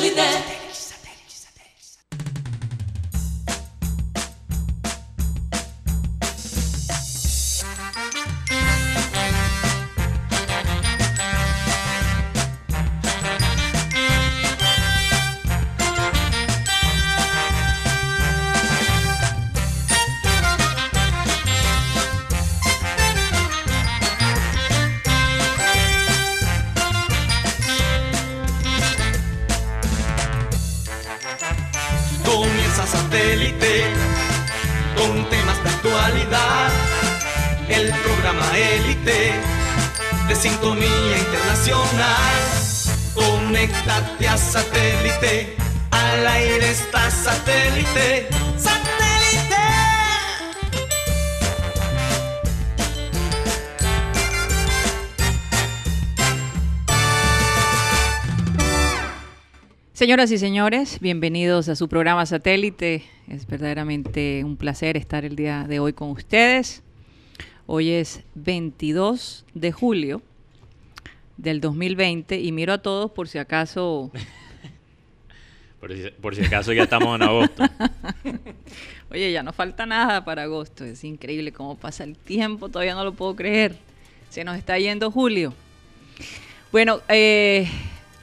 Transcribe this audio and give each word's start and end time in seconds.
Satélite. 0.00 0.59
Señoras 60.10 60.32
y 60.32 60.38
señores, 60.38 60.98
bienvenidos 60.98 61.68
a 61.68 61.76
su 61.76 61.88
programa 61.88 62.26
Satélite. 62.26 63.04
Es 63.28 63.46
verdaderamente 63.46 64.42
un 64.42 64.56
placer 64.56 64.96
estar 64.96 65.24
el 65.24 65.36
día 65.36 65.66
de 65.68 65.78
hoy 65.78 65.92
con 65.92 66.10
ustedes. 66.10 66.82
Hoy 67.68 67.90
es 67.90 68.24
22 68.34 69.44
de 69.54 69.70
julio 69.70 70.20
del 71.36 71.60
2020 71.60 72.40
y 72.40 72.50
miro 72.50 72.72
a 72.72 72.78
todos 72.78 73.12
por 73.12 73.28
si 73.28 73.38
acaso... 73.38 74.10
Por 75.78 75.94
si, 75.94 76.10
por 76.20 76.34
si 76.34 76.44
acaso 76.44 76.72
ya 76.72 76.82
estamos 76.82 77.14
en 77.14 77.22
agosto. 77.22 77.62
Oye, 79.12 79.30
ya 79.30 79.44
no 79.44 79.52
falta 79.52 79.86
nada 79.86 80.24
para 80.24 80.42
agosto. 80.42 80.84
Es 80.84 81.04
increíble 81.04 81.52
cómo 81.52 81.78
pasa 81.78 82.02
el 82.02 82.18
tiempo, 82.18 82.68
todavía 82.68 82.94
no 82.96 83.04
lo 83.04 83.12
puedo 83.12 83.36
creer. 83.36 83.76
Se 84.28 84.42
nos 84.42 84.58
está 84.58 84.76
yendo 84.76 85.12
julio. 85.12 85.54
Bueno, 86.72 87.00
eh, 87.08 87.70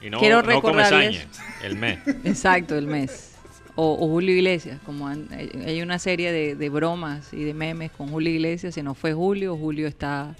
Y 0.02 0.10
no, 0.10 0.20
quiero 0.20 0.36
no 0.36 0.42
recordarles... 0.42 1.26
el 1.62 1.76
mes. 1.76 1.98
Exacto, 2.24 2.76
el 2.76 2.86
mes. 2.86 3.32
O, 3.74 3.92
o 4.00 4.08
Julio 4.08 4.34
Iglesias, 4.34 4.80
como 4.84 5.06
han- 5.06 5.28
hay 5.32 5.82
una 5.82 5.98
serie 5.98 6.32
de, 6.32 6.56
de 6.56 6.68
bromas 6.68 7.32
y 7.32 7.44
de 7.44 7.54
memes 7.54 7.90
con 7.92 8.08
Julio 8.08 8.30
Iglesias, 8.32 8.74
se 8.74 8.82
nos 8.82 8.98
fue 8.98 9.12
Julio, 9.12 9.56
Julio 9.56 9.86
está, 9.86 10.34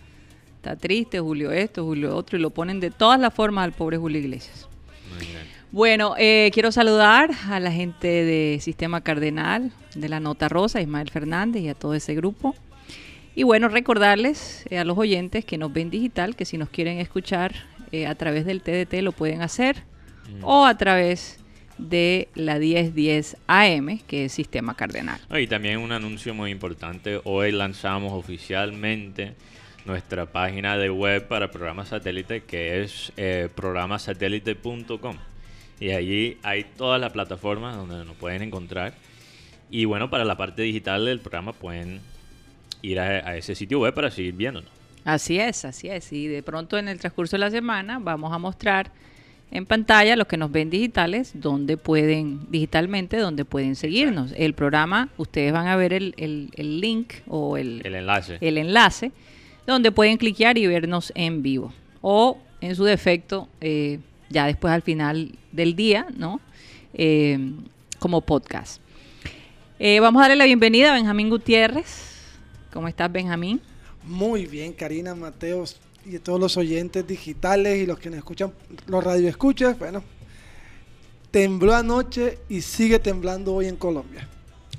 está 0.57 0.75
triste, 0.77 1.21
Julio 1.21 1.53
esto, 1.53 1.85
Julio 1.85 2.17
otro, 2.17 2.37
y 2.37 2.43
lo 2.43 2.51
ponen 2.51 2.81
de 2.81 2.91
todas 2.91 3.21
las 3.21 3.33
formas 3.33 3.65
al 3.65 3.73
pobre 3.73 3.97
Julio 3.97 4.19
Iglesias. 4.19 4.69
Muy 5.17 5.25
bien. 5.27 5.39
Bueno, 5.71 6.15
eh, 6.19 6.51
quiero 6.53 6.73
saludar 6.73 7.31
a 7.49 7.61
la 7.61 7.71
gente 7.71 8.09
de 8.09 8.59
Sistema 8.61 9.03
Cardenal, 9.03 9.71
de 9.95 10.09
la 10.09 10.19
Nota 10.19 10.49
Rosa, 10.49 10.81
Ismael 10.81 11.11
Fernández 11.11 11.63
y 11.63 11.69
a 11.69 11.75
todo 11.75 11.95
ese 11.95 12.15
grupo. 12.15 12.57
Y 13.37 13.45
bueno, 13.45 13.69
recordarles 13.69 14.65
eh, 14.71 14.79
a 14.79 14.85
los 14.85 14.99
oyentes 14.99 15.45
que 15.45 15.59
nos 15.59 15.73
ven 15.73 15.91
digital, 15.91 16.35
que 16.35 16.45
si 16.45 16.59
nos 16.59 16.71
quieren 16.71 16.99
escuchar 16.99 17.55
eh, 17.93 18.07
a 18.09 18.15
través 18.17 18.45
del 18.47 18.63
TDT 18.63 18.95
lo 19.03 19.13
pueden 19.13 19.43
hacer 19.43 19.85
o 20.43 20.65
a 20.65 20.77
través 20.77 21.39
de 21.79 22.29
la 22.35 22.59
1010 22.59 23.37
AM, 23.47 23.99
que 24.07 24.27
es 24.27 24.33
Sistema 24.33 24.75
Cardenal. 24.75 25.21
Y 25.31 25.47
también 25.47 25.79
un 25.79 25.93
anuncio 25.93 26.35
muy 26.35 26.51
importante. 26.51 27.21
Hoy 27.25 27.53
lanzamos 27.53 28.13
oficialmente 28.13 29.35
nuestra 29.85 30.27
página 30.27 30.77
de 30.77 30.91
web 30.91 31.27
para 31.29 31.51
programas 31.51 31.89
satélite 31.89 32.43
que 32.43 32.83
es 32.83 33.13
eh, 33.17 33.49
programasatélite.com. 33.55 35.17
Y 35.81 35.91
allí 35.91 36.39
hay 36.43 36.65
todas 36.65 37.01
las 37.01 37.13
plataformas 37.13 37.77
donde 37.77 38.05
nos 38.05 38.17
pueden 38.17 38.43
encontrar. 38.43 38.95
Y 39.71 39.85
bueno, 39.85 40.11
para 40.11 40.25
la 40.25 40.37
parte 40.37 40.63
digital 40.63 41.05
del 41.05 41.21
programa 41.21 41.53
pueden 41.53 42.01
ir 42.83 42.99
a, 42.99 43.05
a 43.05 43.37
ese 43.37 43.55
sitio 43.55 43.81
web 43.81 43.95
para 43.95 44.11
seguir 44.11 44.35
viéndonos. 44.35 44.71
Así 45.05 45.39
es, 45.39 45.65
así 45.65 45.89
es. 45.89 46.13
Y 46.13 46.27
de 46.27 46.43
pronto 46.43 46.77
en 46.77 46.89
el 46.89 46.99
transcurso 46.99 47.37
de 47.37 47.41
la 47.41 47.51
semana 47.51 47.99
vamos 48.01 48.33
a 48.33 48.39
mostrar 48.39 48.91
en 49.51 49.65
pantalla 49.67 50.15
los 50.17 50.27
que 50.27 50.37
nos 50.37 50.53
ven 50.53 50.69
digitales, 50.71 51.33
donde 51.35 51.77
pueden, 51.77 52.41
digitalmente, 52.51 53.17
donde 53.17 53.45
pueden 53.45 53.77
seguirnos. 53.77 54.33
El 54.37 54.53
programa, 54.55 55.09
ustedes 55.17 55.53
van 55.53 55.67
a 55.69 55.77
ver 55.77 55.93
el, 55.93 56.15
el- 56.19 56.51
el 56.55 56.81
link 56.81 57.15
o 57.27 57.57
el, 57.57 57.81
El 57.85 57.95
enlace. 57.95 58.39
el 58.41 58.59
enlace, 58.59 59.13
donde 59.67 59.91
pueden 59.93 60.17
cliquear 60.19 60.59
y 60.59 60.67
vernos 60.67 61.13
en 61.15 61.43
vivo. 61.43 61.73
O, 62.03 62.39
en 62.61 62.75
su 62.77 62.85
defecto, 62.85 63.49
eh, 63.61 64.01
ya 64.29 64.47
después 64.47 64.73
al 64.73 64.83
final 64.83 65.33
del 65.53 65.75
día, 65.77 66.07
¿no? 66.17 66.41
Eh, 66.95 67.39
como 67.99 68.21
podcast. 68.21 68.81
Eh, 69.79 70.01
vamos 70.01 70.21
a 70.21 70.23
darle 70.25 70.37
la 70.37 70.45
bienvenida 70.45 70.91
a 70.91 70.95
Benjamín 70.95 71.31
Gutiérrez. 71.31 72.17
¿Cómo 72.73 72.89
estás, 72.89 73.11
Benjamín? 73.11 73.61
Muy 74.05 74.47
bien, 74.47 74.73
Karina, 74.73 75.15
Mateos 75.15 75.79
y 76.05 76.17
a 76.17 76.21
todos 76.23 76.41
los 76.41 76.57
oyentes 76.57 77.07
digitales 77.07 77.79
y 77.83 77.87
los 77.87 77.99
que 77.99 78.09
nos 78.11 78.19
escuchan, 78.19 78.53
los 78.87 79.03
radioescuchas. 79.05 79.79
Bueno, 79.79 80.03
tembló 81.31 81.75
anoche 81.75 82.39
y 82.49 82.61
sigue 82.63 82.99
temblando 82.99 83.55
hoy 83.55 83.67
en 83.67 83.77
Colombia. 83.77 84.27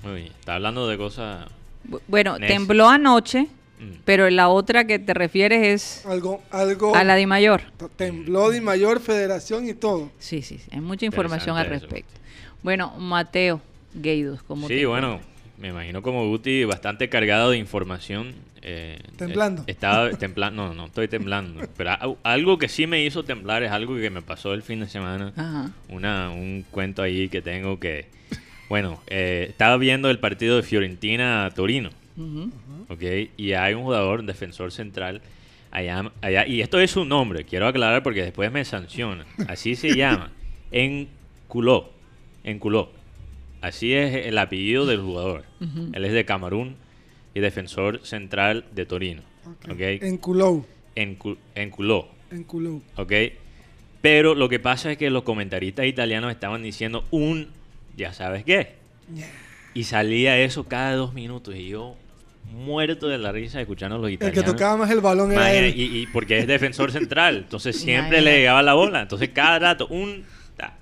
Uy, 0.04 0.28
está 0.40 0.56
hablando 0.56 0.88
de 0.88 0.98
cosas... 0.98 1.46
Bu- 1.90 2.02
Bueno, 2.08 2.38
Nes. 2.40 2.48
tembló 2.50 2.90
anoche, 2.90 3.48
mm, 3.80 3.92
pero 4.06 4.30
la 4.30 4.50
otra 4.50 4.86
que 4.86 4.98
te 5.00 5.14
refieres 5.14 6.00
es 6.00 6.06
Algo, 6.06 6.42
algo 6.52 6.96
a 6.96 7.04
la 7.04 7.16
de 7.16 7.28
mayor. 7.28 7.62
tembló 7.96 8.50
de 8.50 8.62
mayor 8.62 9.00
federación 9.00 9.68
y 9.68 9.74
todo. 9.74 10.12
Sí, 10.20 10.42
sí, 10.42 10.60
hay 10.72 10.82
mucha 10.82 11.06
información 11.06 11.58
al 11.58 11.68
eso. 11.68 11.74
respecto. 11.86 12.14
Bueno, 12.64 12.92
Mateo 12.98 13.62
Gueidos, 13.94 14.42
como 14.44 14.68
Sí, 14.68 14.84
bueno, 14.86 15.20
me 15.58 15.70
imagino 15.70 16.02
como 16.02 16.28
Guti 16.28 16.64
bastante 16.66 17.10
cargado 17.10 17.52
de 17.52 17.58
información. 17.58 18.34
Eh, 18.62 19.00
Temblando. 19.18 19.62
eh, 19.62 19.72
estaba 19.72 20.10
temblando, 20.12 20.68
no, 20.68 20.74
no 20.74 20.86
estoy 20.86 21.08
temblando. 21.08 21.62
Pero 21.78 22.18
algo 22.24 22.58
que 22.58 22.68
sí 22.68 22.88
me 22.88 23.04
hizo 23.04 23.24
temblar 23.24 23.64
es 23.64 23.72
algo 23.72 23.96
que 23.96 24.10
me 24.10 24.22
pasó 24.22 24.54
el 24.54 24.64
fin 24.64 24.80
de 24.82 24.88
semana. 24.88 25.34
Ajá. 25.36 25.72
Una, 25.90 26.30
un 26.32 26.66
cuento 26.72 27.02
ahí 27.02 27.30
que 27.30 27.42
tengo 27.42 27.80
que... 27.80 28.08
Bueno, 28.70 29.02
eh, 29.08 29.48
estaba 29.50 29.78
viendo 29.78 30.10
el 30.10 30.20
partido 30.20 30.58
de 30.58 30.64
Fiorentina-Torino. 30.64 31.90
Y 33.38 33.54
hay 33.54 33.74
un 33.74 33.84
jugador, 33.84 34.20
un 34.22 34.26
defensor 34.26 34.72
central, 34.72 35.22
allá, 35.72 36.12
allá... 36.22 36.46
Y 36.48 36.62
esto 36.62 36.80
es 36.80 36.92
su 36.92 37.06
nombre, 37.06 37.46
quiero 37.46 37.68
aclarar 37.68 38.04
porque 38.04 38.24
después 38.24 38.52
me 38.52 38.64
sancionan. 38.66 39.26
Así 39.48 39.76
se 39.76 39.96
llama. 39.96 40.32
Enculó. 40.72 41.92
Enculó. 42.44 42.92
Así 43.62 43.94
es 43.94 44.28
el 44.28 44.38
apellido 44.38 44.86
del 44.86 45.02
jugador. 45.02 45.44
Él 45.94 46.06
es 46.06 46.14
de 46.14 46.26
Camerún 46.26 46.76
y 47.34 47.40
defensor 47.40 48.02
central 48.06 48.66
de 48.74 48.86
Torino. 48.86 49.22
¿Ok? 49.70 49.80
En 49.80 50.18
Culou, 50.18 50.66
Encu- 50.96 51.38
Enculó. 51.56 52.08
en 52.32 52.44
Culou. 52.44 52.82
¿Ok? 52.96 53.12
Pero 54.02 54.36
lo 54.36 54.48
que 54.50 54.60
pasa 54.60 54.92
es 54.92 54.98
que 54.98 55.10
los 55.10 55.24
comentaristas 55.24 55.86
italianos 55.86 56.32
estaban 56.32 56.64
diciendo 56.64 57.06
un, 57.12 57.50
ya 57.98 58.14
sabes 58.14 58.44
qué. 58.46 58.76
Y 59.74 59.84
salía 59.86 60.38
eso 60.40 60.66
cada 60.68 60.94
dos 60.96 61.14
minutos 61.14 61.56
y 61.56 61.68
yo 61.70 61.96
muerto 62.54 63.08
de 63.08 63.18
la 63.20 63.32
risa 63.32 63.60
escuchando 63.62 63.96
a 63.98 64.00
los 64.00 64.08
El 64.08 64.14
italianos. 64.16 64.44
que 64.46 64.52
tocaba 64.52 64.78
más 64.78 64.90
el 64.90 65.02
balón 65.02 65.32
era 65.32 65.54
él. 65.54 65.74
y, 65.78 66.00
y 66.00 66.08
porque 66.08 66.40
es 66.40 66.48
defensor 66.48 66.92
central, 66.92 67.38
entonces 67.38 67.80
siempre 67.80 68.22
le 68.22 68.38
llegaba 68.40 68.64
la 68.64 68.74
bola. 68.74 69.02
Entonces 69.02 69.30
cada 69.30 69.60
rato 69.60 69.88
un, 69.88 70.24
ta, 70.58 70.74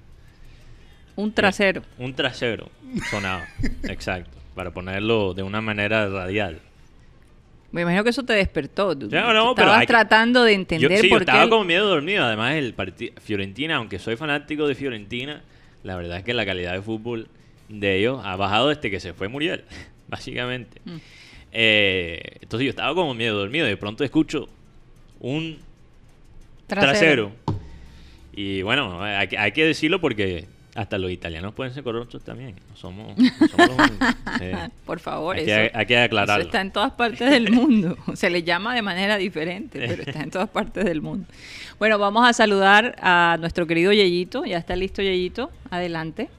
Un 1.15 1.33
trasero. 1.33 1.81
un 1.97 2.13
trasero 2.13 2.69
sonaba. 3.09 3.45
Exacto. 3.83 4.36
Para 4.57 4.71
ponerlo 4.71 5.33
de 5.35 5.43
una 5.43 5.61
manera 5.61 6.09
radial. 6.09 6.59
Me 7.71 7.81
imagino 7.83 8.03
que 8.03 8.09
eso 8.09 8.23
te 8.23 8.33
despertó. 8.33 8.97
Tú- 8.97 9.07
Ya, 9.07 9.31
no, 9.33 9.49
tú 9.49 9.55
pero 9.55 9.67
estabas 9.67 9.81
que- 9.81 9.87
tratando 9.87 10.43
de 10.43 10.53
Yo, 10.53 10.59
entender 10.59 10.99
sí, 10.99 11.09
yo 11.09 11.17
estaba 11.17 11.43
qué. 11.43 11.49
como 11.49 11.63
medio 11.63 11.85
dormido. 11.85 12.23
Además, 12.25 12.55
el 12.55 12.73
partido 12.73 13.13
Fiorentina, 13.21 13.75
aunque 13.75 13.99
soy 13.99 14.15
fanático 14.15 14.67
de 14.67 14.73
Fiorentina, 14.73 15.43
la 15.83 15.95
verdad 15.95 16.17
es 16.17 16.23
que 16.23 16.33
la 16.33 16.43
calidad 16.45 16.73
de 16.73 16.81
fútbol 16.81 17.27
de 17.69 17.99
ellos 17.99 18.19
ha 18.25 18.35
bajado 18.35 18.69
desde 18.69 18.89
que 18.89 18.99
se 18.99 19.13
fue 19.13 19.27
Muriel, 19.27 19.63
básicamente. 20.07 20.81
Mm. 20.85 20.95
Eh, 21.51 22.21
entonces 22.41 22.65
yo 22.65 22.71
estaba 22.71 22.95
como 22.95 23.13
medio 23.13 23.35
dormido. 23.35 23.67
De 23.67 23.77
pronto 23.77 24.03
escucho 24.03 24.49
un 25.19 25.59
Trasero. 26.65 26.89
trasero. 26.89 27.31
Y 28.33 28.63
bueno, 28.63 29.01
hay 29.03 29.51
que 29.51 29.65
decirlo 29.65 30.01
porque 30.01 30.45
hasta 30.77 30.97
los 30.99 31.11
italianos 31.11 31.53
pueden 31.55 31.73
ser 31.73 31.83
corruptos 31.83 32.23
también. 32.23 32.55
No 32.69 32.75
somos, 32.75 33.17
no 33.17 33.47
somos 33.47 33.67
los 33.67 33.77
únicos. 33.89 34.07
Sí. 34.39 34.45
Por 34.85 34.99
favor, 34.99 35.35
Hay 35.35 35.41
eso, 35.43 35.47
que, 35.47 35.71
hay 35.77 35.85
que 35.87 35.93
eso 35.95 36.03
aclararlo. 36.05 36.45
está 36.45 36.61
en 36.61 36.71
todas 36.71 36.91
partes 36.93 37.29
del 37.29 37.51
mundo. 37.51 37.97
Se 38.13 38.29
le 38.29 38.43
llama 38.43 38.75
de 38.75 38.81
manera 38.83 39.17
diferente, 39.17 39.79
pero 39.87 40.03
está 40.03 40.21
en 40.21 40.29
todas 40.31 40.49
partes 40.49 40.85
del 40.85 41.01
mundo. 41.01 41.25
Bueno, 41.79 41.97
vamos 41.97 42.27
a 42.27 42.33
saludar 42.33 42.95
a 43.01 43.37
nuestro 43.39 43.65
querido 43.65 43.91
Yeyito. 43.91 44.45
Ya 44.45 44.57
está 44.59 44.75
listo 44.75 45.01
Yeyito. 45.01 45.51
Adelante. 45.71 46.29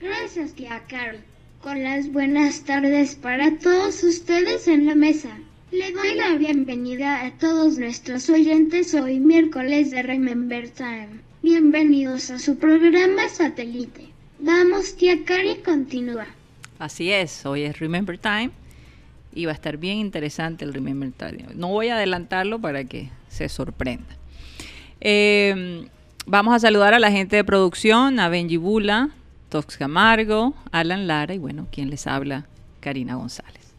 Gracias, 0.00 0.52
tía 0.54 0.82
Carol. 0.88 1.20
Con 1.62 1.82
las 1.82 2.12
buenas 2.12 2.62
tardes 2.64 3.16
para 3.16 3.58
todos 3.58 4.02
ustedes 4.04 4.68
en 4.68 4.86
la 4.86 4.94
mesa. 4.94 5.36
Le 5.72 5.90
doy 5.90 6.14
la 6.14 6.36
bienvenida 6.36 7.26
a 7.26 7.32
todos 7.32 7.78
nuestros 7.78 8.30
oyentes 8.30 8.94
hoy 8.94 9.18
miércoles 9.18 9.90
de 9.90 10.02
Remember 10.02 10.70
Time. 10.70 11.25
Bienvenidos 11.46 12.32
a 12.32 12.40
su 12.40 12.58
programa 12.58 13.28
satélite. 13.28 14.08
Vamos, 14.40 14.96
tía 14.96 15.24
Cari, 15.24 15.58
continúa. 15.64 16.26
Así 16.80 17.12
es, 17.12 17.46
hoy 17.46 17.62
es 17.62 17.78
Remember 17.78 18.18
Time 18.18 18.50
y 19.32 19.44
va 19.44 19.52
a 19.52 19.54
estar 19.54 19.76
bien 19.76 19.98
interesante 19.98 20.64
el 20.64 20.74
Remember 20.74 21.12
Time. 21.12 21.54
No 21.54 21.68
voy 21.68 21.86
a 21.86 21.94
adelantarlo 21.94 22.58
para 22.58 22.82
que 22.82 23.10
se 23.28 23.48
sorprenda. 23.48 24.16
Eh, 25.00 25.86
vamos 26.26 26.52
a 26.52 26.58
saludar 26.58 26.94
a 26.94 26.98
la 26.98 27.12
gente 27.12 27.36
de 27.36 27.44
producción, 27.44 28.18
a 28.18 28.28
Benji 28.28 28.56
Bula, 28.56 29.10
Tox 29.48 29.76
Camargo, 29.76 30.52
Alan 30.72 31.06
Lara 31.06 31.32
y 31.32 31.38
bueno, 31.38 31.68
quien 31.70 31.90
les 31.90 32.08
habla, 32.08 32.46
Karina 32.80 33.14
González. 33.14 33.72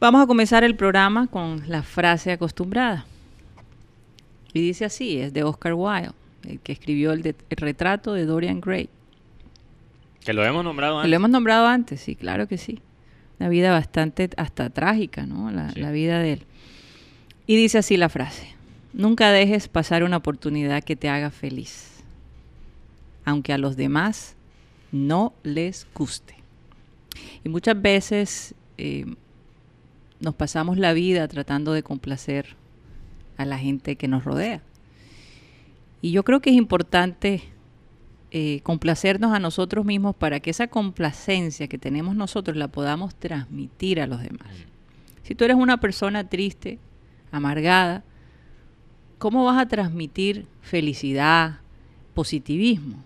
Vamos 0.00 0.24
a 0.24 0.26
comenzar 0.26 0.64
el 0.64 0.74
programa 0.74 1.28
con 1.28 1.62
la 1.68 1.84
frase 1.84 2.32
acostumbrada. 2.32 3.06
Y 4.52 4.60
dice 4.60 4.84
así, 4.86 5.18
es 5.18 5.32
de 5.32 5.42
Oscar 5.42 5.74
Wilde, 5.74 6.12
el 6.46 6.60
que 6.60 6.72
escribió 6.72 7.12
el, 7.12 7.22
de- 7.22 7.34
el 7.50 7.56
retrato 7.56 8.14
de 8.14 8.24
Dorian 8.24 8.60
Gray. 8.60 8.88
Que 10.24 10.32
lo 10.32 10.44
hemos 10.44 10.64
nombrado 10.64 10.98
antes. 10.98 11.10
Lo 11.10 11.16
hemos 11.16 11.30
nombrado 11.30 11.66
antes, 11.66 12.00
sí, 12.00 12.14
claro 12.16 12.48
que 12.48 12.58
sí. 12.58 12.80
Una 13.40 13.48
vida 13.48 13.72
bastante 13.72 14.30
hasta 14.36 14.68
trágica, 14.70 15.26
¿no? 15.26 15.50
La, 15.50 15.70
Sí. 15.70 15.80
la 15.80 15.90
vida 15.90 16.18
de 16.20 16.34
él. 16.34 16.42
Y 17.46 17.56
dice 17.56 17.78
así 17.78 17.96
la 17.96 18.08
frase, 18.08 18.54
nunca 18.92 19.30
dejes 19.30 19.68
pasar 19.68 20.02
una 20.04 20.16
oportunidad 20.18 20.82
que 20.82 20.96
te 20.96 21.08
haga 21.08 21.30
feliz, 21.30 22.02
aunque 23.24 23.52
a 23.52 23.58
los 23.58 23.76
demás 23.76 24.34
no 24.92 25.32
les 25.44 25.86
guste. 25.94 26.34
Y 27.44 27.48
muchas 27.48 27.80
veces 27.80 28.54
eh, 28.76 29.06
nos 30.20 30.34
pasamos 30.34 30.78
la 30.78 30.92
vida 30.92 31.26
tratando 31.28 31.72
de 31.72 31.82
complacer 31.82 32.56
a 33.38 33.46
la 33.46 33.58
gente 33.58 33.96
que 33.96 34.08
nos 34.08 34.24
rodea. 34.24 34.60
Y 36.02 36.10
yo 36.10 36.22
creo 36.24 36.40
que 36.40 36.50
es 36.50 36.56
importante 36.56 37.42
eh, 38.30 38.60
complacernos 38.62 39.32
a 39.32 39.38
nosotros 39.38 39.86
mismos 39.86 40.14
para 40.14 40.40
que 40.40 40.50
esa 40.50 40.66
complacencia 40.66 41.66
que 41.66 41.78
tenemos 41.78 42.14
nosotros 42.14 42.56
la 42.58 42.68
podamos 42.68 43.14
transmitir 43.14 44.00
a 44.00 44.06
los 44.06 44.20
demás. 44.20 44.50
Si 45.22 45.34
tú 45.34 45.44
eres 45.44 45.56
una 45.56 45.78
persona 45.80 46.28
triste, 46.28 46.78
amargada, 47.32 48.04
¿cómo 49.18 49.44
vas 49.44 49.58
a 49.60 49.68
transmitir 49.68 50.46
felicidad, 50.60 51.60
positivismo? 52.14 53.02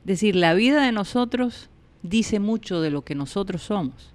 Es 0.00 0.06
decir, 0.06 0.36
la 0.36 0.54
vida 0.54 0.84
de 0.84 0.92
nosotros 0.92 1.68
dice 2.02 2.38
mucho 2.38 2.80
de 2.80 2.90
lo 2.90 3.02
que 3.02 3.14
nosotros 3.14 3.62
somos. 3.62 4.13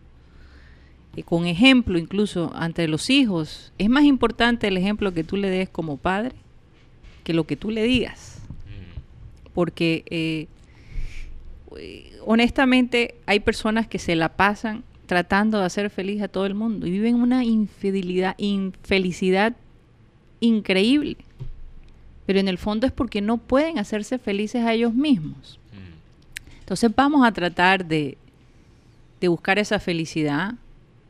Y 1.15 1.23
con 1.23 1.45
ejemplo, 1.45 1.97
incluso 1.97 2.51
ante 2.55 2.87
los 2.87 3.09
hijos, 3.09 3.73
es 3.77 3.89
más 3.89 4.03
importante 4.03 4.67
el 4.67 4.77
ejemplo 4.77 5.13
que 5.13 5.23
tú 5.23 5.37
le 5.37 5.49
des 5.49 5.69
como 5.69 5.97
padre 5.97 6.35
que 7.23 7.33
lo 7.33 7.45
que 7.45 7.55
tú 7.55 7.69
le 7.71 7.83
digas 7.83 8.39
Mm. 8.69 9.51
porque 9.53 10.03
eh, 10.09 10.47
eh, 11.77 12.11
honestamente 12.25 13.15
hay 13.25 13.39
personas 13.39 13.87
que 13.87 13.99
se 13.99 14.15
la 14.15 14.29
pasan 14.29 14.83
tratando 15.05 15.59
de 15.59 15.65
hacer 15.65 15.89
feliz 15.89 16.21
a 16.21 16.27
todo 16.27 16.45
el 16.45 16.53
mundo 16.53 16.85
y 16.85 16.91
viven 16.91 17.15
una 17.15 17.43
infidelidad, 17.43 18.35
infelicidad 18.37 19.55
increíble. 20.39 21.17
Pero 22.27 22.39
en 22.39 22.47
el 22.47 22.59
fondo 22.59 22.85
es 22.85 22.93
porque 22.93 23.21
no 23.21 23.37
pueden 23.37 23.79
hacerse 23.79 24.19
felices 24.19 24.63
a 24.63 24.73
ellos 24.73 24.93
mismos. 24.93 25.59
Mm. 25.73 26.59
Entonces 26.59 26.91
vamos 26.95 27.25
a 27.25 27.31
tratar 27.31 27.85
de, 27.85 28.17
de 29.19 29.27
buscar 29.27 29.57
esa 29.57 29.79
felicidad, 29.79 30.53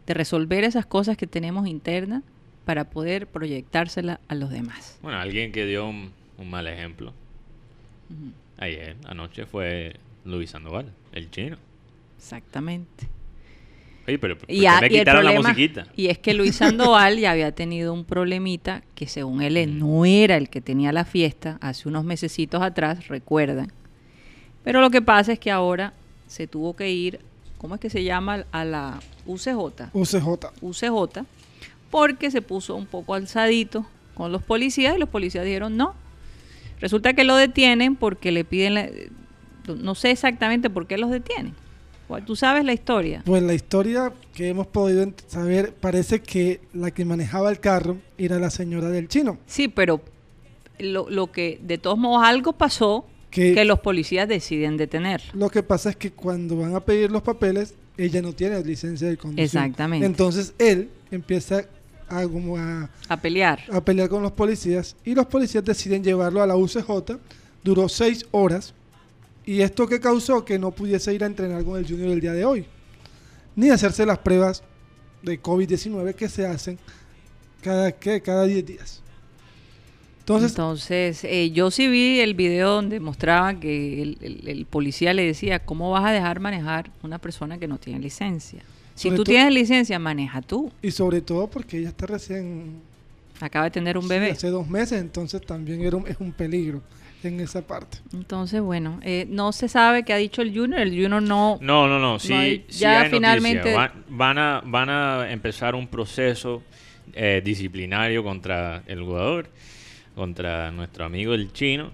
de 0.09 0.15
resolver 0.15 0.63
esas 0.63 0.87
cosas 0.87 1.17
que 1.17 1.27
tenemos 1.27 1.67
internas 1.67 2.23
para 2.65 2.85
poder 2.89 3.27
proyectársela 3.27 4.19
a 4.27 4.33
los 4.33 4.49
demás. 4.49 4.97
Bueno, 5.03 5.19
alguien 5.19 5.51
que 5.51 5.67
dio 5.67 5.87
un, 5.87 6.11
un 6.39 6.49
mal 6.49 6.65
ejemplo 6.65 7.13
ayer, 8.57 8.95
anoche, 9.05 9.45
fue 9.45 9.95
Luis 10.25 10.49
Sandoval, 10.49 10.91
el 11.11 11.29
chino. 11.29 11.57
Exactamente. 12.17 13.07
Oye, 14.07 14.17
pero 14.17 14.35
¿por 14.35 14.47
qué 14.47 14.53
Y, 14.55 14.65
a- 14.65 14.81
me 14.81 14.87
y 14.87 14.89
quitaron 14.89 15.23
la 15.23 15.31
musiquita? 15.31 15.85
y 15.95 16.07
es 16.07 16.17
que 16.17 16.33
Luis 16.33 16.55
Sandoval 16.55 17.19
ya 17.19 17.29
había 17.31 17.51
tenido 17.51 17.93
un 17.93 18.03
problemita 18.03 18.81
que 18.95 19.05
según 19.07 19.43
él 19.43 19.57
él 19.57 19.77
no 19.77 20.05
era 20.05 20.37
el 20.37 20.49
que 20.49 20.59
tenía 20.59 20.91
la 20.91 21.05
fiesta 21.05 21.59
hace 21.61 21.87
unos 21.87 22.03
mesecitos 22.03 22.63
atrás, 22.63 23.07
recuerdan. 23.09 23.71
Pero 24.63 24.81
lo 24.81 24.89
que 24.89 25.03
pasa 25.03 25.33
es 25.33 25.39
que 25.39 25.51
ahora 25.51 25.93
se 26.25 26.47
tuvo 26.47 26.75
que 26.75 26.89
ir, 26.89 27.19
¿cómo 27.59 27.75
es 27.75 27.81
que 27.81 27.91
se 27.91 28.03
llama? 28.03 28.45
A 28.51 28.65
la 28.65 28.99
UCJ. 29.33 29.89
UCJ. 29.93 30.47
UCJ, 30.61 31.19
porque 31.91 32.31
se 32.31 32.41
puso 32.41 32.75
un 32.75 32.85
poco 32.85 33.13
alzadito 33.13 33.85
con 34.13 34.31
los 34.31 34.43
policías 34.43 34.95
y 34.95 34.99
los 34.99 35.09
policías 35.09 35.45
dijeron 35.45 35.77
no. 35.77 35.93
Resulta 36.81 37.13
que 37.13 37.23
lo 37.23 37.35
detienen 37.35 37.95
porque 37.95 38.31
le 38.31 38.43
piden, 38.45 38.73
la- 38.73 38.89
no 39.67 39.95
sé 39.95 40.11
exactamente 40.11 40.69
por 40.69 40.87
qué 40.87 40.97
los 40.97 41.09
detienen. 41.11 41.53
¿Cuál- 42.07 42.25
¿Tú 42.25 42.35
sabes 42.35 42.65
la 42.65 42.73
historia? 42.73 43.21
Pues 43.25 43.43
la 43.43 43.53
historia 43.53 44.11
que 44.33 44.49
hemos 44.49 44.65
podido 44.67 45.05
saber 45.27 45.73
parece 45.73 46.21
que 46.21 46.59
la 46.73 46.89
que 46.91 47.05
manejaba 47.05 47.51
el 47.51 47.59
carro 47.59 47.97
era 48.17 48.39
la 48.39 48.49
señora 48.49 48.89
del 48.89 49.07
chino. 49.07 49.37
Sí, 49.45 49.67
pero 49.67 50.01
lo, 50.79 51.09
lo 51.09 51.31
que 51.31 51.59
de 51.61 51.77
todos 51.77 51.97
modos 51.99 52.25
algo 52.25 52.53
pasó 52.53 53.05
Que- 53.29 53.53
que 53.53 53.63
los 53.65 53.79
policías 53.79 54.27
deciden 54.27 54.75
detener. 54.77 55.21
Lo 55.33 55.49
que 55.49 55.61
pasa 55.61 55.91
es 55.91 55.95
que 55.97 56.11
cuando 56.11 56.55
van 56.57 56.73
a 56.75 56.79
pedir 56.79 57.11
los 57.11 57.21
papeles, 57.21 57.75
ella 58.05 58.21
no 58.21 58.33
tiene 58.33 58.63
licencia 58.63 59.07
de 59.07 59.17
conducción. 59.17 59.45
Exactamente. 59.45 60.05
Entonces 60.05 60.53
él 60.57 60.89
empieza 61.11 61.65
a, 62.07 62.23
como 62.23 62.57
a, 62.57 62.89
A 63.07 63.17
pelear. 63.17 63.59
a 63.71 63.81
pelear 63.83 64.09
con 64.09 64.23
los 64.23 64.31
policías 64.31 64.95
y 65.05 65.13
los 65.13 65.25
policías 65.27 65.63
deciden 65.63 66.03
llevarlo 66.03 66.41
a 66.41 66.47
la 66.47 66.55
UCJ. 66.55 67.17
Duró 67.63 67.89
seis 67.89 68.25
horas 68.31 68.73
y 69.45 69.61
esto 69.61 69.87
que 69.87 69.99
causó 69.99 70.45
que 70.45 70.57
no 70.57 70.71
pudiese 70.71 71.13
ir 71.13 71.23
a 71.23 71.27
entrenar 71.27 71.63
con 71.63 71.77
el 71.77 71.85
Junior 71.87 72.09
el 72.11 72.21
día 72.21 72.33
de 72.33 72.45
hoy, 72.45 72.65
ni 73.55 73.69
hacerse 73.69 74.05
las 74.05 74.19
pruebas 74.19 74.63
de 75.21 75.41
COVID-19 75.41 76.13
que 76.15 76.29
se 76.29 76.45
hacen 76.45 76.79
cada, 77.61 77.91
¿qué? 77.91 78.21
cada 78.21 78.45
10 78.45 78.65
días. 78.65 79.01
Entonces, 80.29 80.51
Entonces, 80.51 81.23
eh, 81.23 81.51
yo 81.51 81.71
sí 81.71 81.87
vi 81.87 82.19
el 82.19 82.35
video 82.35 82.69
donde 82.75 82.99
mostraba 82.99 83.59
que 83.59 84.01
el, 84.03 84.17
el- 84.21 84.47
el 84.47 84.65
policía 84.67 85.13
le 85.13 85.23
decía, 85.25 85.57
¿cómo 85.59 85.89
vas 85.91 86.05
a 86.05 86.11
dejar 86.11 86.39
manejar 86.39 86.91
una 87.01 87.17
persona 87.17 87.57
que 87.57 87.67
no 87.67 87.79
tiene 87.79 87.99
licencia? 87.99 88.59
Si 88.93 89.09
tú 89.09 89.17
to- 89.17 89.23
tienes 89.23 89.53
licencia, 89.53 89.97
maneja 89.97 90.41
tú. 90.41 90.71
y 90.83 90.91
sobre 90.91 91.21
todo 91.21 91.47
porque 91.47 91.79
ella 91.79 91.89
está 91.89 92.05
recién 92.05 92.73
Acaba 93.41 93.65
de 93.65 93.71
tener 93.71 93.97
un 93.97 94.03
sí, 94.03 94.09
bebé. 94.09 94.31
hace 94.31 94.49
dos 94.49 94.67
meses, 94.67 94.99
entonces 95.01 95.41
también 95.41 95.81
era 95.81 95.95
un- 95.97 96.05
es 96.07 96.17
un 96.19 96.31
peligro 96.33 96.81
en 97.23 97.39
esa 97.39 97.61
parte. 97.65 97.97
Entonces, 98.13 98.61
bueno, 98.61 98.99
eh, 99.01 99.25
no 99.29 99.51
se 99.53 99.67
sabe 99.69 100.03
qué 100.03 100.13
ha 100.13 100.17
dicho 100.17 100.41
el 100.41 100.53
Junior. 100.55 100.79
El 100.81 100.89
Junior 100.91 101.21
no... 101.23 101.57
No, 101.61 101.87
no, 101.87 101.97
no, 101.99 102.19
sí, 102.19 102.33
hay- 102.33 102.65
sí 102.67 102.79
ya 102.81 103.01
hay 103.01 103.09
finalmente-. 103.09 103.73
Van, 103.73 103.91
van 104.09 104.37
a, 104.37 104.61
van 104.65 104.89
a 104.89 105.31
empezar 105.31 105.73
un 105.73 105.87
proceso 105.87 106.61
eh, 107.13 107.41
disciplinario 107.43 108.23
contra 108.23 108.83
el 108.85 109.01
jugador, 109.01 109.49
contra 110.19 110.69
nuestro 110.71 111.05
amigo 111.05 111.33
el 111.33 111.53
chino. 111.53 111.91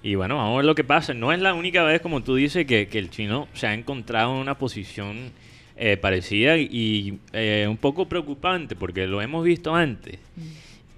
Y 0.00 0.14
bueno, 0.14 0.36
vamos 0.36 0.52
a 0.52 0.56
ver 0.58 0.64
lo 0.64 0.76
que 0.76 0.84
pasa. 0.84 1.12
No 1.12 1.32
es 1.32 1.40
la 1.40 1.54
única 1.54 1.82
vez, 1.82 2.00
como 2.00 2.22
tú 2.22 2.36
dices, 2.36 2.66
que, 2.66 2.86
que 2.86 3.00
el 3.00 3.10
chino 3.10 3.48
se 3.52 3.66
ha 3.66 3.74
encontrado 3.74 4.32
en 4.32 4.38
una 4.38 4.56
posición 4.56 5.32
eh, 5.76 5.96
parecida 5.96 6.56
y 6.56 7.18
eh, 7.32 7.66
un 7.68 7.76
poco 7.76 8.06
preocupante, 8.08 8.76
porque 8.76 9.08
lo 9.08 9.20
hemos 9.20 9.44
visto 9.44 9.74
antes. 9.74 10.20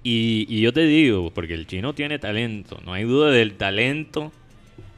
Y, 0.03 0.45
y 0.49 0.61
yo 0.61 0.71
te 0.71 0.85
digo, 0.85 1.31
porque 1.31 1.55
el 1.55 1.65
chino 1.65 1.95
tiene 1.95 2.19
talento, 2.19 2.79
no 2.85 2.93
hay 2.93 3.05
duda 3.05 3.31
del 3.31 3.55
talento 3.55 4.31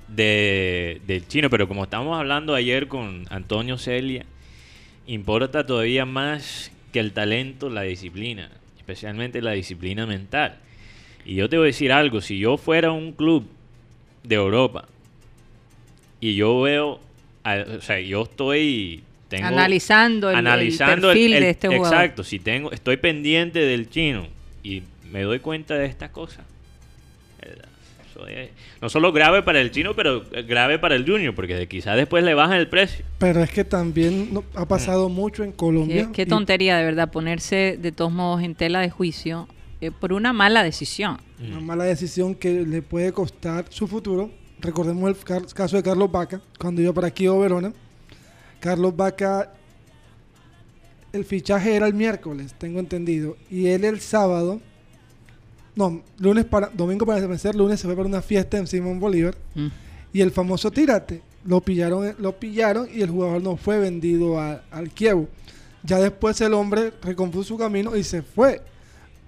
de, 0.09 1.01
del 1.07 1.27
chino, 1.27 1.49
pero 1.49 1.69
como 1.69 1.85
estábamos 1.85 2.19
hablando 2.19 2.55
ayer 2.55 2.89
con 2.89 3.25
Antonio 3.29 3.77
Celia, 3.77 4.25
importa 5.07 5.65
todavía 5.65 6.05
más 6.05 6.71
que 6.91 6.99
el 6.99 7.13
talento 7.13 7.69
la 7.69 7.83
disciplina, 7.83 8.49
especialmente 8.77 9.41
la 9.41 9.51
disciplina 9.51 10.05
mental. 10.05 10.59
Y 11.25 11.35
yo 11.35 11.49
te 11.49 11.57
voy 11.57 11.65
a 11.65 11.67
decir 11.67 11.91
algo, 11.91 12.21
si 12.21 12.39
yo 12.39 12.57
fuera 12.57 12.91
un 12.91 13.11
club 13.11 13.45
de 14.23 14.35
Europa 14.35 14.85
y 16.19 16.35
yo 16.35 16.61
veo, 16.61 16.99
o 17.45 17.81
sea, 17.81 17.99
yo 17.99 18.23
estoy... 18.23 19.03
Tengo, 19.29 19.45
Analizando 19.45 20.29
el- 20.31 20.33
el 20.33 20.39
analizando 20.39 21.11
el- 21.11 21.15
perfil 21.17 21.33
el- 21.33 21.43
de 21.43 21.49
este 21.51 21.67
jugador. 21.67 21.93
Exacto, 21.93 22.23
si 22.23 22.39
tengo, 22.39 22.71
estoy 22.71 22.97
pendiente 22.97 23.59
del 23.59 23.87
chino 23.89 24.25
y 24.63 24.81
me 25.11 25.21
doy 25.21 25.39
cuenta 25.39 25.75
de 25.75 25.85
estas 25.85 26.09
cosas. 26.09 26.45
es 28.27 28.49
no 28.81 28.89
solo 28.89 29.11
grave 29.13 29.43
para 29.43 29.61
el 29.61 29.71
chino, 29.71 29.93
pero 29.93 30.25
grave 30.47 30.77
para 30.79 30.95
el 30.95 31.05
junior, 31.05 31.33
porque 31.35 31.67
quizás 31.67 31.95
después 31.95 32.23
le 32.23 32.33
bajan 32.33 32.57
el 32.57 32.67
precio. 32.67 33.05
Pero 33.17 33.41
es 33.43 33.49
que 33.51 33.63
también 33.63 34.33
no- 34.33 34.43
ha 34.55 34.65
pasado 34.67 35.07
mucho 35.09 35.43
en 35.43 35.51
Colombia. 35.53 36.07
Qué, 36.07 36.11
qué 36.11 36.21
y- 36.23 36.25
tontería, 36.25 36.77
de 36.77 36.83
verdad, 36.85 37.11
ponerse 37.11 37.77
de 37.79 37.91
todos 37.93 38.11
modos 38.11 38.41
en 38.43 38.55
tela 38.55 38.81
de 38.81 38.89
juicio 38.89 39.47
eh, 39.81 39.91
por 39.91 40.13
una 40.13 40.33
mala 40.33 40.63
decisión. 40.63 41.17
Una 41.39 41.59
mala 41.59 41.83
decisión 41.85 42.35
que 42.35 42.65
le 42.65 42.81
puede 42.81 43.11
costar 43.13 43.65
su 43.69 43.87
futuro. 43.87 44.29
Recordemos 44.59 45.09
el 45.09 45.53
caso 45.53 45.77
de 45.77 45.83
Carlos 45.83 46.11
Vaca, 46.11 46.41
cuando 46.59 46.81
iba 46.81 46.91
para 46.93 47.07
aquí 47.07 47.25
a 47.27 47.31
Verona. 47.31 47.71
Carlos 48.59 48.93
Vaca, 48.95 49.53
el 51.13 51.25
fichaje 51.25 51.75
era 51.75 51.87
el 51.87 51.93
miércoles, 51.93 52.53
tengo 52.57 52.79
entendido. 52.79 53.37
Y 53.49 53.67
él 53.67 53.85
el 53.85 53.99
sábado, 54.01 54.59
no, 55.75 56.01
lunes 56.17 56.45
para, 56.45 56.67
domingo 56.67 57.05
para 57.05 57.25
vencer, 57.25 57.55
lunes 57.55 57.79
se 57.79 57.87
fue 57.87 57.95
para 57.95 58.07
una 58.07 58.21
fiesta 58.21 58.57
en 58.57 58.67
Simón 58.67 58.99
Bolívar. 58.99 59.35
Mm. 59.55 59.67
Y 60.11 60.21
el 60.21 60.31
famoso 60.31 60.71
tírate, 60.71 61.21
lo 61.45 61.61
pillaron, 61.61 62.15
lo 62.19 62.37
pillaron 62.37 62.87
y 62.93 63.01
el 63.01 63.09
jugador 63.09 63.41
no 63.41 63.55
fue 63.55 63.79
vendido 63.79 64.39
a- 64.39 64.61
al 64.71 64.89
Kievo. 64.91 65.27
Ya 65.83 65.99
después 65.99 66.41
el 66.41 66.53
hombre 66.53 66.91
recompuso 67.01 67.47
su 67.47 67.57
camino 67.57 67.95
y 67.95 68.03
se 68.03 68.21
fue. 68.21 68.61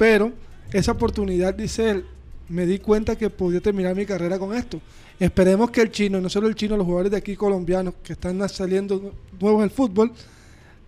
Pero 0.01 0.31
esa 0.73 0.93
oportunidad, 0.93 1.53
dice 1.53 1.91
él, 1.91 2.05
me 2.49 2.65
di 2.65 2.79
cuenta 2.79 3.15
que 3.15 3.29
podía 3.29 3.61
terminar 3.61 3.95
mi 3.95 4.03
carrera 4.03 4.39
con 4.39 4.51
esto. 4.51 4.81
Esperemos 5.19 5.69
que 5.69 5.79
el 5.79 5.91
chino, 5.91 6.19
no 6.19 6.27
solo 6.27 6.47
el 6.47 6.55
chino, 6.55 6.75
los 6.75 6.87
jugadores 6.87 7.11
de 7.11 7.17
aquí 7.17 7.35
colombianos 7.35 7.93
que 8.03 8.13
están 8.13 8.49
saliendo 8.49 9.13
nuevos 9.39 9.61
del 9.61 9.69
fútbol, 9.69 10.11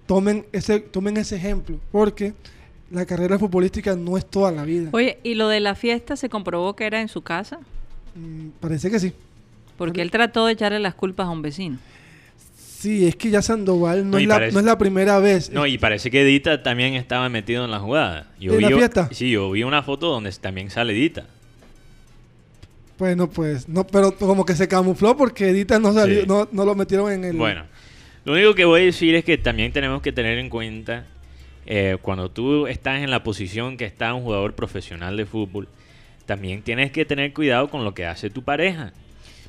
tomen 0.08 0.48
ese, 0.52 0.80
tomen 0.80 1.18
ese 1.18 1.36
ejemplo. 1.36 1.80
Porque 1.92 2.34
la 2.90 3.06
carrera 3.06 3.38
futbolística 3.38 3.96
no 3.96 4.18
es 4.18 4.26
toda 4.26 4.52
la 4.52 4.64
vida. 4.64 4.90
Oye, 4.94 5.20
¿y 5.22 5.36
lo 5.36 5.48
de 5.48 5.60
la 5.60 5.76
fiesta 5.76 6.16
se 6.16 6.28
comprobó 6.28 6.76
que 6.76 6.88
era 6.88 7.00
en 7.00 7.08
su 7.08 7.22
casa? 7.22 7.60
Mm, 8.16 8.48
parece 8.60 8.90
que 8.90 9.00
sí. 9.00 9.14
Porque 9.78 10.02
él 10.02 10.10
trató 10.10 10.48
de 10.48 10.54
echarle 10.54 10.80
las 10.80 10.96
culpas 10.96 11.28
a 11.28 11.30
un 11.30 11.44
vecino. 11.44 11.78
Sí, 12.84 13.08
es 13.08 13.16
que 13.16 13.30
ya 13.30 13.42
Sandoval 13.42 14.04
no, 14.04 14.12
No, 14.12 14.18
es, 14.18 14.28
la, 14.28 14.36
parece- 14.36 14.54
no 14.54 14.60
es 14.60 14.66
la 14.66 14.78
primera 14.78 15.20
vez. 15.20 15.50
No, 15.52 15.66
y 15.66 15.78
parece 15.78 16.12
que 16.12 16.26
Dita 16.26 16.64
también 16.64 16.96
estaba 16.96 17.30
metido 17.30 17.64
en 17.64 17.72
la 17.72 17.80
jugada. 17.80 18.28
Yo 18.42 18.56
¿En 18.56 18.62
la 18.62 18.72
fiesta? 18.72 19.08
Sí, 19.14 19.32
yo 19.32 19.50
vi 19.52 19.64
una 19.64 19.84
foto 19.84 20.10
donde 20.10 20.30
también 20.34 20.70
sale 20.70 20.92
Dita. 20.92 21.26
Bueno, 23.00 23.30
pues, 23.30 23.70
no, 23.70 23.88
pero 23.88 24.16
como 24.18 24.46
que 24.46 24.54
se 24.54 24.68
camufló 24.68 25.16
porque 25.16 25.48
Edita 25.50 25.80
no 25.80 25.94
salió, 25.94 26.22
Sí. 26.22 26.28
no, 26.28 26.50
no 26.52 26.66
lo 26.66 26.76
metieron 26.76 27.10
en 27.10 27.24
el. 27.24 27.38
Bueno, 27.38 27.64
lo 28.26 28.34
único 28.34 28.54
que 28.54 28.66
voy 28.66 28.82
a 28.82 28.86
decir 28.86 29.16
es 29.16 29.24
que 29.24 29.38
también 29.38 29.72
tenemos 29.72 30.02
que 30.02 30.12
tener 30.12 30.38
en 30.38 30.50
cuenta 30.50 31.06
eh, 31.66 31.98
cuando 32.02 32.30
tú 32.32 32.68
estás 32.68 33.02
en 33.02 33.10
la 33.12 33.24
posición 33.24 33.78
que 33.78 33.86
está 33.86 34.14
un 34.14 34.24
jugador 34.24 34.56
profesional 34.56 35.16
de 35.16 35.26
fútbol, 35.26 35.70
también 36.26 36.62
tienes 36.62 36.92
que 36.92 37.06
tener 37.06 37.32
cuidado 37.34 37.70
con 37.70 37.86
lo 37.86 37.94
que 37.94 38.06
hace 38.06 38.30
tu 38.30 38.44
pareja. 38.44 38.92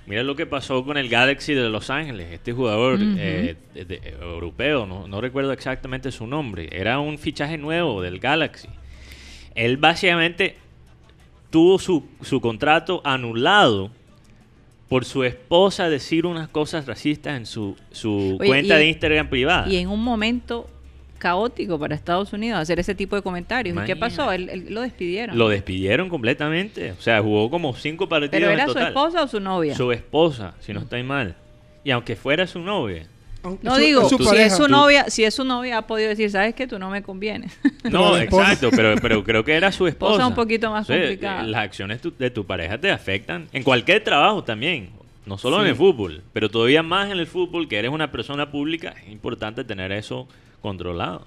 Mira 0.06 0.22
lo 0.22 0.36
que 0.36 0.44
pasó 0.46 0.84
con 0.84 0.98
el 0.98 1.08
Galaxy 1.08 1.54
de 1.54 1.68
Los 1.70 1.88
Ángeles, 1.88 2.28
este 2.30 2.52
jugador 2.52 2.98
eh, 3.00 3.56
de- 3.74 3.84
de- 3.86 4.00
europeo, 4.20 4.84
no, 4.86 5.08
no 5.08 5.20
recuerdo 5.20 5.52
exactamente 5.52 6.12
su 6.12 6.26
nombre, 6.26 6.68
era 6.72 6.98
un 6.98 7.18
fichaje 7.18 7.56
nuevo 7.56 8.02
del 8.02 8.18
Galaxy. 8.18 8.68
Él 9.54 9.76
básicamente 9.78 10.56
tuvo 11.50 11.78
su, 11.78 12.04
su 12.20 12.40
contrato 12.40 13.00
anulado 13.04 13.90
por 14.88 15.04
su 15.06 15.24
esposa 15.24 15.88
decir 15.88 16.26
unas 16.26 16.48
cosas 16.48 16.86
racistas 16.86 17.36
en 17.38 17.46
su, 17.46 17.74
su 17.90 18.36
Oye, 18.38 18.46
cuenta 18.46 18.76
de 18.76 18.88
Instagram 18.88 19.28
privada. 19.30 19.68
Y 19.68 19.76
en 19.78 19.88
un 19.88 20.02
momento 20.04 20.68
caótico 21.24 21.78
para 21.78 21.94
Estados 21.94 22.32
Unidos 22.34 22.60
hacer 22.60 22.78
ese 22.78 22.94
tipo 22.94 23.16
de 23.16 23.22
comentarios. 23.22 23.74
¿Y 23.76 23.86
qué 23.86 23.96
pasó? 23.96 24.30
Él, 24.30 24.48
él- 24.50 24.66
lo 24.68 24.82
despidieron. 24.82 25.38
Lo 25.38 25.48
despidieron 25.48 26.10
completamente. 26.10 26.92
O 26.92 27.00
sea, 27.00 27.22
jugó 27.22 27.48
como 27.48 27.74
cinco 27.74 28.08
partidos 28.08 28.30
¿Pero 28.32 28.50
era 28.50 28.64
en 28.64 28.70
su 28.70 28.78
esposa 28.78 29.22
o 29.22 29.26
su 29.28 29.40
novia? 29.40 29.74
Su 29.74 29.90
esposa, 29.90 30.54
si 30.60 30.74
no 30.74 30.80
estoy 30.80 31.02
mal. 31.02 31.34
Y 31.82 31.90
aunque 31.90 32.14
fuera 32.14 32.46
su 32.46 32.58
novia. 32.60 33.06
aunque 33.42 33.64
No 33.64 33.74
su- 33.76 33.80
digo, 33.80 34.08
su 34.08 34.18
si 34.18 34.24
pareja. 34.24 34.46
es 34.46 34.56
su 34.56 34.64
Tú- 34.64 34.70
novia, 34.70 35.04
si 35.08 35.24
es 35.24 35.34
su 35.34 35.44
novia 35.44 35.78
ha 35.78 35.86
podido 35.86 36.08
decir, 36.10 36.30
sabes 36.30 36.54
que 36.54 36.66
tú 36.66 36.78
no 36.78 36.90
me 36.90 37.02
convienes. 37.02 37.58
No, 37.84 38.16
exacto, 38.18 38.70
pero, 38.70 38.94
pero 39.00 39.24
creo 39.24 39.44
que 39.44 39.52
era 39.54 39.72
su 39.72 39.86
esposa. 39.86 40.12
Esposa 40.12 40.28
un 40.28 40.34
poquito 40.34 40.70
más 40.70 40.84
O 40.84 40.92
sea, 40.92 40.98
complicada. 40.98 41.42
Las 41.42 41.62
acciones 41.64 42.00
tu- 42.02 42.12
de 42.18 42.30
tu 42.30 42.44
pareja 42.44 42.76
te 42.78 42.90
afectan 42.90 43.48
en 43.52 43.62
cualquier 43.62 44.04
trabajo 44.04 44.44
también. 44.44 44.90
No 45.26 45.38
solo 45.38 45.62
en 45.62 45.68
el 45.68 45.74
fútbol, 45.74 46.22
pero 46.34 46.50
todavía 46.50 46.82
más 46.82 47.10
en 47.10 47.18
el 47.18 47.26
fútbol, 47.26 47.66
que 47.66 47.78
eres 47.78 47.90
una 47.90 48.12
persona 48.12 48.50
pública, 48.50 48.94
es 49.06 49.10
importante 49.10 49.64
tener 49.64 49.90
eso 49.90 50.28
controlado. 50.64 51.26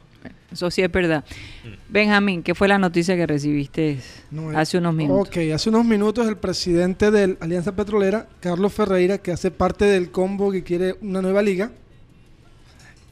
Eso 0.51 0.71
sí 0.71 0.81
es 0.81 0.91
verdad. 0.91 1.23
Mm. 1.63 1.93
Benjamín, 1.93 2.41
¿qué 2.41 2.55
fue 2.55 2.67
la 2.67 2.79
noticia 2.79 3.15
que 3.15 3.27
recibiste 3.27 3.99
No, 4.31 4.51
eh, 4.51 4.55
hace 4.55 4.79
unos 4.79 4.95
minutos? 4.95 5.27
Ok, 5.27 5.37
hace 5.53 5.69
unos 5.69 5.85
minutos 5.85 6.27
el 6.27 6.37
presidente 6.37 7.11
de 7.11 7.37
Alianza 7.39 7.75
Petrolera, 7.75 8.27
Carlos 8.39 8.73
Ferreira, 8.73 9.19
que 9.19 9.31
hace 9.31 9.51
parte 9.51 9.85
del 9.85 10.09
combo 10.09 10.51
que 10.51 10.63
quiere 10.63 10.95
una 11.01 11.21
nueva 11.21 11.43
liga, 11.43 11.71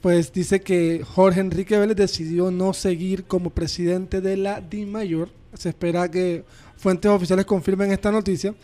pues 0.01 0.33
dice 0.33 0.61
que 0.61 1.03
Jorge 1.05 1.41
Enrique 1.41 1.77
Vélez 1.77 1.95
decidió 1.95 2.49
no 2.49 2.73
seguir 2.73 3.25
como 3.25 3.51
presidente 3.51 4.19
de 4.19 4.37
la 4.37 4.61
DIMAYOR. 4.61 5.29
Se 5.53 5.69
espera 5.69 6.09
que 6.09 6.43
fuentes 6.77 7.11
oficiales 7.11 7.45
confirmen 7.45 7.91
esta 7.91 8.11
noticia. 8.11 8.55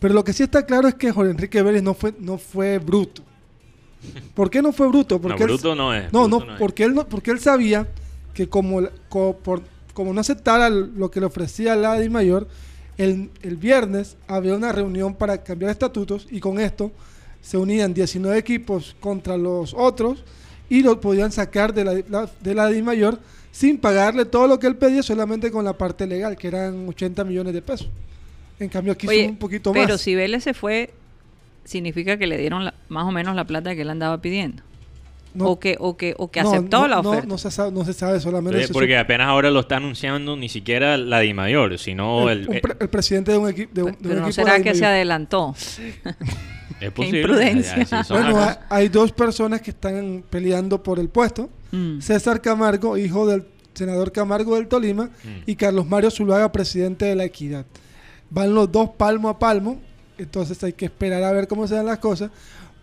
Pero 0.00 0.14
lo 0.14 0.24
que 0.24 0.32
sí 0.32 0.42
está 0.42 0.66
claro 0.66 0.88
es 0.88 0.94
que 0.94 1.12
Jorge 1.12 1.30
Enrique 1.30 1.62
Vélez 1.62 1.82
no 1.82 1.94
fue, 1.94 2.12
no 2.18 2.38
fue 2.38 2.78
bruto. 2.78 3.22
¿Por 4.34 4.50
qué 4.50 4.62
no 4.62 4.72
fue 4.72 4.88
bruto? 4.88 5.16
No, 5.16 5.20
Porque 5.22 5.42
él- 5.44 5.48
bruto 5.48 5.74
no 5.74 5.94
es. 5.94 6.12
no, 6.12 6.28
no, 6.28 6.38
es. 6.38 6.58
porque 6.58 6.84
él 6.84 6.94
no, 6.94 7.06
porque 7.08 7.30
él 7.30 7.40
sabía 7.40 7.88
que 8.32 8.48
como, 8.48 8.80
la- 8.80 8.90
co- 9.08 9.36
por- 9.42 9.62
como 9.92 10.12
no 10.12 10.20
aceptara 10.20 10.68
lo 10.70 11.10
que 11.10 11.20
le 11.20 11.26
ofrecía 11.26 11.76
la 11.76 11.98
Di 11.98 12.08
Mayor, 12.08 12.48
el, 12.98 13.30
el 13.42 13.56
viernes 13.56 14.16
había 14.28 14.54
una 14.54 14.72
reunión 14.72 15.14
para 15.14 15.42
cambiar 15.42 15.70
estatutos 15.70 16.26
y 16.30 16.40
con 16.40 16.58
esto 16.60 16.90
se 17.42 17.56
unían 17.58 17.92
19 17.94 18.38
equipos 18.38 18.96
contra 19.00 19.36
los 19.36 19.74
otros 19.76 20.24
y 20.70 20.82
lo 20.82 21.00
podían 21.00 21.30
sacar 21.32 21.74
de 21.74 21.84
la, 21.84 21.92
la- 22.08 22.30
de 22.40 22.54
la 22.54 22.68
Di 22.68 22.82
Mayor 22.82 23.18
sin 23.52 23.78
pagarle 23.78 24.24
todo 24.24 24.48
lo 24.48 24.58
que 24.58 24.66
él 24.66 24.76
pedía, 24.76 25.02
solamente 25.02 25.50
con 25.52 25.64
la 25.64 25.74
parte 25.78 26.06
legal, 26.08 26.36
que 26.36 26.48
eran 26.48 26.88
80 26.88 27.22
millones 27.22 27.52
de 27.54 27.62
pesos. 27.62 27.88
En 28.58 28.68
cambio 28.68 28.92
aquí 28.92 29.06
Oye, 29.06 29.22
son 29.24 29.30
un 29.32 29.36
poquito 29.38 29.72
pero 29.72 29.88
más. 29.94 30.00
si 30.00 30.14
Vélez 30.16 30.42
se 30.44 30.54
fue, 30.54 30.92
significa 31.64 32.16
que 32.16 32.26
le 32.26 32.36
dieron 32.38 32.64
la- 32.64 32.74
más 32.88 33.04
o 33.04 33.10
menos 33.12 33.34
la 33.36 33.44
plata 33.44 33.74
que 33.74 33.82
él 33.82 33.90
andaba 33.90 34.20
pidiendo. 34.20 34.62
No- 35.34 35.46
o 35.46 35.58
que, 35.58 35.76
o 35.80 35.96
que, 35.96 36.14
o 36.16 36.30
que 36.30 36.42
no, 36.42 36.50
aceptó 36.52 36.82
no, 36.82 36.88
la 36.88 37.00
oferta. 37.00 37.26
No, 37.26 37.38
se 37.38 37.50
sabe, 37.50 37.72
no 37.72 37.84
se 37.84 37.92
sabe 37.92 38.20
solamente 38.20 38.68
se 38.68 38.72
porque 38.72 38.96
apenas 38.96 39.26
ahora 39.26 39.50
lo 39.50 39.60
está 39.60 39.78
anunciando 39.78 40.36
ni 40.36 40.48
siquiera 40.48 40.96
la 40.96 41.18
Di 41.20 41.34
Mayor, 41.34 41.76
sino 41.78 42.30
el, 42.30 42.42
el, 42.42 42.48
un 42.50 42.60
pre- 42.60 42.76
el 42.78 42.88
presidente 42.88 43.32
de 43.32 43.38
un, 43.38 43.48
equi- 43.50 43.68
de 43.72 43.82
un, 43.82 43.90
de 43.92 43.96
un 43.96 43.96
pero 44.00 44.14
no 44.20 44.26
equipo 44.28 44.32
será 44.32 44.58
de 44.58 44.62
que 44.62 44.74
se 44.76 44.86
adelantó. 44.86 45.56
es 46.80 46.90
posible. 46.92 47.20
imprudencia. 47.20 47.86
Bueno, 48.10 48.46
hay 48.68 48.88
dos 48.88 49.10
personas 49.12 49.60
que 49.60 49.70
están 49.72 50.22
peleando 50.30 50.82
por 50.82 50.98
el 51.00 51.08
puesto. 51.08 51.50
Mm. 51.72 52.00
César 52.00 52.40
Camargo, 52.40 52.96
hijo 52.96 53.26
del 53.26 53.44
senador 53.74 54.12
Camargo 54.12 54.54
del 54.54 54.68
Tolima, 54.68 55.06
Mm. 55.24 55.28
y 55.46 55.56
Carlos 55.56 55.86
Mario 55.86 56.12
Zuluaga, 56.12 56.52
presidente 56.52 57.06
de 57.06 57.16
la 57.16 57.24
Equidad. 57.24 57.66
Van 58.30 58.54
los 58.54 58.70
dos 58.70 58.90
palmo 58.90 59.28
a 59.28 59.38
palmo, 59.40 59.80
entonces 60.18 60.62
hay 60.64 60.72
que 60.72 60.84
esperar 60.86 61.22
a 61.22 61.32
ver 61.32 61.48
cómo 61.48 61.66
se 61.66 61.74
dan 61.74 61.86
las 61.86 61.98
cosas. 61.98 62.30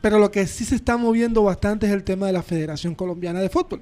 Pero 0.01 0.17
lo 0.17 0.31
que 0.31 0.47
sí 0.47 0.65
se 0.65 0.75
está 0.75 0.97
moviendo 0.97 1.43
bastante 1.43 1.85
es 1.85 1.91
el 1.93 2.03
tema 2.03 2.25
de 2.27 2.33
la 2.33 2.41
Federación 2.41 2.95
Colombiana 2.95 3.39
de 3.39 3.49
Fútbol. 3.49 3.81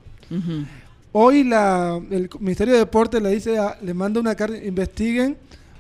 Hoy 1.12 1.44
la, 1.44 2.00
el 2.12 2.30
Ministerio 2.40 2.74
de 2.74 2.80
Deportes 2.82 3.22
le 3.22 3.30
dice, 3.32 3.58
a- 3.58 3.78
le 3.82 3.94
manda 3.94 4.20
una 4.20 4.36
carta, 4.36 4.58
investiguen 4.58 5.38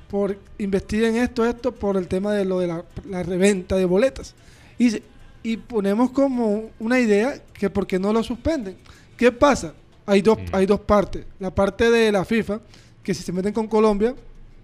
por 0.09 0.35
investiguen 0.57 1.17
esto, 1.17 1.45
esto 1.45 1.71
por 1.73 1.97
el 1.97 2.07
tema 2.07 2.33
de 2.33 2.45
lo 2.45 2.59
de 2.59 2.67
la, 2.67 2.83
la 3.07 3.21
reventa 3.21 3.75
de 3.75 3.85
boletas. 3.85 4.33
Y, 4.79 5.01
y 5.43 5.57
ponemos 5.57 6.09
como 6.11 6.69
una 6.79 6.99
idea 6.99 7.35
que 7.53 7.69
por 7.69 7.85
qué 7.85 7.99
no 7.99 8.11
lo 8.11 8.23
suspenden. 8.23 8.75
¿Qué 9.17 9.31
pasa? 9.31 9.73
Hay 10.07 10.21
dos, 10.23 10.39
Mm. 10.39 10.55
hay 10.55 10.65
dos 10.65 10.79
partes. 10.79 11.25
La 11.39 11.53
parte 11.53 11.91
de 11.91 12.11
la 12.11 12.25
FIFA, 12.25 12.59
que 13.03 13.13
si 13.13 13.21
se 13.21 13.31
meten 13.31 13.53
con 13.53 13.67
Colombia, 13.67 14.15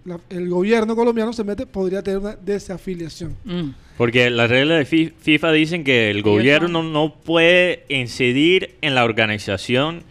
la- 0.05 0.19
el 0.29 0.47
gobierno 0.49 0.95
colombiano 0.95 1.33
se 1.33 1.43
mete, 1.43 1.65
podría 1.65 2.01
tener 2.01 2.19
una 2.19 2.35
desafiliación. 2.35 3.35
Mm. 3.43 3.69
Porque 3.97 4.29
las 4.29 4.49
reglas 4.49 4.79
de 4.79 4.85
Fi- 4.85 5.13
FIFA 5.19 5.51
dicen 5.51 5.83
que 5.83 6.09
el 6.11 6.21
gobierno 6.21 6.83
no 6.83 7.13
puede 7.15 7.83
incidir 7.89 8.75
en 8.81 8.93
la 8.95 9.03
organización. 9.03 10.03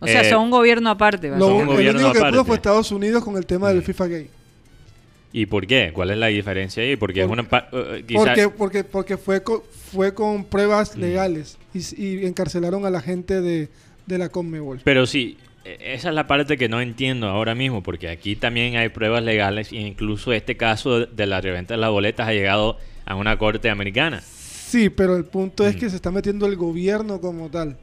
O 0.00 0.06
sea, 0.06 0.22
eh, 0.22 0.30
son 0.30 0.44
un 0.44 0.50
gobierno 0.50 0.90
aparte. 0.90 1.28
Lo, 1.28 1.38
Son 1.38 1.52
un 1.52 1.58
básicamente. 1.58 1.72
el 1.72 1.76
gobierno 1.92 2.10
único 2.10 2.24
que 2.24 2.30
pudo 2.30 2.44
fue 2.44 2.56
Estados 2.56 2.92
Unidos 2.92 3.24
con 3.24 3.36
el 3.36 3.46
tema 3.46 3.68
del 3.68 3.78
Mm. 3.78 3.82
FIFA 3.82 4.06
Gay. 4.06 4.30
¿Y 5.32 5.46
por 5.46 5.66
qué? 5.66 5.90
¿Cuál 5.92 6.10
es 6.10 6.16
la 6.18 6.28
diferencia 6.28 6.82
ahí? 6.82 6.96
Porque 6.96 7.20
es 7.22 7.26
Por- 7.28 7.38
una... 7.38 7.48
eh, 7.72 8.04
quizá- 8.06 8.24
Porque, 8.24 8.48
porque, 8.48 8.84
porque 8.84 9.16
fue, 9.16 9.42
con, 9.42 9.60
fue 9.92 10.14
con 10.14 10.44
pruebas 10.44 10.96
Mm. 10.96 11.00
legales 11.00 11.58
y, 11.74 12.02
y 12.04 12.26
encarcelaron 12.26 12.86
a 12.86 12.90
la 12.90 13.00
gente 13.00 13.40
de, 13.40 13.68
de 14.06 14.18
la 14.18 14.30
Conmebol. 14.30 14.80
Pero 14.84 15.06
sí, 15.06 15.36
esa 15.80 16.08
es 16.08 16.14
la 16.14 16.26
parte 16.26 16.56
que 16.56 16.68
no 16.68 16.80
entiendo 16.80 17.28
ahora 17.28 17.54
mismo, 17.54 17.82
porque 17.82 18.08
aquí 18.08 18.36
también 18.36 18.76
hay 18.76 18.88
pruebas 18.88 19.22
legales 19.22 19.72
e 19.72 19.76
incluso 19.76 20.32
este 20.32 20.56
caso 20.56 21.06
de- 21.06 21.26
la 21.26 21.40
reventa 21.40 21.74
de 21.74 21.80
las 21.80 21.90
boletas 21.90 22.28
ha 22.28 22.32
llegado 22.32 22.78
a 23.04 23.14
una 23.14 23.36
corte 23.38 23.70
americana 23.70 24.20
Sí, 24.22 24.90
pero 24.90 25.16
el 25.16 25.24
punto 25.24 25.66
es 25.66 25.76
Mm. 25.76 25.78
que 25.78 25.88
se 25.90 25.96
está 25.96 26.10
metiendo 26.10 26.46
el 26.46 26.56
gobierno 26.56 27.20
como 27.20 27.48
tal. 27.50 27.76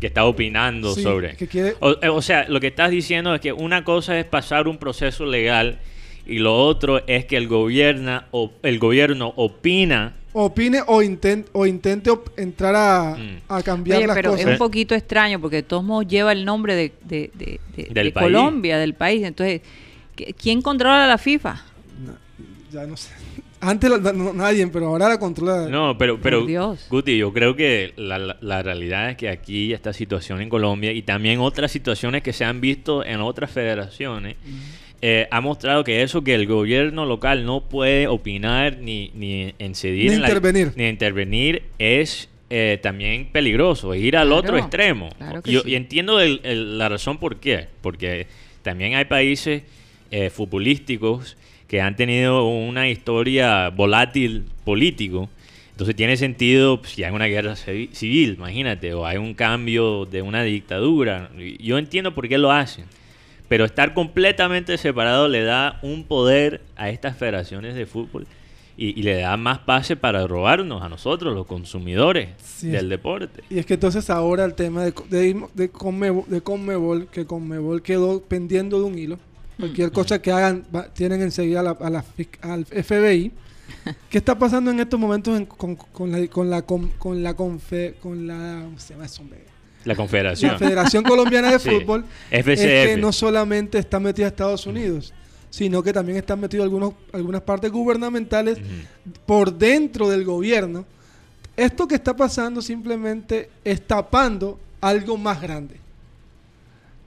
que 0.00 0.08
está 0.08 0.24
opinando 0.24 0.94
Sí, 0.96 1.02
sobre... 1.04 1.36
que 1.36 1.46
quiere- 1.46 1.74
O, 1.78 1.92
eh, 2.02 2.08
o 2.08 2.20
sea, 2.22 2.48
lo 2.48 2.58
que 2.58 2.66
estás 2.68 2.90
diciendo 2.90 3.32
es 3.36 3.40
que 3.40 3.52
una 3.52 3.84
cosa 3.84 4.18
es 4.18 4.24
pasar 4.24 4.66
un 4.66 4.78
proceso 4.78 5.24
legal 5.26 5.78
y 6.26 6.38
lo 6.40 6.56
otro 6.56 7.06
es 7.06 7.24
que 7.26 7.36
el 7.36 7.46
gobierno, 7.46 8.24
o, 8.32 8.50
el 8.64 8.80
gobierno 8.80 9.32
opina 9.36 10.14
opine 10.34 10.80
o, 10.86 11.02
intent, 11.02 11.46
o 11.52 11.66
intente 11.66 12.10
op- 12.10 12.30
entrar 12.38 12.74
a, 12.74 13.16
Mm. 13.16 13.38
a 13.48 13.62
cambiar 13.62 13.98
Oye, 13.98 14.06
las 14.06 14.16
pero 14.16 14.30
cosas. 14.30 14.46
es 14.46 14.52
un 14.52 14.58
poquito 14.58 14.94
extraño 14.94 15.40
porque 15.40 15.56
de 15.56 15.62
todos 15.62 15.84
modos 15.84 16.06
lleva 16.06 16.32
el 16.32 16.44
nombre 16.44 16.74
de, 16.74 16.92
de- 17.04 17.30
de- 17.34 17.60
de- 17.76 17.84
Del 17.92 18.06
de. 18.06 18.12
Colombia, 18.12 18.78
del 18.78 18.94
país. 18.94 19.22
Entonces, 19.24 19.60
¿qui- 20.16 20.34
¿quién 20.34 20.62
controla 20.62 21.06
la 21.06 21.18
FIFA? 21.18 21.62
Ya 22.70 22.86
no 22.86 22.96
sé. 22.96 23.10
Antes 23.60 23.90
la- 23.90 24.12
no- 24.12 24.32
nadie, 24.32 24.66
pero 24.66 24.86
ahora 24.88 25.08
la 25.08 25.18
controla. 25.20 25.68
No, 25.68 25.96
pero, 25.96 26.18
pero 26.20 26.44
Dios. 26.44 26.86
Guti, 26.90 27.16
yo 27.16 27.32
creo 27.32 27.54
que 27.54 27.92
la, 27.96 28.18
la- 28.18 28.36
la 28.40 28.62
realidad 28.62 29.10
es 29.10 29.16
que 29.16 29.28
aquí 29.28 29.72
esta 29.72 29.92
situación 29.92 30.40
en 30.40 30.48
Colombia 30.48 30.90
y 30.92 31.02
también 31.02 31.38
otras 31.38 31.70
situaciones 31.70 32.22
que 32.22 32.32
se 32.32 32.44
han 32.44 32.60
visto 32.60 33.04
en 33.04 33.20
otras 33.20 33.50
federaciones 33.52 34.36
eh, 35.02 35.26
ha 35.30 35.40
mostrado 35.40 35.82
que 35.84 36.02
eso 36.02 36.22
que 36.22 36.34
el 36.34 36.46
gobierno 36.46 37.04
local 37.06 37.44
no 37.44 37.60
puede 37.62 38.06
opinar 38.06 38.78
ni, 38.78 39.10
ni 39.14 39.52
incidir 39.58 40.10
Ni 40.10 40.14
en 40.16 40.22
la- 40.22 40.28
intervenir. 40.28 40.72
ni 40.76 40.86
intervenir 40.88 41.62
es 41.78 42.28
eh, 42.54 42.78
también 42.82 43.26
peligroso, 43.32 43.94
es 43.94 44.02
ir 44.02 44.16
al 44.16 44.28
Claro, 44.28 44.40
otro 44.40 44.58
extremo. 44.58 45.08
claro 45.18 45.42
que 45.42 45.50
Yo- 45.52 45.62
sí. 45.62 45.70
Y 45.70 45.74
entiendo 45.74 46.20
el- 46.20 46.40
el- 46.44 46.76
la 46.78 46.88
razón 46.88 47.18
por 47.18 47.36
qué, 47.40 47.66
porque 47.80 48.26
también 48.62 48.94
hay 48.94 49.06
países 49.06 49.62
eh, 50.10 50.28
futbolísticos 50.30 51.36
que 51.66 51.80
han 51.80 51.96
tenido 51.96 52.46
una 52.46 52.88
historia 52.90 53.70
volátil 53.70 54.44
político. 54.64 55.30
Entonces 55.70 55.96
tiene 55.96 56.18
sentido 56.18 56.80
pues, 56.82 56.92
si 56.92 57.02
hay 57.02 57.12
una 57.12 57.24
guerra 57.26 57.54
civi- 57.54 57.90
civil, 57.92 58.34
imagínate, 58.36 58.92
o 58.92 59.06
hay 59.06 59.16
un 59.16 59.32
cambio 59.32 60.04
de 60.04 60.20
una 60.20 60.42
dictadura. 60.44 61.30
Yo 61.58 61.78
entiendo 61.78 62.14
por 62.14 62.28
qué 62.28 62.36
lo 62.36 62.52
hacen. 62.52 62.84
Pero 63.52 63.66
estar 63.66 63.92
completamente 63.92 64.78
separado 64.78 65.28
le 65.28 65.42
da 65.44 65.78
un 65.82 66.04
poder 66.04 66.62
a 66.74 66.88
estas 66.88 67.18
federaciones 67.18 67.74
de 67.74 67.84
fútbol 67.84 68.26
y, 68.78 68.98
y 68.98 69.02
le 69.02 69.16
da 69.20 69.36
más 69.36 69.58
pase 69.58 69.94
para 69.94 70.26
robarnos 70.26 70.80
a 70.82 70.88
nosotros, 70.88 71.34
los 71.34 71.44
consumidores 71.44 72.30
Sí. 72.42 72.68
del 72.68 72.88
deporte. 72.88 73.42
Y 73.50 73.58
es 73.58 73.66
que 73.66 73.74
entonces 73.74 74.08
ahora 74.08 74.46
el 74.46 74.54
tema 74.54 74.84
de, 74.84 74.94
de, 75.10 75.46
de, 75.52 75.68
Conmebol, 75.70 76.24
de 76.28 76.40
Conmebol, 76.40 77.08
que 77.08 77.26
Conmebol 77.26 77.82
quedó 77.82 78.22
pendiendo 78.22 78.78
de 78.78 78.84
un 78.86 78.98
hilo. 78.98 79.18
Cualquier 79.58 79.90
Mm. 79.90 79.92
cosa 79.92 80.22
que 80.22 80.32
hagan, 80.32 80.64
va- 80.74 80.88
tienen 80.88 81.20
enseguida 81.20 81.60
a 81.60 81.62
la, 81.62 81.70
a 81.72 81.90
la 81.90 82.02
FIC- 82.02 82.38
al 82.40 82.64
FBI. 82.64 83.32
¿Qué 84.08 84.16
está 84.16 84.38
pasando 84.38 84.70
en 84.70 84.80
estos 84.80 84.98
momentos 84.98 85.36
en- 85.38 85.44
con, 85.44 85.76
con 85.76 86.10
la 86.10 86.26
con 86.28 86.48
la 86.48 86.62
con, 86.62 86.88
con 86.98 87.22
la 87.22 87.36
confe- 87.36 87.96
con 88.00 88.26
la 88.26 88.62
¿cómo 88.64 88.78
se 88.78 88.94
llama 88.94 89.04
eso, 89.04 89.20
hombre? 89.20 89.51
La 89.84 89.94
confederación. 89.96 90.52
La 90.52 90.58
Federación 90.58 91.04
Colombiana 91.04 91.50
de 91.52 91.58
Sí. 91.58 91.70
Fútbol 91.70 92.04
es 92.30 92.44
que 92.44 92.96
no 92.98 93.12
solamente 93.12 93.78
está 93.78 93.98
metida 94.00 94.28
Estados 94.28 94.66
Unidos, 94.66 95.12
sino 95.50 95.82
que 95.82 95.92
también 95.92 96.18
están 96.18 96.40
metidos 96.40 96.64
algunos 96.64 96.94
algunas 97.12 97.42
partes 97.42 97.70
gubernamentales 97.70 98.58
por 99.26 99.52
dentro 99.52 100.08
del 100.08 100.24
gobierno. 100.24 100.84
Esto 101.56 101.86
que 101.86 101.96
está 101.96 102.16
pasando 102.16 102.62
simplemente 102.62 103.50
es 103.64 103.86
tapando 103.86 104.58
algo 104.80 105.16
más 105.18 105.40
grande. 105.42 105.76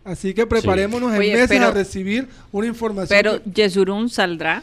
Así 0.04 0.34
que 0.36 0.46
preparémonos 0.46 1.12
en 1.14 1.20
Oye, 1.20 1.34
meses 1.34 1.48
pero- 1.50 1.66
a 1.68 1.72
recibir 1.72 2.28
una 2.52 2.68
información. 2.68 3.18
Pero 3.18 3.42
que- 3.44 3.50
Yesurún 3.64 4.10
saldrá. 4.10 4.62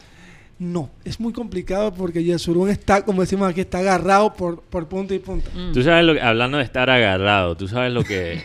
No, 0.63 0.89
es 1.03 1.19
muy 1.19 1.33
complicado 1.33 1.93
porque 1.93 2.23
Yesurún 2.23 2.69
está, 2.69 3.03
como 3.03 3.21
decimos 3.21 3.49
aquí, 3.49 3.61
está 3.61 3.79
agarrado 3.79 4.33
por, 4.33 4.61
por 4.61 4.87
punta 4.87 5.13
y 5.13 5.19
punta. 5.19 5.49
Mm. 5.53 5.73
Tú 5.73 5.83
sabes 5.83 6.05
lo 6.05 6.13
que, 6.13 6.21
hablando 6.21 6.57
de 6.57 6.63
estar 6.63 6.89
agarrado, 6.89 7.57
tú 7.57 7.67
sabes 7.67 7.91
lo 7.91 8.03
que 8.03 8.41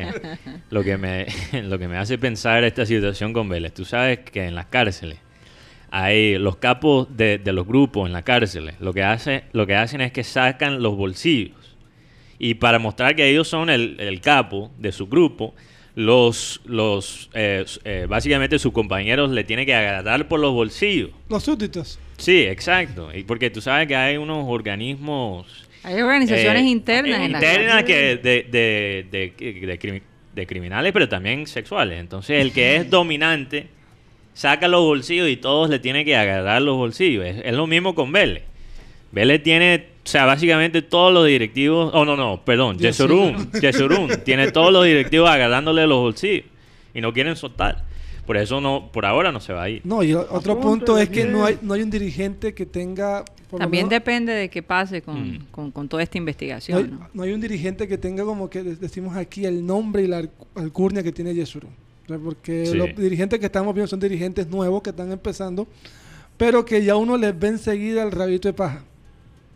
lo 0.70 0.84
que 0.84 0.96
me 0.96 1.26
lo 1.64 1.78
que 1.78 1.88
me 1.88 1.96
hace 1.96 2.18
pensar 2.18 2.62
esta 2.64 2.86
situación 2.86 3.32
con 3.32 3.48
Vélez. 3.48 3.74
Tú 3.74 3.84
sabes 3.84 4.20
que 4.20 4.46
en 4.46 4.54
las 4.54 4.66
cárceles 4.66 5.18
hay 5.90 6.38
los 6.38 6.56
capos 6.56 7.08
de, 7.16 7.38
de 7.38 7.52
los 7.52 7.66
grupos 7.66 8.06
en 8.06 8.12
las 8.12 8.22
cárceles. 8.22 8.76
Lo 8.80 8.94
que 8.94 9.02
hace 9.02 9.44
lo 9.52 9.66
que 9.66 9.74
hacen 9.74 10.00
es 10.00 10.12
que 10.12 10.22
sacan 10.22 10.82
los 10.82 10.96
bolsillos 10.96 11.76
y 12.38 12.54
para 12.54 12.78
mostrar 12.78 13.16
que 13.16 13.28
ellos 13.28 13.48
son 13.48 13.68
el, 13.68 13.96
el 13.98 14.20
capo 14.20 14.70
de 14.78 14.92
su 14.92 15.08
grupo. 15.08 15.54
Los, 15.96 16.60
los 16.64 17.30
eh, 17.34 17.64
eh, 17.84 18.06
básicamente 18.08 18.58
sus 18.58 18.72
compañeros 18.72 19.30
le 19.30 19.44
tienen 19.44 19.66
que 19.66 19.74
agarrar 19.74 20.28
por 20.28 20.38
los 20.40 20.52
bolsillos. 20.52 21.10
Los 21.28 21.42
súbditos. 21.42 21.98
Sí, 22.16 22.42
exacto. 22.42 23.10
Y 23.14 23.24
porque 23.24 23.50
tú 23.50 23.60
sabes 23.60 23.88
que 23.88 23.96
hay 23.96 24.16
unos 24.16 24.44
organismos 24.48 25.66
Hay 25.82 26.00
organizaciones 26.00 26.62
eh, 26.62 26.68
internas 26.68 27.20
en 27.20 27.32
la 27.32 27.38
internas 27.38 27.84
que 27.84 27.94
de, 27.94 28.16
de, 28.16 29.06
de, 29.10 29.66
de 29.66 29.80
crimi- 29.80 30.02
de 30.34 30.46
criminales, 30.46 30.92
pero 30.92 31.08
también 31.08 31.46
sexuales. 31.46 31.98
Entonces, 31.98 32.40
el 32.40 32.52
que 32.52 32.76
es 32.76 32.90
dominante 32.90 33.66
saca 34.32 34.68
los 34.68 34.82
bolsillos 34.82 35.28
y 35.28 35.36
todos 35.36 35.68
le 35.70 35.78
tienen 35.80 36.04
que 36.04 36.14
agarrar 36.16 36.62
los 36.62 36.76
bolsillos. 36.76 37.24
Es, 37.26 37.42
es 37.44 37.52
lo 37.52 37.66
mismo 37.66 37.94
con 37.94 38.12
Vélez. 38.12 38.44
Vélez 39.12 39.42
tiene, 39.42 39.86
o 40.04 40.08
sea, 40.08 40.24
básicamente 40.24 40.82
todos 40.82 41.12
los 41.12 41.26
directivos, 41.26 41.90
oh 41.94 42.04
no, 42.04 42.16
no, 42.16 42.40
perdón, 42.44 42.78
Yesurún, 42.78 43.50
Yesurún, 43.60 44.08
tiene 44.24 44.50
todos 44.52 44.72
los 44.72 44.84
directivos 44.84 45.28
agarrándole 45.28 45.86
los 45.86 45.98
bolsillos 45.98 46.44
y 46.94 47.00
no 47.00 47.12
quieren 47.12 47.34
soltar. 47.36 47.84
Por 48.26 48.36
eso 48.36 48.60
no, 48.60 48.90
por 48.92 49.06
ahora 49.06 49.32
no 49.32 49.40
se 49.40 49.52
va 49.52 49.64
a 49.64 49.68
ir. 49.70 49.80
No, 49.82 50.04
y 50.04 50.14
otro 50.14 50.60
punto 50.60 50.96
es 50.98 51.08
que 51.08 51.24
no 51.24 51.44
hay, 51.44 51.58
no 51.62 51.74
hay 51.74 51.82
un 51.82 51.90
dirigente 51.90 52.54
que 52.54 52.64
tenga... 52.66 53.24
También 53.50 53.86
menos- 53.86 53.90
depende 53.90 54.32
de 54.32 54.48
qué 54.48 54.62
pase 54.62 55.02
con, 55.02 55.20
Mm. 55.32 55.38
con- 55.50 55.70
con 55.72 55.88
toda 55.88 56.04
esta 56.04 56.12
no 56.14 56.18
hay, 56.18 56.22
investigación. 56.22 56.90
¿no? 56.92 57.08
no 57.12 57.22
hay 57.24 57.32
un 57.32 57.40
dirigente 57.40 57.88
que 57.88 57.98
tenga 57.98 58.22
como 58.24 58.48
que 58.48 58.62
de- 58.62 58.76
decimos 58.76 59.16
aquí 59.16 59.44
el 59.44 59.66
nombre 59.66 60.02
y 60.04 60.06
la 60.06 60.20
alc- 60.22 60.30
alcurnia 60.54 61.02
que 61.02 61.10
tiene 61.10 61.34
Yesurún. 61.34 61.72
O 62.04 62.08
sea, 62.08 62.18
Porque 62.18 62.66
Sí. 62.66 62.76
los 62.76 62.94
dirigentes 62.94 63.40
que 63.40 63.46
estamos 63.46 63.74
viendo 63.74 63.88
son 63.88 63.98
dirigentes 63.98 64.46
nuevos 64.46 64.80
que 64.82 64.90
están 64.90 65.10
empezando, 65.10 65.66
pero 66.36 66.64
que 66.64 66.84
ya 66.84 66.94
uno 66.94 67.16
les 67.16 67.36
ve 67.36 67.48
enseguida 67.48 68.04
el 68.04 68.12
rabito 68.12 68.46
de 68.46 68.52
paja. 68.54 68.84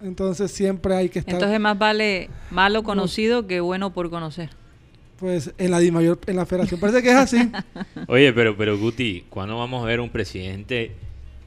Entonces 0.04 0.50
siempre 0.52 0.94
hay 0.94 1.08
que 1.08 1.18
estar 1.20 1.34
Entonces 1.34 1.58
más 1.60 1.78
vale 1.78 2.28
malo 2.50 2.82
conocido 2.82 3.46
que 3.46 3.60
bueno 3.60 3.92
por 3.92 4.10
conocer. 4.10 4.50
pues 5.18 5.52
en 5.58 5.70
la 5.70 5.78
Dimayor, 5.78 6.18
en 6.26 6.36
la 6.36 6.44
federación. 6.46 6.78
Parece 6.78 7.02
que 7.02 7.08
es 7.10 7.16
así. 7.16 7.38
Oye, 8.08 8.32
pero, 8.32 8.56
pero 8.56 8.76
Guti, 8.78 9.24
¿cuándo 9.30 9.56
vamos 9.56 9.82
a 9.82 9.86
ver 9.86 10.00
un 10.00 10.10
presidente 10.10 10.92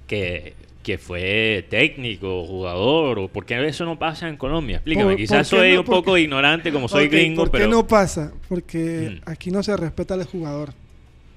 que, 0.07 0.53
que 0.81 0.97
fue 0.97 1.67
técnico, 1.69 2.45
jugador? 2.45 3.19
¿O 3.19 3.27
por 3.27 3.45
qué 3.45 3.63
eso 3.67 3.85
no 3.85 3.99
pasa 3.99 4.27
en 4.27 4.37
Colombia? 4.37 4.77
Explícame, 4.77 5.11
Por- 5.11 5.17
quizás 5.17 5.49
¿por 5.49 5.59
qué 5.59 5.65
soy 5.65 5.73
no? 5.75 5.79
un 5.81 5.85
poco 5.85 6.05
Porque- 6.05 6.21
ignorante 6.21 6.71
como 6.71 6.87
soy 6.87 7.05
Ok, 7.05 7.11
gringo, 7.11 7.41
¿Por 7.43 7.51
qué 7.51 7.57
pero... 7.59 7.69
no 7.69 7.85
pasa? 7.85 8.31
Porque 8.49 9.19
Mm. 9.25 9.29
aquí 9.29 9.51
no 9.51 9.61
se 9.61 9.77
respeta 9.77 10.15
al 10.15 10.23
jugador. 10.25 10.73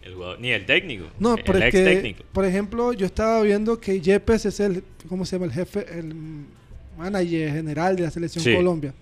el 0.02 0.14
jugador- 0.14 0.40
ni 0.40 0.48
el 0.50 0.64
técnico, 0.64 1.04
No, 1.18 1.34
el 1.36 1.62
ex 1.62 1.72
técnico. 1.72 2.24
por 2.32 2.46
ejemplo, 2.46 2.92
yo 2.94 3.04
estaba 3.04 3.42
viendo 3.42 3.78
que 3.78 4.00
Yepes 4.00 4.46
es 4.46 4.58
el, 4.60 4.82
¿cómo 5.08 5.26
se 5.26 5.36
llama? 5.36 5.44
El 5.46 5.52
jefe, 5.52 5.84
el 5.98 6.14
manager 7.00 7.52
general 7.52 7.96
de 7.96 8.02
la 8.02 8.10
selección 8.10 8.44
Sí. 8.44 8.54
Colombia. 8.54 8.92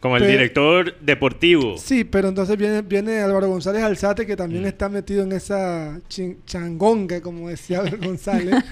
Como 0.00 0.16
el 0.16 0.22
pero- 0.22 0.32
director 0.32 0.94
deportivo. 1.00 1.76
Sí, 1.76 2.04
pero 2.04 2.28
entonces 2.28 2.56
viene, 2.56 2.82
viene 2.82 3.18
Álvaro 3.18 3.48
González 3.48 3.82
Alzate, 3.82 4.24
que 4.26 4.36
también 4.36 4.62
Mm. 4.62 4.66
está 4.66 4.88
metido 4.88 5.24
en 5.24 5.32
esa 5.32 5.98
chin- 6.08 6.36
changonga, 6.46 7.20
como 7.20 7.48
decía 7.48 7.80
Álvaro 7.80 7.98
González, 8.06 8.64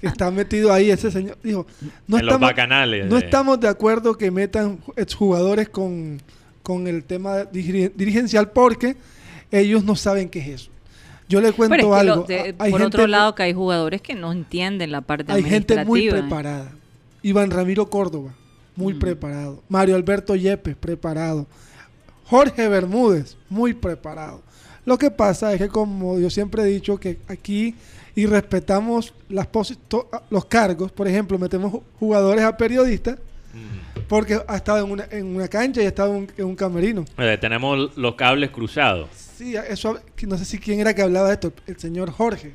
que 0.00 0.06
está 0.06 0.30
metido 0.30 0.70
ahí 0.74 0.90
ese 0.90 1.10
señor. 1.10 1.38
Dijo, 1.42 1.66
no, 2.06 2.18
en 2.18 2.26
los 2.26 2.34
estamos, 2.34 2.40
bacanales. 2.50 3.06
no 3.06 3.16
de- 3.18 3.24
estamos 3.24 3.58
de 3.58 3.68
acuerdo 3.68 4.18
que 4.18 4.30
metan 4.30 4.78
exjugadores 4.96 5.70
con, 5.70 6.20
con 6.62 6.86
el 6.88 7.04
tema 7.04 7.44
diri- 7.50 7.90
dirigencial 7.94 8.50
porque 8.50 8.96
ellos 9.50 9.82
no 9.82 9.96
saben 9.96 10.28
qué 10.28 10.40
es 10.40 10.48
eso. 10.48 10.70
Yo 11.28 11.40
le 11.40 11.52
cuento 11.52 11.74
Pero 11.74 11.94
es 11.96 12.00
que 12.00 12.06
lo- 12.06 12.12
algo. 12.12 12.24
de- 12.26 12.54
a- 12.58 12.64
hay 12.64 12.70
por 12.70 12.82
otro 12.82 13.06
lado 13.06 13.34
que 13.34 13.44
hay 13.44 13.54
jugadores 13.54 14.02
que 14.02 14.14
no 14.14 14.30
entienden 14.30 14.92
la 14.92 15.00
parte 15.00 15.32
hay 15.32 15.42
gente 15.42 15.84
muy 15.86 16.10
preparada. 16.10 16.70
Iván 17.28 17.50
Ramiro 17.50 17.88
Córdoba, 17.90 18.34
muy 18.76 18.94
Mm. 18.94 18.98
preparado. 18.98 19.62
Mario 19.68 19.96
Alberto 19.96 20.34
Yepes, 20.36 20.76
preparado. 20.76 21.46
Jorge 22.24 22.68
Bermúdez, 22.68 23.36
muy 23.48 23.74
preparado. 23.74 24.42
Lo 24.84 24.96
que 24.98 25.10
pasa 25.10 25.52
es 25.52 25.58
que, 25.60 25.68
como 25.68 26.18
yo 26.18 26.30
siempre 26.30 26.62
he 26.62 26.66
dicho, 26.66 26.98
que 26.98 27.18
aquí 27.28 27.74
y 28.14 28.26
respetamos 28.26 29.12
las 29.28 29.48
to- 29.88 30.08
los 30.30 30.44
cargos, 30.46 30.92
por 30.92 31.06
ejemplo, 31.08 31.38
metemos 31.38 31.72
ju- 31.72 31.82
jugadores 31.98 32.44
a 32.44 32.56
periodistas 32.56 33.16
Mm. 33.52 34.00
porque 34.08 34.40
ha 34.46 34.56
estado 34.56 34.84
en 34.84 34.90
una, 34.92 35.04
en 35.10 35.26
una 35.36 35.48
cancha 35.48 35.82
y 35.82 35.84
ha 35.84 35.88
estado 35.88 36.10
en 36.12 36.16
un, 36.18 36.32
en 36.36 36.44
un 36.44 36.54
camerino. 36.56 37.04
Eh, 37.18 37.38
tenemos 37.40 37.96
los 37.96 38.14
cables 38.14 38.50
cruzados. 38.50 39.08
Sí, 39.36 39.54
eso, 39.56 39.98
no 40.26 40.38
sé 40.38 40.44
si 40.44 40.58
quién 40.58 40.78
era 40.80 40.94
que 40.94 41.02
hablaba 41.02 41.28
de 41.28 41.34
esto, 41.34 41.52
el 41.66 41.78
señor 41.78 42.10
Jorge 42.10 42.54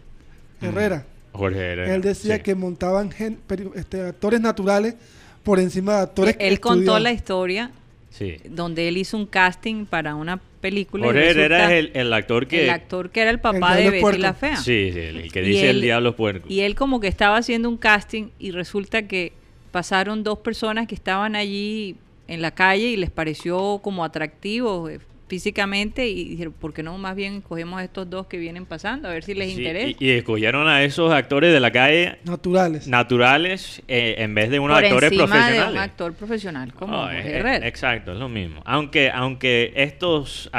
Herrera. 0.62 1.06
Jorge 1.34 1.60
Herrera. 1.60 1.96
Él 1.96 2.02
decía 2.02 2.38
sí. 2.38 2.42
que 2.44 2.56
montaban 2.56 3.12
gen- 3.12 3.40
este, 3.76 4.02
actores 4.02 4.42
naturales 4.42 4.96
por 5.44 5.60
encima 5.60 5.96
de 5.98 6.02
actores 6.02 6.38
que 6.38 6.48
Él 6.48 6.60
contó 6.60 6.80
estudiaban. 6.80 7.04
la 7.04 7.12
historia 7.14 7.72
Sí. 8.12 8.38
donde 8.50 8.90
él 8.90 8.98
hizo 8.98 9.16
un 9.16 9.26
casting 9.26 9.86
para 9.86 10.16
una 10.16 10.42
película. 10.60 11.06
Jorge 11.06 11.30
Herrera 11.30 11.58
resulta- 11.60 11.74
es 11.78 11.80
el, 11.80 11.92
el 12.08 12.14
actor 12.14 12.46
que... 12.48 12.64
el 12.66 12.70
actor 12.70 13.10
que 13.10 13.22
era 13.22 13.32
el 13.32 13.40
papá 13.40 13.76
de 13.78 13.90
Betty 13.90 14.02
puerco. 14.02 14.20
la 14.22 14.34
Fea. 14.34 14.58
Sí, 14.58 14.92
sí, 14.94 15.00
el 15.00 15.32
que 15.32 15.42
Y 15.44 15.46
dice 15.48 15.70
el 15.70 15.78
él- 15.78 15.82
diablo 15.82 16.16
puerco. 16.16 16.46
Y 16.50 16.60
él 16.60 16.76
como 16.76 17.00
que 17.00 17.08
estaba 17.08 17.38
haciendo 17.38 17.70
un 17.70 17.78
casting 17.78 18.28
y 18.38 18.52
resulta 18.52 19.04
que 19.04 19.32
pasaron 19.72 20.24
dos 20.24 20.40
personas 20.40 20.88
que 20.88 20.96
estaban 20.96 21.38
allí 21.38 21.96
en 22.28 22.42
la 22.42 22.52
calle 22.52 22.88
y 22.88 22.98
les 22.98 23.10
pareció 23.10 23.80
como 23.82 24.04
atractivo, 24.04 24.90
eh, 24.90 25.00
físicamente 25.36 26.10
y 26.10 26.26
dijeron, 26.26 26.52
¿por 26.52 26.74
qué 26.74 26.84
no 26.84 26.98
más 26.98 27.16
bien 27.16 27.40
cogemos 27.40 27.82
estos 27.82 28.10
dos 28.10 28.28
que 28.28 28.38
vienen 28.38 28.66
pasando? 28.66 29.08
A 29.08 29.12
ver 29.14 29.24
si 29.24 29.34
les 29.34 29.54
Sí, 29.54 29.60
interesa. 29.60 29.96
y, 29.98 30.06
y 30.06 30.10
escogieron 30.10 30.68
a 30.68 30.84
esos 30.84 31.10
actores 31.14 31.54
de 31.54 31.62
la 31.62 31.72
calle 31.72 32.18
Naturales. 32.26 32.86
naturales 32.90 33.82
eh, 33.88 34.16
en 34.18 34.36
vez 34.36 34.50
de 34.50 34.60
unos 34.60 34.76
Por 34.76 34.84
actores 34.84 35.10
encima 35.10 35.28
profesionales. 35.28 35.66
de 35.68 35.72
un 35.72 35.78
actor 35.78 36.14
profesional 36.16 36.74
como 36.74 36.98
Oh, 36.98 37.04
Jorge 37.04 37.30
eh, 37.32 37.38
Herrera. 37.38 37.66
exacto, 37.66 38.12
es 38.12 38.20
lo 38.20 38.28
mismo. 38.28 38.62
Aunque, 38.66 39.10
aunque 39.10 39.72
estos 39.78 40.52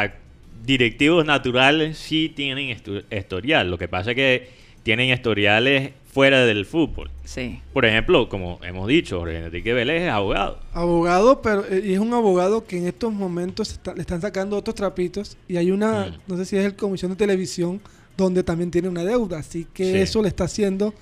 directivos 0.64 1.26
naturales 1.26 1.98
sí 1.98 2.32
tienen 2.34 2.70
estu- 2.74 3.04
historial. 3.14 3.70
Lo 3.70 3.76
que 3.76 3.88
pasa 3.88 4.12
es 4.12 4.16
que 4.16 4.48
tienen 4.84 5.10
historiales 5.10 5.90
fuera 6.12 6.44
del 6.44 6.66
fútbol. 6.66 7.10
Sí. 7.24 7.60
Por 7.72 7.84
ejemplo, 7.86 8.28
como 8.28 8.60
hemos 8.62 8.86
dicho, 8.86 9.18
Jorge 9.18 9.38
Enrique 9.38 9.72
Vélez 9.72 10.02
es 10.02 10.10
abogado. 10.10 10.58
Abogado, 10.74 11.40
pero 11.42 11.64
eh, 11.68 11.82
y 11.86 11.94
es 11.94 11.98
un 11.98 12.12
abogado 12.12 12.64
que 12.66 12.76
en 12.78 12.86
estos 12.86 13.12
momentos 13.12 13.72
está- 13.72 13.94
le 13.94 14.02
están 14.02 14.20
sacando 14.20 14.56
otros 14.56 14.74
trapitos 14.74 15.36
y 15.48 15.56
hay 15.56 15.70
una, 15.70 16.06
Mm. 16.06 16.12
no 16.26 16.36
sé 16.36 16.44
si 16.44 16.56
es 16.58 16.64
el 16.66 16.76
comisión 16.76 17.10
de 17.12 17.16
televisión, 17.16 17.80
donde 18.16 18.42
también 18.44 18.70
tiene 18.70 18.88
una 18.88 19.04
deuda, 19.04 19.38
así 19.38 19.66
que 19.72 19.84
Sí. 19.86 19.96
eso 19.98 20.20
le 20.22 20.28
está 20.28 20.44
haciendo 20.44 20.92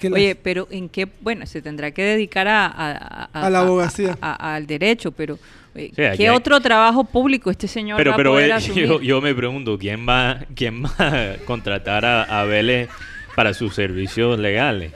que 0.00 0.08
Oye, 0.08 0.28
las- 0.28 0.38
pero 0.42 0.66
¿en 0.70 0.88
qué? 0.88 1.06
Bueno, 1.20 1.44
se 1.44 1.60
tendrá 1.60 1.90
que 1.90 2.02
dedicar 2.02 2.48
a, 2.48 2.66
a- 2.66 3.24
A 3.46 3.50
la 3.50 3.60
abogacía. 3.60 4.16
a- 4.22 4.32
a- 4.32 4.54
al 4.56 4.66
derecho, 4.66 5.12
pero 5.12 5.38
eh, 5.74 5.90
Sí, 5.94 6.02
aquí 6.02 6.16
¿qué 6.18 6.28
hay- 6.30 6.34
otro 6.34 6.58
trabajo 6.60 7.04
público 7.04 7.50
este 7.50 7.68
señor 7.68 7.98
Pero, 7.98 8.12
va 8.12 8.16
pero 8.16 8.30
a 8.30 8.32
poder 8.34 8.46
él- 8.50 8.52
asumir? 8.52 8.86
yo, 8.86 9.00
yo 9.02 9.20
me 9.20 9.34
pregunto, 9.34 9.78
¿quién 9.78 10.08
va, 10.08 10.40
quién 10.54 10.82
va 10.84 10.94
a 10.98 11.36
contratar 11.44 12.04
a, 12.06 12.22
a 12.40 12.44
Vélez 12.44 12.88
para 13.38 13.54
sus 13.54 13.72
servicios 13.72 14.36
legales? 14.36 14.92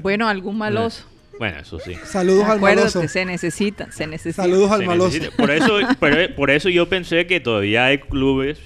Bueno, 0.00 0.26
algún 0.26 0.56
maloso. 0.56 1.04
Bueno, 1.38 1.58
eso 1.58 1.78
sí. 1.80 1.94
saludos 2.02 2.44
al 2.46 2.62
maloso. 2.62 3.06
se 3.06 3.26
necesita, 3.26 3.92
se 3.92 4.06
necesita. 4.06 4.44
Saludos 4.44 4.70
al 4.70 4.80
Se 4.80 4.86
maloso. 4.86 5.18
necesita. 5.18 5.36
Por 5.36 5.50
eso, 5.50 5.78
por, 6.00 6.34
por 6.34 6.50
eso 6.50 6.70
yo 6.70 6.88
pensé 6.88 7.26
que 7.26 7.40
todavía 7.40 7.84
hay 7.84 7.98
clubes 7.98 8.58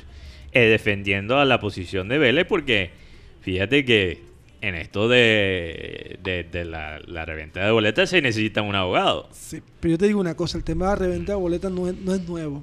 eh, 0.52 0.66
defendiendo 0.66 1.36
a 1.40 1.44
la 1.44 1.58
posición 1.58 2.06
de 2.08 2.18
Vélez, 2.18 2.46
porque 2.46 2.92
fíjate 3.40 3.84
que 3.84 4.22
en 4.60 4.76
esto 4.76 5.08
de, 5.08 6.20
de, 6.22 6.44
de 6.44 6.64
la, 6.64 7.00
la 7.08 7.24
reventa 7.24 7.64
de 7.66 7.72
boletas 7.72 8.08
se 8.08 8.22
necesita 8.22 8.62
un 8.62 8.76
abogado. 8.76 9.28
Sí, 9.32 9.60
pero 9.80 9.90
yo 9.94 9.98
te 9.98 10.06
digo 10.06 10.20
una 10.20 10.36
cosa, 10.36 10.58
el 10.58 10.62
tema 10.62 10.84
de 10.84 10.90
la 10.92 10.96
reventa 10.96 11.32
de 11.32 11.38
boletas 11.38 11.72
no 11.72 11.88
es, 11.88 11.96
no 11.96 12.14
es 12.14 12.20
nuevo. 12.28 12.62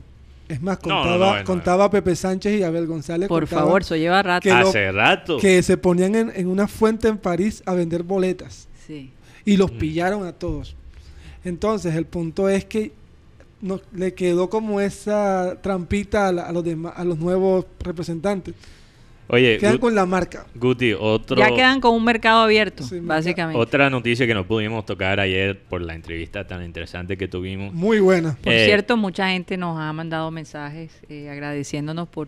Es 0.53 0.61
más, 0.61 0.77
No, 0.85 0.89
no, 0.95 1.01
contaba, 1.03 1.39
no 1.39 1.45
contaba 1.45 1.89
Pepe 1.89 2.15
Sánchez 2.15 2.59
y 2.59 2.63
Abel 2.63 2.85
González. 2.87 3.27
Por 3.27 3.47
favor, 3.47 3.81
eso 3.81 3.95
lleva 3.95 4.21
rato. 4.23 4.43
Que 4.43 4.49
lo- 4.51 4.69
Hace 4.69 4.91
rato. 4.91 5.37
Que 5.39 5.61
se 5.63 5.77
ponían 5.77 6.15
en, 6.15 6.31
en 6.35 6.47
una 6.47 6.67
fuente 6.67 7.07
en 7.07 7.17
París 7.17 7.63
a 7.65 7.73
vender 7.73 8.03
boletas. 8.03 8.67
Sí. 8.87 9.11
y 9.45 9.57
los 9.57 9.73
Mm. 9.73 9.77
pillaron 9.77 10.25
a 10.25 10.31
todos. 10.33 10.75
Entonces, 11.43 11.95
el 11.95 12.05
punto 12.05 12.47
es 12.49 12.63
que 12.65 12.91
no, 13.61 13.81
le 13.93 14.13
quedó 14.13 14.49
como 14.49 14.79
esa 14.81 15.57
trampita 15.61 16.27
a, 16.27 16.31
la- 16.31 16.43
a 16.43 16.51
los 16.51 16.63
demás, 16.63 16.93
a 16.95 17.03
los 17.03 17.17
nuevos 17.17 17.65
representantes. 17.79 18.53
Oye, 19.27 19.57
Quedan 19.57 19.73
Gut- 19.75 19.81
con 19.81 19.95
la 19.95 20.05
marca. 20.05 20.45
Guti, 20.53 20.93
otro, 20.93 21.38
Ya 21.38 21.47
quedan 21.55 21.79
con 21.79 21.95
un 21.95 22.03
mercado 22.03 22.41
abierto, 22.41 22.83
Sí, 22.83 22.99
básicamente. 22.99 23.59
otra 23.59 23.89
noticia 23.89 24.27
que 24.27 24.33
no 24.33 24.45
pudimos 24.45 24.86
tocar 24.86 25.19
ayer 25.19 25.57
por 25.59 25.81
la 25.81 25.95
entrevista 25.95 26.45
tan 26.45 26.63
interesante 26.63 27.17
que 27.17 27.27
tuvimos. 27.27 27.73
Muy 27.73 27.99
buena. 27.99 28.36
Por 28.43 28.51
Eh, 28.53 28.65
cierto, 28.65 28.97
mucha 28.97 29.29
gente 29.29 29.55
nos 29.57 29.79
ha 29.79 29.91
mandado 29.93 30.29
mensajes 30.29 30.91
eh, 31.09 31.29
agradeciéndonos 31.29 32.09
por, 32.09 32.27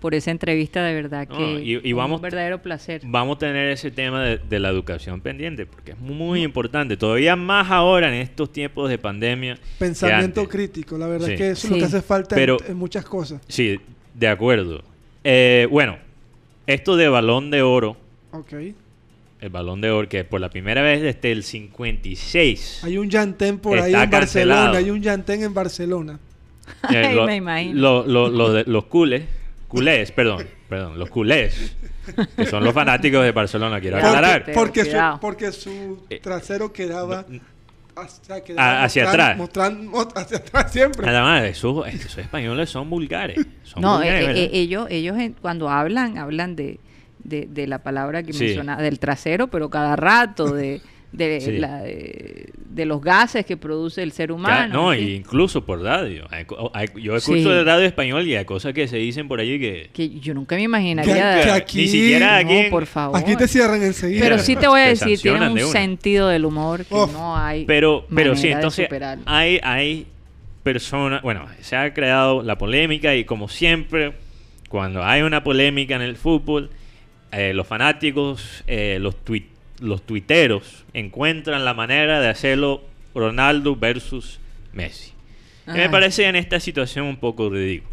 por 0.00 0.14
esa 0.14 0.30
entrevista, 0.30 0.84
de 0.84 0.94
verdad 0.94 1.26
No, 1.28 1.36
que 1.38 1.44
y- 1.62 1.80
y 1.82 1.92
vamos- 1.94 2.16
un 2.18 2.22
verdadero 2.22 2.60
placer. 2.62 3.00
Vamos 3.04 3.36
a 3.36 3.38
tener 3.40 3.70
ese 3.70 3.90
tema 3.90 4.22
de, 4.22 4.38
de 4.38 4.58
la 4.60 4.68
educación 4.68 5.20
pendiente, 5.22 5.64
porque 5.66 5.92
es 5.92 5.98
muy 5.98 6.42
importante. 6.42 6.96
Todavía 6.98 7.34
más 7.34 7.70
ahora 7.70 8.08
en 8.08 8.14
estos 8.20 8.52
tiempos 8.52 8.88
de 8.90 8.98
pandemia. 8.98 9.58
Pensamiento 9.78 10.46
crítico. 10.48 10.96
La 10.98 11.06
verdad 11.06 11.26
Sí. 11.28 11.32
es 11.32 11.38
que 11.38 11.50
eso 11.50 11.66
es 11.66 11.70
lo 11.72 11.78
que 11.78 11.84
hace 11.84 12.02
falta 12.02 12.36
en, 12.40 12.76
muchas 12.76 13.04
cosas. 13.06 13.40
Sí, 13.48 13.80
de 14.14 14.28
acuerdo. 14.28 14.82
Eh, 15.24 15.66
bueno, 15.70 15.96
esto 16.74 16.96
de 16.96 17.08
balón 17.08 17.50
de 17.50 17.62
oro, 17.62 17.96
Ok. 18.32 18.52
el 19.40 19.48
balón 19.50 19.80
de 19.80 19.90
oro, 19.90 20.08
que 20.08 20.24
por 20.24 20.40
la 20.40 20.50
primera 20.50 20.82
vez 20.82 21.02
desde 21.02 21.32
el 21.32 21.42
56. 21.44 22.80
Hay 22.84 22.98
un 22.98 23.08
Yantén 23.10 23.58
por 23.58 23.78
ahí 23.78 23.94
en 23.94 24.10
cancelado. 24.10 24.60
Barcelona. 24.72 24.78
Hay 24.78 24.90
un 24.90 25.02
Yantén 25.02 25.42
en 25.42 25.54
Barcelona. 25.54 26.18
eh, 26.92 26.96
Ay, 27.08 27.14
lo- 27.14 27.26
me 27.26 27.36
imagino. 27.36 27.80
lo- 27.80 28.06
lo- 28.06 28.28
lo 28.28 28.52
de- 28.52 28.64
los 28.64 28.84
culés, 28.84 29.24
culés, 29.68 30.12
perdón, 30.12 30.46
perdón, 30.68 30.98
los 30.98 31.10
culés, 31.10 31.74
que 32.36 32.46
son 32.46 32.62
los 32.64 32.72
fanáticos 32.72 33.24
de 33.24 33.32
Barcelona, 33.32 33.80
quiero 33.80 33.96
aclarar. 33.96 34.50
Porque, 34.54 34.84
su, 34.84 34.90
cuidado. 34.90 35.18
porque 35.20 35.52
su 35.52 36.04
Eh, 36.10 36.20
trasero 36.22 36.72
quedaba, 36.72 37.24
no, 37.28 37.40
hacia, 38.04 39.08
atrás. 39.08 39.36
mostrando- 39.36 39.90
mo- 39.90 40.08
hacia 40.14 40.38
atrás 40.38 40.72
siempre. 40.72 41.06
Nada 41.06 41.22
más, 41.22 41.44
esos, 41.44 41.86
esos 41.88 42.18
españoles 42.18 42.70
son 42.70 42.88
vulgares. 42.90 43.38
Son 43.62 43.82
No, 43.82 43.96
vulgares, 43.96 44.28
eh, 44.36 44.44
eh, 44.44 44.50
ellos, 44.52 44.86
ellos 44.90 45.16
cuando 45.40 45.68
hablan, 45.70 46.18
hablan 46.18 46.56
de, 46.56 46.80
de, 47.22 47.46
de 47.46 47.66
la 47.66 47.78
palabra 47.82 48.22
que 48.22 48.32
Sí. 48.32 48.44
menciona, 48.44 48.76
del 48.76 48.98
trasero, 48.98 49.48
pero 49.48 49.70
cada 49.70 49.96
rato, 49.96 50.52
de, 50.52 50.80
de, 51.12 51.40
Sí. 51.40 51.52
la- 51.58 51.82
de, 51.82 52.50
de 52.56 52.84
los 52.86 53.00
gases 53.02 53.44
que 53.44 53.56
produce 53.56 54.02
el 54.02 54.12
ser 54.12 54.28
Ya, 54.28 54.34
humano. 54.34 54.72
no, 54.74 54.94
incluso 54.94 55.64
por 55.64 55.82
radio. 55.82 56.26
Yo 57.02 57.16
escucho 57.16 57.42
Sí. 57.42 57.48
el 57.48 57.64
radio 57.66 57.84
español 57.86 58.26
y 58.28 58.36
hay 58.36 58.44
cosas 58.44 58.72
que 58.72 58.86
se 58.86 58.96
dicen 58.98 59.26
por 59.26 59.40
allí 59.40 59.58
que... 59.58 59.90
Que 59.92 60.08
yo 60.20 60.34
nunca 60.34 60.54
me 60.56 60.62
imaginaría. 60.62 61.42
que 61.42 61.50
aquí- 61.50 61.78
Ni 61.82 61.88
siquiera 61.88 62.36
aquí... 62.36 62.62
no, 62.64 62.70
por 62.70 62.86
favor. 62.86 63.18
Aquí 63.18 63.34
te 63.36 63.48
cierran 63.48 63.82
enseguida. 63.82 64.20
Pero 64.22 64.38
sí 64.38 64.54
te 64.56 64.68
voy 64.68 64.80
a 64.82 64.86
decir, 64.86 65.18
tiene 65.20 65.48
un 65.48 65.54
de 65.54 65.64
sentido 65.64 66.28
del 66.28 66.44
humor 66.44 66.84
que 66.84 66.94
Uf. 66.94 67.12
no 67.12 67.36
hay. 67.36 67.64
Pero, 67.64 68.06
pero 68.14 68.36
sí, 68.36 68.48
de 68.48 68.52
entonces 68.54 68.88
hay, 69.26 69.58
hay 69.62 70.06
personas, 70.62 71.22
bueno, 71.22 71.46
se 71.60 71.74
ha 71.76 71.92
creado 71.94 72.42
la 72.42 72.56
polémica 72.58 73.14
y 73.16 73.24
como 73.24 73.48
siempre, 73.48 74.12
cuando 74.68 75.02
hay 75.02 75.22
una 75.22 75.42
polémica 75.42 75.96
en 75.96 76.02
el 76.02 76.16
fútbol, 76.16 76.70
eh, 77.32 77.52
los 77.54 77.66
fanáticos, 77.66 78.62
eh, 78.66 78.98
los, 79.00 79.16
tui- 79.24 79.46
los 79.80 80.02
tuiteros 80.02 80.84
encuentran 80.94 81.64
la 81.64 81.74
manera 81.74 82.20
de 82.20 82.28
hacerlo 82.28 82.82
Ronaldo 83.14 83.76
versus 83.76 84.38
Messi. 84.72 85.12
Que 85.66 85.72
me 85.78 85.90
parece 85.90 86.24
en 86.26 86.36
esta 86.36 86.58
situación 86.60 87.06
un 87.06 87.16
poco 87.16 87.48
ridículo. 87.50 87.90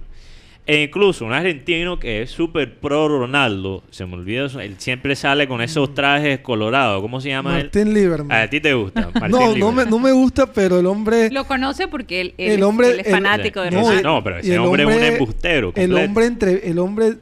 E 0.65 0.83
incluso 0.83 1.23
un 1.23 1.31
argentino 1.31 1.97
que 1.97 2.21
es 2.23 2.29
súper 2.31 2.73
pro 2.79 3.07
Ronaldo, 3.07 3.83
se 3.89 4.05
me 4.05 4.15
olvida, 4.15 4.47
él 4.61 4.75
siempre 4.79 5.15
sale 5.15 5.47
con 5.47 5.61
esos 5.61 5.93
trajes 5.93 6.39
colorados. 6.39 7.01
¿Cómo 7.01 7.21
se 7.21 7.29
llama 7.29 7.57
él? 7.57 7.65
Martín 7.65 7.93
Lieberman. 7.93 8.37
A 8.37 8.49
ti 8.49 8.59
te 8.59 8.73
gusta. 8.73 9.09
Martín 9.13 9.31
no, 9.31 9.55
no 9.55 9.71
me, 9.71 9.85
no 9.85 9.97
me 9.97 10.11
gusta, 10.11 10.51
pero 10.51 10.77
el 10.79 10.85
hombre... 10.87 11.29
Lo 11.31 11.45
conoce 11.45 11.87
porque 11.87 12.19
él, 12.19 12.33
él 12.37 12.51
El 12.51 12.59
es- 12.59 12.63
hombre- 12.65 12.91
él 12.91 12.99
es 12.99 13.05
el- 13.07 13.11
fanático 13.13 13.61
de 13.61 13.69
Ronaldo. 13.71 14.01
no, 14.03 14.23
pero 14.23 14.37
ese 14.39 14.53
el 14.55 14.59
hombre 14.59 14.83
es 14.83 14.89
un 14.97 15.03
embustero 15.03 15.71
El 15.75 15.93
hombre 15.95 16.25
entre 16.25 16.69
el 16.69 16.79
hombre 16.79 17.13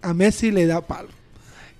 a 0.00 0.14
Messi 0.14 0.50
le 0.50 0.64
da 0.66 0.80
palo. 0.80 1.08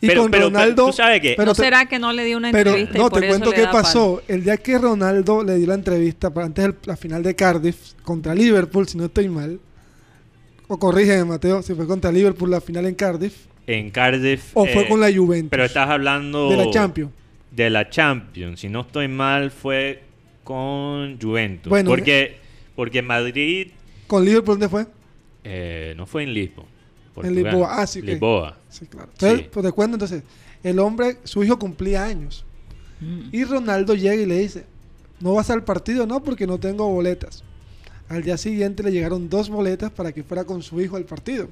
Y 0.03 0.09
Pero- 0.09 0.23
con 0.23 0.31
pero- 0.33 0.47
pero 0.49 0.59
Ronaldo. 0.59 0.87
tú 0.87 0.93
sabes 0.93 1.21
que- 1.21 1.35
pero 1.37 1.47
¿No 1.47 1.55
te- 1.55 1.63
será 1.63 1.87
que 1.87 1.99
no 1.99 2.13
le 2.13 2.25
dio 2.25 2.37
una 2.37 2.51
pero 2.51 2.71
entrevista? 2.71 2.99
y 2.99 3.01
no, 3.01 3.09
por 3.09 3.21
te 3.21 3.27
eso 3.27 3.33
cuento 3.39 3.51
le 3.51 3.57
qué 3.57 3.63
palo? 3.63 3.73
pasó. 3.73 4.23
El 4.29 4.43
día 4.45 4.57
que 4.57 4.77
Ronaldo 4.79 5.45
le 5.45 5.55
dio 5.57 5.67
la 5.69 5.75
entrevista 5.75 6.35
para 6.35 6.47
antes 6.47 6.65
de 6.67 6.75
la 6.85 6.97
final 6.97 7.23
de 7.23 7.35
Cardiff 7.37 7.93
contra 8.03 8.35
Liverpool, 8.35 8.87
si 8.89 8.99
no 8.99 9.05
estoy 9.05 9.29
mal. 9.29 9.59
O 10.69 10.79
corrígeme, 10.79 11.25
Mateo, 11.25 11.63
si 11.63 11.75
fue 11.75 11.87
contra 11.87 12.11
Liverpool 12.11 12.51
la 12.51 12.61
final 12.61 12.87
en 12.87 12.95
Cardiff. 12.97 13.47
En 13.67 13.91
Cardiff. 13.91 14.51
O 14.55 14.67
fue 14.67 14.83
eh, 14.83 14.89
con 14.89 14.99
la 15.01 15.13
Juventus. 15.13 15.51
Pero 15.51 15.65
estás 15.65 15.89
hablando. 15.89 16.51
de 16.51 16.57
la 16.57 16.71
Champions. 16.71 17.13
De 17.53 17.71
la 17.71 17.89
Champions. 17.89 18.59
Si 18.61 18.69
no 18.69 18.81
estoy 18.81 19.07
mal, 19.07 19.51
fue 19.53 20.03
con 20.43 21.19
Juventus. 21.21 21.71
Bueno, 21.71 21.91
porque, 21.91 22.39
porque 22.75 23.03
Madrid 23.03 23.69
¿Con 24.09 24.25
Liverpool 24.25 24.55
dónde 24.59 24.69
fue? 24.69 24.87
eh, 25.45 25.95
no 25.97 26.07
fue 26.07 26.25
en 26.25 26.35
Lisboa. 27.17 27.27
En 27.29 27.35
Portugal. 27.35 27.45
Lisboa. 27.45 27.69
Ah, 27.83 27.87
sí. 27.87 28.03
Lisboa. 28.03 28.57
Sí, 28.69 28.87
claro. 28.87 29.09
Entonces, 29.13 29.39
Sí. 29.41 29.47
pues 29.53 29.67
te 29.67 29.73
cuento 29.73 29.95
entonces. 29.97 30.23
El 30.63 30.79
hombre, 30.79 31.19
su 31.25 31.43
hijo 31.45 31.59
cumplía 31.59 32.05
años. 32.05 32.45
Mm. 33.01 33.21
Y 33.33 33.45
Ronaldo 33.45 33.95
llega 33.95 34.15
y 34.15 34.27
le 34.27 34.39
dice, 34.39 34.65
no 35.21 35.35
vas 35.35 35.51
al 35.51 35.65
partido, 35.65 36.07
no, 36.07 36.23
porque 36.23 36.47
no 36.47 36.59
tengo 36.59 36.89
boletas. 36.89 37.43
Al 38.09 38.23
día 38.23 38.37
siguiente 38.37 38.83
le 38.83 38.93
llegaron 38.93 39.29
dos 39.29 39.49
boletas 39.49 39.91
para 39.91 40.13
que 40.13 40.23
fuera 40.23 40.45
con 40.45 40.63
su 40.63 40.81
hijo 40.81 40.97
al 40.97 41.05
partido. 41.05 41.49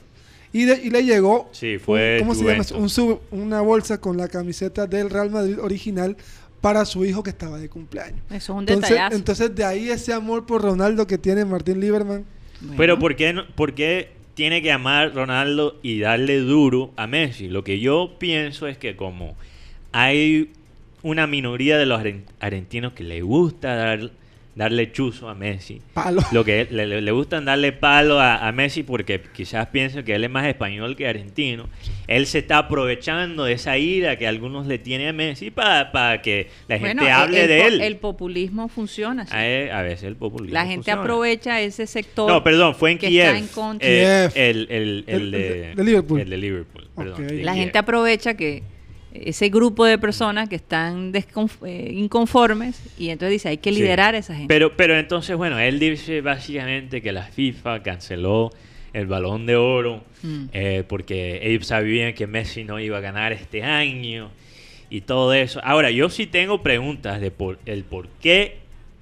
Y, 0.53 0.65
de- 0.65 0.81
y 0.83 0.91
le 0.91 1.05
llegó, 1.05 1.49
Sí, 1.53 1.79
fue 1.79 2.15
un- 2.17 2.21
¿cómo 2.21 2.35
se 2.35 2.41
llama? 2.41 2.53
Juventus. 2.65 2.77
Un 2.77 2.89
sub- 2.89 3.21
una 3.31 3.61
bolsa 3.61 4.01
con 4.01 4.17
la 4.17 4.29
camiseta 4.29 4.87
del 4.87 5.09
Real 5.11 5.31
Madrid 5.31 5.59
original 5.61 6.17
para 6.61 6.85
su 6.85 7.05
hijo 7.05 7.23
que 7.23 7.31
estaba 7.31 7.59
de 7.59 7.69
cumpleaños. 7.69 8.21
Eso 8.29 8.37
es 8.37 8.49
un 8.51 8.59
Entonces, 8.61 8.91
detallazo. 8.91 9.17
entonces 9.17 9.55
de 9.55 9.65
ahí 9.65 9.89
ese 9.89 10.13
amor 10.13 10.47
por 10.47 10.61
Ronaldo 10.63 11.07
que 11.07 11.19
tiene 11.19 11.45
Martín 11.45 11.81
Lieberman. 11.81 12.25
Bueno. 12.61 12.75
Pero 12.77 12.99
¿por 12.99 13.17
qué, 13.17 13.33
no- 13.33 13.47
por 13.55 13.75
qué 13.75 14.11
tiene 14.41 14.63
que 14.63 14.73
amar 14.73 15.15
Ronaldo 15.15 15.79
y 15.83 16.01
darle 16.01 16.39
duro 16.39 16.93
a 16.97 17.07
Messi? 17.07 17.51
Lo 17.51 17.63
que 17.63 17.79
yo 17.79 18.15
pienso 18.19 18.69
es 18.69 18.79
que 18.79 18.97
como 18.97 19.37
hay 19.93 20.49
una 21.03 21.27
minoría 21.27 21.77
de 21.77 21.85
los 21.85 22.01
argentinos 22.41 22.95
que 22.95 23.05
le 23.05 23.21
gusta 23.21 23.75
dar 23.75 24.11
darle 24.61 24.93
chuzo 24.93 25.29
a 25.31 25.35
Messi. 25.35 25.81
Palo. 25.95 26.21
Lo 26.33 26.45
que 26.45 26.67
le, 26.71 26.87
le- 26.87 27.01
le 27.01 27.11
gustan 27.13 27.47
darle 27.47 27.73
palo 27.73 28.21
a, 28.21 28.47
a 28.47 28.53
Messi 28.53 28.83
porque 28.83 29.19
quizás 29.33 29.67
piensen 29.69 30.05
que 30.05 30.15
él 30.15 30.23
es 30.23 30.31
más 30.31 30.47
español 30.47 30.97
que 30.97 31.09
argentino. 31.09 31.71
Él 32.07 32.27
se 32.27 32.41
está 32.41 32.59
aprovechando 32.59 33.45
de 33.45 33.55
esa 33.55 33.79
ira 33.79 34.17
que 34.19 34.27
algunos 34.27 34.67
le 34.67 34.79
tienen 34.79 35.09
a 35.09 35.13
Messi 35.15 35.51
para 35.51 36.21
que 36.21 36.49
la 36.69 36.79
gente 36.79 36.95
Bueno, 37.03 37.17
hable 37.17 37.43
el, 37.43 37.49
de 37.49 37.67
él. 37.67 37.81
el 37.81 37.97
populismo 37.97 38.69
funciona. 38.69 39.23
así. 39.23 39.35
a, 39.35 39.47
él- 39.49 39.71
a 39.71 39.81
veces 39.83 40.05
el 40.05 40.17
populismo. 40.17 40.53
La 40.55 40.63
gente 40.67 40.77
funciona. 40.77 41.01
aprovecha 41.03 41.61
ese 41.63 41.87
sector. 41.87 42.31
No, 42.31 42.45
perdón, 42.45 42.75
fue 42.75 42.91
en 42.91 42.99
que 42.99 43.09
Kiev. 43.09 43.27
está 43.27 43.39
en 43.39 43.47
contra. 43.49 43.89
Eh, 43.89 44.29
Kiev. 44.31 44.43
el, 44.45 44.67
el, 44.71 45.05
el 45.07 45.21
El- 45.23 45.31
de, 45.31 45.71
el 45.71 45.77
de 45.77 45.85
Liverpool. 45.85 46.21
El 46.21 46.31
de 46.31 46.37
Liverpool, 46.37 46.89
perdón. 46.95 47.27
La 47.45 47.53
Kiev. 47.55 47.65
gente 47.65 47.79
aprovecha 47.79 48.35
que 48.35 48.63
ese 49.13 49.49
grupo 49.49 49.85
de 49.85 49.99
personas 49.99 50.49
que 50.49 50.57
están 50.57 51.13
eh, 51.15 51.93
inconformes 51.95 52.81
y 52.99 53.09
entonces 53.11 53.33
dice 53.33 53.49
hay 53.49 53.59
que 53.59 53.73
Sí. 53.73 53.81
liderar 53.81 54.15
a 54.15 54.19
esa 54.19 54.35
gente. 54.35 54.53
Pero, 54.53 54.77
pero 54.77 54.99
entonces, 54.99 55.37
bueno, 55.37 55.59
él 55.59 55.79
dice 55.79 56.21
básicamente 56.21 57.03
que 57.03 57.13
la 57.13 57.25
FIFA 57.25 57.83
canceló 57.83 58.51
el 58.93 59.07
balón 59.07 59.47
de 59.47 59.57
oro 59.57 60.03
Mm. 60.23 60.45
eh, 60.53 60.85
porque 60.87 61.41
ellos 61.43 61.67
sabían 61.67 62.13
que 62.13 62.27
Messi 62.27 62.65
no 62.65 62.79
iba 62.79 62.99
a 62.99 63.01
ganar 63.01 63.33
este 63.33 63.63
año 63.63 64.31
y 64.91 65.01
todo 65.03 65.33
eso. 65.33 65.61
Ahora, 65.65 65.91
yo 65.91 66.11
sí 66.11 66.27
tengo 66.27 66.63
preguntas 66.63 67.21
de 67.21 67.31
por 67.31 67.59
el 67.67 67.85
por 67.85 68.09
qué 68.21 68.59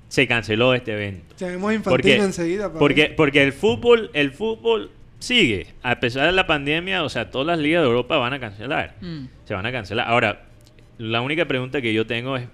se 0.08 0.26
canceló 0.26 0.74
este 0.74 0.92
evento. 0.92 1.34
Tenemos 1.36 1.72
Infantino 1.72 1.90
Porque, 1.90 2.16
enseguida. 2.16 2.72
porque, 2.72 3.06
porque 3.16 3.42
el 3.42 3.52
fútbol, 3.52 4.10
el 4.14 4.30
fútbol 4.30 4.90
sigue. 5.18 5.68
A 5.82 6.00
pesar 6.00 6.26
de 6.26 6.32
la 6.32 6.46
pandemia, 6.46 7.02
o 7.04 7.08
sea, 7.08 7.30
todas 7.30 7.46
las 7.46 7.58
ligas 7.58 7.82
de 7.82 7.88
Europa 7.88 8.16
van 8.18 8.32
a 8.34 8.40
cancelar. 8.40 8.94
Mm. 9.00 9.24
Se 9.46 9.54
van 9.54 9.66
a 9.66 9.72
cancelar. 9.72 10.08
Ahora, 10.08 10.46
la 10.98 11.20
única 11.20 11.46
pregunta 11.46 11.80
que 11.80 11.92
yo 11.92 12.06
tengo 12.06 12.36
es, 12.36 12.46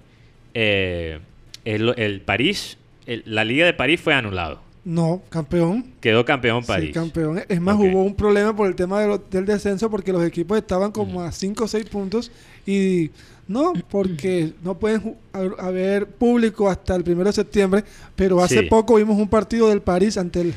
eh, 0.55 1.19
el, 1.65 1.95
el 1.97 2.21
París, 2.21 2.77
el- 3.07 3.23
la 3.27 3.45
liga 3.45 3.67
de 3.67 3.75
París 3.75 4.01
fue 4.01 4.15
anulado. 4.15 4.61
No, 4.85 5.23
campeón. 5.31 5.87
Quedó 6.01 6.27
campeón 6.27 6.63
Sí, 6.63 6.69
París. 6.69 6.91
campeón. 6.93 7.43
Es 7.49 7.59
más, 7.61 7.77
hubo 7.77 8.03
un 8.03 8.15
problema 8.15 8.55
por 8.55 8.69
el 8.69 8.75
tema 8.75 9.01
de 9.01 9.09
lo- 9.09 9.19
del 9.19 9.47
descenso 9.47 9.91
porque 9.91 10.13
los 10.13 10.23
equipos 10.25 10.59
estaban 10.59 10.93
como 10.93 11.23
a 11.23 11.33
5 11.33 11.65
o 11.65 11.69
6 11.69 11.87
puntos 11.87 12.31
y 12.67 13.11
no, 13.49 13.73
porque 13.91 14.53
no 14.63 14.79
pueden 14.79 15.17
haber- 15.33 15.55
haber 15.59 16.07
público 16.07 16.69
hasta 16.69 16.95
el 16.97 17.03
primero 17.03 17.29
de 17.31 17.33
septiembre, 17.33 17.83
pero 18.15 18.43
hace 18.43 18.61
Sí. 18.61 18.67
poco 18.67 18.97
vimos 18.97 19.17
un 19.19 19.29
partido 19.29 19.71
del 19.71 19.81
París 19.81 20.19
ante 20.19 20.43
el 20.43 20.55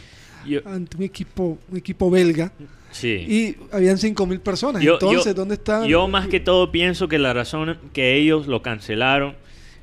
Yo- 0.47 0.61
ante 0.65 0.97
un 0.97 1.03
equipo 1.03 1.57
un 1.71 1.77
equipo 1.77 2.09
belga 2.09 2.51
sí. 2.91 3.07
y 3.09 3.55
habían 3.71 3.97
5 3.97 4.25
mil 4.25 4.39
personas. 4.39 4.81
Yo- 4.81 4.93
Entonces, 4.93 5.25
yo- 5.25 5.33
¿dónde 5.33 5.55
está? 5.55 5.85
Yo 5.85 6.07
más 6.07 6.27
que 6.27 6.39
todo 6.39 6.71
pienso 6.71 7.07
que 7.07 7.19
la 7.19 7.33
razón 7.33 7.77
que 7.93 8.15
ellos 8.15 8.47
lo 8.47 8.61
cancelaron, 8.61 9.35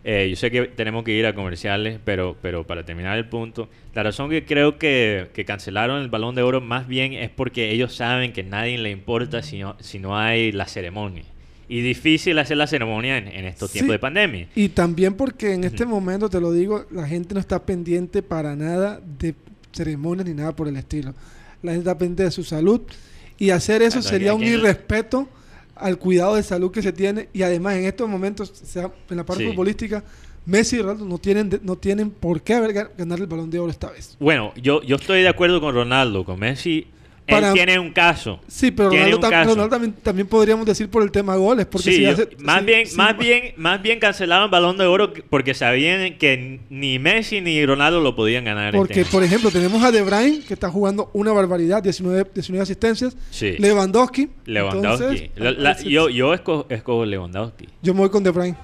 eh, 0.07 0.27
yo 0.29 0.37
sé 0.37 0.50
que 0.50 0.62
tenemos 0.66 1.03
que 1.05 1.12
ir 1.12 1.24
a 1.27 1.35
comerciales, 1.35 1.98
pero, 2.05 2.37
pero 2.42 2.66
para 2.66 2.85
terminar 2.85 3.16
el 3.16 3.27
punto, 3.29 3.68
la 3.94 4.03
razón 4.03 4.29
que 4.29 4.44
creo 4.44 4.77
que, 4.79 5.31
que 5.33 5.44
cancelaron 5.46 6.03
el 6.03 6.09
balón 6.11 6.35
de 6.35 6.42
oro 6.42 6.61
más 6.61 6.87
bien 6.87 7.14
es 7.14 7.31
porque 7.31 7.70
ellos 7.70 7.94
saben 7.94 8.33
que 8.35 8.42
nadie 8.42 8.77
le 8.77 8.90
importa 8.90 9.42
si 9.42 9.61
no, 9.61 9.77
si 9.81 9.98
no 9.98 10.18
hay 10.18 10.53
la 10.53 10.66
ceremonia. 10.66 11.22
Y 11.66 11.81
difícil 11.81 12.38
hacer 12.38 12.59
la 12.59 12.66
ceremonia 12.66 13.16
en, 13.16 13.27
en 13.29 13.46
estos 13.46 13.70
Sí. 13.70 13.79
tiempos 13.79 13.94
de 13.94 13.98
pandemia. 13.98 14.48
Y 14.55 14.68
también 14.68 15.14
porque 15.14 15.55
en 15.55 15.64
este 15.64 15.87
momento, 15.87 16.29
te 16.29 16.38
lo 16.38 16.53
digo, 16.53 16.85
la 16.90 17.09
gente 17.09 17.33
no 17.33 17.40
está 17.40 17.64
pendiente 17.64 18.22
para 18.22 18.55
nada 18.55 19.00
de 19.18 19.35
ceremonias 19.74 20.26
ni 20.26 20.34
nada 20.34 20.54
por 20.54 20.68
el 20.68 20.76
estilo. 20.76 21.14
La 21.62 21.72
gente 21.72 21.88
está 21.88 21.98
pendiente 21.98 22.24
de 22.24 22.30
su 22.30 22.44
salud 22.44 22.80
y 23.38 23.50
hacer 23.50 23.82
eso 23.82 24.00
sería 24.02 24.34
un 24.34 24.40
que- 24.40 24.48
irrespeto 24.48 25.28
al 25.74 25.98
cuidado 25.98 26.37
de 26.37 26.42
salud 26.42 26.70
que 26.70 26.82
se 26.82 26.92
tiene 26.92 27.28
y 27.32 27.42
además 27.42 27.74
en 27.74 27.84
estos 27.87 28.08
momentos, 28.08 28.50
sea, 28.50 28.90
en 29.10 29.16
la 29.16 29.24
parte 29.26 29.44
Sí. 29.44 29.50
futbolística, 29.50 30.04
Messi 30.46 30.76
y 30.76 30.82
Ronaldo 30.82 31.06
no 31.06 31.18
tienen, 31.18 31.58
no 31.62 31.76
tienen 31.76 32.10
por 32.10 32.42
qué 32.42 32.54
haber 32.54 32.74
ga- 32.74 32.90
ganar 32.98 33.18
el 33.18 33.26
balón 33.26 33.50
de 33.50 33.58
oro 33.58 33.70
esta 33.70 33.90
vez. 33.90 34.14
Bueno, 34.20 34.52
yo, 34.60 34.82
yo 34.82 34.96
estoy 34.96 35.22
de 35.22 35.28
acuerdo 35.28 35.60
con 35.60 35.74
Ronaldo, 35.74 36.24
con 36.24 36.38
Messi. 36.38 36.87
Para- 37.26 37.48
él 37.48 37.54
tiene 37.54 37.78
un 37.78 37.90
caso. 37.90 38.38
Sí, 38.46 38.70
pero 38.70 38.90
Ronaldo, 38.90 39.16
un 39.16 39.22
tam- 39.22 39.30
caso. 39.30 39.50
Ronaldo 39.50 39.70
también, 39.70 39.94
también 40.02 40.26
podríamos 40.26 40.66
decir 40.66 40.90
por 40.90 41.02
el 41.02 41.10
tema 41.10 41.37
goles. 41.37 41.64
Porque 41.66 41.90
Sí, 41.90 41.96
si 41.96 42.02
yo- 42.02 42.10
hace- 42.10 42.28
más 42.38 42.64
bien, 42.64 42.87
si- 42.87 42.96
más 42.96 43.16
bien, 43.16 43.54
más 43.56 43.80
bien 43.82 43.98
cancelaron 43.98 44.44
el 44.44 44.50
balón 44.50 44.76
de 44.76 44.84
oro 44.84 45.12
que- 45.14 45.22
porque 45.22 45.54
sabían 45.54 46.18
que 46.18 46.60
ni 46.68 46.98
Messi 46.98 47.40
ni 47.40 47.64
Ronaldo 47.64 48.00
lo 48.00 48.14
podían 48.14 48.44
ganar. 48.44 48.74
Porque, 48.74 49.00
este 49.00 49.10
por 49.12 49.22
año. 49.22 49.28
ejemplo, 49.28 49.50
tenemos 49.50 49.82
a 49.82 49.90
De 49.90 50.02
Bruyne, 50.02 50.40
que 50.46 50.52
está 50.54 50.68
jugando 50.70 51.10
una 51.14 51.32
barbaridad, 51.32 51.82
19, 51.82 52.26
19 52.34 52.62
asistencias. 52.62 53.16
Sí. 53.30 53.54
Lewandowski. 53.58 54.28
Lewandowski. 54.44 55.04
entonces, 55.04 55.30
La- 55.37 55.50
la- 55.52 55.74
sí, 55.76 55.88
yo, 55.88 56.10
yo 56.10 56.34
escojo, 56.34 56.66
escojo 56.68 57.04
Lewandowski. 57.06 57.68
yo 57.82 57.94
me 57.94 58.00
voy 58.00 58.10
con 58.10 58.22
De 58.22 58.30
Bruyne. 58.30 58.56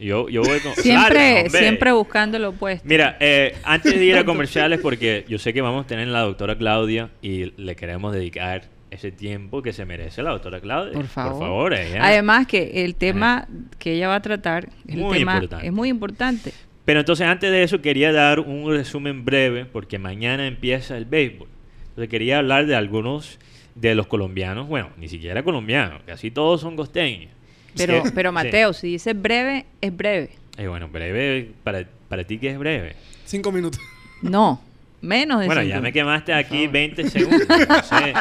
Yo, 0.00 0.28
yo 0.28 0.42
voy 0.42 0.58
con. 0.60 0.74
Siempre, 0.74 1.44
Claro, 1.44 1.50
siempre 1.50 1.92
buscando 1.92 2.38
lo 2.38 2.48
opuesto. 2.50 2.88
Mira, 2.88 3.16
eh, 3.20 3.54
antes 3.64 3.94
de 3.94 4.04
ir 4.04 4.16
a 4.16 4.24
comerciales, 4.24 4.80
porque 4.80 5.24
yo 5.28 5.38
sé 5.38 5.52
que 5.52 5.60
vamos 5.60 5.84
a 5.84 5.86
tener 5.86 6.08
la 6.08 6.20
doctora 6.20 6.56
Claudia 6.56 7.10
y 7.20 7.52
le 7.60 7.76
queremos 7.76 8.12
dedicar 8.14 8.62
ese 8.90 9.12
tiempo 9.12 9.62
que 9.62 9.72
se 9.72 9.84
merece 9.84 10.22
la 10.22 10.30
doctora 10.30 10.60
Claudia. 10.60 10.94
Por 10.94 11.06
favor. 11.06 11.32
Por 11.32 11.40
favor, 11.42 11.74
ella. 11.74 12.04
Además 12.04 12.46
que 12.46 12.84
el 12.84 12.94
tema 12.96 13.46
que 13.78 13.92
ella 13.92 14.08
va 14.08 14.16
a 14.16 14.22
tratar 14.22 14.70
el 14.88 14.96
Muy 14.98 15.18
tema 15.18 15.34
importante. 15.34 15.66
es 15.66 15.72
muy 15.72 15.88
importante. 15.90 16.52
Pero 16.86 17.00
entonces 17.00 17.26
antes 17.26 17.50
de 17.52 17.62
eso 17.62 17.80
quería 17.82 18.10
dar 18.10 18.40
un 18.40 18.68
resumen 18.70 19.24
breve 19.24 19.64
porque 19.66 19.98
mañana 19.98 20.46
empieza 20.46 20.96
el 20.96 21.04
béisbol. 21.04 21.46
Entonces 21.90 22.08
quería 22.08 22.38
hablar 22.38 22.66
de 22.66 22.74
algunos 22.74 23.38
de 23.74 23.94
los 23.94 24.06
colombianos, 24.06 24.66
bueno, 24.66 24.90
ni 24.96 25.08
siquiera 25.08 25.42
colombianos, 25.42 26.02
casi 26.06 26.30
todos 26.30 26.60
son 26.62 26.74
costeños. 26.74 27.30
Pero, 27.76 28.04
Sí. 28.04 28.12
pero 28.14 28.32
Mateo, 28.32 28.72
si 28.72 28.88
dices 28.88 29.20
breve, 29.20 29.66
es 29.80 29.96
breve. 29.96 30.30
Eh, 30.56 30.66
bueno, 30.66 30.88
breve, 30.88 31.50
para, 31.64 31.84
para 32.08 32.24
ti 32.24 32.38
que 32.38 32.50
es 32.50 32.58
breve. 32.58 32.94
Cinco 33.24 33.52
minutos. 33.52 33.80
No, 34.22 34.60
menos 35.00 35.40
de 35.40 35.46
Bueno, 35.46 35.62
cinco 35.62 35.74
ya 35.74 35.80
me 35.80 35.92
quemaste 35.92 36.32
aquí 36.34 36.66
20 36.66 37.08
segundos. 37.08 37.46
No, 37.48 37.82
sé, 37.82 38.12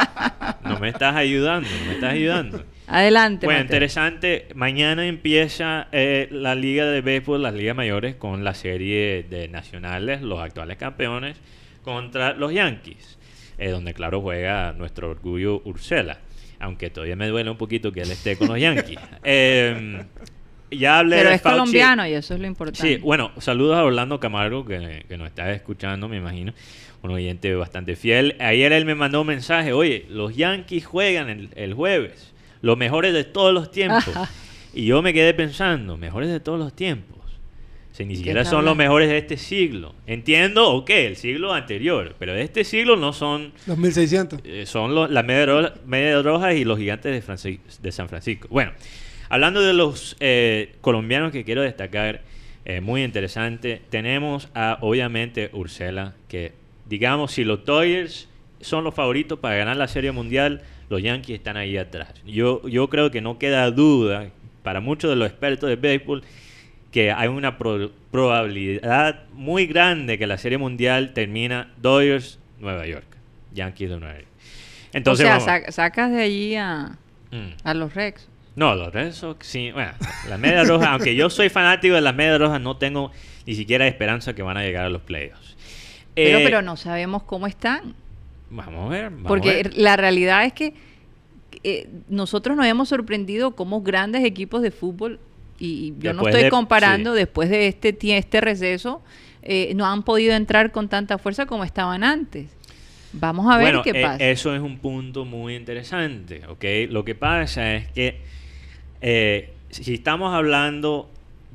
no 0.63 0.79
me 0.79 0.89
estás 0.89 1.15
ayudando, 1.15 1.67
no 1.79 1.85
me 1.87 1.93
estás 1.93 2.13
ayudando. 2.13 2.63
Adelante, 2.87 3.45
Bueno, 3.45 3.59
Mateo. 3.59 3.65
interesante. 3.75 4.47
Mañana 4.55 5.05
empieza 5.05 5.87
eh, 5.91 6.27
la 6.31 6.55
Liga 6.55 6.85
de 6.85 7.01
Béisbol, 7.01 7.41
las 7.43 7.53
ligas 7.53 7.75
mayores, 7.75 8.15
con 8.15 8.43
la 8.43 8.53
serie 8.55 9.23
de 9.29 9.47
nacionales, 9.47 10.21
los 10.21 10.39
actuales 10.39 10.77
campeones, 10.77 11.37
contra 11.83 12.33
los 12.33 12.51
Yankees, 12.53 13.17
eh, 13.57 13.69
donde 13.69 13.93
claro 13.93 14.21
juega 14.21 14.71
nuestro 14.73 15.09
orgullo 15.11 15.61
Ursela. 15.65 16.17
Aunque 16.59 16.89
todavía 16.89 17.15
me 17.15 17.27
duele 17.27 17.49
un 17.49 17.57
poquito 17.57 17.91
que 17.91 18.01
él 18.01 18.11
esté 18.11 18.35
con 18.37 18.49
los 18.49 18.59
Yankees. 18.59 18.99
Eh, 19.23 20.03
ya 20.71 20.99
hablé 20.99 21.17
Pero 21.17 21.29
de 21.29 21.35
es 21.35 21.41
Fauci. 21.41 21.57
colombiano 21.59 22.07
y 22.07 22.13
eso 22.13 22.33
es 22.35 22.39
lo 22.39 22.45
importante. 22.47 22.87
Sí, 22.87 22.97
bueno, 22.97 23.31
saludos 23.39 23.75
a 23.77 23.83
Orlando 23.83 24.19
Camargo, 24.19 24.65
que, 24.65 25.03
que 25.07 25.17
nos 25.17 25.27
está 25.27 25.51
escuchando, 25.51 26.07
me 26.07 26.17
imagino. 26.17 26.53
Un 27.01 27.11
oyente 27.11 27.55
bastante 27.55 27.95
fiel. 27.95 28.35
Ayer 28.39 28.71
él 28.73 28.85
me 28.85 28.93
mandó 28.93 29.21
un 29.21 29.27
mensaje, 29.27 29.73
oye, 29.73 30.05
los 30.09 30.35
Yankees 30.35 30.85
juegan 30.85 31.29
el, 31.29 31.49
el 31.55 31.73
jueves, 31.73 32.33
los 32.61 32.77
mejores 32.77 33.13
de 33.13 33.23
todos 33.23 33.53
los 33.53 33.71
tiempos. 33.71 34.05
y 34.73 34.85
yo 34.85 35.01
me 35.01 35.13
quedé 35.13 35.33
pensando, 35.33 35.97
mejores 35.97 36.29
de 36.29 36.39
todos 36.39 36.59
los 36.59 36.75
tiempos. 36.75 37.18
Sea, 37.99 38.05
ni 38.07 38.15
siquiera 38.15 38.45
son 38.45 38.63
los 38.65 38.75
mejores 38.77 39.09
de 39.09 39.17
este 39.17 39.35
siglo. 39.37 39.93
Entiendo, 40.07 40.69
ok, 40.71 40.89
el 40.91 41.15
siglo 41.17 41.53
anterior, 41.53 42.15
pero 42.17 42.33
de 42.33 42.41
este 42.43 42.63
siglo 42.63 42.95
no 42.95 43.11
son 43.13 43.51
Los 43.67 43.77
1600. 43.77 44.39
eh, 44.45 44.65
son 44.65 44.95
los, 44.95 45.09
las 45.11 45.25
medias 45.25 45.47
rojas 45.47 45.73
media 45.85 46.21
rojas 46.21 46.55
y 46.55 46.63
los 46.63 46.77
gigantes 46.79 47.11
de, 47.13 47.21
Franci- 47.33 47.59
de 47.81 47.91
San 47.91 48.07
Francisco. 48.07 48.47
Bueno, 48.49 48.71
hablando 49.29 49.61
de 49.61 49.73
los 49.73 50.15
eh, 50.21 50.75
colombianos 50.81 51.31
que 51.31 51.43
quiero 51.43 51.61
destacar, 51.61 52.21
eh, 52.65 52.81
muy 52.81 53.03
interesante, 53.03 53.81
tenemos 53.89 54.47
a 54.55 54.77
obviamente 54.81 55.49
Ursela, 55.53 56.13
que 56.27 56.53
digamos, 56.87 57.31
si 57.33 57.43
los 57.43 57.65
Dodgers 57.65 58.29
son 58.61 58.83
los 58.83 58.93
favoritos 58.95 59.39
para 59.39 59.55
ganar 59.55 59.75
la 59.77 59.87
Serie 59.87 60.11
Mundial, 60.11 60.61
los 60.89 61.01
Yankees 61.03 61.35
están 61.35 61.57
ahí 61.57 61.77
atrás. 61.77 62.13
Yo, 62.25 62.67
yo 62.67 62.89
creo 62.89 63.11
que 63.11 63.21
no 63.21 63.37
queda 63.39 63.69
duda 63.71 64.29
para 64.63 64.79
muchos 64.79 65.09
de 65.09 65.15
los 65.15 65.27
expertos 65.29 65.69
de 65.69 65.75
béisbol 65.75 66.23
que 66.91 67.11
hay 67.11 67.27
una 67.27 67.57
pro- 67.57 67.91
probabilidad 68.11 69.23
muy 69.33 69.65
grande 69.67 70.17
que 70.17 70.27
la 70.27 70.37
Serie 70.37 70.57
Mundial 70.57 71.13
termina 71.13 71.71
Dodgers, 71.81 72.39
Nueva 72.59 72.85
York, 72.87 73.05
Yankees 73.53 73.89
de 73.89 73.99
Nueva 73.99 74.15
York. 74.15 74.27
Entonces, 74.93 75.29
o 75.35 75.39
sea, 75.39 75.71
sacas 75.71 76.11
de 76.11 76.21
allí 76.23 76.55
a, 76.55 76.97
Mm. 77.31 77.49
a 77.63 77.73
los 77.75 77.93
Rex. 77.93 78.27
No, 78.55 78.73
los 78.75 78.91
Red 78.91 79.11
Sox, 79.13 79.45
sí. 79.45 79.71
Bueno, 79.71 79.91
la 80.27 80.37
media 80.39 80.63
roja, 80.63 80.91
aunque 80.93 81.15
yo 81.15 81.29
soy 81.29 81.49
fanático 81.49 81.93
de 81.93 82.01
las 82.01 82.15
medias 82.15 82.39
rojas, 82.39 82.59
no 82.59 82.75
tengo 82.77 83.11
ni 83.45 83.53
siquiera 83.53 83.87
esperanza 83.87 84.33
que 84.33 84.41
van 84.41 84.57
a 84.57 84.63
llegar 84.63 84.85
a 84.85 84.89
los 84.89 85.03
playoffs. 85.03 85.55
Pero, 86.15 86.39
Eh, 86.39 86.43
pero 86.43 86.61
no 86.63 86.75
sabemos 86.75 87.21
cómo 87.23 87.45
están. 87.45 87.93
Vamos 88.49 88.87
a 88.87 88.89
ver. 88.89 89.03
vamos 89.11 89.25
a 89.25 89.27
Porque 89.27 89.49
ver. 89.53 89.77
la 89.77 89.95
realidad 89.95 90.43
es 90.43 90.53
que 90.53 90.73
eh, 91.63 91.87
nosotros 92.09 92.57
nos 92.57 92.65
hemos 92.65 92.89
sorprendido 92.89 93.55
como 93.55 93.81
grandes 93.83 94.23
equipos 94.25 94.61
de 94.63 94.71
fútbol, 94.71 95.19
y 95.59 95.93
yo 95.99 96.13
no 96.13 96.27
estoy 96.27 96.43
de- 96.43 96.49
comparando, 96.49 97.13
sí. 97.13 97.19
después 97.19 97.49
de 97.49 97.67
este, 97.67 97.97
este 98.17 98.41
receso, 98.41 99.01
eh, 99.41 99.73
no 99.75 99.85
han 99.85 100.03
podido 100.03 100.33
entrar 100.33 100.71
con 100.71 100.89
tanta 100.89 101.17
fuerza 101.17 101.45
como 101.45 101.63
estaban 101.63 102.03
antes. 102.03 102.47
Vamos 103.11 103.51
a 103.51 103.57
ver 103.57 103.65
Bueno, 103.67 103.81
qué 103.83 103.89
eh, 103.91 104.01
pasa. 104.03 104.23
eso 104.23 104.55
es 104.55 104.61
un 104.61 104.77
punto 104.77 105.25
muy 105.25 105.55
interesante, 105.55 106.43
¿ok? 106.47 106.63
Lo 106.89 107.03
que 107.03 107.15
pasa 107.15 107.75
es 107.75 107.87
que 107.91 108.21
eh, 109.01 109.53
si 109.69 109.93
estamos 109.93 110.33
hablando 110.33 111.09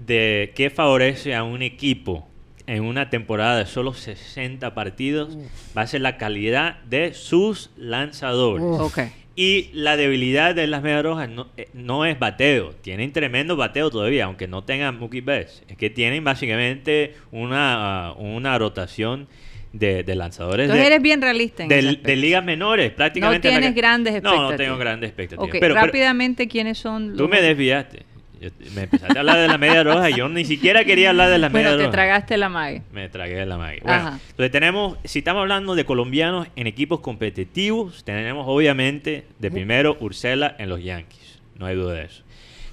de 0.06 0.52
qué 0.56 0.70
favorece 0.70 1.34
a 1.34 1.44
un 1.44 1.62
equipo 1.62 2.26
en 2.66 2.82
una 2.82 3.10
temporada 3.10 3.58
de 3.58 3.66
solo 3.66 3.92
60 3.92 4.74
partidos 4.74 5.36
va 5.76 5.82
a 5.82 5.86
ser 5.86 6.00
la 6.00 6.16
calidad 6.16 6.80
de 6.84 7.12
sus 7.14 7.70
lanzadores. 7.76 8.64
Ok. 8.80 8.98
Y 9.36 9.70
la 9.72 9.96
debilidad 9.96 10.54
de 10.54 10.66
las 10.68 10.82
Medias 10.82 11.02
Rojas 11.02 11.28
no, 11.28 11.48
eh, 11.56 11.68
no 11.72 12.04
es 12.04 12.16
bateo. 12.18 12.70
Tienen 12.82 13.12
tremendo 13.12 13.56
bateo 13.56 13.90
todavía, 13.90 14.26
aunque 14.26 14.46
no 14.46 14.62
tengan 14.62 14.96
Mookie 14.98 15.22
Betts. 15.22 15.62
Es 15.68 15.76
que 15.76 15.90
tienen 15.90 16.22
básicamente 16.22 17.14
una, 17.32 18.08
ah, 18.08 18.12
una 18.12 18.56
rotación 18.58 19.26
de, 19.72 20.04
de 20.04 20.14
lanzadores 20.14 20.66
Entonces 20.66 20.82
de, 20.84 20.86
eres 20.94 21.02
bien 21.02 21.20
realista 21.20 21.64
en 21.64 21.68
de, 21.68 21.96
de 22.00 22.16
ligas 22.16 22.44
menores. 22.44 22.92
Prácticamente 22.92 23.48
No 23.48 23.54
la 23.54 23.58
tienes 23.60 23.74
que- 23.74 23.80
grandes 23.80 24.12
No, 24.12 24.18
expectativas. 24.18 24.50
no 24.52 24.56
tengo 24.56 24.76
grandes 24.78 25.08
expectativas. 25.10 25.44
Ok, 25.48 25.56
Pero- 25.58 25.74
pero 25.74 25.86
rápidamente, 25.86 26.46
¿quiénes 26.46 26.78
son 26.78 27.16
tú 27.16 27.22
los- 27.24 27.30
me 27.30 27.42
desviaste. 27.42 28.04
Yo- 28.44 28.50
me 28.74 28.82
empezaste 28.82 29.16
a 29.16 29.20
hablar 29.20 29.38
de 29.38 29.48
la 29.48 29.56
media 29.58 29.82
roja 29.82 30.10
y 30.10 30.14
yo 30.16 30.28
ni 30.28 30.44
siquiera 30.44 30.84
quería 30.84 31.10
hablar 31.10 31.30
de 31.30 31.38
la 31.38 31.48
media 31.48 31.68
Bueno, 31.68 31.78
te 31.78 31.84
roja. 31.84 31.92
tragaste 31.92 32.36
la 32.36 32.48
mague. 32.48 32.82
Me 32.92 33.08
tragué 33.08 33.46
la 33.46 33.56
magia. 33.56 33.80
Bueno, 33.82 33.98
Ajá. 34.08 34.20
entonces 34.30 34.50
tenemos, 34.50 34.98
si 35.04 35.20
estamos 35.20 35.40
hablando 35.40 35.74
de 35.74 35.84
colombianos 35.84 36.46
en 36.56 36.66
equipos 36.66 37.00
competitivos, 37.00 38.04
tenemos 38.04 38.44
obviamente 38.48 39.24
de 39.38 39.50
primero 39.50 39.96
Ursela 40.00 40.54
en 40.58 40.68
los 40.68 40.82
Yankees, 40.82 41.40
no 41.58 41.66
hay 41.66 41.76
duda 41.76 41.94
de 41.94 42.04
eso. 42.04 42.22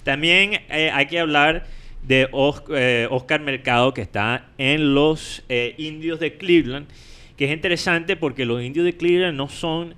También 0.03 0.59
eh, 0.69 0.89
hay 0.93 1.05
que 1.05 1.19
hablar 1.19 1.65
de 2.03 2.27
Os- 2.31 2.63
eh, 2.73 3.07
Oscar 3.11 3.39
Mercado 3.41 3.93
que 3.93 4.01
está 4.01 4.47
en 4.57 4.93
los 4.93 5.43
eh, 5.49 5.75
Indios 5.77 6.19
de 6.19 6.35
Cleveland, 6.37 6.87
que 7.37 7.45
es 7.45 7.51
interesante 7.51 8.15
porque 8.15 8.45
los 8.45 8.61
Indios 8.61 8.85
de 8.85 8.97
Cleveland 8.97 9.37
no 9.37 9.47
son 9.49 9.95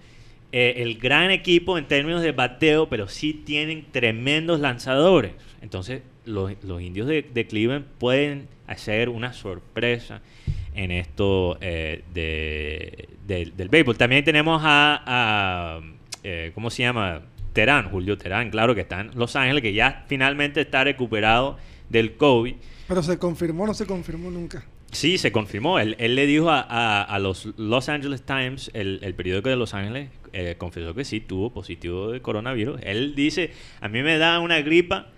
eh, 0.52 0.76
el 0.84 1.00
gran 1.00 1.32
equipo 1.32 1.78
en 1.80 1.86
términos 1.86 2.22
de 2.22 2.32
bateo, 2.32 2.88
pero 2.88 3.08
sí 3.08 3.34
tienen 3.34 3.86
tremendos 3.92 4.60
lanzadores. 4.60 5.32
Entonces, 5.64 6.02
los, 6.26 6.52
los 6.64 6.82
indios 6.82 7.08
de, 7.08 7.24
de 7.24 7.48
Cleveland 7.48 7.86
pueden 7.98 8.48
hacer 8.68 9.10
una 9.10 9.34
sorpresa 9.34 10.22
en 10.76 10.92
esto 10.92 11.58
eh, 11.62 12.04
de- 12.14 13.10
del- 13.28 13.56
del 13.56 13.70
béisbol. 13.70 13.98
También 13.98 14.24
tenemos 14.24 14.62
a, 14.64 15.02
a, 15.06 15.82
eh, 16.24 16.52
¿cómo 16.54 16.70
se 16.70 16.84
llama? 16.84 17.22
Terán, 17.54 17.90
Julio 17.92 18.18
Terán, 18.18 18.50
claro 18.50 18.74
que 18.76 18.82
está 18.82 19.02
en 19.02 19.12
Los 19.16 19.36
Ángeles, 19.36 19.62
que 19.62 19.74
ya 19.74 20.04
finalmente 20.08 20.62
está 20.62 20.84
recuperado 20.84 21.58
del 21.90 22.14
COVID. 22.18 22.56
Pero 22.88 23.04
se 23.04 23.18
confirmó, 23.18 23.66
no 23.68 23.74
se 23.74 23.86
confirmó 23.86 24.30
nunca. 24.32 24.66
Sí, 24.92 25.18
se 25.18 25.32
confirmó. 25.32 25.80
Él, 25.80 25.96
él 26.00 26.16
le 26.16 26.26
dijo 26.26 26.50
a, 26.50 26.60
a- 26.62 27.04
a 27.04 27.20
los 27.20 27.46
Los 27.58 27.90
Angeles 27.90 28.24
Times, 28.24 28.70
el, 28.74 29.00
el 29.04 29.14
periódico 29.16 29.50
de 29.50 29.56
Los 29.56 29.74
Ángeles, 29.74 30.10
eh, 30.34 30.56
confesó 30.58 30.94
que 30.96 31.06
sí 31.06 31.20
tuvo 31.22 31.52
positivo 31.54 32.12
de 32.12 32.22
coronavirus. 32.22 32.82
Él 32.84 33.14
dice, 33.16 33.52
a 33.82 33.88
mí 33.88 34.02
me 34.04 34.18
da 34.18 34.40
una 34.40 34.60
gripa 34.62 35.10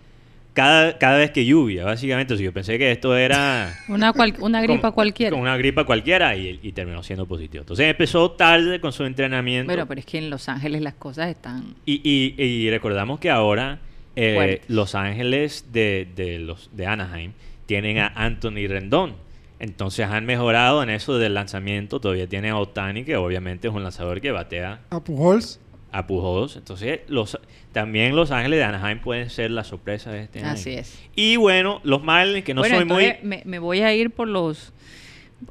cada, 0.56 0.98
cada 0.98 1.18
vez 1.20 1.30
que 1.30 1.46
lluvia, 1.46 1.86
básicamente. 1.86 2.34
O 2.34 2.38
sea, 2.38 2.46
yo 2.46 2.52
pensé 2.54 2.80
que 2.80 2.90
esto 2.92 3.16
era... 3.16 3.72
Una, 3.88 4.12
cual- 4.14 4.34
una 4.40 4.62
gripa 4.64 4.92
cualquiera. 4.92 5.30
como 5.32 5.44
una 5.44 5.56
gripa 5.58 5.84
cualquiera 5.84 6.36
y, 6.36 6.60
y 6.64 6.72
terminó 6.72 7.04
siendo 7.04 7.28
positivo. 7.28 7.62
Entonces 7.62 7.86
empezó 7.88 8.32
tarde 8.32 8.80
con 8.80 8.92
su 8.92 9.04
entrenamiento. 9.04 9.68
Bueno, 9.72 9.86
pero 9.88 10.00
es 10.00 10.06
que 10.08 10.18
en 10.18 10.32
Los 10.32 10.50
Ángeles 10.50 10.82
las 10.82 10.96
cosas 10.96 11.30
están... 11.30 11.76
Y, 11.86 12.02
y- 12.04 12.42
y 12.44 12.70
recordamos 12.72 13.20
que 13.20 13.30
ahora 13.30 13.78
eh. 14.16 14.62
Los 14.70 14.96
Ángeles 14.96 15.66
de, 15.74 16.08
de 16.16 16.40
los, 16.40 16.70
de 16.74 16.88
Anaheim 16.88 17.34
tienen 17.66 17.98
a 18.00 18.08
Anthony 18.16 18.66
Rendón. 18.68 19.14
Entonces 19.60 20.06
han 20.08 20.26
mejorado 20.26 20.84
en 20.84 20.90
eso 20.90 21.18
del 21.18 21.34
lanzamiento. 21.34 22.00
Todavía 22.00 22.28
tiene 22.28 22.50
a 22.50 22.58
Otani, 22.58 23.04
que 23.04 23.16
obviamente 23.18 23.68
es 23.68 23.74
un 23.74 23.84
lanzador 23.84 24.22
que 24.22 24.32
batea 24.32 24.80
A 24.90 25.00
Pujols. 25.02 25.60
A 25.98 26.08
Pujols. 26.08 26.56
Entonces 26.58 27.02
los, 27.08 27.38
también 27.72 28.16
Los 28.16 28.32
Ángeles 28.32 28.60
de 28.60 28.64
Anaheim 28.66 29.00
pueden 29.00 29.30
ser 29.30 29.52
la 29.52 29.64
sorpresa 29.64 30.12
de 30.12 30.24
este 30.24 30.40
año. 30.40 30.50
Así 30.50 30.72
es. 30.74 31.00
Y 31.16 31.36
bueno, 31.38 31.80
los 31.84 32.04
Marlins, 32.04 32.44
que 32.46 32.54
no 32.54 32.62
bueno, 32.62 32.76
soy 32.78 32.86
muy... 32.86 33.14
me, 33.24 33.42
me 33.46 33.60
voy 33.60 33.82
a 33.82 33.94
ir 33.94 34.12
por 34.12 34.28
los... 34.28 34.74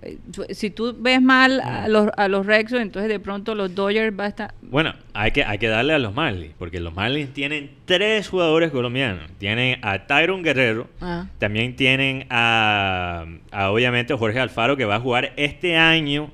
eh, 0.02 0.18
Si 0.50 0.70
tú 0.70 0.94
ves 0.98 1.20
mal 1.22 1.60
Mm. 1.62 1.68
a 1.68 1.88
los, 1.88 2.08
a 2.16 2.28
los 2.28 2.46
Rexos, 2.46 2.80
entonces 2.80 3.08
de 3.10 3.20
pronto 3.20 3.54
los 3.54 3.74
Dodgers 3.74 4.18
va 4.18 4.24
a 4.24 4.28
estar... 4.28 4.54
Bueno, 4.62 4.94
hay 5.12 5.30
que, 5.30 5.44
hay 5.44 5.58
que 5.58 5.68
darle 5.68 5.92
a 5.94 5.98
los 5.98 6.14
Marlins, 6.14 6.54
porque 6.58 6.80
los 6.80 6.94
Marlins 6.94 7.32
tienen 7.32 7.70
tres 7.84 8.28
jugadores 8.28 8.70
colombianos. 8.70 9.30
Tienen 9.38 9.78
a 9.82 10.06
Tyron 10.06 10.42
Guerrero, 10.42 10.88
Ah, 11.00 11.26
También 11.38 11.76
tienen 11.76 12.26
a, 12.30 13.24
a, 13.52 13.70
obviamente 13.70 14.14
Jorge 14.14 14.40
Alfaro 14.40 14.76
que 14.76 14.84
va 14.84 14.96
a 14.96 15.00
jugar 15.00 15.32
este 15.36 15.76
año 15.76 16.30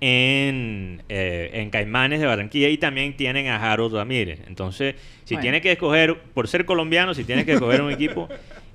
en, 0.00 1.02
eh, 1.08 1.50
en 1.54 1.70
Caimanes 1.70 2.20
de 2.20 2.26
Barranquilla 2.26 2.68
y 2.68 2.78
también 2.78 3.16
tienen 3.16 3.48
a 3.48 3.56
Harold 3.56 3.94
Ramírez. 3.94 4.40
Entonces, 4.46 4.94
si 5.24 5.34
Bueno. 5.34 5.42
tienes 5.42 5.60
que 5.62 5.72
escoger, 5.72 6.18
por 6.34 6.48
ser 6.48 6.64
colombiano, 6.64 7.12
si 7.14 7.24
tienes 7.24 7.44
que 7.44 7.52
escoger 7.52 7.82
un 7.82 7.92
equipo, 7.92 8.28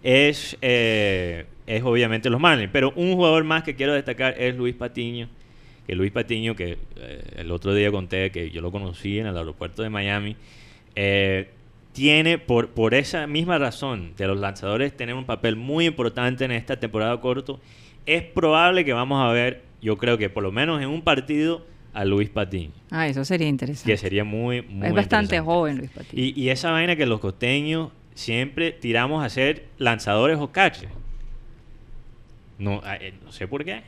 es, 0.04 0.58
eh, 0.62 1.46
es 1.66 1.84
obviamente 1.84 2.30
los 2.30 2.40
Marlins. 2.40 2.70
Pero 2.72 2.94
un 2.96 3.14
jugador 3.16 3.44
más 3.44 3.64
que 3.64 3.76
quiero 3.76 3.94
destacar 3.94 4.36
es 4.40 4.56
Luis 4.56 4.76
Patiño. 4.76 5.28
Que 5.88 5.96
Luis 5.96 6.12
Patiño, 6.12 6.56
que 6.56 6.78
eh, 6.96 7.24
el 7.38 7.52
otro 7.52 7.74
día 7.74 7.92
conté 7.92 8.32
que 8.32 8.52
yo 8.52 8.62
lo 8.62 8.72
conocí 8.72 9.20
en 9.20 9.28
el 9.28 9.38
aeropuerto 9.38 9.84
de 9.84 9.90
Miami, 9.90 10.36
tiene, 11.92 12.38
por, 12.38 12.70
por 12.70 12.94
esa 12.94 13.26
misma 13.26 13.58
razón 13.58 14.14
de 14.18 14.28
los 14.28 14.40
lanzadores 14.40 14.96
tener 14.96 15.16
un 15.16 15.26
papel 15.26 15.56
muy 15.56 15.86
importante 15.86 16.44
en 16.44 16.52
esta 16.52 16.78
temporada 16.78 17.20
corto, 17.22 17.60
es 18.06 18.22
probable 18.22 18.86
que 18.86 18.94
vamos 18.94 19.24
a 19.24 19.32
ver, 19.32 19.64
yo 19.82 19.98
creo 19.98 20.18
que 20.18 20.30
por 20.30 20.44
lo 20.44 20.52
menos 20.52 20.82
en 20.82 20.90
un 20.90 21.02
partido, 21.02 21.66
a 21.94 22.04
Luis 22.04 22.30
Patiño, 22.30 22.72
ah, 22.92 23.08
eso 23.08 23.24
sería 23.24 23.48
interesante. 23.48 23.90
que 23.90 23.98
sería 23.98 24.24
muy, 24.26 24.62
muy 24.64 24.88
es 24.88 24.94
bastante 24.94 25.40
joven 25.40 25.78
Luis 25.78 25.92
Patiño. 25.92 26.22
Y, 26.22 26.40
y 26.40 26.50
esa 26.50 26.72
vaina 26.72 26.96
que 26.98 27.06
los 27.06 27.22
costeños 27.22 27.92
siempre 28.14 28.72
tiramos 28.74 29.24
a 29.24 29.30
ser 29.30 29.66
lanzadores 29.78 30.38
o 30.40 30.52
catchers. 30.52 30.92
No, 32.58 32.82
eh, 32.86 33.14
no 33.24 33.32
sé 33.32 33.48
por 33.48 33.64
qué. 33.66 33.82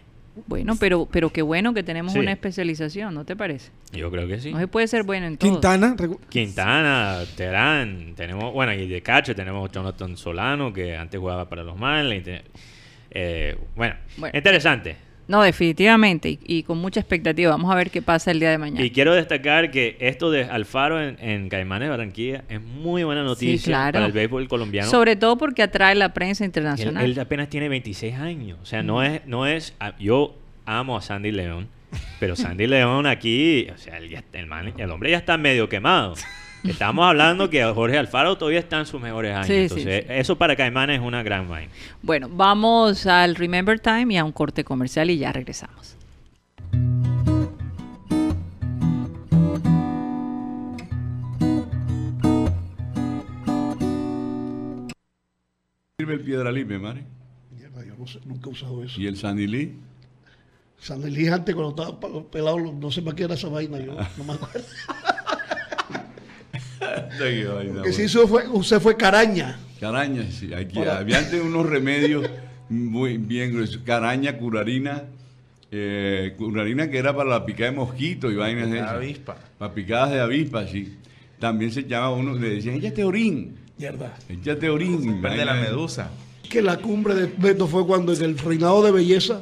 Bueno, 0.46 0.76
pero, 0.80 1.08
pero 1.12 1.32
qué 1.32 1.42
bueno 1.42 1.74
que 1.74 1.82
tenemos 1.84 2.14
Sí. 2.14 2.20
una 2.20 2.32
especialización, 2.32 3.14
¿no 3.16 3.26
te 3.26 3.36
parece? 3.36 3.72
Yo 3.92 4.12
creo 4.12 4.28
que 4.28 4.40
sí. 4.40 4.52
No 4.52 4.60
se 4.60 4.68
puede 4.68 4.88
ser 4.88 5.04
bueno 5.04 5.26
en 5.26 5.38
todo. 5.38 5.52
Quintana. 5.52 5.96
Quintana, 6.30 7.24
Terán, 7.36 8.14
tenemos, 8.16 8.54
bueno, 8.54 8.72
y 8.74 8.88
de 8.88 9.02
catcher 9.02 9.36
tenemos 9.36 9.72
Jonathan 9.72 10.16
Solano, 10.16 10.72
que 10.72 10.96
antes 10.96 11.20
jugaba 11.20 11.50
para 11.50 11.64
los 11.64 11.76
Marlins. 11.78 12.28
eh, 13.10 13.58
bueno, 13.76 13.96
Bueno. 14.18 14.38
interesante. 14.38 14.96
No, 15.28 15.42
definitivamente, 15.42 16.30
y, 16.30 16.40
y 16.46 16.64
con 16.64 16.78
mucha 16.78 17.00
expectativa. 17.02 17.52
Vamos 17.52 17.72
a 17.72 17.76
ver 17.76 17.92
qué 17.92 18.02
pasa 18.02 18.32
el 18.32 18.40
día 18.40 18.50
de 18.50 18.58
mañana. 18.58 18.86
Y 18.86 18.92
quiero 18.92 19.14
destacar 19.14 19.72
que 19.72 19.98
esto 20.00 20.32
de 20.32 20.46
Alfaro 20.46 21.02
en, 21.02 21.18
en 21.20 21.50
Caimanes 21.50 21.88
de 21.88 21.90
Barranquilla 21.90 22.44
es 22.48 22.62
muy 22.62 23.04
buena 23.04 23.24
noticia 23.24 23.66
claro. 23.72 23.94
para 23.94 24.06
el 24.06 24.12
béisbol 24.14 24.48
colombiano. 24.48 24.90
Sobre 24.90 25.16
todo 25.18 25.38
porque 25.38 25.64
atrae 25.64 25.96
la 25.96 26.14
prensa 26.14 26.46
internacional. 26.46 27.04
él 27.04 27.20
apenas 27.20 27.50
tiene 27.50 27.68
26 27.70 28.16
años. 28.16 28.58
O 28.62 28.66
sea, 28.66 28.84
no 28.84 29.04
es, 29.04 29.26
no 29.26 29.46
es. 29.46 29.76
a- 29.80 29.98
Yo 30.00 30.36
amo 30.66 30.96
a 30.98 31.02
Sandy 31.02 31.32
León, 31.32 31.68
pero 32.20 32.36
Sandy 32.36 32.68
León 32.68 33.06
aquí, 33.06 33.68
o 33.74 33.78
sea, 33.78 34.00
ya- 34.00 34.24
el, 34.34 34.46
man- 34.48 34.74
el 34.78 34.92
hombre 34.92 35.12
ya 35.12 35.18
está 35.18 35.38
medio 35.38 35.68
quemado. 35.70 36.14
Estamos 36.64 37.06
hablando 37.06 37.50
que 37.50 37.64
Jorge 37.64 37.98
Alfaro 37.98 38.38
todavía 38.38 38.60
está 38.60 38.80
en 38.80 38.86
sus 38.86 39.02
mejores 39.02 39.34
años. 39.36 39.48
Sí, 39.48 39.54
sí, 39.54 39.62
Entonces, 39.64 40.06
sí. 40.08 40.14
eso 40.14 40.38
para 40.38 40.56
Caimanes 40.56 41.00
es 41.00 41.06
una 41.06 41.24
gran 41.24 41.48
vaina. 41.50 41.72
Bueno, 42.02 42.30
vamos 42.30 43.06
al 43.06 43.36
Remember 43.36 43.80
Time 43.80 44.14
y 44.14 44.18
a 44.18 44.24
un 44.24 44.32
corte 44.32 44.64
comercial 44.64 45.10
y 45.10 45.18
ya 45.18 45.32
regresamos. 45.32 45.98
sirve 56.00 56.14
el 56.14 56.22
piedra 56.22 56.52
libre, 56.52 56.78
Mari? 56.78 57.04
Mierda, 57.58 57.84
yo 57.84 57.96
no 57.98 58.06
sé, 58.08 58.20
nunca 58.26 58.50
he 58.50 58.54
usado 58.54 58.84
eso. 58.84 59.02
¿Y 59.02 59.08
el 59.08 59.18
Sandy 59.18 59.48
Lee? 59.48 59.76
Sandelí 60.80 61.28
antes 61.28 61.56
cuando 61.56 61.72
estaba 61.72 62.24
pelado, 62.30 62.60
no 62.60 62.92
sé 62.92 63.02
para 63.02 63.16
qué 63.16 63.24
era 63.24 63.34
esa 63.34 63.50
vaina, 63.50 63.80
yo 63.80 63.96
no 64.18 64.24
me 64.24 64.34
acuerdo. 64.34 64.68
Que 67.84 67.94
si 67.94 68.04
eso 68.04 68.28
fue, 68.28 68.48
usted 68.48 68.80
fue 68.80 68.96
caraña. 68.98 69.60
Caraña, 69.80 70.24
sí. 70.32 70.54
Aquí, 70.54 70.80
Hola. 70.80 70.98
había 71.00 71.20
antes 71.20 71.42
unos 71.42 71.66
remedios 71.68 72.28
muy 72.70 73.18
bien 73.18 73.54
gruesos. 73.54 73.82
Caraña, 73.86 74.38
curarina. 74.38 75.04
eh, 75.72 76.34
curarina 76.38 76.90
que 76.90 76.98
era 76.98 77.16
para 77.16 77.30
la 77.30 77.46
picada 77.46 77.72
de 77.72 77.76
mosquito 77.78 78.32
y 78.32 78.36
vainas 78.36 78.70
de 78.72 78.80
avispa. 78.80 79.38
Para 79.58 79.74
picadas 79.74 80.12
de 80.12 80.20
avispa, 80.22 80.66
sí. 80.68 80.96
También 81.40 81.72
se 81.72 81.84
llama 81.84 82.12
uno, 82.12 82.34
le 82.36 82.50
decían, 82.50 82.76
échate 82.76 83.04
orín. 83.04 83.56
Mierda. 83.78 84.16
Échate 84.30 84.70
orín. 84.70 85.22
Verde 85.22 85.46
la 85.46 85.54
medusa. 85.54 86.10
Que 86.50 86.62
la 86.62 86.78
cumbre 86.78 87.14
de 87.14 87.26
Beto 87.38 87.68
fue 87.68 87.86
cuando 87.86 88.14
en 88.14 88.24
el 88.24 88.38
reinado 88.38 88.82
de 88.84 88.92
belleza 88.92 89.42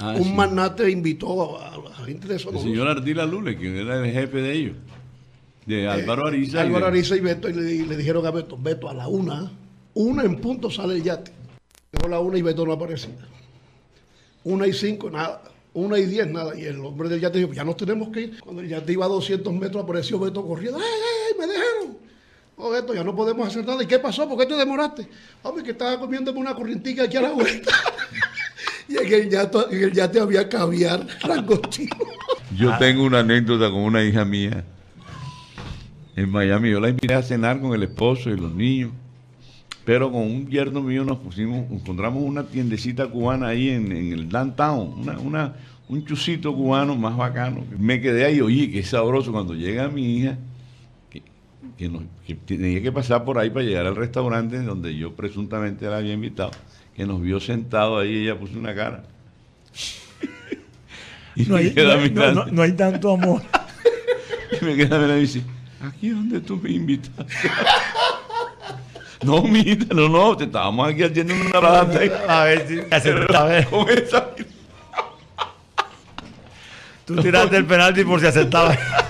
Ah, 0.00 0.14
un 0.18 0.24
sí. 0.24 0.32
magnate 0.32 0.90
invitó 0.90 1.58
a, 1.62 1.68
a 1.74 1.78
la 1.78 2.04
gente 2.04 2.26
de 2.26 2.34
El 2.34 2.40
Sonora. 2.40 2.62
señor 2.64 2.88
Ardila 2.88 3.24
Lule, 3.24 3.56
que 3.56 3.80
era 3.80 4.04
el 4.04 4.12
jefe 4.12 4.38
de 4.38 4.52
ellos. 4.52 4.76
De 5.66 5.88
Álvaro 5.88 6.26
Ariza. 6.26 6.56
y 6.56 6.60
Eh, 6.60 6.62
Álvaro 6.62 6.84
de- 6.86 6.90
Ariza 6.92 7.16
y 7.16 7.20
Beto, 7.20 7.48
y 7.48 7.52
le, 7.54 7.62
di- 7.62 7.86
le 7.86 7.96
dijeron 7.96 8.26
a 8.26 8.30
Beto, 8.30 8.58
Beto, 8.60 8.88
a 8.88 8.94
la 8.94 9.08
una, 9.08 9.50
una 9.94 10.22
en 10.24 10.36
punto 10.40 10.70
sale 10.70 10.94
el 10.96 11.02
yate. 11.02 11.32
Llegó 11.92 12.08
la 12.08 12.20
una 12.20 12.36
y 12.38 12.42
Beto 12.42 12.66
no 12.66 12.72
aparecía. 12.72 13.14
Una 14.44 14.66
y 14.66 14.72
cinco, 14.72 15.10
nada. 15.10 15.42
Una 15.72 15.98
y 15.98 16.06
diez, 16.06 16.26
nada. 16.28 16.56
Y 16.58 16.64
el 16.64 16.78
hombre 16.80 17.08
del 17.08 17.20
yate 17.20 17.38
dijo, 17.38 17.52
ya 17.52 17.64
nos 17.64 17.76
tenemos 17.76 18.10
que 18.10 18.20
ir. 18.22 18.40
Cuando 18.40 18.62
el 18.62 18.68
yate 18.68 18.92
iba 18.92 19.06
a 19.06 19.08
200 19.08 19.52
metros, 19.54 19.82
apareció 19.82 20.18
Beto 20.18 20.44
corriendo. 20.46 20.78
¡Ey, 20.78 20.84
ey, 20.84 21.32
ey! 21.32 21.38
¡Me 21.38 21.46
dejaron! 21.46 21.98
Oh, 22.56 22.70
Beto, 22.70 22.94
ya 22.94 23.02
no 23.02 23.16
podemos 23.16 23.46
hacer 23.48 23.66
nada. 23.66 23.82
¿Y 23.82 23.86
qué 23.86 23.98
pasó? 23.98 24.28
¿Por 24.28 24.38
qué 24.38 24.46
te 24.46 24.54
demoraste? 24.54 25.08
Hombre, 25.42 25.64
que 25.64 25.72
estaba 25.72 25.98
comiéndome 25.98 26.38
una 26.38 26.54
corrientica 26.54 27.04
aquí 27.04 27.16
a 27.16 27.22
la 27.22 27.30
vuelta. 27.32 27.72
Y 28.86 28.98
en 28.98 29.12
el 29.14 29.30
yate, 29.30 29.58
en 29.70 29.82
el 29.84 29.92
yate 29.92 30.20
había 30.20 30.46
caviar, 30.46 31.06
langostino. 31.26 31.96
Yo 32.54 32.76
tengo 32.78 33.02
una 33.04 33.20
anécdota 33.20 33.70
con 33.70 33.80
una 33.80 34.04
hija 34.04 34.26
mía 34.26 34.62
en 36.16 36.30
Miami. 36.30 36.70
Yo 36.70 36.80
la 36.80 36.88
invité 36.90 37.14
a 37.14 37.22
cenar 37.22 37.60
con 37.60 37.74
el 37.74 37.82
esposo 37.82 38.30
y 38.30 38.36
los 38.36 38.54
niños. 38.54 38.90
Pero 39.84 40.10
con 40.10 40.22
un 40.22 40.48
yerno 40.48 40.80
mío 40.80 41.04
nos 41.04 41.18
pusimos, 41.18 41.70
encontramos 41.70 42.22
una 42.22 42.44
tiendecita 42.44 43.06
cubana 43.06 43.48
ahí 43.48 43.68
en, 43.68 43.92
en 43.92 44.12
el 44.14 44.28
downtown, 44.30 44.94
una, 45.00 45.18
una, 45.18 45.54
un 45.90 46.02
chusito 46.06 46.54
cubano 46.54 46.96
más 46.96 47.14
bacano. 47.16 47.62
Me 47.78 48.00
quedé 48.00 48.24
ahí, 48.24 48.40
oye, 48.40 48.70
qué 48.70 48.82
sabroso. 48.82 49.30
Cuando 49.30 49.54
llega 49.54 49.88
mi 49.88 50.16
hija, 50.16 50.38
que, 51.10 51.22
que 51.76 51.88
nos- 51.90 52.02
que 52.26 52.34
tenía 52.34 52.80
que 52.80 52.92
pasar 52.92 53.24
por 53.26 53.36
ahí 53.38 53.50
para 53.50 53.66
llegar 53.66 53.84
al 53.86 53.94
restaurante 53.96 54.62
donde 54.62 54.96
yo 54.96 55.12
presuntamente 55.14 55.84
la 55.86 55.98
había 55.98 56.14
invitado, 56.14 56.52
que 56.96 57.04
nos 57.04 57.20
vio 57.20 57.38
sentado 57.38 57.98
ahí, 57.98 58.22
ella 58.22 58.38
puso 58.38 58.58
una 58.58 58.74
cara. 58.74 59.04
y 61.36 61.44
No 61.44 61.56
me 61.56 61.60
hay, 61.60 61.74
queda 61.74 61.96
no 62.08 62.32
no- 62.32 62.46
no 62.46 62.62
hay 62.62 62.72
tanto 62.72 63.12
amor. 63.12 63.42
Y 64.60 64.64
me 64.64 64.76
queda 64.76 64.96
mirando 64.98 65.18
y 65.18 65.22
dice, 65.22 65.42
aquí 65.88 66.08
es 66.08 66.14
donde 66.14 66.40
tú 66.40 66.56
me 66.56 66.70
invitaste. 66.70 67.24
no, 69.22 69.42
mijita, 69.42 69.94
no, 69.94 70.08
no, 70.08 70.36
te 70.36 70.44
estábamos 70.44 70.88
aquí 70.88 71.02
haciendo 71.02 71.34
una 71.34 71.60
rata. 71.60 72.00
A 72.28 72.44
ver 72.44 72.66
si 72.68 72.80
acertaba. 72.90 73.62
Con 73.70 73.88
esa- 73.90 74.30
Tú 77.04 77.16
tiraste 77.16 77.56
el 77.58 77.66
penalti 77.66 78.02
por 78.04 78.18
si 78.20 78.26
acertaba. 78.26 78.74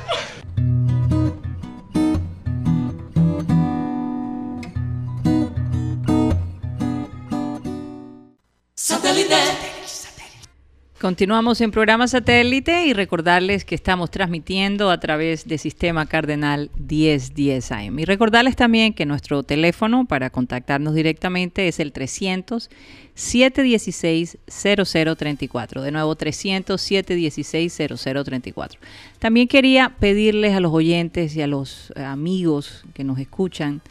Continuamos 11.05 11.61
en 11.61 11.71
programa 11.71 12.09
satélite 12.09 12.87
y 12.87 12.95
recordarles 12.95 13.67
que 13.67 13.75
estamos 13.75 14.11
transmitiendo 14.11 14.91
a 14.91 14.99
través 15.01 15.47
de 15.47 15.59
Sistema 15.59 16.07
Cardenal 16.07 16.71
1010 16.79 17.73
AM. 17.73 17.99
Y 17.99 18.07
recordarles 18.07 18.57
también 18.57 18.95
que 18.95 19.05
nuestro 19.05 19.43
teléfono 19.43 20.07
para 20.07 20.31
contactarnos 20.31 20.95
directamente 20.95 21.69
es 21.69 21.79
el 21.79 21.93
300 21.93 22.71
716 23.13 24.39
0034. 24.47 25.83
De 25.83 25.93
nuevo, 25.93 26.17
300 26.17 26.81
716 26.81 27.83
0034. 27.99 28.81
También 29.19 29.47
quería 29.47 29.95
pedirles 30.01 30.55
a 30.57 30.61
los 30.61 30.73
oyentes 30.73 31.37
y 31.37 31.43
a 31.43 31.47
los 31.47 31.93
amigos 31.99 32.83
que 32.95 33.05
nos 33.05 33.19
escuchan 33.19 33.83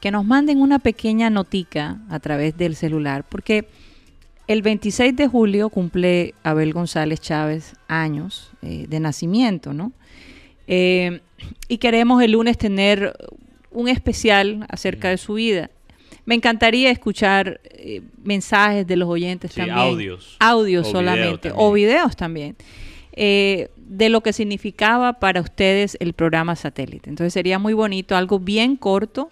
que 0.00 0.10
nos 0.10 0.24
manden 0.24 0.62
una 0.62 0.78
pequeña 0.78 1.28
notica 1.28 1.98
a 2.08 2.20
través 2.20 2.56
del 2.56 2.74
celular, 2.76 3.24
porque 3.28 3.68
el 4.46 4.62
26 4.62 5.16
de 5.16 5.26
julio 5.28 5.68
cumple 5.70 6.34
Abel 6.42 6.72
González 6.72 7.20
Chávez 7.20 7.74
años 7.88 8.50
eh, 8.62 8.86
de 8.88 9.00
nacimiento, 9.00 9.72
¿no? 9.72 9.92
Eh, 10.66 11.20
y 11.68 11.78
queremos 11.78 12.22
el 12.22 12.32
lunes 12.32 12.56
tener 12.58 13.14
un 13.70 13.88
especial 13.88 14.66
acerca 14.68 15.08
de 15.10 15.18
su 15.18 15.34
vida. 15.34 15.70
Me 16.26 16.34
encantaría 16.34 16.90
escuchar 16.90 17.60
eh, 17.64 18.00
mensajes 18.22 18.86
de 18.86 18.96
los 18.96 19.08
oyentes 19.08 19.52
Sí, 19.52 19.56
también. 19.58 19.78
audios. 19.78 20.36
Audios 20.40 20.88
O 20.88 20.90
solamente. 20.92 21.48
video 21.48 21.60
o 21.60 21.72
videos 21.72 22.16
también. 22.16 22.56
eh, 23.16 23.68
de 23.76 24.08
lo 24.08 24.22
que 24.22 24.32
significaba 24.32 25.12
para 25.20 25.40
ustedes 25.42 25.96
el 26.00 26.14
programa 26.14 26.56
satélite. 26.56 27.10
Entonces 27.10 27.32
sería 27.32 27.58
muy 27.58 27.74
bonito, 27.74 28.16
algo 28.16 28.38
bien 28.40 28.74
corto, 28.76 29.30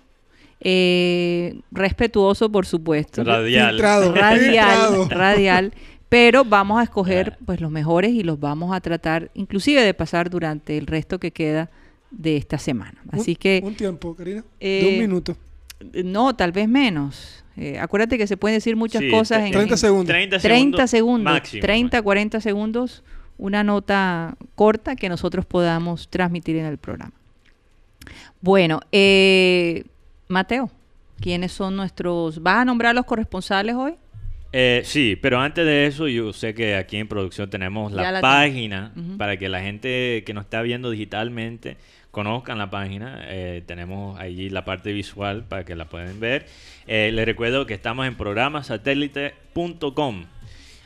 eh, 0.65 1.61
respetuoso, 1.73 2.51
por 2.51 2.67
supuesto 2.67 3.25
Radial. 3.25 3.71
Filtrado. 3.71 4.15
radial, 4.15 4.79
filtrado. 4.89 5.09
radial, 5.09 5.73
pero 6.09 6.45
vamos 6.45 6.79
a 6.81 6.85
escoger 6.85 7.37
pues 7.45 7.61
los 7.61 7.71
mejores 7.71 8.13
y 8.13 8.23
los 8.23 8.39
vamos 8.39 8.75
a 8.75 8.81
tratar 8.81 9.31
inclusive 9.35 9.83
de 9.83 9.93
pasar 9.95 10.31
durante 10.31 10.79
el 10.79 10.87
resto 10.87 11.19
que 11.19 11.31
queda 11.33 11.71
de 12.11 12.37
esta 12.37 12.59
semana. 12.59 13.03
Así 13.11 13.33
Un- 13.33 13.37
que 13.37 13.61
Un 13.65 13.75
tiempo, 13.75 14.15
Karina. 14.15 14.45
Eh, 14.61 14.81
de 14.85 14.93
un 14.95 14.99
minuto. 15.01 15.37
no, 16.05 16.35
tal 16.37 16.53
vez 16.53 16.69
menos. 16.69 17.39
Eh, 17.57 17.79
acuérdate 17.79 18.17
que 18.17 18.27
se 18.27 18.37
pueden 18.37 18.57
decir 18.59 18.77
muchas 18.77 19.03
Sí, 19.03 19.11
cosas 19.11 19.41
en 19.45 19.51
30 19.53 19.75
en 19.75 19.79
segundos. 19.79 20.07
30 20.07 20.39
30 20.39 20.87
segundos. 20.87 20.91
segundos, 20.91 21.33
máximo. 21.35 21.61
30, 21.63 22.03
40 22.03 22.41
segundos, 22.41 23.03
una 23.37 23.65
nota 23.65 24.37
corta 24.55 24.95
que 24.97 25.09
nosotros 25.09 25.45
podamos 25.45 26.09
transmitir 26.09 26.57
en 26.57 26.67
el 26.67 26.79
programa. 26.79 27.13
Bueno, 28.41 28.81
eh, 28.91 29.85
Mateo, 30.33 30.71
¿quiénes 31.21 31.53
son 31.53 31.77
nuestros... 31.77 32.43
¿Vas 32.43 32.57
a 32.57 32.65
nombrar 32.65 32.95
los 32.95 33.05
corresponsales 33.05 33.77
hoy? 33.77 33.95
Eh, 34.53 34.83
sí, 34.85 35.17
pero 35.21 35.41
antes 35.41 35.65
de 35.65 35.87
eso, 35.87 36.09
yo 36.09 36.33
sé 36.33 36.55
que 36.55 36.77
aquí 36.77 36.99
en 36.99 37.09
producción 37.09 37.49
tenemos 37.49 37.93
la, 37.93 38.13
la 38.13 38.21
página 38.21 38.93
para 39.17 39.39
que 39.39 39.49
la 39.49 39.61
gente 39.61 40.23
que 40.27 40.35
nos 40.35 40.45
está 40.45 40.61
viendo 40.61 40.91
digitalmente 40.91 41.79
conozcan 42.13 42.59
la 42.59 42.71
página. 42.71 43.25
Eh, 43.25 43.65
tenemos 43.67 44.21
allí 44.21 44.51
la 44.51 44.65
parte 44.65 44.93
visual 44.93 45.43
para 45.45 45.65
que 45.65 45.75
la 45.75 45.87
puedan 45.87 46.21
ver. 46.21 46.47
Eh, 46.87 47.11
les 47.13 47.27
recuerdo 47.27 47.67
que 47.67 47.75
estamos 47.75 48.07
en 48.07 48.15
programasatélite.com. 48.15 50.27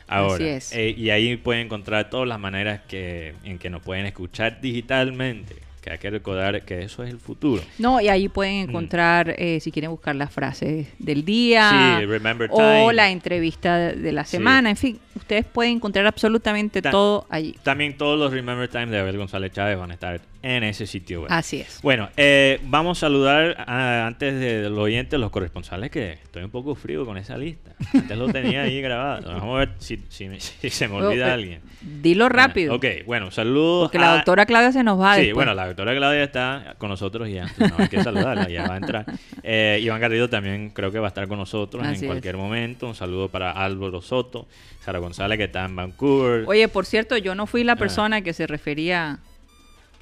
Ahora, 0.07 0.35
Así 0.35 0.47
es. 0.47 0.73
Eh, 0.73 0.95
y 0.97 1.09
ahí 1.09 1.35
pueden 1.35 1.65
encontrar 1.65 2.09
todas 2.09 2.27
las 2.27 2.39
maneras 2.39 2.79
que, 2.87 3.35
en 3.43 3.59
que 3.59 3.69
nos 3.69 3.83
pueden 3.83 4.05
escuchar 4.05 4.61
digitalmente. 4.61 5.66
Que 5.87 5.93
hay 5.93 5.99
que 5.99 6.09
recordar 6.09 6.63
que 6.65 6.81
eso 6.83 7.01
es 7.03 7.09
el 7.11 7.19
futuro. 7.19 7.61
No, 7.79 8.01
y 8.01 8.09
ahí 8.09 8.27
Mm. 8.27 8.31
pueden 8.31 8.53
encontrar, 8.69 9.33
eh, 9.37 9.59
si 9.61 9.71
quieren 9.71 9.89
buscar 9.89 10.15
las 10.17 10.29
frases 10.33 10.87
del 10.99 11.23
día 11.23 11.97
Sí, 12.01 12.05
Remember 12.05 12.49
o 12.51 12.91
la 12.91 13.09
entrevista 13.09 13.77
de, 13.77 13.93
de 13.95 14.11
la 14.11 14.25
Sí. 14.25 14.31
semana, 14.31 14.69
en 14.69 14.75
fin, 14.75 14.99
ustedes 15.15 15.45
pueden 15.45 15.77
encontrar 15.77 16.05
absolutamente 16.05 16.81
Ta- 16.81 16.91
todo 16.91 17.25
allí. 17.29 17.55
También 17.63 17.95
todos 17.95 18.19
los 18.19 18.33
Remember 18.33 18.67
Time 18.67 18.87
de 18.87 18.99
Abel 18.99 19.15
González 19.17 19.53
Chávez 19.53 19.77
van 19.77 19.91
a 19.91 19.93
estar 19.93 20.19
en 20.41 20.63
ese 20.63 20.87
sitio 20.87 21.21
web. 21.21 21.31
Así 21.31 21.59
es. 21.61 21.79
Bueno, 21.81 22.09
eh, 22.17 22.59
vamos 22.63 22.97
a 22.97 23.01
saludar 23.01 23.55
a- 23.67 24.05
antes 24.07 24.39
de 24.39 24.69
los 24.69 24.79
oyentes, 24.79 25.19
los 25.19 25.31
corresponsales, 25.31 25.89
que 25.91 26.13
estoy 26.13 26.43
un 26.43 26.49
poco 26.51 26.75
frío 26.75 27.05
con 27.05 27.17
esa 27.17 27.37
lista. 27.37 27.71
Antes 27.93 28.17
lo 28.17 28.27
tenía 28.29 28.63
ahí 28.63 28.81
grabado. 28.81 29.31
Vamos 29.39 29.55
a 29.55 29.59
ver 29.59 29.69
si, 29.79 29.99
si 30.09 30.27
me- 30.29 30.39
si 30.39 30.69
se 30.69 30.87
me 30.87 30.95
olvida 30.95 31.33
alguien. 31.33 31.61
Dilo 31.81 32.29
rápido. 32.29 32.75
Ok, 32.75 32.85
bueno, 33.05 33.29
saludos. 33.31 33.85
Porque 33.85 33.99
la 33.99 34.15
doctora 34.15 34.45
Claudia 34.45 34.71
se 34.71 34.83
nos 34.83 34.99
va 34.99 35.15
Sí, 35.15 35.21
después. 35.21 35.35
bueno, 35.35 35.53
la 35.53 35.67
doctora 35.67 35.95
Claudia 35.95 36.23
está 36.23 36.75
con 36.77 36.89
nosotros 36.89 37.29
ya. 37.29 37.45
No 37.59 37.75
hay 37.77 37.87
que 37.87 38.03
saludarla, 38.03 38.49
ya 38.49 38.67
va 38.67 38.73
a 38.75 38.77
entrar. 38.77 39.05
Eh, 39.49 39.79
Iván 39.81 40.01
Garrido 40.01 40.29
también 40.29 40.71
creo 40.71 40.91
que 40.91 40.99
va 40.99 41.07
a 41.07 41.09
estar 41.09 41.25
con 41.29 41.37
nosotros 41.37 41.81
Así 41.83 41.99
en 41.99 42.03
es. 42.03 42.07
cualquier 42.07 42.35
momento. 42.35 42.85
Un 42.87 42.95
saludo 42.95 43.29
para 43.29 43.51
Álvaro 43.51 44.01
Soto, 44.01 44.45
Sara 44.83 44.99
González 44.99 45.37
que 45.37 45.45
está 45.45 45.63
en 45.63 45.73
Vancouver. 45.75 46.43
Oye, 46.47 46.67
por 46.67 46.85
cierto, 46.85 47.15
yo 47.17 47.33
no 47.33 47.45
fui 47.47 47.63
la 47.63 47.73
Ah. 47.73 47.75
persona 47.77 48.21
que 48.21 48.33
se 48.33 48.45
refería 48.45 49.19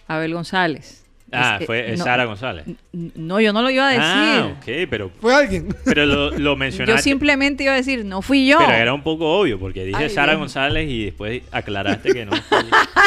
Abel 0.08 0.34
González. 0.34 1.04
ah, 1.32 1.58
Es 1.60 1.66
fue 1.66 1.92
eh, 1.94 1.98
no, 1.98 2.04
Sara 2.04 2.26
González. 2.26 2.66
No, 2.94 3.40
yo 3.40 3.52
no 3.52 3.62
lo 3.62 3.70
iba 3.72 3.88
a 3.88 3.90
decir. 3.90 4.04
Ah, 4.06 4.54
ok, 4.58 4.88
pero, 4.90 5.10
Fue 5.20 5.34
alguien. 5.36 5.68
pero 5.84 6.06
lo, 6.06 6.30
lo 6.38 6.38
yo 6.38 6.56
mencionaste. 6.56 7.02
simplemente 7.02 7.64
iba 7.64 7.74
a 7.74 7.78
decir, 7.78 8.06
no 8.06 8.22
fui 8.22 8.46
yo. 8.48 8.58
Pero 8.60 8.72
era 8.72 8.94
un 8.94 9.02
poco 9.04 9.40
obvio, 9.40 9.60
porque 9.60 9.84
dije 9.84 10.04
Ay, 10.04 10.10
Sara. 10.10 10.36
González 10.36 10.90
y 10.90 11.06
después 11.06 11.42
aclaraste 11.52 12.14
que 12.14 12.26
no. 12.26 12.32
fui- 12.50 12.58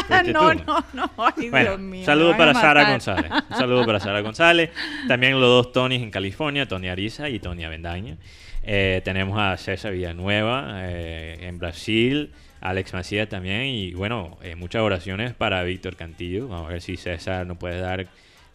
fuiste 0.08 0.32
no, 0.32 0.50
tú. 0.56 0.62
no, 0.66 0.84
no, 0.94 1.10
ay, 1.36 1.48
Bueno, 1.50 1.70
Dios 1.76 1.80
mío. 1.80 2.04
van 2.06 2.32
a 2.32 2.36
para 2.36 2.54
Sara. 2.54 2.90
González. 2.90 3.30
Un 3.50 3.56
saludo 3.56 3.86
para 3.86 4.00
Sara 4.00 4.20
González. 4.20 4.70
También 5.06 5.32
los 5.40 5.48
dos 5.48 5.72
Tonys 5.72 6.02
en 6.02 6.10
California, 6.10 6.66
Tony 6.66 6.88
Ariza 6.88 7.28
y 7.28 7.38
Tony 7.38 7.64
Avendaña. 7.64 8.16
Eh, 8.70 9.00
tenemos 9.04 9.38
a 9.38 9.56
César 9.56 9.92
Villanueva 9.92 10.80
eh, 10.82 11.38
en 11.42 11.58
Brasil, 11.58 12.32
Alex 12.60 12.92
Macías 12.94 13.28
también. 13.28 13.62
Y 13.66 13.92
bueno, 13.94 14.36
eh, 14.42 14.54
muchas 14.56 14.82
oraciones 14.82 15.34
para 15.34 15.62
Víctor 15.62 15.96
Cantillo. 15.96 16.48
Vamos 16.48 16.68
a 16.68 16.72
ver 16.72 16.80
si 16.82 16.96
César 16.96 17.46
nos 17.46 17.56
puede 17.58 17.78
dar 17.80 18.06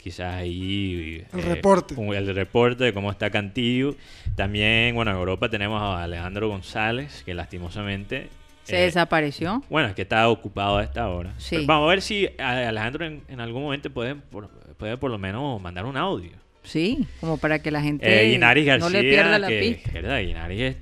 quizás 0.02 0.36
ahí 0.36 1.24
El 1.34 1.44
reporte. 1.44 1.96
un- 1.96 2.14
el 2.14 2.34
reporte 2.36 2.84
de 2.84 2.94
cómo 2.94 3.10
está 3.12 3.30
Cantillo. 3.30 3.96
También, 4.36 4.94
bueno, 4.96 5.12
en 5.12 5.18
Europa 5.18 5.50
tenemos 5.50 5.82
a 5.82 6.04
Alejandro 6.04 6.50
González, 6.50 7.24
que 7.26 7.34
lastimosamente... 7.34 8.30
Se 8.64 8.78
eh, 8.78 8.86
desapareció. 8.86 9.62
bueno, 9.70 9.90
es 9.90 9.94
que 9.96 10.04
está 10.04 10.28
ocupado 10.30 10.78
a 10.78 10.84
esta 10.84 11.10
hora. 11.10 11.34
Sí. 11.38 11.56
Pero 11.58 11.68
vamos 11.68 11.88
a 11.88 11.90
ver 11.90 12.02
si 12.02 12.30
Alejandro 12.38 13.06
en, 13.06 13.22
en 13.28 13.42
algún 13.42 13.62
momento 13.62 13.90
puede 13.90 14.16
por, 14.16 14.50
puede 14.78 14.96
por 14.98 15.12
lo 15.12 15.18
menos 15.18 15.62
mandar 15.62 15.86
un 15.86 15.98
audio. 15.98 16.32
Sí, 16.64 17.06
como 17.20 17.38
para 17.38 17.60
que 17.60 17.72
la 17.72 17.82
gente 17.82 18.06
Eh, 18.06 18.38
García, 18.38 18.78
no 18.78 18.90
le 18.90 19.02
pierda 19.02 19.38
la 19.38 19.50
que, 19.50 19.60
pista. 19.60 19.92
¿verdad? 19.92 20.22
Guinaris 20.22 20.76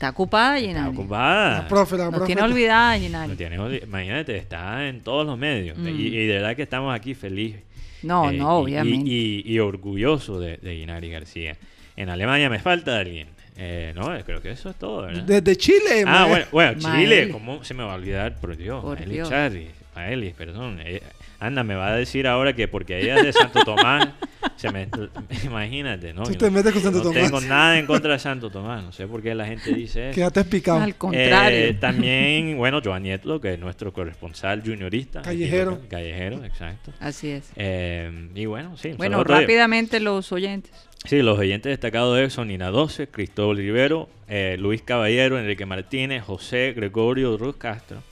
Está 0.00 0.08
ocupada, 0.08 0.56
está 0.56 0.66
Ginari. 0.68 0.96
ocupada. 0.96 1.50
La 1.62 1.68
profe, 1.68 1.96
la 1.98 2.04
Nos 2.04 2.14
profe. 2.14 2.26
tiene 2.26 2.40
olvidada, 2.42 2.98
Ginari. 2.98 3.28
No 3.28 3.36
tiene 3.36 3.56
imagínate, 3.82 4.34
está 4.38 4.88
en 4.88 5.02
todos 5.02 5.26
los 5.26 5.36
medios. 5.36 5.76
Mm. 5.76 5.88
Y, 5.88 5.90
y 6.06 6.26
de 6.26 6.34
verdad 6.36 6.56
que 6.56 6.62
estamos 6.62 6.94
aquí 6.94 7.12
felices. 7.14 7.60
No, 8.02 8.30
Eh, 8.30 8.36
no, 8.38 8.56
obviamente. 8.60 9.06
Y, 9.10 9.42
y, 9.44 9.52
y 9.52 9.58
orgulloso 9.58 10.40
de, 10.40 10.56
de 10.56 10.74
Guinaris 10.76 11.12
García. 11.12 11.56
En 11.96 12.08
Alemania 12.08 12.48
me 12.48 12.60
falta 12.60 12.98
alguien. 12.98 13.28
Eh, 13.58 13.92
no, 13.94 14.06
creo 14.24 14.40
que 14.40 14.52
eso 14.52 14.70
es 14.70 14.76
todo, 14.76 15.02
¿verdad? 15.02 15.22
Desde 15.22 15.54
Chile. 15.56 16.04
Ah, 16.06 16.46
bueno. 16.50 16.80
Chile, 16.80 17.28
¿cómo 17.30 17.62
se 17.62 17.74
me 17.74 17.82
va 17.82 17.92
a 17.92 17.96
olvidar? 17.96 18.40
Por 18.40 18.56
Dios, 18.56 18.82
Por 18.82 18.96
Maeli 18.98 19.12
Dios. 19.16 19.28
Charri, 19.28 19.68
Maeli, 19.94 20.30
perdón. 20.30 20.78
eh, 20.82 21.02
anda, 21.40 21.62
me 21.62 21.74
va 21.74 21.88
a 21.88 21.96
decir 21.96 22.26
ahora 22.26 22.54
que 22.54 22.68
porque 22.68 23.00
ella 23.00 23.16
es 23.16 23.22
de 23.24 23.32
Santo 23.34 23.62
Tomás, 23.64 24.08
Se 24.60 24.70
me, 24.70 24.88
imagínate, 25.44 26.12
¿no? 26.12 26.24
Tú 26.24 26.32
te 26.34 26.44
no- 26.46 26.50
metes 26.50 26.72
con 26.72 26.82
Santo 26.82 26.98
no 26.98 27.04
Tomás. 27.04 27.22
tengo 27.22 27.40
nada 27.40 27.78
en 27.78 27.86
contra 27.86 28.12
de 28.12 28.18
Santo 28.20 28.50
Tomás. 28.50 28.82
No 28.84 28.92
sé 28.92 29.06
por 29.06 29.22
qué 29.22 29.34
la 29.34 29.46
gente 29.46 29.72
dice 29.72 30.10
eso. 30.10 30.14
Quédate 30.16 30.44
picado. 30.44 30.80
Al 30.80 30.96
contrario. 30.96 31.58
Eh, 31.58 31.74
también, 31.80 32.56
bueno, 32.58 32.80
Joan 32.84 33.02
Nietlo, 33.04 33.40
que 33.40 33.54
es 33.54 33.58
nuestro 33.58 33.92
corresponsal 33.92 34.62
juniorista. 34.62 35.22
Callejero. 35.22 35.70
local, 35.72 35.88
Callejero, 35.88 36.44
exacto. 36.44 36.92
Así 37.00 37.30
es. 37.30 37.50
Eh, 37.56 38.28
y 38.34 38.44
bueno, 38.46 38.76
sí. 38.76 38.92
Bueno, 38.98 39.24
rápidamente 39.24 39.98
los 40.00 40.30
oyentes. 40.32 40.72
Sí, 41.06 41.22
los 41.22 41.38
oyentes 41.38 41.70
destacados 41.70 42.14
de 42.18 42.24
él 42.24 42.30
son 42.30 42.48
Nina 42.48 42.68
12, 42.68 43.06
Cristóbal 43.08 43.56
Rivero, 43.56 44.10
eh, 44.28 44.56
Luis 44.58 44.82
Caballero, 44.82 45.38
Enrique 45.38 45.64
Martínez, 45.64 46.22
José 46.22 46.74
Gregorio 46.76 47.38
Ruz 47.38 47.56
Castro, 47.56 48.02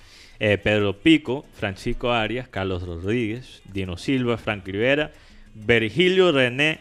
eh, 0.40 0.57
Pedro 0.57 0.94
Pico, 0.99 1.44
Francisco 1.53 2.11
Arias, 2.12 2.49
Carlos 2.49 2.84
Rodríguez, 2.84 3.61
Dino 3.70 3.99
Silva, 3.99 4.38
Frank 4.38 4.64
Rivera, 4.66 5.12
Virgilio 5.66 6.32
René, 6.32 6.80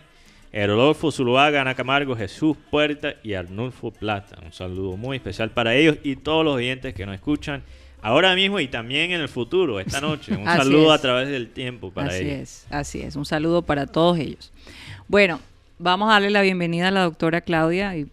Rodolfo 0.53 1.11
Zuluaga, 1.11 1.61
Ana 1.61 1.75
Camargo, 1.75 2.15
Jesús 2.15 2.57
Puerta 2.71 3.15
y 3.23 3.33
Arnulfo 3.33 3.91
Plata. 3.91 4.37
Un 4.43 4.53
saludo 4.53 4.97
muy 4.97 5.17
especial 5.17 5.51
para 5.51 5.75
ellos 5.75 5.97
y 6.03 6.15
todos 6.15 6.43
los 6.43 6.55
oyentes 6.55 6.93
que 6.93 7.05
nos 7.05 7.15
escuchan 7.15 7.61
ahora 8.01 8.33
mismo 8.35 8.59
y 8.59 8.67
también 8.67 9.11
en 9.11 9.21
el 9.21 9.29
futuro, 9.29 9.79
esta 9.79 10.01
noche. 10.01 10.35
Un 10.35 10.47
Así 10.47 10.63
saludo 10.63 10.93
es. 10.93 10.99
a 10.99 11.01
través 11.01 11.29
del 11.29 11.49
tiempo 11.49 11.91
para 11.91 12.09
así 12.09 12.23
ellos. 12.23 12.39
es, 12.39 12.67
así 12.69 13.01
es. 13.01 13.15
Un 13.15 13.25
saludo 13.25 13.61
para 13.61 13.85
todos 13.85 14.17
ellos. 14.17 14.51
Bueno, 15.07 15.39
vamos 15.77 16.09
a 16.09 16.13
darle 16.13 16.31
la 16.31 16.41
bienvenida 16.41 16.87
a 16.87 16.91
la 16.91 17.01
doctora 17.03 17.41
Claudia 17.41 17.95
y 17.97 18.07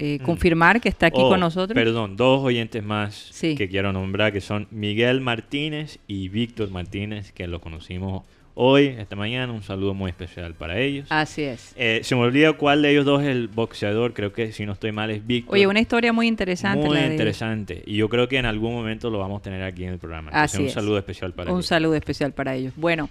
eh, 0.00 0.18
Mm. 0.20 0.24
confirmar 0.24 0.80
que 0.80 0.88
está 0.88 1.06
aquí 1.06 1.18
Oh, 1.20 1.28
con 1.28 1.40
nosotros. 1.40 1.74
Perdón, 1.74 2.16
dos 2.16 2.40
oyentes 2.44 2.84
más 2.84 3.14
Sí. 3.32 3.56
que 3.56 3.68
quiero 3.68 3.92
nombrar, 3.92 4.32
que 4.32 4.40
son 4.40 4.68
Miguel 4.70 5.20
Martínez 5.20 5.98
y 6.06 6.28
Víctor 6.28 6.70
Martínez, 6.70 7.32
que 7.32 7.48
lo 7.48 7.60
conocimos 7.60 8.22
hoy, 8.60 8.86
esta 8.98 9.14
mañana. 9.14 9.52
Un 9.52 9.62
saludo 9.62 9.94
muy 9.94 10.10
especial 10.10 10.52
para 10.54 10.78
ellos. 10.80 11.06
Así 11.10 11.42
es. 11.42 11.72
Eh, 11.76 12.00
se 12.02 12.14
me 12.16 12.22
olvida 12.22 12.52
cuál 12.54 12.82
de 12.82 12.90
ellos 12.90 13.04
dos 13.04 13.22
es 13.22 13.28
el 13.28 13.46
boxeador, 13.48 14.12
creo 14.14 14.32
que 14.32 14.50
si 14.52 14.66
no 14.66 14.72
estoy 14.72 14.90
mal 14.90 15.10
es 15.10 15.24
Víctor. 15.26 15.54
Oye, 15.54 15.66
una 15.68 15.80
historia 15.80 16.12
muy 16.12 16.26
interesante. 16.26 16.84
Muy 16.86 16.96
la 16.96 17.04
de- 17.04 17.12
interesante. 17.12 17.82
Y 17.86 17.96
yo 17.96 18.08
creo 18.08 18.26
que 18.28 18.36
en 18.38 18.46
algún 18.46 18.74
momento 18.74 19.10
lo 19.10 19.18
vamos 19.20 19.40
a 19.40 19.42
tener 19.44 19.62
aquí 19.62 19.84
en 19.84 19.92
el 19.92 19.98
programa. 19.98 20.30
Entonces, 20.30 20.54
Así 20.54 20.62
un 20.62 20.68
es. 20.68 20.72
saludo 20.74 20.98
especial 20.98 21.32
para 21.32 21.50
Un 21.52 21.58
ellos. 21.58 21.66
saludo 21.66 21.94
especial 21.94 22.32
para 22.32 22.54
ellos. 22.56 22.72
Bueno, 22.76 23.08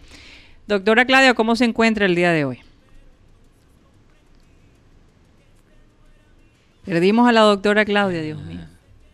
doctora 0.68 1.06
Claudia, 1.06 1.34
¿cómo 1.34 1.56
se 1.56 1.64
encuentra 1.66 2.06
el 2.06 2.14
día 2.16 2.32
de 2.32 2.44
hoy? 2.46 2.60
Perdimos 6.86 7.28
a 7.28 7.32
la 7.32 7.42
doctora 7.42 7.84
Claudia, 7.86 8.22
Dios 8.22 8.42
mío. 8.44 8.62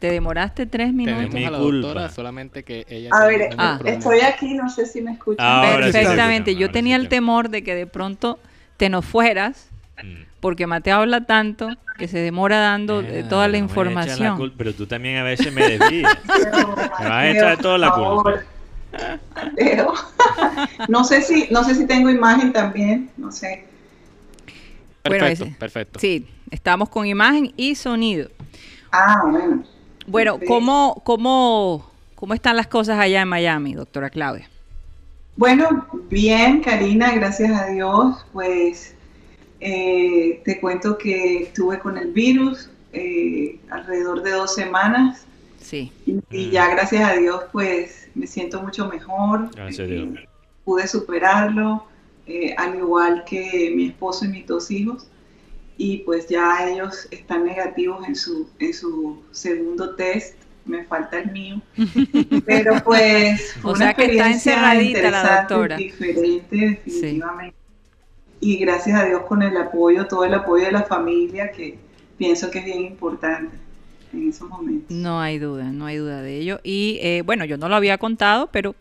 Te 0.04 0.12
demoraste 0.12 0.66
tres 0.66 0.92
minutos. 0.92 1.24
mi 1.24 1.30
Tenemos 1.30 1.48
a 1.48 1.52
la 1.52 1.64
culpa. 1.64 1.88
doctora, 1.88 2.10
solamente 2.10 2.64
que 2.64 2.86
ella... 2.90 3.10
A 3.14 3.26
ver, 3.26 3.56
Ah. 3.58 3.80
estoy 3.86 4.20
aquí, 4.20 4.54
no 4.54 4.70
sé 4.70 4.86
si 4.86 5.02
me 5.02 5.14
escuchan. 5.14 5.46
Ahora 5.46 5.86
sí 5.86 5.94
Perfectamente. 5.94 6.56
Yo 6.56 6.64
ahora 6.66 6.74
tenía 6.74 6.98
sí 6.98 7.04
el 7.04 7.08
te- 7.08 7.16
temor 7.16 7.48
de 7.48 7.64
que 7.64 7.74
de 7.74 7.88
pronto 7.88 8.38
te 8.76 8.90
nos 8.90 9.06
fueras 9.06 9.70
Mm. 10.04 10.24
porque 10.42 10.68
Mateo 10.68 10.98
habla 10.98 11.22
tanto 11.26 11.70
que 11.98 12.10
se 12.10 12.18
demora 12.18 12.58
dando 12.60 13.00
eh, 13.00 13.22
Ah, 13.24 13.30
toda 13.30 13.48
la 13.48 13.54
la 13.54 13.58
información. 13.60 14.36
culpa, 14.36 14.56
pero 14.58 14.74
tú 14.74 14.86
también 14.88 15.16
a 15.20 15.24
veces 15.24 15.54
me 15.54 15.70
desvías. 15.70 16.18
Pero, 16.28 16.68
Me 16.76 16.76
vas 16.76 17.10
a 17.10 17.30
echar 17.30 17.58
toda 17.60 17.78
la 17.78 17.96
por 17.96 18.24
culpa. 18.24 18.44
no 20.90 21.06
sé 21.06 21.22
si 21.22 21.48
no 21.50 21.64
sé 21.64 21.76
si 21.76 21.88
tengo 21.88 22.10
imagen 22.10 22.52
también, 22.52 23.10
no 23.16 23.32
sé. 23.32 23.64
Bueno, 25.06 25.20
Perfecto, 25.24 25.46
ese- 25.46 25.56
perfecto. 25.58 26.00
Sí, 26.02 26.28
estamos 26.52 26.90
con 26.90 27.06
imagen 27.06 27.54
y 27.56 27.76
sonido. 27.76 28.30
Ah, 28.92 29.22
bueno. 29.32 29.64
Bueno. 30.08 30.40
¿cómo, 30.46 31.02
cómo, 31.04 31.90
¿cómo 32.16 32.34
están 32.34 32.56
las 32.58 32.68
cosas 32.68 33.00
allá 33.00 33.22
en 33.22 33.28
Miami, 33.28 33.74
doctora 33.74 34.10
Claudia? 34.10 34.50
Bueno, 35.36 35.88
bien, 36.10 36.62
Karina, 36.62 37.12
gracias 37.14 37.60
a 37.60 37.68
Dios. 37.68 38.26
Pues 38.34 38.96
eh, 39.60 40.42
te 40.46 40.60
cuento 40.60 40.98
que 40.98 41.44
estuve 41.44 41.80
con 41.80 41.98
el 41.98 42.12
virus 42.12 42.70
eh, 42.92 43.60
alrededor 43.70 44.22
de 44.22 44.32
dos 44.32 44.54
semanas 44.54 45.26
Sí. 45.60 45.92
y, 46.06 46.20
y 46.30 46.50
ya 46.52 46.70
gracias 46.70 47.10
a 47.10 47.14
Dios 47.16 47.44
pues 47.52 48.10
me 48.16 48.28
siento 48.28 48.62
mucho 48.62 48.88
mejor. 48.90 49.50
Gracias 49.56 49.80
a 49.88 49.92
Dios. 49.92 50.20
Pude 50.66 50.88
superarlo, 50.88 51.86
eh, 52.28 52.54
al 52.58 52.76
igual 52.76 53.24
que 53.26 53.72
mi 53.76 53.88
esposo 53.88 54.26
y 54.26 54.28
mis 54.28 54.46
dos 54.46 54.70
hijos. 54.72 55.08
Y 55.78 55.98
pues 56.00 56.28
ya 56.28 56.70
ellos 56.70 57.08
están 57.12 57.46
negativos 57.46 58.08
en 58.08 58.16
su, 58.16 58.48
en 58.60 58.74
su 58.74 59.22
segundo 59.32 59.96
test. 59.96 60.36
Me 60.66 60.84
falta 60.86 61.20
el 61.20 61.32
mío. 61.32 61.62
Pero 62.46 62.82
pues 62.84 63.54
fue 63.62 63.72
O 63.72 63.74
una 63.74 63.86
sea 63.86 63.94
que 63.94 64.04
está 64.04 64.14
experiencia 64.14 64.54
encerradita 64.54 65.02
la 65.02 65.08
interesante, 65.08 65.54
doctora. 65.54 65.78
Diferente, 65.78 66.56
definitivamente. 66.56 67.56
Y 68.40 68.58
gracias 68.58 69.00
a 69.00 69.06
Dios 69.06 69.24
con 69.24 69.42
el 69.42 69.56
apoyo, 69.58 70.06
todo 70.08 70.26
el 70.26 70.34
apoyo 70.34 70.66
de 70.66 70.72
la 70.74 70.84
familia, 70.84 71.52
que 71.52 71.78
pienso 72.18 72.52
que 72.52 72.60
es 72.60 72.66
bien 72.66 72.82
importante 72.82 73.56
en 74.14 74.30
esos 74.30 74.48
momentos. 74.50 74.92
No 74.92 75.20
hay 75.20 75.40
duda, 75.40 75.66
no 75.66 75.86
hay 75.86 75.98
duda 75.98 76.22
de 76.22 76.38
ello. 76.38 76.60
Y 76.64 77.00
eh, 77.02 77.24
bueno, 77.26 77.46
yo 77.46 77.58
no 77.58 77.70
lo 77.70 77.76
había 77.76 77.98
contado, 77.98 78.48
pero 78.52 78.76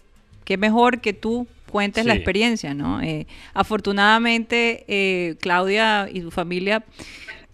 qué 0.45 0.57
mejor 0.57 1.01
que 1.01 1.13
tú 1.13 1.47
cuentes 1.73 2.07
la 2.07 2.15
experiencia, 2.15 2.75
¿no? 2.75 3.01
Eh, 3.03 3.27
afortunadamente, 3.55 4.85
eh, 4.89 5.37
Claudia 5.41 6.09
y 6.13 6.21
su 6.21 6.31
familia 6.31 6.85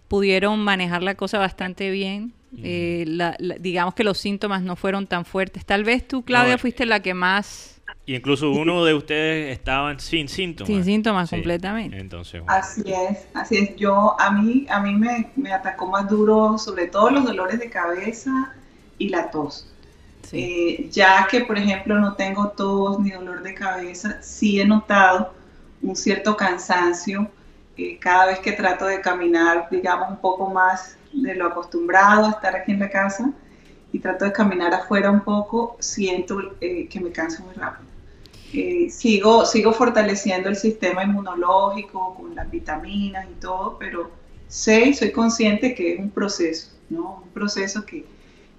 pudieron 0.07 0.59
manejar 0.59 1.01
la 1.03 1.15
cosa 1.15 1.39
bastante 1.39 1.89
bien. 1.91 2.33
Eh, 2.63 3.03
la- 3.07 3.35
la- 3.39 3.55
digamos 3.55 3.93
que 3.93 4.03
los 4.03 4.17
síntomas 4.17 4.61
no 4.63 4.75
fueron 4.75 5.05
tan 5.07 5.23
fuertes. 5.25 5.65
Tal 5.65 5.83
vez 5.83 6.07
tú, 6.07 6.23
Claudia, 6.23 6.53
No, 6.53 6.57
fuiste 6.59 6.85
la 6.85 6.99
que 6.99 7.13
más 7.13 7.75
Y 8.05 8.15
incluso 8.15 8.49
uno 8.51 8.83
de 8.85 8.95
ustedes 8.95 9.51
estaban 9.55 9.99
sin 9.99 10.27
síntomas. 10.27 10.67
sin 10.67 10.83
síntomas 10.83 11.29
Sí. 11.29 11.35
completamente. 11.35 11.99
Entonces, 11.99 12.41
bueno. 12.41 12.51
Así 12.59 12.81
es, 12.87 13.27
así 13.35 13.57
es. 13.57 13.75
Yo, 13.75 14.19
a 14.19 14.31
mí, 14.31 14.65
a 14.69 14.79
mí 14.79 14.95
me, 14.95 15.29
me 15.35 15.53
atacó 15.53 15.87
más 15.87 16.09
duro, 16.09 16.57
sobre 16.57 16.87
todo 16.87 17.11
los 17.11 17.23
dolores 17.25 17.59
de 17.59 17.69
cabeza 17.69 18.51
y 18.97 19.09
la 19.09 19.29
tos. 19.29 19.67
Sí. 20.29 20.37
Eh, 20.39 20.89
ya 20.91 21.27
que, 21.29 21.41
por 21.41 21.57
ejemplo, 21.57 21.99
no 21.99 22.15
tengo 22.15 22.49
tos 22.49 22.99
ni 22.99 23.11
dolor 23.11 23.41
de 23.41 23.53
cabeza, 23.53 24.21
sí 24.21 24.59
he 24.59 24.65
notado 24.65 25.33
un 25.81 25.95
cierto 25.95 26.35
cansancio 26.35 27.29
eh, 27.77 27.97
cada 27.97 28.25
vez 28.25 28.39
que 28.39 28.51
trato 28.51 28.85
de 28.85 28.99
caminar, 28.99 29.69
digamos, 29.71 30.09
un 30.09 30.17
poco 30.17 30.49
más 30.49 30.97
de 31.13 31.33
lo 31.35 31.47
acostumbrado 31.47 32.25
a 32.25 32.31
estar 32.31 32.55
aquí 32.55 32.73
en 32.73 32.79
la 32.79 32.89
casa 32.89 33.31
y 33.93 33.99
trato 33.99 34.25
de 34.25 34.33
caminar 34.33 34.73
afuera 34.73 35.09
un 35.09 35.21
poco, 35.21 35.77
siento 35.79 36.39
eh, 36.59 36.87
que 36.89 36.99
me 36.99 37.11
canso 37.11 37.43
muy 37.43 37.55
rápido. 37.55 37.89
Eh, 38.51 38.89
sigo, 38.89 39.45
sigo 39.45 39.71
fortaleciendo 39.71 40.49
el 40.49 40.57
sistema 40.57 41.03
inmunológico 41.03 42.15
con 42.15 42.35
las 42.35 42.51
vitaminas 42.51 43.25
y 43.29 43.39
todo, 43.39 43.77
pero 43.79 44.11
sé 44.47 44.89
y 44.89 44.93
soy 44.93 45.11
consciente 45.11 45.73
que 45.73 45.93
es 45.93 45.99
un 45.99 46.09
proceso, 46.09 46.71
¿no? 46.89 47.21
Un 47.23 47.29
proceso 47.29 47.85
que, 47.85 48.05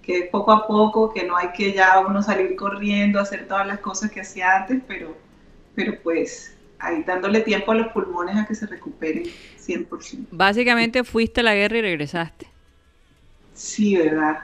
que 0.03 0.29
poco 0.31 0.53
a 0.53 0.67
poco, 0.67 1.13
que 1.13 1.25
no 1.25 1.37
hay 1.37 1.49
que 1.53 1.73
ya 1.73 2.01
uno 2.01 2.23
salir 2.23 2.57
corriendo, 2.57 3.21
hacer 3.21 3.47
todas 3.47 3.67
las 3.67 3.81
cosas 3.81 4.11
que 4.11 4.21
hacía 4.21 4.57
antes, 4.57 4.81
pero, 4.87 5.17
pero 5.75 5.95
pues 6.03 6.57
ahí 6.79 7.03
dándole 7.07 7.41
tiempo 7.41 7.73
a 7.73 7.75
los 7.75 7.89
pulmones 7.89 8.37
a 8.37 8.47
que 8.47 8.55
se 8.55 8.67
recuperen 8.67 9.25
100%. 9.59 10.29
Básicamente 10.31 11.05
fuiste 11.05 11.41
a 11.41 11.45
la 11.45 11.55
guerra 11.55 11.79
y 11.79 11.83
regresaste. 11.83 12.47
Sí, 13.55 13.97
¿verdad? 13.97 14.41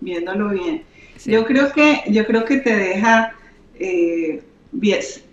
Viéndolo 0.00 0.48
bien. 0.48 0.84
Sí. 1.16 1.30
Yo 1.30 1.44
creo 1.44 1.72
que, 1.72 2.02
yo 2.08 2.26
creo 2.26 2.44
que 2.44 2.58
te 2.58 2.74
deja 2.74 3.34
eh, 3.78 4.42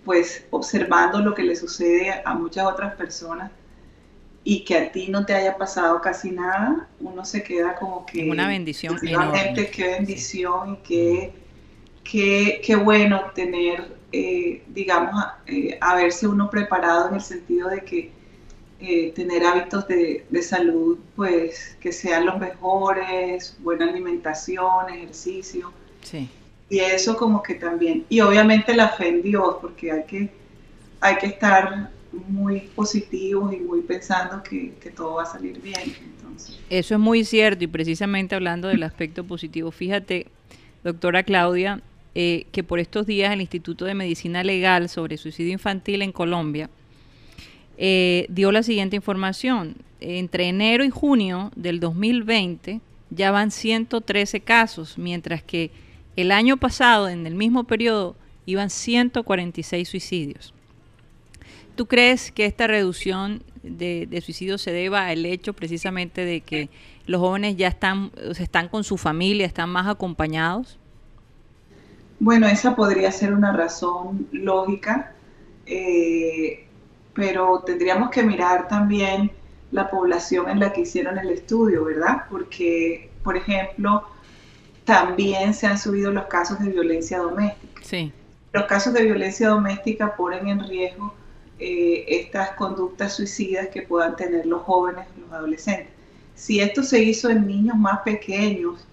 pues 0.04 0.44
observando 0.50 1.18
lo 1.20 1.34
que 1.34 1.42
le 1.42 1.56
sucede 1.56 2.22
a 2.24 2.34
muchas 2.34 2.64
otras 2.66 2.94
personas 2.94 3.50
y 4.44 4.64
que 4.64 4.76
a 4.76 4.92
ti 4.92 5.08
no 5.08 5.24
te 5.24 5.34
haya 5.34 5.56
pasado 5.56 6.00
casi 6.00 6.30
nada, 6.32 6.88
uno 7.00 7.24
se 7.24 7.42
queda 7.42 7.76
como 7.76 8.04
que 8.06 8.28
una 8.28 8.48
bendición 8.48 8.98
enorme. 9.06 9.54
qué 9.72 9.88
bendición 9.88 10.74
y 10.74 10.76
qué, 10.78 11.32
qué, 12.04 12.60
qué 12.64 12.76
bueno 12.76 13.30
tener, 13.34 13.96
eh, 14.12 14.62
digamos, 14.68 15.24
eh, 15.46 15.78
haberse 15.80 16.26
uno 16.26 16.50
preparado 16.50 17.08
en 17.08 17.14
el 17.14 17.20
sentido 17.20 17.68
de 17.68 17.82
que 17.84 18.10
eh, 18.80 19.12
tener 19.14 19.44
hábitos 19.44 19.86
de, 19.86 20.26
de 20.28 20.42
salud, 20.42 20.98
pues 21.14 21.76
que 21.80 21.92
sean 21.92 22.26
los 22.26 22.38
mejores, 22.38 23.56
buena 23.60 23.86
alimentación, 23.88 24.88
ejercicio, 24.90 25.72
Sí. 26.02 26.28
y 26.68 26.80
eso 26.80 27.16
como 27.16 27.42
que 27.44 27.54
también, 27.54 28.06
y 28.08 28.20
obviamente 28.20 28.74
la 28.74 28.88
fe 28.88 29.08
en 29.08 29.22
Dios, 29.22 29.56
porque 29.60 29.92
hay 29.92 30.04
que, 30.04 30.30
hay 31.00 31.16
que 31.18 31.26
estar 31.26 31.90
muy 32.28 32.60
positivos 32.74 33.52
y 33.52 33.58
muy 33.58 33.80
pensando 33.82 34.42
que, 34.42 34.74
que 34.80 34.90
todo 34.90 35.14
va 35.14 35.22
a 35.22 35.26
salir 35.26 35.60
bien. 35.60 35.94
Entonces, 36.04 36.58
Eso 36.70 36.94
es 36.94 37.00
muy 37.00 37.24
cierto 37.24 37.64
y 37.64 37.66
precisamente 37.66 38.34
hablando 38.34 38.68
del 38.68 38.82
aspecto 38.82 39.24
positivo, 39.24 39.70
fíjate, 39.70 40.26
doctora 40.84 41.22
Claudia, 41.22 41.82
eh, 42.14 42.46
que 42.52 42.62
por 42.62 42.78
estos 42.78 43.06
días 43.06 43.32
el 43.32 43.40
Instituto 43.40 43.86
de 43.86 43.94
Medicina 43.94 44.44
Legal 44.44 44.88
sobre 44.88 45.16
Suicidio 45.16 45.52
Infantil 45.52 46.02
en 46.02 46.12
Colombia 46.12 46.68
eh, 47.78 48.26
dio 48.28 48.52
la 48.52 48.62
siguiente 48.62 48.96
información. 48.96 49.76
Entre 50.00 50.48
enero 50.48 50.84
y 50.84 50.90
junio 50.90 51.50
del 51.56 51.80
2020 51.80 52.80
ya 53.10 53.30
van 53.30 53.50
113 53.50 54.40
casos, 54.40 54.98
mientras 54.98 55.42
que 55.42 55.70
el 56.16 56.32
año 56.32 56.56
pasado, 56.58 57.08
en 57.08 57.26
el 57.26 57.34
mismo 57.34 57.64
periodo, 57.64 58.16
iban 58.44 58.68
146 58.68 59.88
suicidios. 59.88 60.52
¿Tú 61.74 61.86
crees 61.86 62.32
que 62.32 62.46
esta 62.46 62.66
reducción 62.66 63.42
de, 63.62 64.06
de 64.08 64.20
suicidio 64.20 64.58
se 64.58 64.72
deba 64.72 65.06
al 65.06 65.24
hecho 65.24 65.52
precisamente 65.52 66.24
de 66.24 66.40
que 66.40 66.68
los 67.06 67.20
jóvenes 67.20 67.56
ya 67.56 67.68
están, 67.68 68.10
están 68.38 68.68
con 68.68 68.84
su 68.84 68.96
familia, 68.96 69.46
están 69.46 69.70
más 69.70 69.86
acompañados? 69.86 70.78
Bueno, 72.18 72.46
esa 72.46 72.76
podría 72.76 73.10
ser 73.10 73.32
una 73.32 73.52
razón 73.52 74.28
lógica, 74.30 75.12
eh, 75.66 76.66
pero 77.14 77.64
tendríamos 77.66 78.10
que 78.10 78.22
mirar 78.22 78.68
también 78.68 79.32
la 79.72 79.90
población 79.90 80.48
en 80.48 80.60
la 80.60 80.72
que 80.72 80.82
hicieron 80.82 81.18
el 81.18 81.30
estudio, 81.30 81.84
¿verdad? 81.84 82.24
Porque, 82.30 83.10
por 83.24 83.36
ejemplo, 83.36 84.04
también 84.84 85.52
se 85.54 85.66
han 85.66 85.78
subido 85.78 86.12
los 86.12 86.26
casos 86.26 86.60
de 86.60 86.68
violencia 86.68 87.18
doméstica. 87.18 87.82
Sí. 87.82 88.12
Los 88.52 88.66
casos 88.66 88.92
de 88.92 89.02
violencia 89.02 89.48
doméstica 89.48 90.14
ponen 90.14 90.46
en 90.46 90.68
riesgo 90.68 91.14
eh, 91.64 92.04
estas 92.08 92.50
conductas 92.56 93.14
suicidas 93.14 93.68
que 93.68 93.82
puedan 93.82 94.16
tener 94.16 94.46
los 94.46 94.62
jóvenes, 94.62 95.06
los 95.20 95.32
adolescentes. 95.32 95.92
Si 96.34 96.60
esto 96.60 96.82
se 96.82 97.00
hizo 97.00 97.30
en 97.30 97.46
niños 97.46 97.76
más 97.76 98.00
pequeños, 98.00 98.84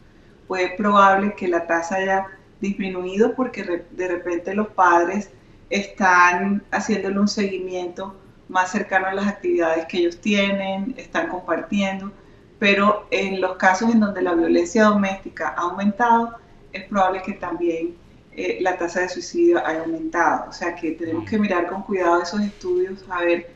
pues 0.48 0.66
es 0.66 0.78
probable 0.78 1.34
que 1.36 1.48
la 1.48 1.66
tasa 1.66 1.96
haya 1.96 2.28
disminuido 2.62 3.34
porque 3.34 3.86
de 3.90 4.08
repente 4.08 4.54
los 4.54 4.68
padres 4.68 5.32
están 5.72 6.64
haciéndole 6.70 7.20
un 7.20 7.28
seguimiento 7.28 8.16
más 8.50 8.70
cercano 8.70 9.08
a 9.08 9.16
las 9.16 9.28
actividades 9.28 9.88
que 9.88 9.98
ellos 9.98 10.22
tienen, 10.22 10.94
están 10.96 11.28
compartiendo, 11.28 12.12
pero 12.60 13.08
en 13.10 13.42
los 13.42 13.58
casos 13.58 13.92
en 13.92 14.00
donde 14.00 14.22
la 14.22 14.36
violencia 14.36 14.84
doméstica 14.84 15.56
ha 15.58 15.62
aumentado, 15.62 16.36
es 16.72 16.84
probable 16.84 17.24
que 17.24 17.34
también 17.34 17.96
eh, 18.40 18.58
la 18.62 18.78
tasa 18.78 19.02
de 19.02 19.10
suicidio 19.10 19.66
haya 19.66 19.82
aumentado. 19.82 20.50
O 20.50 20.54
sea 20.54 20.76
que 20.76 20.92
tenemos 20.92 21.30
que 21.30 21.38
mirar 21.38 21.68
con 21.68 21.84
cuidado 21.84 22.22
esos 22.22 22.42
estudios, 22.42 23.04
a 23.10 23.22
ver 23.22 23.52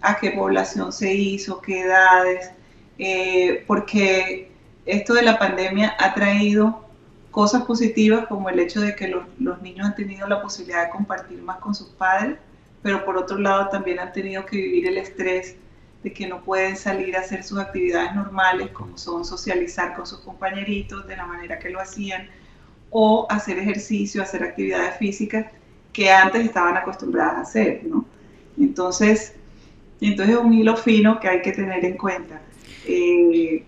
a 0.00 0.16
qué 0.16 0.32
población 0.32 0.92
se 0.92 1.12
hizo, 1.14 1.60
qué 1.60 1.80
edades, 1.80 2.50
eh, 2.98 3.64
porque 3.66 4.50
esto 4.86 5.14
de 5.14 5.22
la 5.22 5.38
pandemia 5.38 5.96
ha 5.98 6.14
traído 6.14 6.84
cosas 7.30 7.64
positivas 7.64 8.26
como 8.26 8.48
el 8.48 8.58
hecho 8.58 8.80
de 8.80 8.94
que 8.94 9.08
los, 9.08 9.24
los 9.38 9.62
niños 9.62 9.86
han 9.86 9.94
tenido 9.94 10.26
la 10.28 10.42
posibilidad 10.42 10.84
de 10.84 10.90
compartir 10.90 11.40
más 11.42 11.58
con 11.58 11.74
sus 11.74 11.88
padres, 11.88 12.36
pero 12.82 13.04
por 13.04 13.16
otro 13.16 13.38
lado 13.38 13.68
también 13.68 13.98
han 13.98 14.12
tenido 14.12 14.44
que 14.46 14.56
vivir 14.56 14.86
el 14.86 14.98
estrés 14.98 15.56
de 16.02 16.12
que 16.12 16.26
no 16.26 16.42
pueden 16.42 16.76
salir 16.76 17.16
a 17.16 17.20
hacer 17.20 17.42
sus 17.42 17.58
actividades 17.58 18.14
normales, 18.14 18.70
como 18.70 18.96
son 18.98 19.24
socializar 19.24 19.96
con 19.96 20.06
sus 20.06 20.20
compañeritos 20.20 21.06
de 21.06 21.16
la 21.16 21.26
manera 21.26 21.58
que 21.58 21.70
lo 21.70 21.80
hacían, 21.80 22.28
o 22.90 23.26
hacer 23.28 23.58
ejercicio, 23.58 24.22
hacer 24.22 24.42
actividades 24.42 24.96
físicas 24.98 25.46
que 25.92 26.10
antes 26.10 26.44
estaban 26.44 26.76
acostumbradas 26.76 27.34
a 27.34 27.40
hacer, 27.40 27.84
¿no? 27.84 28.04
Entonces, 28.58 29.34
entonces 30.00 30.36
es 30.36 30.40
un 30.40 30.52
hilo 30.52 30.76
fino 30.76 31.18
que 31.20 31.28
hay 31.28 31.42
que 31.42 31.52
tener 31.52 31.84
en 31.84 31.96
cuenta. 31.96 32.40
Eh, 32.86 33.64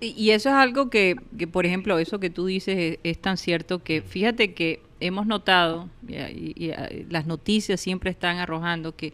Y, 0.00 0.30
eso 0.30 0.50
es 0.50 0.54
algo 0.54 0.90
que, 0.90 1.16
que, 1.38 1.46
por 1.46 1.64
ejemplo, 1.64 1.98
eso 1.98 2.20
que 2.20 2.28
tú 2.28 2.46
dices 2.46 2.98
es, 3.02 3.18
tan 3.20 3.36
cierto 3.36 3.82
que 3.82 4.02
fíjate 4.02 4.52
que 4.52 4.80
hemos 5.00 5.26
notado, 5.26 5.88
y, 6.06 6.70
eh, 6.70 7.06
las 7.08 7.26
noticias 7.26 7.80
siempre 7.80 8.10
están 8.10 8.38
arrojando 8.38 8.94
que 8.96 9.12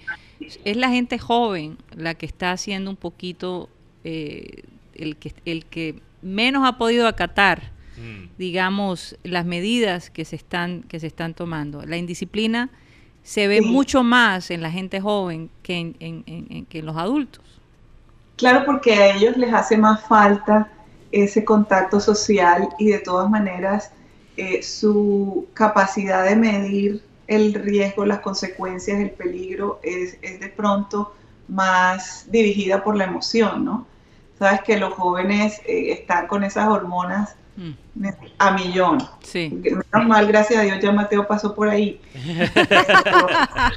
es 0.64 0.76
la 0.76 0.88
gente 0.88 1.18
joven 1.18 1.78
la 1.96 2.14
que 2.14 2.26
está 2.26 2.52
haciendo 2.52 2.90
un 2.90 2.96
poquito, 2.96 3.68
eh, 4.04 4.64
el, 4.94 5.16
que, 5.16 5.32
el 5.44 5.64
que 5.66 6.00
menos 6.22 6.66
ha 6.66 6.78
podido 6.78 7.06
acatar, 7.06 7.70
Mm. 8.01 8.28
digamos, 8.38 9.16
las 9.24 9.44
medidas 9.44 10.11
que 10.11 10.24
se 10.24 10.36
están, 10.36 10.82
que 10.84 10.98
se 11.01 11.07
están 11.07 11.34
tomando. 11.34 11.84
La 11.84 11.96
indisciplina 11.98 12.70
se 13.22 13.46
ve 13.48 13.59
Sí. 13.61 13.68
mucho 13.68 14.03
más 14.03 14.51
en 14.51 14.62
la 14.62 14.70
gente 14.70 15.01
joven 15.01 15.51
que 15.62 15.76
en, 15.76 15.96
en- 16.01 16.24
en- 16.26 16.46
en- 16.51 16.66
que 16.66 16.78
en 16.78 16.86
los 16.86 16.96
adultos. 16.96 17.44
Claro, 18.36 18.64
porque 18.64 18.94
a 18.94 19.14
ellos 19.14 19.36
les 19.36 19.53
hace 19.53 19.76
más 19.76 20.03
falta 20.09 20.68
ese 21.12 21.44
contacto 21.44 22.01
social 22.01 22.68
y 22.78 22.86
de 22.86 22.98
todas 23.01 23.28
maneras 23.28 23.92
eh, 24.36 24.62
su 24.62 25.46
capacidad 25.53 26.24
de 26.24 26.36
medir 26.36 27.03
el 27.26 27.53
riesgo, 27.53 28.07
las 28.07 28.20
consecuencias, 28.20 28.98
el 28.98 29.11
peligro 29.11 29.78
es, 29.82 30.16
es 30.22 30.40
de 30.40 30.48
pronto 30.48 31.12
más 31.48 32.26
dirigida 32.30 32.82
por 32.82 32.96
la 32.96 33.05
emoción, 33.05 33.64
¿no? 33.64 33.86
Sabes 34.38 34.62
que 34.62 34.78
los 34.78 34.94
jóvenes 34.94 35.61
eh, 35.66 35.92
están 35.92 36.26
con 36.26 36.42
esas 36.44 36.68
hormonas 36.68 37.34
Mm, 37.61 38.06
a 38.38 38.50
millón. 38.52 38.98
Sí. 39.22 39.50
Menos 39.52 40.08
mal, 40.08 40.26
gracias 40.26 40.61
a 40.61 40.62
Dios, 40.62 40.78
ya 40.80 40.92
Mateo 40.92 41.26
pasó 41.26 41.54
por 41.54 41.68
ahí. 41.68 42.00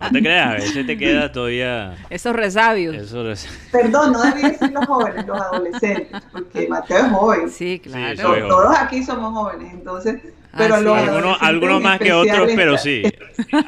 No 0.00 0.10
te 0.12 0.20
creas, 0.22 0.48
a 0.48 0.52
veces 0.54 0.86
te 0.86 0.96
queda 0.96 1.30
todavía 1.32 1.96
Esos 2.10 2.34
resabios. 2.34 2.94
eso. 2.96 3.30
es- 3.30 3.46
Perdón, 3.70 4.12
no 4.12 4.22
debí 4.22 4.42
decir 4.42 4.70
los 4.72 4.86
jóvenes, 4.86 5.26
los 5.26 5.40
adolescentes, 5.40 6.22
porque 6.32 6.66
Mateo 6.68 6.98
es 6.98 7.12
joven. 7.12 7.50
Sí, 7.50 7.80
claro. 7.82 8.16
Sí. 8.34 8.40
Todos 8.48 8.76
aquí 8.78 9.02
somos 9.04 9.32
jóvenes, 9.34 9.72
entonces, 9.74 10.22
pero 10.56 10.76
es. 10.76 11.08
Algunos, 11.40 11.76
en 11.78 11.82
más 11.82 11.98
que 11.98 12.12
otros, 12.12 12.50
pero 12.56 12.74
está- 12.74 12.82
sí. 12.82 13.02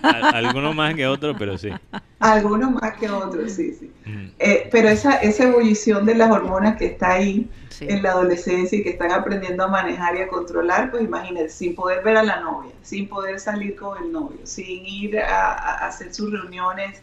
Al- 0.03 0.35
Algunos 0.47 0.75
más 0.75 0.95
que 0.95 1.07
otros, 1.07 1.37
pero 1.39 1.59
sí. 1.59 1.69
Algunos 2.19 2.71
más 2.73 2.97
que 2.99 3.09
otros, 3.09 3.53
sí, 3.53 3.73
sí. 3.79 3.91
Mm. 4.07 4.27
Eh, 4.39 4.69
pero 4.73 4.89
esa, 4.89 5.17
esa 5.17 5.45
ebullición 5.45 6.05
de 6.07 6.15
las 6.15 6.31
hormonas 6.31 6.77
que 6.77 6.87
está 6.87 7.13
ahí 7.13 7.49
Sí. 7.69 7.87
en 7.89 8.03
la 8.03 8.11
adolescencia 8.11 8.79
y 8.79 8.83
que 8.83 8.91
están 8.91 9.11
aprendiendo 9.11 9.65
a 9.65 9.69
manejar 9.69 10.15
y 10.17 10.21
a 10.21 10.29
controlar, 10.29 10.91
pues 10.91 11.03
imagínense, 11.03 11.57
sin 11.57 11.75
poder 11.75 12.03
ver 12.05 12.19
a 12.19 12.23
la 12.23 12.41
novia, 12.41 12.73
sin 12.83 13.09
poder 13.09 13.41
salir 13.41 13.75
con 13.77 14.03
el 14.05 14.13
novio, 14.13 14.39
sin 14.45 14.85
ir 14.85 15.19
a, 15.19 15.53
a 15.53 15.87
hacer 15.87 16.13
sus 16.13 16.31
reuniones, 16.31 17.01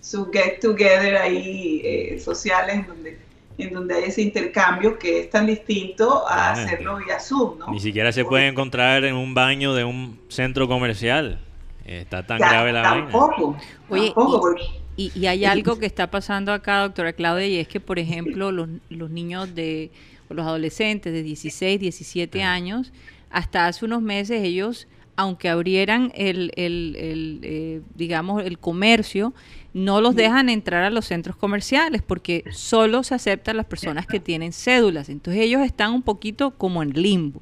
sus 0.00 0.28
get 0.32 0.60
together 0.60 1.16
ahí 1.16 1.80
eh, 1.84 2.20
sociales 2.20 2.76
en 2.76 2.86
donde, 2.86 3.18
en 3.62 3.72
donde 3.74 3.94
hay 3.94 4.04
ese 4.04 4.22
intercambio 4.22 4.98
que 4.98 5.20
es 5.20 5.30
tan 5.30 5.46
distinto 5.46 6.26
a 6.28 6.48
Ah, 6.48 6.52
hacerlo 6.52 6.96
vía 6.98 7.18
Zoom, 7.20 7.58
¿no? 7.58 7.70
Ni 7.72 7.80
siquiera 7.80 8.12
se 8.12 8.24
puede 8.24 8.46
encontrar 8.48 9.04
en 9.04 9.14
un 9.14 9.34
baño 9.34 9.74
de 9.74 9.84
un 9.84 10.18
centro 10.28 10.68
comercial. 10.68 11.38
Está 11.84 12.24
tan 12.26 12.38
Ya, 12.38 12.48
grave 12.50 12.72
la 12.72 12.82
vaina. 12.82 13.02
tampoco, 13.10 13.56
Oye, 13.88 14.06
tampoco, 14.06 14.36
y- 14.36 14.40
porque- 14.40 14.80
Y, 14.96 15.12
y 15.18 15.26
hay 15.26 15.44
algo 15.46 15.78
que 15.78 15.86
está 15.86 16.10
pasando 16.10 16.52
acá, 16.52 16.80
doctora 16.82 17.12
Claudia, 17.14 17.46
y 17.46 17.56
es 17.56 17.66
que, 17.68 17.80
por 17.80 17.98
ejemplo, 17.98 18.52
los, 18.52 18.68
los 18.90 19.08
niños 19.10 19.54
de, 19.54 19.90
o 20.28 20.34
los 20.34 20.44
adolescentes 20.46 21.12
de 21.12 21.22
16, 21.22 21.80
17 21.80 22.42
años, 22.42 22.92
hasta 23.30 23.66
hace 23.66 23.84
unos 23.86 24.02
meses 24.02 24.42
ellos, 24.42 24.86
aunque 25.20 25.48
abrieran 25.48 26.12
el, 26.14 26.52
el- 26.56 26.96
el, 26.98 27.40
eh, 27.42 27.80
digamos, 27.94 28.44
el 28.44 28.58
comercio, 28.58 29.32
no 29.72 30.00
los 30.00 30.16
dejan 30.16 30.48
entrar 30.48 30.82
a 30.82 30.90
los 30.90 31.06
centros 31.06 31.36
comerciales 31.36 32.02
porque 32.02 32.42
solo 32.50 33.02
se 33.02 33.14
aceptan 33.14 33.56
las 33.56 33.66
personas 33.66 34.06
que 34.06 34.18
tienen 34.20 34.52
cédulas. 34.52 35.08
Entonces 35.08 35.42
ellos 35.42 35.62
están 35.62 35.92
un 35.92 36.02
poquito 36.02 36.50
como 36.52 36.82
en 36.82 36.90
limbo. 36.90 37.40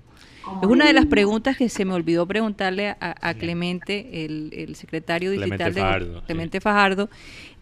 Es 0.62 0.68
una 0.68 0.87
de 0.87 0.93
las 0.95 1.05
preguntas 1.07 1.57
que 1.59 1.68
se 1.68 1.85
me 1.85 1.93
olvidó 1.93 2.26
preguntarle 2.26 2.89
a, 3.01 3.14
a 3.20 3.35
Clemente, 3.35 4.24
el, 4.24 4.51
el 4.55 4.76
secretario 4.76 5.31
Clemente 5.33 5.64
digital 5.64 5.74
de 5.74 5.81
Fajardo, 5.81 6.18
sí. 6.20 6.24
Clemente 6.26 6.61
Fajardo, 6.61 7.11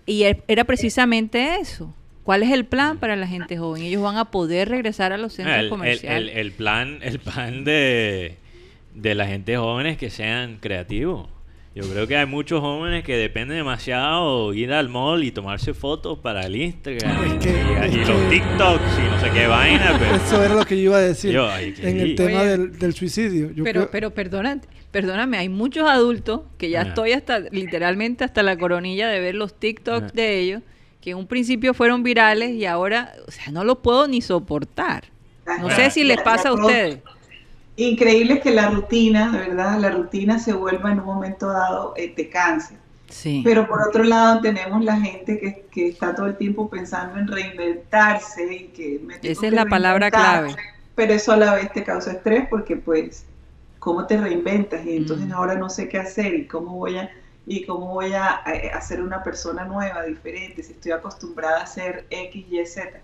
y 0.07 0.23
er- 0.23 0.43
era 0.47 0.65
precisamente 0.65 1.57
eso. 1.61 1.93
¿Cuál 2.23 2.43
es 2.43 2.51
el 2.53 2.65
plan 2.65 2.99
para 2.99 3.15
la 3.17 3.27
gente 3.29 3.57
joven? 3.57 3.83
Ellos 3.83 4.03
van 4.03 4.17
a 4.17 4.27
poder 4.27 4.69
regresar 4.69 5.13
a 5.13 5.17
los 5.19 5.33
centros 5.35 5.59
el- 5.59 5.69
comerciales. 5.69 6.33
el- 6.33 6.39
el 6.39 6.53
plan, 6.53 6.99
el 7.03 7.19
plan 7.21 7.63
de, 7.65 8.37
de 8.97 9.15
la 9.15 9.27
gente 9.27 9.57
joven 9.57 9.87
es 9.87 9.97
que 9.99 10.11
sean 10.11 10.59
creativos. 10.61 11.29
Yo 11.75 11.83
creo 11.91 12.07
que 12.07 12.17
hay 12.17 12.25
muchos 12.25 12.63
jóvenes 12.63 13.05
que 13.05 13.15
dependen 13.19 13.59
demasiado 13.59 14.55
ir 14.55 14.73
al 14.73 14.89
mall 14.89 15.23
y 15.25 15.31
tomarse 15.31 15.75
fotos 15.75 16.19
para 16.21 16.47
el 16.47 16.57
Instagram 16.57 17.35
Es 17.37 17.45
que- 17.45 17.51
y, 17.51 17.85
es 17.85 17.95
y 17.95 17.99
que- 17.99 18.05
los 18.07 18.29
TikToks 18.31 18.99
y 18.99 19.03
no 19.11 19.21
sé 19.21 19.31
qué 19.31 19.47
vaina, 19.47 19.95
pero 19.99 20.15
Eso 20.25 20.43
era 20.43 20.55
lo 20.55 20.65
que 20.65 20.77
yo 20.77 20.83
iba 20.85 20.97
a 20.97 21.01
decir 21.01 21.33
Yo, 21.33 21.47
ay, 21.51 21.75
qué 21.75 21.91
en 21.91 22.01
el 22.01 22.15
tema 22.15 22.41
Oye, 22.41 22.49
del, 22.49 22.79
del 22.79 22.95
suicidio. 22.95 23.51
Yo 23.53 23.63
pero, 23.63 23.81
creo- 23.83 23.91
pero 23.91 24.11
perdona, 24.15 24.59
perdóname, 24.91 25.37
hay 25.37 25.51
muchos 25.51 25.87
adultos 25.87 26.41
que 26.57 26.71
ya 26.71 26.81
Ah. 26.81 26.85
estoy 26.89 27.13
hasta, 27.13 27.41
literalmente 27.41 28.25
hasta 28.25 28.43
la 28.43 28.57
coronilla 28.57 29.09
de 29.09 29.21
ver 29.21 29.35
los 29.35 29.53
TikToks 29.53 30.07
Ah. 30.09 30.13
de 30.15 30.39
ellos, 30.41 30.63
que 31.03 31.11
en 31.11 31.19
un 31.19 31.27
principio 31.27 31.75
fueron 31.75 32.03
virales 32.03 32.53
y 32.53 32.65
ahora, 32.65 33.13
o 33.29 33.31
sea, 33.31 33.53
no 33.53 33.65
los 33.65 33.79
puedo 33.79 34.09
ni 34.09 34.23
soportar. 34.23 35.05
No 35.61 35.69
sé 35.71 35.91
si 35.91 36.03
les 36.05 36.21
pasa 36.23 36.49
a 36.49 36.53
ustedes. 36.55 37.01
Increíble 37.77 38.41
que 38.41 38.51
la 38.53 38.71
rutina, 38.71 39.31
de 39.33 39.39
verdad, 39.39 39.79
la 39.79 39.91
rutina 39.91 40.39
se 40.39 40.53
vuelva 40.55 40.93
en 40.93 41.01
un 41.01 41.07
momento 41.07 41.49
dado, 41.49 41.93
eh, 41.97 42.09
te 42.15 42.29
canse. 42.31 42.79
Sí. 43.09 43.45
Pero 43.45 43.69
por 43.69 43.87
otro 43.89 44.03
lado 44.05 44.41
tenemos 44.41 44.83
la 44.85 44.99
gente 45.01 45.39
que, 45.39 45.67
que 45.71 45.89
está 45.89 46.15
todo 46.15 46.27
el 46.27 46.37
tiempo 46.37 46.71
pensando 46.71 47.19
en 47.19 47.29
reinventarse 47.29 48.53
y 48.55 48.69
que 48.69 49.01
me 49.05 49.19
Esa 49.23 49.47
es 49.47 49.53
la 49.53 49.67
palabra 49.67 50.11
clave. 50.11 50.57
Pero 50.95 51.13
eso 51.13 51.33
a 51.33 51.37
la 51.37 51.55
vez 51.55 51.73
te 51.73 51.85
causa 51.85 52.13
estrés 52.13 52.47
porque 52.49 52.77
pues, 52.77 53.27
¿cómo 53.79 54.07
te 54.07 54.17
reinventas? 54.17 54.85
Y 54.87 54.97
entonces 54.97 55.29
Mm. 55.29 55.33
ahora 55.33 55.55
no 55.57 55.69
sé 55.71 55.89
qué 55.89 55.99
hacer 55.99 56.35
y 56.35 56.47
cómo 56.47 56.77
voy 56.79 56.97
a 56.99 57.11
y 57.49 57.65
cómo 57.65 57.93
voy 57.95 58.13
a, 58.15 58.27
a- 58.27 58.77
a 58.77 58.81
ser 58.81 59.01
una 59.03 59.23
persona 59.23 59.65
nueva, 59.65 60.03
diferente, 60.05 60.63
si 60.65 60.73
estoy 60.73 60.91
acostumbrada 60.93 61.63
a 61.63 61.67
ser 61.67 62.05
X, 62.11 62.45
Y, 62.51 62.67
Z. 62.67 63.01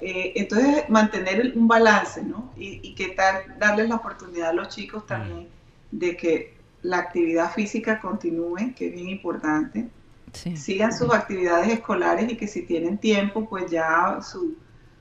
Eh, 0.00 0.32
entonces, 0.36 0.88
mantener 0.88 1.52
un 1.56 1.66
balance, 1.66 2.22
¿no? 2.22 2.52
Y, 2.56 2.80
y 2.82 2.94
qué 2.94 3.08
tal 3.08 3.58
darles 3.58 3.88
la 3.88 3.96
oportunidad 3.96 4.50
a 4.50 4.52
los 4.52 4.68
chicos 4.68 5.06
también 5.06 5.48
de 5.92 6.16
que 6.16 6.54
la 6.82 6.98
actividad 6.98 7.52
física 7.52 8.00
continúe, 8.00 8.74
que 8.76 8.88
es 8.88 8.92
bien 8.92 9.08
importante. 9.08 9.88
Sí. 10.32 10.56
Sigan 10.56 10.96
sus 10.96 11.12
actividades 11.12 11.68
escolares 11.68 12.32
y 12.32 12.36
que 12.36 12.48
si 12.48 12.62
tienen 12.62 12.98
tiempo, 12.98 13.48
pues 13.48 13.70
ya 13.70 14.18
su, 14.22 14.56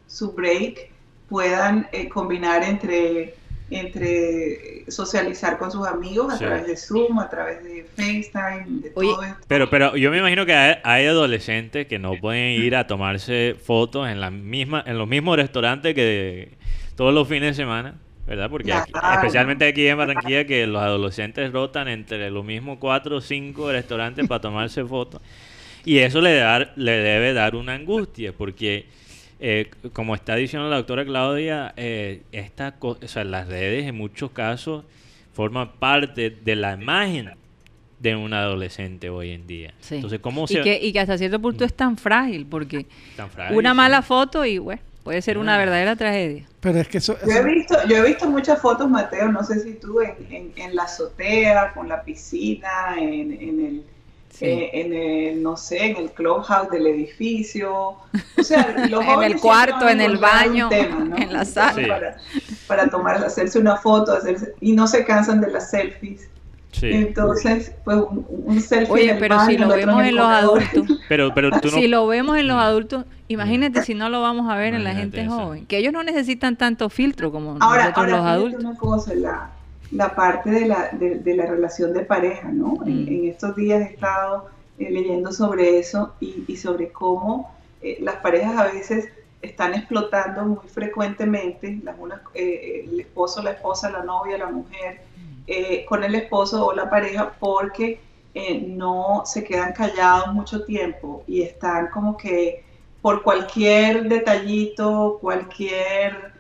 su 0.06 0.34
break 0.34 0.92
puedan 1.30 1.88
eh, 1.94 2.10
combinar 2.10 2.64
entre, 2.64 3.36
entre 3.72 4.92
socializar 4.92 5.58
con 5.58 5.72
sus 5.72 5.88
amigos 5.88 6.34
a 6.34 6.38
Sí. 6.38 6.44
través 6.46 6.68
de 6.68 6.78
Zoom, 6.78 7.20
a 7.20 7.30
través 7.30 7.64
de 7.64 7.86
FaceTime, 7.96 8.82
de 8.82 8.92
Oye, 8.96 9.10
todo 9.10 9.24
esto. 9.24 9.38
Pero, 9.48 9.70
pero 9.70 9.96
yo 9.98 10.12
me 10.12 10.20
imagino 10.20 10.46
que 10.46 10.54
hay, 10.54 10.76
hay 10.84 11.06
adolescentes 11.06 11.88
que 11.88 11.98
no 12.00 12.16
pueden 12.20 12.62
ir 12.62 12.76
a 12.76 12.86
tomarse 12.88 13.56
fotos 13.64 14.08
en, 14.10 14.20
la 14.22 14.30
misma, 14.32 14.84
en 14.86 14.98
los 14.98 15.08
mismos 15.08 15.38
restaurantes 15.38 15.96
que 15.96 16.50
todos 16.96 17.14
los 17.14 17.28
fines 17.28 17.56
de 17.58 17.64
semana, 17.64 17.96
¿verdad? 18.28 18.50
Porque 18.50 18.74
aquí- 18.74 18.92
especialmente 19.16 19.68
aquí 19.68 19.88
en 19.88 19.98
Barranquilla 19.98 20.46
que 20.46 20.68
los 20.68 20.82
adolescentes 20.82 21.52
rotan 21.52 21.88
entre 21.88 22.30
los 22.30 22.46
mismos 22.46 22.78
cuatro 22.80 23.18
o 23.18 23.22
cinco 23.22 23.72
restaurantes 23.72 24.28
para 24.28 24.42
tomarse 24.42 24.84
fotos. 24.86 25.22
Y 25.84 25.98
eso 25.98 26.22
le, 26.22 26.36
dar, 26.36 26.74
le 26.76 26.92
debe 26.92 27.34
dar 27.34 27.56
una 27.56 27.74
angustia, 27.74 28.34
porque 28.34 28.86
eh, 29.42 29.70
como 29.94 30.16
está 30.16 30.36
diciendo 30.36 30.70
la 30.70 30.78
doctora 30.78 31.04
Claudia, 31.04 31.74
eh, 31.76 32.22
esta 32.32 32.76
o 32.80 32.96
sea, 33.06 33.24
las 33.24 33.48
redes 33.48 33.86
en 33.88 33.96
muchos 33.96 34.32
casos 34.32 34.86
forman 35.34 35.72
parte 35.80 36.30
de 36.30 36.56
la 36.56 36.74
imagen 36.74 37.32
de 38.00 38.16
un 38.16 38.34
adolescente 38.34 39.10
hoy 39.10 39.32
en 39.32 39.48
día. 39.48 39.74
Sí. 39.82 39.96
Entonces, 39.96 40.20
¿cómo 40.20 40.46
y, 40.46 40.48
se 40.48 40.62
que, 40.62 40.80
y 40.82 40.94
que 40.94 41.00
hasta 41.00 41.18
cierto 41.18 41.39
punto 41.39 41.66
es 41.66 41.74
tan 41.74 41.98
frágil, 41.98 42.46
porque 42.46 42.86
tan 43.18 43.30
frágil, 43.30 43.58
una 43.58 43.72
sí? 43.72 43.78
mala 43.78 44.02
foto 44.02 44.46
y, 44.46 44.58
bueno, 44.58 44.82
puede 45.04 45.22
ser 45.22 45.38
una 45.38 45.56
Ah. 45.56 45.58
verdadera 45.58 45.96
tragedia. 45.96 46.48
Pero 46.60 46.80
es 46.80 46.88
que 46.88 46.98
eso, 47.00 47.18
Yo 47.26 47.32
he 47.34 47.44
visto, 47.44 47.76
yo 47.88 47.98
he 47.98 48.08
visto 48.08 48.30
muchas 48.30 48.62
fotos, 48.62 48.89
Mateo, 48.89 49.32
no 49.32 49.44
sé 49.44 49.60
si 49.60 49.74
tú, 49.74 50.02
en, 50.02 50.16
en, 50.30 50.52
en 50.56 50.76
la 50.76 50.84
azotea, 50.84 51.74
con 51.74 51.88
la 51.89 52.04
piscina, 52.04 52.70
en, 53.00 53.32
en 53.34 53.66
el, 53.66 53.84
Sí. 54.34 54.46
eh, 54.46 54.70
en 54.74 54.94
el, 54.94 55.44
no 55.44 55.56
sé, 55.58 55.86
en 55.92 55.98
el 55.98 56.12
clubhouse 56.12 56.70
del 56.72 56.88
edificio. 56.88 57.72
O 57.72 58.44
sea, 58.44 58.76
los 58.90 59.04
En 59.06 59.24
el 59.24 59.40
cuarto, 59.40 59.88
en 59.90 60.02
el 60.02 60.18
baño, 60.18 60.70
tema, 60.70 61.16
en 61.18 61.34
la 61.34 61.46
sala. 61.46 61.74
Sí. 61.74 61.86
Para, 61.86 62.18
para 62.68 62.88
tomar, 62.90 63.24
hacerse 63.24 63.60
una 63.60 63.76
foto, 63.78 64.14
hacerse, 64.14 64.54
y 64.62 64.72
no 64.74 64.88
se 64.88 65.06
cansan 65.06 65.42
de 65.42 65.52
las 65.52 65.70
selfies. 65.70 66.28
Sí. 66.72 66.90
Entonces, 66.90 67.74
pues 67.84 67.98
un, 67.98 68.26
un 68.30 68.62
selfie 68.62 68.94
Oye, 68.94 69.04
en 69.04 69.10
el 69.16 69.20
pero 69.20 69.36
baño, 69.36 69.50
si 69.52 69.58
lo 69.58 69.68
vemos 69.68 70.04
en 70.06 70.16
los 70.16 70.26
adultos, 70.26 71.00
Pero, 71.10 71.34
pero 71.34 71.52
tú 71.60 71.68
no... 71.70 71.74
si 71.78 71.88
lo 71.88 72.08
vemos 72.08 72.38
en 72.38 72.48
los 72.48 72.58
adultos, 72.58 73.04
imagínate 73.28 73.84
si 73.84 73.94
no 73.94 74.08
lo 74.10 74.22
vamos 74.22 74.50
a 74.50 74.56
ver 74.56 74.74
en 74.74 74.86
la 74.86 74.94
gente 74.96 75.22
eso. 75.22 75.32
joven, 75.32 75.66
que 75.66 75.78
ellos 75.78 75.92
no 75.92 76.02
necesitan 76.04 76.56
tanto 76.56 76.90
filtro 76.90 77.30
como 77.32 77.58
Ahora, 77.60 77.90
nosotros 77.90 77.98
ahora 78.06 78.18
los 78.18 78.26
adultos. 78.26 78.64
una 78.64 78.76
cosa, 78.78 79.14
la, 79.16 79.50
la 79.92 80.16
parte 80.16 80.50
de 80.52 80.66
la, 80.68 80.89
de, 80.94 81.16
de 81.20 81.36
la 81.36 81.46
relación 81.46 81.94
de 81.94 82.06
pareja, 82.06 82.50
¿no? 82.52 82.80
En, 82.86 83.04
Mm. 83.06 83.08
en 83.08 83.26
estos 83.30 83.56
días 83.56 83.82
he 83.82 83.94
estado 83.94 84.48
eh, 84.78 84.89
leyendo 84.92 85.32
sobre 85.32 85.80
eso 85.80 86.16
y, 86.20 86.46
y 86.48 86.58
sobre 86.58 86.92
cómo 86.92 87.54
eh, 87.82 87.98
las 88.02 88.18
parejas 88.18 88.58
a 88.58 88.72
veces 88.72 89.10
están 89.42 89.74
explotando 89.74 90.44
muy 90.46 90.68
frecuentemente, 90.70 91.80
las 91.84 91.98
unas- 92.00 92.22
eh, 92.34 92.86
el 92.86 93.00
esposo, 93.00 93.42
la 93.44 93.52
esposa, 93.52 93.89
la 93.92 94.04
novia, 94.04 94.38
la 94.38 94.48
mujer, 94.52 95.02
eh, 95.48 95.86
con 95.86 96.04
el 96.04 96.16
esposo 96.16 96.66
o 96.68 96.74
la 96.74 96.89
pareja 96.89 97.36
porque 97.39 98.00
no 98.62 99.24
se 99.26 99.44
quedan 99.44 99.74
callados 99.74 100.34
mucho 100.34 100.64
tiempo 100.64 101.24
y 101.28 101.42
están 101.42 101.88
como 101.88 102.16
que 102.18 102.64
por 103.02 103.24
cualquier 103.24 104.08
detallito, 104.08 105.18
cualquier 105.22 106.32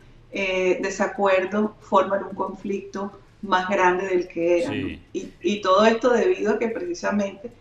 desacuerdo, 0.81 1.75
forman 1.81 2.23
un 2.23 2.35
conflicto 2.35 3.11
más 3.41 3.67
grande 3.69 4.07
del 4.07 4.27
que 4.27 4.63
era. 4.63 4.73
Y, 4.75 4.99
y 5.41 5.61
todo 5.61 5.85
esto 5.85 6.09
debido 6.11 6.53
a 6.53 6.59
que 6.59 6.67
precisamente 6.69 7.51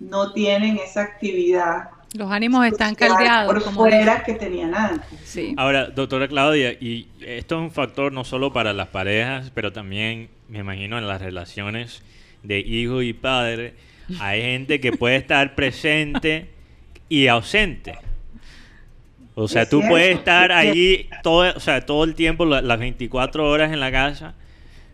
no 0.00 0.32
tienen 0.32 0.76
esa 0.78 1.02
actividad 1.02 1.90
Los 2.14 2.30
ánimos 2.30 2.66
están 2.66 2.94
caldeados, 2.94 3.52
por 3.52 3.62
como 3.62 3.80
fuera 3.80 4.22
que 4.24 4.34
tenían 4.34 4.74
antes. 4.74 5.18
Sí. 5.24 5.54
Ahora, 5.56 5.86
doctora 5.86 6.28
Claudia, 6.28 6.72
y 6.72 7.08
esto 7.20 7.56
es 7.56 7.60
un 7.62 7.70
factor 7.70 8.12
no 8.12 8.24
solo 8.24 8.52
para 8.52 8.72
las 8.72 8.88
parejas, 8.88 9.50
pero 9.54 9.72
también, 9.72 10.28
me 10.48 10.58
imagino, 10.58 10.98
en 10.98 11.06
las 11.08 11.22
relaciones 11.22 12.02
de 12.42 12.58
hijo 12.60 13.00
y 13.02 13.12
padre. 13.12 13.74
Hay 14.20 14.42
gente 14.42 14.80
que 14.80 14.92
puede 14.92 15.16
estar 15.16 15.54
presente 15.54 16.50
y 17.08 17.28
ausente. 17.28 17.94
O 19.34 19.48
sea, 19.48 19.62
Es 19.62 19.70
tú 19.70 19.78
cierto, 19.78 19.92
puedes 19.92 20.16
estar 20.18 20.50
es 20.50 20.56
allí 20.56 21.08
todo, 21.22 21.54
o 21.56 21.60
sea, 21.60 21.86
todo 21.86 22.04
el 22.04 22.14
tiempo, 22.14 22.44
la- 22.44 22.60
las 22.60 22.78
24 22.78 23.48
horas 23.48 23.72
en 23.72 23.80
la 23.80 23.90
casa, 23.90 24.34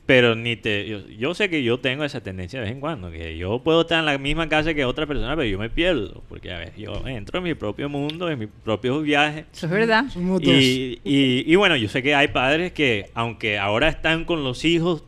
pero 0.09 0.34
ni 0.34 0.56
te... 0.56 0.88
Yo, 0.88 1.06
yo 1.06 1.34
sé 1.34 1.50
que 1.50 1.62
yo 1.62 1.80
tengo 1.80 2.02
esa 2.02 2.22
tendencia 2.22 2.59
de 2.61 2.64
vez 2.64 2.72
en 2.72 2.80
cuando, 2.80 3.11
que 3.11 3.36
yo 3.36 3.59
puedo 3.62 3.82
estar 3.82 3.98
en 3.98 4.06
la 4.06 4.16
misma 4.16 4.48
casa 4.48 4.72
que 4.72 4.86
otra 4.86 5.04
persona, 5.04 5.36
pero 5.36 5.46
yo 5.46 5.59
me 5.59 5.68
pierdo, 5.68 6.22
porque 6.30 6.50
a 6.50 6.56
ver, 6.56 6.72
yo 6.78 7.06
entro 7.06 7.36
en 7.40 7.44
mi 7.44 7.52
propio 7.52 7.90
mundo, 7.90 8.30
en 8.30 8.38
mis 8.38 8.48
propios 8.64 9.02
viajes, 9.02 9.44
Eso 9.52 9.66
es 9.66 9.72
verdad. 9.72 10.06
y, 10.40 10.98
y- 11.04 11.44
y 11.52 11.56
bueno, 11.56 11.76
yo 11.76 11.90
sé 11.90 12.02
que 12.02 12.14
hay 12.14 12.28
padres 12.28 12.72
que, 12.72 13.11
aunque 13.12 13.59
ahora 13.59 13.88
están 13.90 14.24
con 14.24 14.42
los 14.44 14.64
hijos 14.64 15.04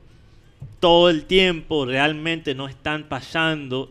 todo 0.81 1.09
el 1.09 1.25
tiempo, 1.25 1.87
realmente 1.87 2.55
no 2.55 2.69
están 2.69 3.05
pasando 3.09 3.91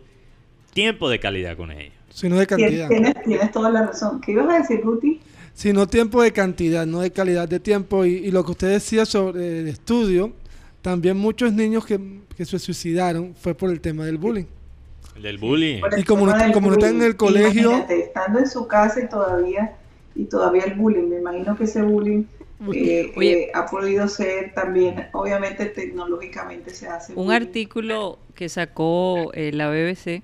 tiempo 0.76 1.10
de 1.10 1.20
calidad 1.20 1.58
con 1.58 1.72
ellos. 1.72 1.94
sino 2.12 2.38
de 2.38 2.46
Tienes, 2.46 2.66
cantidad. 2.66 2.88
tienes- 2.88 3.24
tienes 3.26 3.52
toda 3.52 3.72
la 3.72 3.88
razón. 3.88 4.22
¿Qué 4.22 4.34
ibas 4.34 4.48
a 4.48 4.60
decir, 4.60 4.82
Guti? 4.84 5.20
Sino 5.56 5.88
tiempo 5.88 6.22
de 6.22 6.32
cantidad, 6.32 6.86
no 6.86 7.00
de 7.00 7.10
calidad 7.12 7.50
de 7.50 7.60
tiempo. 7.60 8.06
Y, 8.06 8.10
y 8.18 8.30
lo 8.32 8.46
que 8.46 8.52
usted 8.52 8.70
decía 8.70 9.06
sobre 9.08 9.62
el 9.62 9.68
estudio, 9.68 10.34
también 10.82 11.18
muchos 11.18 11.54
niños 11.54 11.86
que, 11.86 12.00
que 12.36 12.46
se 12.46 12.58
suicidaron 12.60 13.36
fue 13.36 13.54
por 13.56 13.70
el 13.70 13.82
tema 13.82 14.06
del 14.06 14.18
bullying. 14.18 14.46
Del 15.22 15.38
bullying. 15.38 15.82
El 15.92 16.00
Y 16.00 16.04
como 16.04 16.26
no- 16.26 16.34
como 16.54 16.68
no 16.70 16.74
están 16.74 16.96
en 16.96 17.02
el 17.04 17.16
colegio- 17.18 17.70
Imagínate, 17.72 18.00
estando 18.04 18.40
en 18.40 18.48
su 18.48 18.68
casa 18.68 19.02
y 19.02 19.10
todavía, 19.10 19.74
y 20.16 20.26
todavía 20.26 20.64
el 20.64 20.76
bullying, 20.76 21.10
me 21.10 21.18
imagino 21.18 21.58
que 21.58 21.66
ese 21.66 21.82
bullying 21.82 22.24
eh, 22.74 23.14
Oye. 23.16 23.44
eh, 23.44 23.52
ha 23.54 23.66
podido 23.66 24.08
ser 24.08 24.54
también, 24.54 25.08
obviamente 25.14 25.66
tecnológicamente 25.66 26.72
se 26.74 26.88
hace. 26.88 27.12
Un 27.14 27.26
bullying. 27.26 27.32
artículo 27.42 28.20
que 28.36 28.48
sacó 28.50 29.32
eh, 29.34 29.52
la 29.54 29.70
BBC 29.70 30.22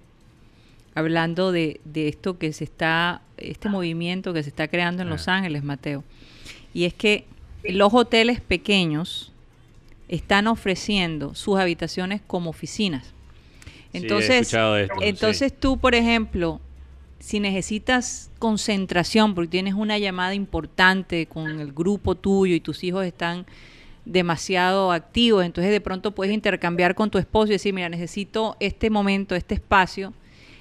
hablando 0.94 1.52
de, 1.52 1.82
de 1.86 2.08
esto 2.08 2.38
que 2.38 2.54
se 2.54 2.64
está, 2.64 3.22
este 3.38 3.68
movimiento 3.70 4.34
que 4.34 4.44
se 4.44 4.50
está 4.50 4.68
creando 4.70 5.02
en 5.02 5.10
Ah. 5.10 5.12
Los 5.12 5.28
Ángeles, 5.28 5.64
Mateo. 5.64 6.04
Y 6.74 6.86
es 6.86 6.94
que 6.94 7.26
los 7.64 7.94
hoteles 7.94 8.40
pequeños 8.42 9.32
están 10.08 10.48
ofreciendo 10.48 11.34
sus 11.36 11.58
habitaciones 11.60 12.22
como 12.26 12.50
oficinas. 12.50 13.06
Sí, 13.06 13.12
he 13.94 13.98
Entonces, 14.02 14.42
escuchado 14.42 14.78
esto, 14.78 14.96
sí. 14.96 15.06
entonces 15.08 15.54
tú, 15.58 15.78
por 15.78 15.96
ejemplo, 15.96 16.60
si 17.20 17.40
necesitas 17.40 18.30
concentración 18.40 19.34
porque 19.34 19.48
tienes 19.50 19.74
una 19.74 19.98
llamada 19.98 20.34
importante 20.36 21.26
con 21.26 21.60
el 21.60 21.72
grupo 21.74 22.16
tuyo 22.16 22.54
y 22.56 22.60
tus 22.60 22.84
hijos 22.84 23.06
están 23.06 23.46
demasiado 24.04 24.92
activos, 24.92 25.44
entonces 25.46 25.72
de 25.72 25.82
pronto 25.82 26.12
puedes 26.12 26.34
intercambiar 26.34 26.94
con 26.94 27.10
tu 27.10 27.18
esposo 27.18 27.48
y 27.48 27.54
decir, 27.56 27.74
mira, 27.74 27.90
necesito 27.90 28.56
este 28.60 28.90
momento, 28.90 29.34
este 29.36 29.56
espacio. 29.56 30.14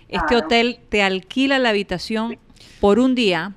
Este 0.09 0.27
Claro. 0.29 0.47
hotel 0.47 0.79
te 0.89 1.03
alquila 1.03 1.59
la 1.59 1.71
habitación 1.71 2.39
por 2.81 2.99
un 2.99 3.15
día 3.15 3.55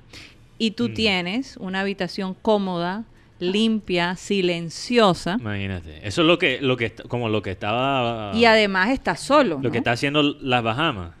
y 0.58 0.72
tú 0.72 0.88
Mm. 0.88 0.94
tienes 0.94 1.56
una 1.58 1.80
habitación 1.80 2.34
cómoda, 2.34 3.04
limpia, 3.40 4.16
silenciosa 4.16 5.36
Imagínate. 5.40 6.06
Eso 6.06 6.22
es 6.22 6.26
lo 6.26 6.38
que, 6.38 6.60
lo 6.60 6.76
que 6.76 6.92
como 7.08 7.28
lo 7.28 7.42
que 7.42 7.50
estaba 7.52 8.32
y 8.34 8.44
además 8.44 8.90
estás 8.90 9.20
solo 9.20 9.56
lo 9.56 9.60
¿no? 9.62 9.70
que 9.70 9.78
está 9.78 9.92
haciendo 9.92 10.22
las 10.22 10.62
Bahamas. 10.62 11.12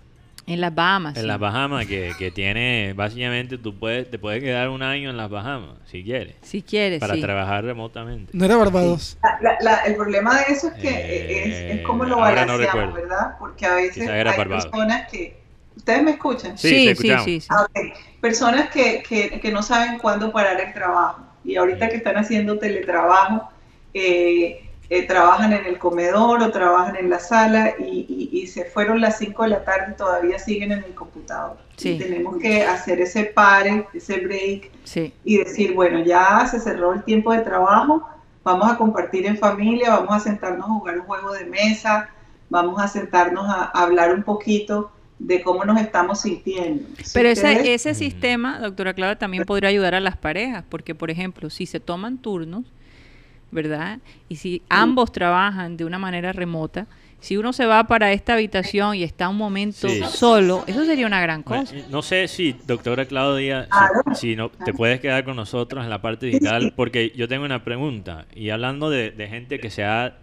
en 0.46 0.60
las 0.62 0.74
Bahamas. 0.74 1.16
En 1.16 1.22
sí. 1.22 1.28
las 1.28 1.38
Bahamas, 1.38 1.86
que, 1.86 2.12
que 2.18 2.30
tiene, 2.30 2.92
básicamente 2.94 3.58
tú 3.58 3.78
puedes, 3.78 4.10
te 4.10 4.18
puedes 4.18 4.42
quedar 4.42 4.70
un 4.70 4.82
año 4.82 5.10
en 5.10 5.16
las 5.16 5.28
Bahamas, 5.30 5.76
si 5.84 6.02
quieres, 6.02 6.36
Si 6.40 6.62
quieres, 6.62 7.00
para 7.00 7.14
sí. 7.14 7.20
trabajar 7.20 7.64
remotamente. 7.64 8.30
No 8.34 8.44
era 8.46 8.56
Barbados. 8.56 9.18
La- 9.22 9.38
la- 9.42 9.58
la- 9.60 9.76
el 9.84 9.94
problema 9.96 10.38
de 10.38 10.52
eso 10.54 10.68
es 10.68 10.74
que 10.74 10.88
Eh, 10.88 11.48
es, 11.72 11.78
es 11.80 11.86
como 11.86 12.04
lo 12.04 12.16
ahora 12.16 12.46
no 12.46 12.56
balanceamos, 12.58 12.74
recuerdo. 12.94 12.94
¿verdad? 12.94 13.36
Porque 13.38 13.66
a 13.66 13.74
veces 13.74 14.08
hay 14.08 14.24
Barbados. 14.24 14.66
personas 14.66 15.10
que... 15.10 15.38
¿Ustedes 15.76 16.02
me 16.02 16.10
escuchan? 16.12 16.58
Sí, 16.58 16.68
Sí, 16.68 16.96
sí, 16.96 17.16
sí, 17.24 17.40
sí. 17.40 17.46
Ah, 17.50 17.62
ok. 17.62 17.78
Personas 18.20 18.70
que, 18.70 19.02
que, 19.08 19.38
que 19.40 19.52
no 19.52 19.62
saben 19.62 19.98
cuándo 19.98 20.32
parar 20.32 20.60
el 20.60 20.72
trabajo 20.74 21.27
y 21.48 21.56
ahorita 21.56 21.88
que 21.88 21.96
están 21.96 22.16
haciendo 22.18 22.58
teletrabajo, 22.58 23.48
eh, 23.94 24.64
eh, 24.90 25.06
trabajan 25.06 25.52
en 25.52 25.64
el 25.66 25.78
comedor 25.78 26.42
o 26.42 26.50
trabajan 26.50 26.96
en 26.96 27.10
la 27.10 27.18
sala 27.18 27.74
y, 27.78 28.06
y- 28.08 28.38
y 28.40 28.46
se 28.46 28.64
fueron 28.64 29.00
las 29.00 29.18
5 29.18 29.42
de 29.44 29.48
la 29.50 29.64
tarde 29.64 29.92
y 29.92 29.96
todavía 29.96 30.38
siguen 30.38 30.72
en 30.72 30.78
el 30.84 30.94
computador. 30.94 31.56
Sí. 31.76 31.90
Y 31.90 31.98
tenemos 31.98 32.36
que 32.38 32.62
hacer 32.64 33.00
ese 33.00 33.24
pare, 33.24 33.86
ese 33.94 34.18
break 34.20 34.70
Sí. 34.84 35.12
y 35.24 35.38
decir, 35.38 35.74
bueno, 35.74 36.00
ya 36.00 36.46
se 36.50 36.58
cerró 36.60 36.92
el 36.94 37.02
tiempo 37.04 37.32
de 37.32 37.40
trabajo, 37.40 38.06
vamos 38.44 38.70
a 38.70 38.76
compartir 38.78 39.26
en 39.26 39.36
familia, 39.36 39.90
vamos 39.90 40.14
a 40.14 40.20
sentarnos 40.20 40.66
a 40.66 40.72
jugar 40.72 40.98
un 41.00 41.04
juego 41.06 41.32
de 41.32 41.44
mesa, 41.44 42.08
vamos 42.50 42.80
a 42.80 42.88
sentarnos 42.88 43.46
a, 43.48 43.64
a 43.74 43.82
hablar 43.82 44.14
un 44.14 44.22
poquito 44.22 44.90
de 45.18 45.42
cómo 45.42 45.64
nos 45.64 45.80
estamos 45.80 46.20
sintiendo. 46.20 46.84
Si 47.02 47.12
Pero 47.14 47.28
ese, 47.28 47.46
ustedes- 47.48 47.68
ese 47.86 47.94
sistema, 47.94 48.58
doctora 48.60 48.94
Clara, 48.94 49.16
también 49.18 49.44
podría 49.44 49.68
ayudar 49.70 49.94
a 49.94 50.00
las 50.00 50.16
parejas, 50.16 50.64
porque, 50.68 50.94
por 50.94 51.10
ejemplo, 51.10 51.50
si 51.50 51.66
se 51.66 51.80
toman 51.80 52.18
turnos, 52.18 52.64
¿verdad? 53.50 53.98
Y 54.28 54.36
si 54.36 54.62
ambos 54.68 55.10
trabajan 55.12 55.76
de 55.76 55.84
una 55.84 55.98
manera 55.98 56.32
remota, 56.32 56.86
si 57.20 57.36
uno 57.36 57.52
se 57.52 57.66
va 57.66 57.84
para 57.88 58.12
esta 58.12 58.34
habitación 58.34 58.94
y 58.94 59.02
está 59.02 59.28
un 59.28 59.36
momento 59.36 59.88
Sí. 59.88 60.02
solo, 60.08 60.62
eso 60.68 60.84
sería 60.84 61.06
una 61.06 61.20
gran 61.20 61.42
Bueno, 61.42 61.64
cosa. 61.64 61.74
No 61.90 62.02
sé 62.02 62.28
si, 62.28 62.54
doctora 62.66 63.06
Claudia, 63.06 63.66
si, 64.14 64.20
si 64.20 64.36
no, 64.36 64.50
te 64.50 64.72
puedes 64.72 65.00
quedar 65.00 65.24
con 65.24 65.34
nosotros 65.34 65.82
en 65.82 65.90
la 65.90 66.00
parte 66.00 66.26
digital, 66.26 66.74
porque 66.76 67.12
yo 67.16 67.26
tengo 67.26 67.44
una 67.44 67.64
pregunta. 67.64 68.26
Y 68.36 68.50
hablando 68.50 68.88
de, 68.90 69.10
de 69.10 69.26
gente 69.26 69.58
que 69.58 69.70
se 69.70 69.82
ha, 69.82 70.14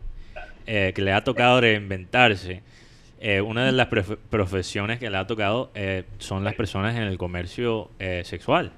eh, 0.68 0.94
que 0.96 1.02
le 1.02 1.12
ha 1.12 1.22
tocado 1.24 1.60
reinventarse, 1.60 2.64
eh, 3.28 3.42
una 3.42 3.66
de 3.66 3.72
las 3.72 3.90
profe- 3.90 4.20
profesiones 4.30 5.00
que 5.00 5.10
le 5.10 5.18
ha 5.18 5.26
tocado 5.26 5.72
eh, 5.74 6.04
son 6.20 6.44
las 6.44 6.54
personas 6.54 6.96
en 6.96 7.02
el 7.02 7.18
comercio 7.18 7.90
eh, 7.98 8.22
sexual. 8.24 8.72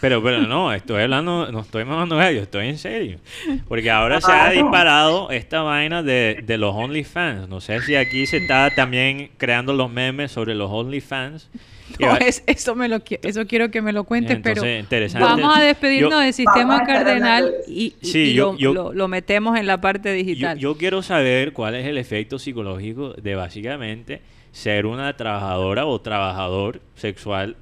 Pero, 0.00 0.22
pero 0.22 0.42
no, 0.42 0.72
estoy 0.72 1.02
hablando, 1.02 1.50
no 1.50 1.60
estoy 1.60 1.84
mamando 1.84 2.16
gallo, 2.16 2.42
estoy 2.42 2.68
en 2.68 2.78
serio. 2.78 3.18
Porque 3.66 3.90
ahora 3.90 4.20
se 4.20 4.30
ha 4.30 4.50
disparado 4.50 5.30
esta 5.30 5.62
vaina 5.62 6.02
de, 6.04 6.42
de 6.46 6.56
los 6.58 6.74
OnlyFans. 6.74 7.48
No 7.48 7.60
sé 7.60 7.80
si 7.82 7.96
aquí 7.96 8.24
se 8.26 8.36
está 8.36 8.70
también 8.74 9.30
creando 9.38 9.72
los 9.72 9.90
memes 9.90 10.30
sobre 10.30 10.54
los 10.54 10.70
OnlyFans. 10.70 11.50
No, 11.98 12.16
es- 12.18 12.44
eso, 12.46 12.74
me 12.76 12.86
lo, 12.88 12.98
eso 13.22 13.46
quiero 13.46 13.70
que 13.70 13.80
me 13.82 13.92
lo 13.92 14.04
cuentes, 14.04 14.36
Entonces, 14.36 14.86
pero 14.88 15.06
vamos 15.18 15.56
a 15.56 15.62
despedirnos 15.62 16.10
Yo- 16.12 16.18
del 16.18 16.32
sistema 16.34 16.84
cardenal 16.84 17.52
y, 17.66 17.94
y- 18.00 18.06
Sí, 18.06 18.18
y 18.18 18.34
yo- 18.34 18.52
lo, 18.52 18.58
yo- 18.58 18.74
lo- 18.74 18.92
lo 18.92 19.08
metemos 19.08 19.58
en 19.58 19.66
la 19.66 19.80
parte 19.80 20.10
yo, 20.10 20.14
digital. 20.14 20.58
yo 20.58 20.76
quiero 20.76 21.02
saber 21.02 21.52
cuál 21.54 21.74
es 21.74 21.86
el 21.86 21.96
efecto 21.98 22.38
psicológico 22.38 23.14
de 23.14 23.34
básicamente 23.34 24.20
ser 24.52 24.86
una 24.86 25.16
trabajadora 25.16 25.86
o 25.86 26.00
trabajador 26.00 26.80
sexual 26.94 27.56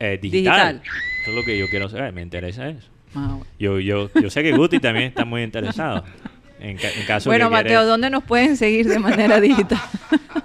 eh, 0.00 0.18
digital. 0.20 0.80
Digital. 0.80 0.96
Eso 1.22 1.30
es 1.30 1.36
lo 1.36 1.42
que 1.44 1.58
yo 1.58 1.68
quiero 1.68 1.88
saber, 1.88 2.12
me 2.12 2.22
interesa 2.22 2.68
eso. 2.68 2.88
Ah, 3.14 3.28
bueno. 3.38 3.46
Yo, 3.58 3.78
yo, 3.80 4.10
yo 4.20 4.28
sé 4.30 4.42
que 4.42 4.52
Guti 4.52 4.78
también 4.80 5.06
está 5.06 5.24
muy 5.24 5.42
interesado. 5.42 6.04
En, 6.60 6.76
ca- 6.78 6.90
en 6.90 7.06
caso 7.06 7.28
Bueno, 7.30 7.48
que 7.48 7.54
Mateo, 7.56 7.84
¿dónde 7.84 8.08
nos 8.10 8.24
pueden 8.24 8.56
seguir 8.56 8.86
de 8.88 8.98
manera 8.98 9.40
digital? 9.40 9.78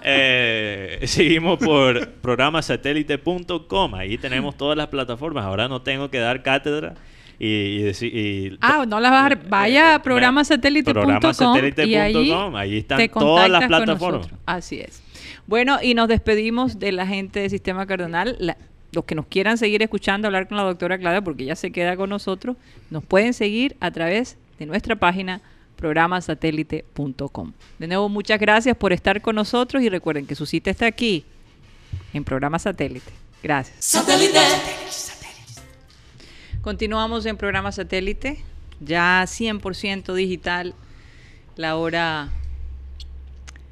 Eh, 0.02 1.00
seguimos 1.04 1.60
por 1.60 2.10
programasatélite.com. 2.22 3.96
Ahí 3.96 4.18
tenemos 4.18 4.56
todas 4.58 4.78
las 4.78 4.88
plataformas. 4.88 5.46
Ahora 5.46 5.68
no 5.68 5.82
tengo 5.82 6.10
que 6.10 6.20
dar 6.20 6.42
cátedra 6.42 6.96
y, 7.38 7.48
y 7.48 7.82
decir. 7.84 8.16
y- 8.16 8.58
Ah, 8.62 8.86
no 8.88 9.00
las 9.00 9.12
vas 9.12 9.20
a 9.20 9.24
dar. 9.30 9.50
Vaya 9.50 9.94
a 9.94 9.96
Eh, 9.98 10.00
programasatélite.com 10.00 11.10
y 11.10 11.12
allí 11.12 11.72
Programasatélite.com, 11.74 12.56
ahí 12.56 12.78
están 12.78 13.10
todas 13.10 13.50
las 13.50 13.68
plataformas. 13.68 14.30
Así 14.46 14.80
es. 14.80 15.04
Bueno, 15.48 15.80
y 15.82 15.94
nos 15.96 16.08
despedimos 16.08 16.80
de 16.80 16.92
la 16.92 17.06
gente 17.08 17.40
de 17.42 17.50
Sistema 17.50 17.86
Cardenal. 17.86 18.36
La- 18.40 18.58
los 18.92 19.06
que 19.06 19.16
nos 19.16 19.28
quieran 19.28 19.58
seguir 19.58 19.82
escuchando, 19.84 20.28
hablar 20.28 20.48
con 20.48 20.58
la 20.58 20.64
doctora 20.64 20.98
Claudia, 20.98 21.22
porque 21.22 21.46
ya 21.46 21.56
se 21.56 21.72
queda 21.72 21.96
con 21.96 22.10
nosotros, 22.10 22.58
nos 22.90 23.04
pueden 23.04 23.34
seguir 23.34 23.76
a 23.80 23.92
través 23.92 24.38
de 24.58 24.66
nuestra 24.66 24.96
página 24.96 25.42
programasatélite.com. 25.76 27.54
De 27.78 27.88
nuevo, 27.88 28.10
muchas 28.10 28.40
gracias 28.40 28.76
por 28.76 28.92
estar 28.94 29.22
con 29.22 29.36
nosotros 29.36 29.82
y 29.84 29.90
recuerden 29.90 30.26
que 30.26 30.36
su 30.36 30.46
cita 30.46 30.70
está 30.72 30.86
aquí 30.88 31.24
en 32.14 32.24
Programa 32.24 32.60
Satélite. 32.60 33.12
Gracias. 33.42 33.94
Continuamos 36.62 37.26
en 37.26 37.38
programa 37.38 37.72
satélite, 37.72 38.44
ya 38.82 39.24
100% 39.26 40.14
digital, 40.14 40.74
la 41.56 41.78
hora 41.78 42.30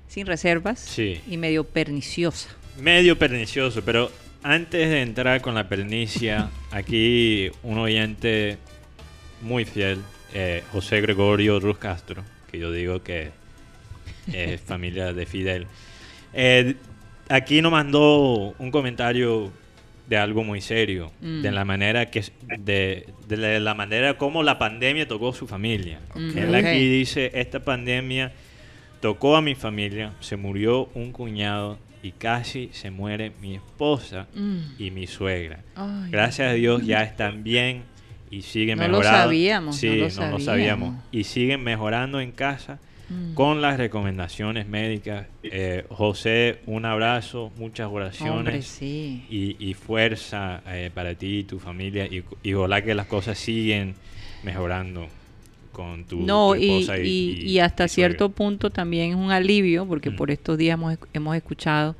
sin 0.07 0.25
reservas 0.25 0.79
Sí. 0.79 1.21
y 1.27 1.35
medio 1.37 1.65
perniciosa. 1.65 2.47
Medio 2.79 3.17
pernicioso, 3.19 3.81
pero 3.83 4.09
antes 4.43 4.89
de 4.89 5.01
entrar 5.01 5.41
con 5.41 5.55
la 5.55 5.67
pernicia, 5.67 6.49
aquí 6.71 7.49
un 7.63 7.77
oyente 7.79 8.57
muy 9.41 9.65
fiel, 9.65 9.99
eh, 10.33 10.63
José 10.71 11.01
Gregorio 11.01 11.59
Ruz 11.59 11.77
Castro, 11.77 12.23
que 12.51 12.59
yo 12.59 12.71
digo 12.71 13.03
que 13.03 13.31
es 14.31 14.61
familia 14.65 15.13
de 15.13 15.25
Fidel. 15.25 15.67
Eh, 16.33 16.75
aquí 17.29 17.61
nos 17.61 17.71
mandó 17.71 18.55
un 18.57 18.71
comentario 18.71 19.51
de 20.07 20.17
algo 20.17 20.43
muy 20.43 20.61
serio, 20.61 21.11
Mm. 21.21 21.41
de 21.41 21.51
la 21.51 21.65
manera 21.65 22.05
que 22.09 22.23
de, 22.59 23.07
de 23.27 23.59
la- 23.59 23.73
manera 23.73 24.17
como 24.17 24.41
la 24.43 24.57
pandemia 24.57 25.05
tocó 25.07 25.33
su 25.33 25.47
familia. 25.47 25.99
Mm, 26.15 26.37
Él 26.37 26.49
ok. 26.49 26.55
aquí 26.65 26.87
dice, 26.87 27.31
esta 27.33 27.59
pandemia 27.59 28.31
tocó 29.01 29.35
a 29.35 29.41
mi 29.41 29.53
familia, 29.55 30.13
se 30.21 30.37
murió 30.37 30.89
un 30.93 31.11
cuñado 31.11 31.77
y 32.07 32.11
casi 32.11 32.69
se 32.73 32.89
muere 32.91 33.31
mi 33.41 33.55
esposa 33.55 34.27
Mm. 34.33 34.57
y 34.79 34.91
mi 34.91 35.07
suegra. 35.07 35.59
Ay. 35.75 36.09
Gracias 36.11 36.49
a 36.51 36.53
Dios 36.53 36.85
ya 36.85 37.03
están 37.03 37.43
bien 37.43 37.83
y 38.31 38.41
siguen 38.41 38.77
No 38.77 38.83
lo 38.87 38.89
mejorando. 38.99 39.19
sabíamos, 39.23 39.75
Sí, 39.77 39.87
no 39.87 39.93
lo 39.93 39.99
no 39.99 40.05
lo 40.05 40.09
sabíamos. 40.09 40.43
sabíamos. 40.43 40.95
Y 41.11 41.23
siguen 41.23 41.63
mejorando 41.63 42.19
en 42.19 42.31
casa 42.31 42.79
Mm. 43.09 43.35
con 43.35 43.61
las 43.61 43.77
recomendaciones 43.77 44.67
médicas. 44.67 45.27
Eh, 45.43 45.85
José, 45.89 46.59
un 46.65 46.83
abrazo, 46.85 47.53
muchas 47.57 47.87
oraciones 47.89 48.35
Hombre, 48.37 48.61
sí. 48.61 49.25
y, 49.29 49.55
y 49.69 49.73
fuerza 49.75 50.61
eh, 50.67 50.91
para 50.93 51.15
ti 51.15 51.37
y 51.39 51.43
tu 51.45 51.57
familia. 51.59 52.05
Y, 52.05 52.23
y 52.43 52.53
ojalá 52.53 52.81
que 52.83 52.93
las 52.95 53.07
cosas 53.07 53.37
siguen 53.37 53.95
mejorando 54.43 55.07
con 55.77 56.03
tu, 56.05 56.19
No, 56.19 56.49
tu 56.53 56.55
y, 56.59 56.69
esposa 56.81 56.97
y, 56.99 57.07
y- 57.07 57.37
y- 57.43 57.49
y 57.51 57.59
hasta 57.59 57.87
cierto 57.87 58.29
punto 58.29 58.69
también 58.71 59.11
es 59.11 59.15
un 59.15 59.31
alivio, 59.31 59.85
porque 59.85 60.09
Mm. 60.09 60.15
por 60.17 60.31
estos 60.31 60.57
días 60.57 60.73
hemos, 60.73 60.97
hemos 61.13 61.35
escuchado 61.37 61.95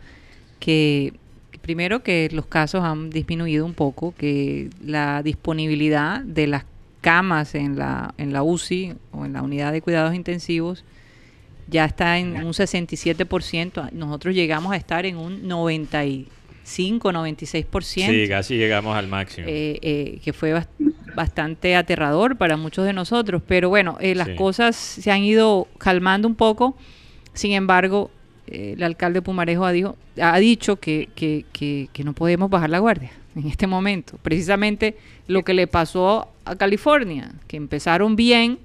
que, 0.59 1.13
primero 1.61 2.01
que 2.03 2.27
los 2.33 2.45
casos 2.47 2.83
han 2.83 3.09
disminuido 3.09 3.65
un 3.65 3.73
poco, 3.73 4.13
que 4.17 4.69
la 4.83 5.21
disponibilidad 5.23 6.21
de 6.21 6.47
las 6.47 6.65
camas 7.01 7.53
en 7.55 7.77
la, 7.77 8.13
en 8.17 8.33
la 8.33 8.41
UCI 8.43 8.93
o 9.11 9.25
en 9.25 9.33
la 9.33 9.41
unidad 9.43 9.71
de 9.71 9.81
cuidados 9.81 10.13
intensivos 10.15 10.83
ya 11.69 11.85
está 11.85 12.17
en 12.17 12.43
un 12.43 12.53
67%. 12.53 13.91
Nosotros 13.91 14.33
llegamos 14.33 14.71
a 14.73 14.77
estar 14.77 15.05
en 15.05 15.17
un 15.17 15.47
95, 15.47 17.11
96%. 17.11 18.07
Sí, 18.11 18.27
casi 18.27 18.55
llegamos 18.57 18.95
al 18.95 19.07
máximo. 19.07 19.47
eh, 19.49 19.77
eh, 19.81 20.19
que 20.23 20.33
fue 20.33 20.53
bastante 21.17 21.75
aterrador 21.75 22.37
para 22.37 22.55
muchos 22.57 22.85
de 22.85 22.93
nosotros. 22.93 23.41
Pero 23.45 23.69
bueno, 23.69 23.97
eh, 23.99 24.13
las 24.13 24.27
Sí. 24.27 24.35
cosas 24.35 24.75
se 24.75 25.11
han 25.11 25.23
ido 25.23 25.67
calmando 25.79 26.27
un 26.27 26.35
poco. 26.35 26.77
Sin 27.33 27.53
embargo, 27.53 28.11
eh, 28.45 28.75
el 28.77 28.83
alcalde 28.83 29.23
Pumarejo 29.23 29.65
ha, 29.65 29.71
dijo, 29.71 29.97
ha 30.21 30.37
dicho 30.37 30.75
que, 30.77 31.09
que- 31.15 31.43
que- 31.51 31.89
que 31.91 32.03
no 32.03 32.13
podemos 32.13 32.49
bajar 32.51 32.69
la 32.69 32.77
guardia 32.79 33.11
en 33.35 33.47
este 33.47 33.65
momento. 33.65 34.17
Precisamente 34.21 34.95
lo 35.27 35.43
que 35.43 35.55
le 35.55 35.65
pasó 35.65 36.27
a 36.45 36.55
California, 36.55 37.31
que 37.47 37.57
empezaron 37.57 38.15
bien 38.15 38.59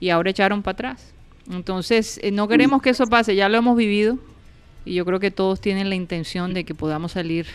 y 0.00 0.10
ahora 0.10 0.30
echaron 0.30 0.62
para 0.62 0.72
atrás. 0.72 1.14
Entonces, 1.52 2.18
eh, 2.22 2.32
no 2.32 2.48
queremos 2.48 2.82
que 2.82 2.90
eso 2.90 3.06
pase, 3.06 3.34
ya 3.36 3.48
lo 3.48 3.56
hemos 3.58 3.76
vivido 3.76 4.18
y 4.84 4.94
yo 4.94 5.04
creo 5.04 5.20
que 5.20 5.30
todos 5.30 5.60
tienen 5.60 5.88
la 5.88 5.94
intención 5.94 6.52
de 6.52 6.64
que 6.64 6.74
podamos 6.74 7.12
salir 7.12 7.46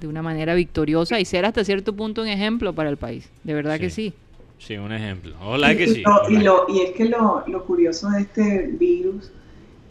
de 0.00 0.06
una 0.06 0.22
manera 0.22 0.54
victoriosa 0.54 1.18
y 1.20 1.24
ser 1.24 1.44
hasta 1.44 1.64
cierto 1.64 1.94
punto 1.94 2.22
un 2.22 2.28
ejemplo 2.28 2.72
para 2.74 2.88
el 2.90 2.96
país. 2.96 3.28
De 3.44 3.54
verdad 3.54 3.78
que 3.78 3.90
sí. 3.90 4.12
Sí, 4.58 4.76
un 4.76 4.92
ejemplo. 4.92 5.36
Ojalá 5.40 5.76
que 5.76 5.84
y, 5.84 5.88
sí. 5.88 6.02
lo- 6.04 6.30
y, 6.30 6.38
lo- 6.42 6.66
y 6.68 6.80
es 6.80 6.90
que 6.92 7.04
lo, 7.04 7.44
lo 7.46 7.64
curioso 7.64 8.10
de 8.10 8.22
este 8.22 8.66
virus 8.78 9.30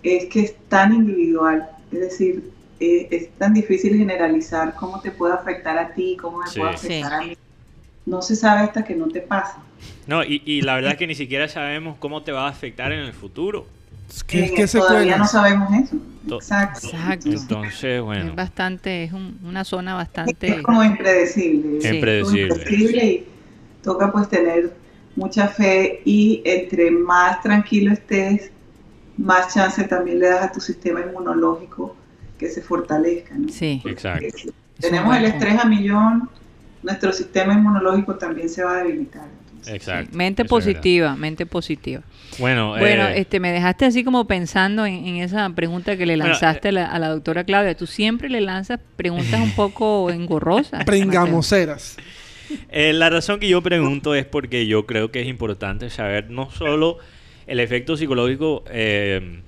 es 0.04 0.26
que 0.26 0.42
es 0.42 0.56
tan 0.70 0.94
individual, 0.94 1.70
es 1.92 2.00
decir, 2.00 2.52
eh, 2.80 3.08
es 3.12 3.30
tan 3.38 3.54
difícil 3.54 3.96
generalizar 3.98 4.76
cómo 4.76 5.00
te 5.02 5.12
puede 5.12 5.34
afectar 5.34 5.78
a 5.78 5.94
ti, 5.94 6.18
cómo 6.22 6.40
me 6.40 6.48
Sí. 6.48 6.60
puede 6.60 6.74
afectar 6.74 7.14
a 7.14 7.22
mí. 7.24 7.34
No 8.06 8.22
se 8.22 8.36
sabe 8.36 8.62
hasta 8.62 8.84
que 8.86 8.96
no 8.96 9.08
te 9.08 9.22
pasa. 9.22 9.58
No, 10.06 10.24
y, 10.24 10.42
y 10.46 10.62
la 10.62 10.76
verdad 10.76 10.92
es 10.94 10.98
que 10.98 11.08
ni 11.08 11.16
siquiera 11.16 11.48
sabemos 11.50 11.98
cómo 12.00 12.24
te 12.24 12.32
va 12.32 12.46
a 12.46 12.50
afectar 12.50 12.92
en 12.94 13.00
el 13.00 13.14
futuro. 13.14 13.68
¿Qué, 14.26 14.46
Eh, 14.46 14.54
qué 14.56 14.68
todavía 14.68 15.18
no 15.18 15.28
sabemos 15.28 15.70
eso. 15.74 15.98
To- 16.28 16.38
Exacto. 16.38 16.88
Exacto. 16.88 17.30
Entonces, 17.30 18.02
bueno, 18.02 18.30
Es 18.30 18.36
bastante, 18.36 19.04
es 19.06 19.14
un- 19.14 19.40
una 19.44 19.64
zona 19.64 19.96
bastante... 19.96 20.48
Es 20.48 20.62
como 20.62 20.84
impredecible. 20.84 21.82
Sí. 21.82 21.88
Impredecible. 21.96 22.42
impredecible 22.54 23.06
y 23.06 23.28
toca 23.82 24.12
pues 24.12 24.28
tener 24.30 24.74
mucha 25.16 25.48
fe 25.48 26.02
y 26.06 26.42
entre 26.46 26.92
más 26.92 27.42
tranquilo 27.42 27.94
estés, 27.94 28.52
más 29.18 29.54
chance 29.54 29.84
también 29.86 30.20
le 30.20 30.28
das 30.30 30.44
a 30.44 30.52
tu 30.52 30.60
sistema 30.60 31.02
inmunológico 31.02 31.96
que 32.38 32.50
se 32.50 32.62
fortalezca. 32.62 33.36
¿no? 33.36 33.50
Sí. 33.50 33.82
exacto. 33.86 34.28
Si 34.38 34.52
tenemos 34.80 35.16
el 35.16 35.26
estrés 35.26 35.60
a 35.60 35.66
millón, 35.66 36.30
nuestro 36.84 37.12
sistema 37.12 37.54
inmunológico 37.54 38.16
también 38.16 38.48
se 38.50 38.64
va 38.64 38.74
a 38.80 38.84
debilitar. 38.84 39.26
Exacto. 39.68 40.16
Mente 40.16 40.46
positiva, 40.46 41.16
mente 41.16 41.46
positiva. 41.46 42.02
Bueno, 42.40 42.70
Bueno, 42.78 43.08
eh, 43.08 43.20
este, 43.20 43.40
me 43.40 43.52
dejaste 43.52 43.86
así 43.86 44.04
como 44.04 44.26
pensando 44.26 44.86
en, 44.86 45.06
en 45.06 45.18
esa 45.18 45.50
pregunta 45.52 45.98
que 45.98 46.06
le 46.06 46.16
Bueno, 46.16 46.30
lanzaste 46.32 46.70
a, 46.70 46.72
la, 46.72 46.86
a 46.86 47.00
la 47.00 47.10
doctora 47.10 47.44
Claudia. 47.44 47.76
Tú 47.76 47.88
siempre 47.88 48.30
le 48.30 48.42
lanzas 48.42 48.80
preguntas 48.96 49.40
un 49.42 49.52
poco 49.52 50.10
engorrosas. 50.12 50.84
Pringamoseras. 50.86 51.98
eh, 52.70 52.94
la 52.94 53.10
razón 53.10 53.40
que 53.40 53.48
yo 53.48 53.62
pregunto 53.62 54.16
es 54.16 54.26
porque 54.26 54.68
yo 54.68 54.86
creo 54.86 55.12
que 55.12 55.22
es 55.22 55.28
importante 55.28 55.90
saber 55.90 56.30
no 56.30 56.50
solo 56.52 56.98
el 57.48 57.60
efecto 57.60 57.96
psicológico 57.98 58.64
eh, 58.70 59.42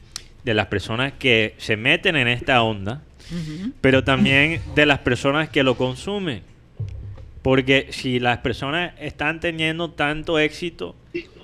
de 0.43 0.53
las 0.53 0.67
personas 0.67 1.13
que 1.19 1.53
se 1.57 1.77
meten 1.77 2.15
en 2.15 2.27
esta 2.27 2.61
onda. 2.63 3.01
Ujú. 3.31 3.73
pero 3.79 4.03
también 4.03 4.59
de 4.73 4.87
las 4.87 4.97
personas 4.99 5.49
que 5.49 5.61
lo 5.61 5.77
consumen. 5.77 6.41
Porque 7.49 7.87
si 7.89 8.19
las 8.19 8.37
personas 8.37 8.93
están 8.99 9.39
teniendo 9.39 9.89
tanto 9.89 10.37
éxito 10.37 10.95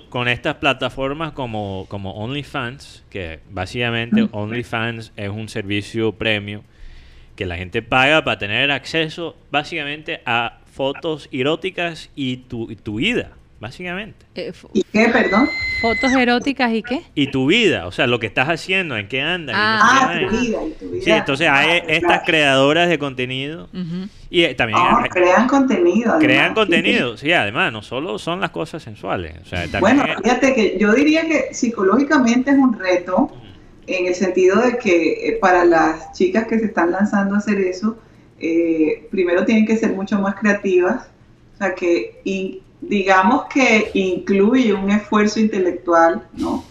con 0.08 0.28
estas 0.28 0.54
plataformas 0.54 1.32
como, 1.32 1.86
como 1.88 2.12
OnlyFans, 2.12 3.02
que 3.10 3.40
básicamente 3.50 4.28
OnlyFans 4.30 5.12
es 5.16 5.30
un 5.30 5.48
servicio 5.48 6.12
premium 6.12 6.62
que 7.34 7.44
la 7.44 7.56
gente 7.56 7.82
paga 7.82 8.22
para 8.22 8.38
tener 8.38 8.70
acceso 8.70 9.36
básicamente 9.50 10.20
a 10.24 10.60
fotos 10.70 11.28
eróticas 11.32 12.08
y 12.14 12.36
tu, 12.36 12.70
y 12.70 12.76
tu 12.76 12.98
vida, 12.98 13.32
básicamente. 13.60 14.26
Eh, 14.34 14.52
¿Y 14.72 14.82
qué, 14.84 15.08
perdón? 15.08 15.48
¿Fotos 15.80 16.12
eróticas 16.12 16.72
y 16.72 16.82
qué? 16.82 17.02
Y 17.14 17.30
tu 17.30 17.46
vida, 17.46 17.86
o 17.86 17.92
sea, 17.92 18.06
lo 18.06 18.18
que 18.18 18.26
estás 18.26 18.48
haciendo, 18.48 18.96
en 18.96 19.08
qué 19.08 19.20
andas. 19.20 19.54
y 19.54 19.58
no 19.58 19.64
Ah. 19.64 20.10
Ah, 20.10 20.18
tu 20.30 20.36
vida, 20.36 20.58
y 20.64 20.70
tu 20.72 20.90
vida. 20.90 21.04
Sí, 21.04 21.10
entonces 21.10 21.48
hay 21.48 21.70
Ah, 21.70 21.76
estas 21.88 22.00
claro. 22.00 22.22
creadoras 22.26 22.88
de 22.88 22.98
contenido 22.98 23.64
Ujú. 23.72 24.08
y 24.30 24.42
eh, 24.44 24.54
también 24.54 24.78
Ah, 24.80 25.00
hay- 25.02 25.08
crean 25.10 25.46
contenido. 25.48 26.10
además. 26.12 26.24
crean 26.24 26.54
contenido. 26.54 27.16
Sí, 27.16 27.32
además, 27.32 27.72
no 27.72 27.82
solo 27.82 28.18
son 28.18 28.40
las 28.40 28.50
cosas 28.50 28.82
sensuales. 28.82 29.34
O 29.42 29.44
sea, 29.44 29.60
también 29.68 29.80
Bueno, 29.80 30.02
hay- 30.04 30.22
fíjate 30.22 30.54
que 30.54 30.76
yo 30.78 30.92
diría 30.94 31.26
que 31.28 31.52
psicológicamente 31.54 32.50
es 32.50 32.56
un 32.56 32.78
reto 32.78 33.30
en 33.86 34.06
el 34.06 34.14
sentido 34.14 34.60
de 34.60 34.78
que 34.78 35.28
eh, 35.28 35.38
para 35.40 35.64
las 35.64 36.12
chicas 36.12 36.46
que 36.46 36.58
se 36.58 36.66
están 36.66 36.90
lanzando 36.90 37.34
a 37.34 37.38
hacer 37.38 37.58
eso, 37.60 37.98
eh, 38.40 39.06
primero 39.10 39.44
tienen 39.44 39.64
que 39.66 39.76
ser 39.76 39.92
mucho 39.92 40.18
más 40.18 40.34
creativas, 40.34 41.08
o 41.54 41.58
sea 41.58 41.74
que 41.74 42.20
digamos 42.80 43.46
que 43.52 43.90
incluye 43.94 44.72
un 44.72 44.90
esfuerzo 44.90 45.40
intelectual, 45.40 46.22
¿no? 46.36 46.64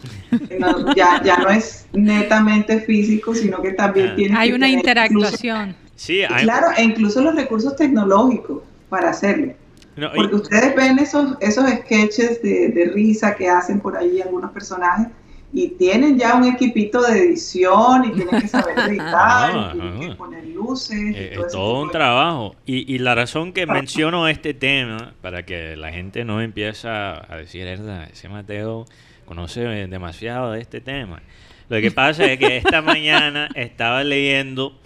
No, 0.60 0.94
ya, 0.96 1.22
ya 1.24 1.38
no 1.38 1.50
es 1.50 1.88
netamente 1.94 2.80
físico, 2.82 3.34
sino 3.34 3.62
que 3.62 3.72
también 3.72 4.10
Ah. 4.12 4.16
tiene 4.16 4.38
Hay 4.38 4.50
que 4.50 4.56
una 4.56 4.66
tener 4.66 4.80
interactuación. 4.80 5.76
sí, 5.96 6.20
incluso- 6.22 6.36
hay- 6.36 6.44
claro, 6.44 6.68
e 6.78 6.84
incluso 6.84 7.22
los 7.22 7.36
recursos 7.36 7.76
tecnológicos 7.76 8.62
para 8.90 9.10
hacerlo. 9.12 9.54
no, 9.96 10.08
y- 10.08 10.16
Porque 10.18 10.36
ustedes 10.36 10.76
ven 10.76 11.00
esos, 11.00 11.38
esos 11.40 11.70
sketches 11.70 12.42
de, 12.42 12.68
de 12.70 12.86
risa 12.94 13.34
que 13.36 13.48
hacen 13.50 13.80
por 13.80 13.96
ahí 13.98 14.22
algunos 14.22 14.52
personajes 14.52 15.08
y 15.56 15.70
tienen 15.70 16.20
ya 16.20 16.36
un 16.36 16.44
equipito 16.46 17.02
de 17.02 17.18
edición 17.18 18.06
y 18.06 18.12
tienen 18.12 18.42
que 18.42 18.48
saber 18.48 18.78
editar, 18.90 19.52
Ah, 19.56 19.72
y 19.74 19.80
tienen 19.80 20.00
que 20.02 20.06
ah. 20.12 20.16
poner 20.18 20.46
luces. 20.48 21.00
y 21.00 21.14
Eh, 21.16 21.32
todo 21.36 21.46
es 21.48 21.52
todo 21.54 21.72
tipo 21.72 21.82
un 21.84 21.92
trabajo. 21.92 22.56
Y, 22.66 22.94
y 22.94 22.98
la 23.00 23.16
razón 23.16 23.54
que 23.54 23.66
menciono 23.66 24.28
este 24.28 24.54
tema, 24.54 25.14
para 25.22 25.44
que 25.46 25.76
la 25.78 25.92
gente 25.92 26.26
no 26.26 26.42
empiece 26.42 26.88
a 26.90 27.26
decir, 27.38 27.66
"Herda, 27.66 28.04
ese 28.12 28.28
Mateo 28.30 28.86
conoce 29.26 29.62
demasiado 29.88 30.52
de 30.52 30.62
este 30.62 30.82
tema. 30.82 31.22
Lo 31.70 31.82
que 31.82 31.90
pasa 31.90 32.26
es 32.26 32.38
que 32.38 32.58
esta 32.58 32.82
mañana 32.84 33.50
estaba 33.56 34.04
leyendo 34.04 34.78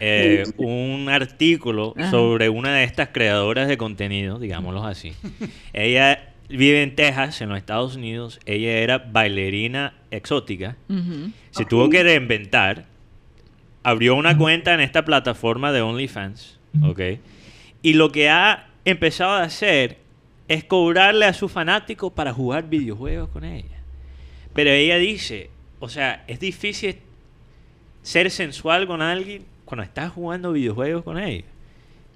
eh, 0.00 0.44
un 0.56 1.08
artículo 1.10 1.94
Ajá. 1.96 2.10
sobre 2.10 2.48
una 2.48 2.74
de 2.74 2.84
estas 2.84 3.10
creadoras 3.10 3.68
de 3.68 3.76
contenido, 3.76 4.38
digámoslo 4.38 4.84
así. 4.84 5.12
Ella 5.72 6.33
vive 6.48 6.82
en 6.82 6.94
Texas, 6.94 7.40
en 7.40 7.48
los 7.48 7.58
Estados 7.58 7.96
Unidos. 7.96 8.40
Ella 8.46 8.78
era 8.78 8.98
bailarina 8.98 9.94
exótica. 10.10 10.76
Se 11.50 11.64
tuvo 11.64 11.88
que 11.90 12.02
reinventar. 12.02 12.86
Abrió 13.82 14.14
una 14.14 14.36
cuenta 14.36 14.72
en 14.74 14.80
esta 14.80 15.04
plataforma 15.04 15.72
de 15.72 15.82
OnlyFans. 15.82 16.58
¿Ok? 16.82 17.00
Y 17.82 17.94
lo 17.94 18.10
que 18.10 18.30
ha 18.30 18.68
empezado 18.84 19.32
a 19.32 19.42
hacer 19.42 19.98
es 20.48 20.64
cobrarle 20.64 21.26
a 21.26 21.32
sus 21.32 21.50
fanáticos 21.50 22.12
para 22.12 22.32
jugar 22.32 22.68
videojuegos 22.68 23.28
con 23.28 23.44
ella. 23.44 23.78
Pero 24.52 24.70
ella 24.70 24.96
dice, 24.98 25.50
o 25.80 25.88
sea, 25.88 26.24
es 26.26 26.40
difícil 26.40 26.96
ser 28.02 28.30
sensual 28.30 28.86
con 28.86 29.02
alguien 29.02 29.44
cuando 29.64 29.82
estás 29.82 30.12
jugando 30.12 30.52
videojuegos 30.52 31.02
con 31.02 31.18
ella. 31.18 31.44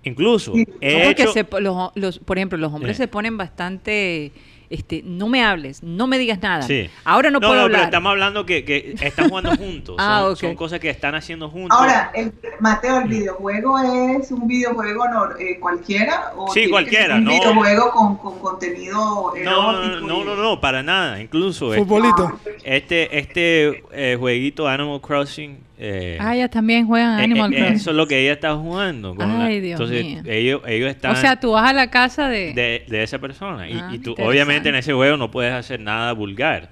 Incluso, 0.09 0.52
Sí. 0.54 0.66
he 0.80 1.04
No, 1.04 1.11
hecho- 1.11 1.32
se 1.32 1.46
los, 1.61 1.90
los- 1.94 2.18
por 2.18 2.38
ejemplo, 2.38 2.59
los 2.59 2.72
hombres 2.72 2.96
Sí. 2.96 3.02
se 3.04 3.09
ponen 3.09 3.36
bastante, 3.36 4.32
este, 4.70 5.02
no 5.02 5.28
me 5.28 5.42
hables, 5.42 5.82
no 5.82 6.06
me 6.06 6.18
digas 6.18 6.40
nada. 6.42 6.62
Sí. 6.62 6.90
Ahora 7.04 7.30
no, 7.30 7.40
puedo 7.40 7.52
pero 7.52 7.62
hablar. 7.64 7.84
estamos 7.84 8.11
hablando 8.11 8.44
que, 8.44 8.64
que 8.64 8.94
están 9.00 9.28
jugando 9.30 9.50
juntos. 9.56 9.96
Ah, 9.98 10.20
son, 10.24 10.32
ok. 10.32 10.38
son 10.38 10.54
cosas 10.56 10.80
que 10.80 10.90
están 10.90 11.14
haciendo 11.14 11.48
juntos. 11.48 11.78
Ahora, 11.78 12.11
el, 12.14 12.32
Mateo, 12.61 12.98
¿el 13.00 13.09
videojuego 13.09 13.78
es 13.78 14.30
un 14.30 14.46
videojuego 14.46 15.04
nor- 15.06 15.36
eh, 15.40 15.59
cualquiera? 15.59 16.32
¿O 16.36 16.52
Sí, 16.52 16.68
cualquiera, 16.68 17.16
un 17.16 17.24
no. 17.24 17.30
videojuego 17.30 17.90
con, 17.92 18.16
con 18.18 18.38
contenido 18.40 19.32
no, 19.42 19.72
no, 19.72 19.82
erótico 19.84 20.06
no, 20.06 20.24
no, 20.24 20.36
no, 20.36 20.61
para 20.61 20.82
nada. 20.82 21.20
Incluso 21.20 21.72
este, 21.72 21.84
Futbolito. 21.86 22.38
este, 22.64 23.18
este 23.18 23.84
eh, 23.92 24.16
jueguito 24.18 24.68
Animal 24.68 25.00
Crossing. 25.00 25.67
Eh, 25.79 26.18
Ah, 26.20 26.35
ellas 26.35 26.51
también 26.51 26.87
juegan 26.87 27.20
eh, 27.20 27.22
Animal 27.24 27.53
eh, 27.53 27.57
Crossing. 27.57 27.74
Eso 27.76 27.91
es 27.91 27.97
lo 27.97 28.07
que 28.07 28.20
ella 28.20 28.33
está 28.33 28.55
jugando. 28.57 29.14
con 29.14 29.29
la- 29.39 29.45
Ay, 29.47 29.61
Dios 29.61 29.81
entonces, 29.81 30.05
mío. 30.05 30.22
ellos, 30.26 30.62
ellos 30.66 30.91
están 30.91 31.12
O 31.12 31.16
sea, 31.16 31.39
tú 31.39 31.53
vas 31.53 31.70
a 31.70 31.72
la 31.72 31.89
casa 31.91 32.29
de... 32.29 32.53
de, 32.53 32.85
de 32.89 33.03
esa 33.03 33.18
persona. 33.18 33.68
Y, 33.68 33.74
Ah, 33.74 33.91
y 33.93 33.99
tú, 33.99 34.14
obviamente, 34.18 34.68
en 34.70 34.74
ese 34.74 34.93
juego 34.93 35.16
no 35.16 35.31
puedes 35.31 35.53
hacer 35.53 35.79
nada 35.81 36.12
vulgar. 36.12 36.70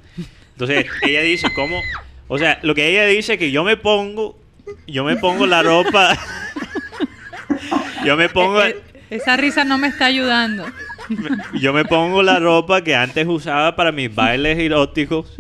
Entonces, 0.53 0.87
ella 1.03 1.21
dice, 1.23 1.49
¿cómo? 1.55 1.81
O 2.29 2.39
sea, 2.39 2.59
lo 2.63 2.75
que 2.75 2.89
ella 2.89 3.05
dice 3.07 3.35
es 3.35 3.39
que 3.39 3.51
yo 3.53 3.63
me 3.63 3.77
pongo, 3.77 4.37
yo 4.89 5.05
me 5.05 5.17
pongo 5.17 5.47
la 5.47 5.63
ropa. 5.63 6.17
yo 8.05 8.17
me 8.17 8.29
pongo. 8.29 8.61
Esa 9.11 9.37
risa 9.37 9.65
no 9.65 9.79
me 9.79 9.89
está 9.89 10.07
ayudando. 10.07 10.65
Yo 11.61 11.73
me 11.73 11.85
pongo 11.85 12.21
la 12.21 12.41
ropa 12.41 12.83
que 12.83 12.97
antes 12.97 13.25
usaba 13.29 13.77
para 13.77 13.93
mis 13.93 14.13
bailes 14.13 14.59
eróticos 14.59 15.33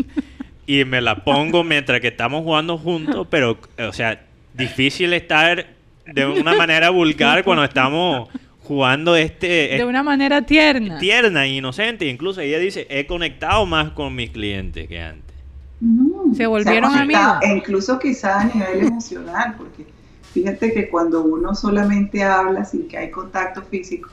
y 0.67 0.85
me 0.85 1.01
la 1.01 1.25
pongo 1.25 1.63
mientras 1.65 2.01
que 2.01 2.09
estamos 2.09 2.43
jugando 2.43 2.77
juntos, 2.77 3.27
pero, 3.31 3.57
o 3.79 3.93
sea, 3.93 4.21
difícil 4.55 5.13
estar 5.13 5.67
de 6.07 6.27
una 6.27 6.55
manera 6.55 6.91
vulgar 6.91 7.45
cuando 7.45 7.65
estamos 7.65 8.29
jugando 8.63 9.15
este... 9.15 9.77
De 9.77 9.85
una 9.85 10.03
manera 10.03 10.43
tierna. 10.43 10.99
tierna 10.99 11.47
e 11.47 11.57
inocente. 11.57 12.07
Incluso 12.07 12.41
ella 12.41 12.59
dice, 12.59 12.87
he 12.91 13.07
conectado 13.07 13.65
más 13.65 13.91
con 13.93 14.15
mis 14.15 14.31
clientes 14.31 14.89
que 14.89 15.01
antes. 15.01 15.37
Mm, 15.81 16.35
Se 16.35 16.47
volvieron 16.47 16.91
conectado, 16.91 17.35
amigos. 17.35 17.49
E 17.49 17.57
incluso 17.57 17.99
quizá 17.99 18.41
a 18.41 18.45
nivel 18.45 18.87
emocional, 18.89 19.55
porque 19.57 19.87
fíjate 20.33 20.73
que 20.73 20.89
cuando 20.89 21.23
uno 21.23 21.55
solamente 21.55 22.25
habla 22.25 22.65
sin 22.65 22.89
que 22.89 22.99
hay 22.99 23.11
contacto 23.11 23.63
físico, 23.63 24.11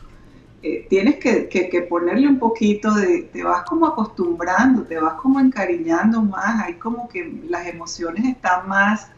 eh, 0.63 0.87
tienes 0.89 1.17
que, 1.19 1.49
que- 1.49 1.69
que 1.69 1.81
ponerle 1.83 2.27
un 2.27 2.39
poquito 2.39 2.93
de, 2.95 3.23
te 3.33 3.43
vas 3.43 3.63
como 3.65 3.85
acostumbrando, 3.87 4.83
te 4.85 4.97
vas 4.99 5.15
como 5.15 5.39
encariñando 5.39 6.21
más, 6.23 6.63
hay 6.65 6.75
como 6.79 7.09
que 7.09 7.41
las 7.49 7.67
emociones 7.67 8.25
están 8.25 8.67
más, 8.69 9.11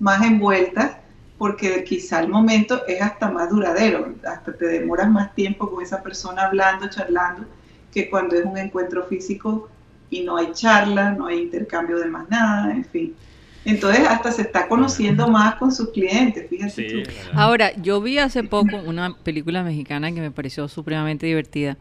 más 0.00 0.22
envueltas, 0.24 0.98
porque 1.38 1.84
quizá 1.84 2.20
el 2.20 2.28
momento 2.28 2.84
es 2.86 3.00
hasta 3.02 3.30
más 3.30 3.50
duradero, 3.50 4.16
hasta 4.24 4.56
te 4.56 4.66
demoras 4.66 5.10
más 5.10 5.34
tiempo 5.34 5.70
con 5.70 5.82
esa 5.84 6.02
persona 6.02 6.46
hablando, 6.46 6.88
charlando, 6.90 7.46
que 7.92 8.10
cuando 8.10 8.36
es 8.36 8.44
un 8.44 8.58
encuentro 8.58 9.06
físico 9.06 9.70
y 10.10 10.24
no 10.24 10.36
hay 10.36 10.52
charla, 10.52 11.12
no 11.12 11.26
hay 11.26 11.42
intercambio 11.42 11.98
de 11.98 12.06
más 12.06 12.28
nada, 12.28 12.72
en 12.74 12.84
fin. 12.84 13.16
Entonces 13.68 14.06
hasta 14.08 14.32
se 14.32 14.42
está 14.42 14.66
conociendo 14.66 15.28
más 15.28 15.56
con 15.56 15.70
sus 15.72 15.90
clientes, 15.90 16.48
fíjate 16.48 16.70
Sí. 16.88 17.02
Ahora, 17.34 17.72
yo 17.76 18.00
vi 18.00 18.18
hace 18.18 18.42
poco 18.44 18.76
una 18.78 19.14
película 19.16 19.62
mexicana 19.62 20.10
que 20.12 20.20
me 20.20 20.30
pareció 20.30 20.68
supremamente 20.68 21.26
divertida. 21.26 21.76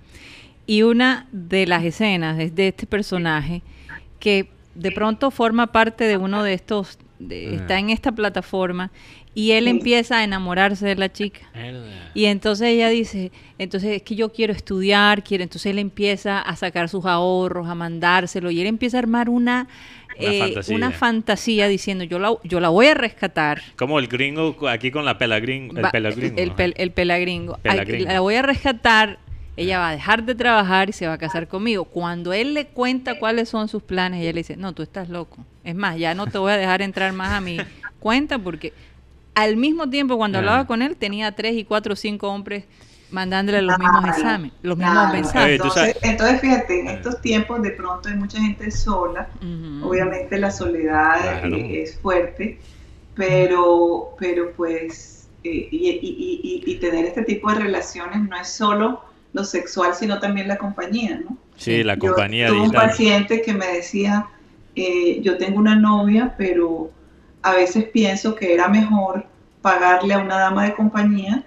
Y 0.65 0.81
una 0.83 1.27
de 1.31 1.65
las 1.65 1.83
escenas 1.85 2.37
es 2.39 2.53
de 2.55 2.67
este 2.69 2.85
personaje 2.87 3.61
que 4.19 4.49
de 4.75 4.91
pronto 4.91 5.31
forma 5.31 5.67
parte 5.67 6.03
de 6.03 6.17
uno 6.17 6.43
de 6.43 6.53
estos, 6.53 6.99
de- 7.19 7.55
está 7.55 7.79
en 7.79 7.89
esta 7.89 8.11
plataforma 8.11 8.91
y 9.33 9.51
él 9.51 9.67
empieza 9.67 10.17
a 10.17 10.23
enamorarse 10.23 10.85
de 10.85 10.95
la 10.95 11.11
chica. 11.11 11.41
Y 12.15 12.25
entonces 12.25 12.67
ella 12.69 12.89
dice, 12.89 13.31
entonces 13.59 13.91
es 13.97 14.01
que 14.01 14.15
yo 14.15 14.33
quiero 14.33 14.51
estudiar, 14.51 15.23
quiero, 15.23 15.43
entonces 15.43 15.69
él 15.69 15.79
empieza 15.79 16.39
a 16.41 16.55
sacar 16.55 16.89
sus 16.89 17.05
ahorros, 17.05 17.67
a 17.69 17.75
mandárselo, 17.75 18.49
y 18.51 18.59
él 18.61 18.67
empieza 18.67 18.97
a 18.97 18.99
armar 18.99 19.29
una, 19.29 19.67
Una 20.19 20.31
eh, 20.31 20.39
fantasía. 20.39 20.75
una 20.75 20.91
fantasía 20.91 21.67
diciendo, 21.67 22.03
yo 22.03 22.19
la, 22.19 22.33
yo 22.43 22.59
la 22.59 22.69
voy 22.69 22.87
a 22.87 22.93
rescatar. 22.93 23.61
Como 23.75 23.99
el 23.99 24.07
gringo 24.07 24.55
aquí 24.69 24.91
con 24.91 25.05
la 25.05 25.17
pela 25.17 25.39
gringo. 25.39 25.75
El 25.77 25.85
Va- 25.85 25.91
pela 25.91 26.09
gringo. 26.11 26.35
el, 26.37 26.51
pel- 26.55 26.73
el 26.77 26.91
pelagringo. 26.91 27.53
Ay, 27.63 27.71
Pelagringo. 27.71 28.11
la 28.11 28.19
voy 28.19 28.35
a 28.35 28.41
rescatar, 28.41 29.19
ella 29.55 29.79
va 29.79 29.89
a 29.89 29.91
dejar 29.91 30.23
de 30.23 30.35
trabajar 30.35 30.89
y 30.89 30.93
se 30.93 31.07
va 31.07 31.13
a 31.13 31.17
casar 31.17 31.47
conmigo. 31.47 31.85
Cuando 31.85 32.33
él 32.33 32.53
le 32.53 32.67
cuenta 32.67 33.17
cuáles 33.19 33.49
son 33.49 33.67
sus 33.67 33.81
planes, 33.83 34.21
ella 34.21 34.31
le 34.33 34.39
dice, 34.39 34.55
no, 34.57 34.73
tú 34.73 34.83
estás 34.83 35.09
loco. 35.09 35.37
Es 35.63 35.75
más, 35.75 35.97
ya 35.97 36.13
no 36.15 36.27
te 36.27 36.37
voy 36.37 36.51
a 36.51 36.57
dejar 36.57 36.81
entrar 36.81 37.11
más 37.13 37.31
a 37.33 37.41
mi 37.41 37.57
cuenta 37.99 38.37
porque 38.39 38.73
al 39.35 39.55
mismo 39.57 39.89
tiempo 39.89 40.17
cuando 40.17 40.37
Ah. 40.37 40.41
hablaba 40.41 40.67
con 40.67 40.81
él 40.81 40.95
tenía 40.95 41.31
tres 41.31 41.55
y 41.55 41.63
cuatro 41.63 41.93
o 41.93 41.95
cinco 41.95 42.29
hombres 42.29 42.65
mandándole 43.09 43.61
los 43.61 43.77
mismos 43.77 44.03
Claro, 44.03 44.17
exámenes, 44.17 44.53
los 44.61 44.77
mismos 44.77 44.95
claro. 44.95 45.13
mensajes. 45.13 45.51
Entonces, 45.53 45.95
entonces, 46.01 46.41
fíjate, 46.41 46.79
en 46.79 46.87
estos 46.87 47.21
tiempos 47.21 47.61
de 47.61 47.71
pronto 47.71 48.09
hay 48.09 48.15
mucha 48.15 48.39
gente 48.39 48.69
sola, 48.71 49.29
obviamente 49.81 50.37
la 50.37 50.51
soledad 50.51 51.39
Claro. 51.41 51.55
eh, 51.57 51.81
es 51.83 51.99
fuerte, 51.99 52.59
pero, 53.15 54.15
pero 54.19 54.51
pues, 54.55 55.27
eh, 55.43 55.49
y, 55.71 55.89
y- 55.89 55.99
y- 56.01 56.63
y- 56.67 56.71
y 56.71 56.79
tener 56.79 57.05
este 57.05 57.23
tipo 57.23 57.49
de 57.51 57.55
relaciones 57.59 58.19
no 58.27 58.37
es 58.37 58.49
solo 58.49 59.01
lo 59.33 59.43
sexual, 59.43 59.93
sino 59.93 60.19
también 60.19 60.47
la 60.47 60.57
compañía, 60.57 61.19
¿no? 61.23 61.37
Sí, 61.55 61.83
la 61.83 61.95
Yo 61.95 62.01
compañía 62.01 62.47
tuve 62.49 62.61
un 62.61 62.71
paciente 62.71 63.41
que 63.41 63.53
me 63.53 63.67
decía, 63.67 64.27
eh, 64.75 65.21
yo 65.21 65.37
tengo 65.37 65.57
una 65.59 65.75
novia, 65.75 66.35
pero 66.37 66.91
a 67.41 67.53
veces 67.53 67.85
pienso 67.85 68.35
que 68.35 68.53
era 68.53 68.67
mejor 68.67 69.25
pagarle 69.61 70.13
a 70.13 70.19
una 70.19 70.37
dama 70.37 70.65
de 70.65 70.75
compañía 70.75 71.43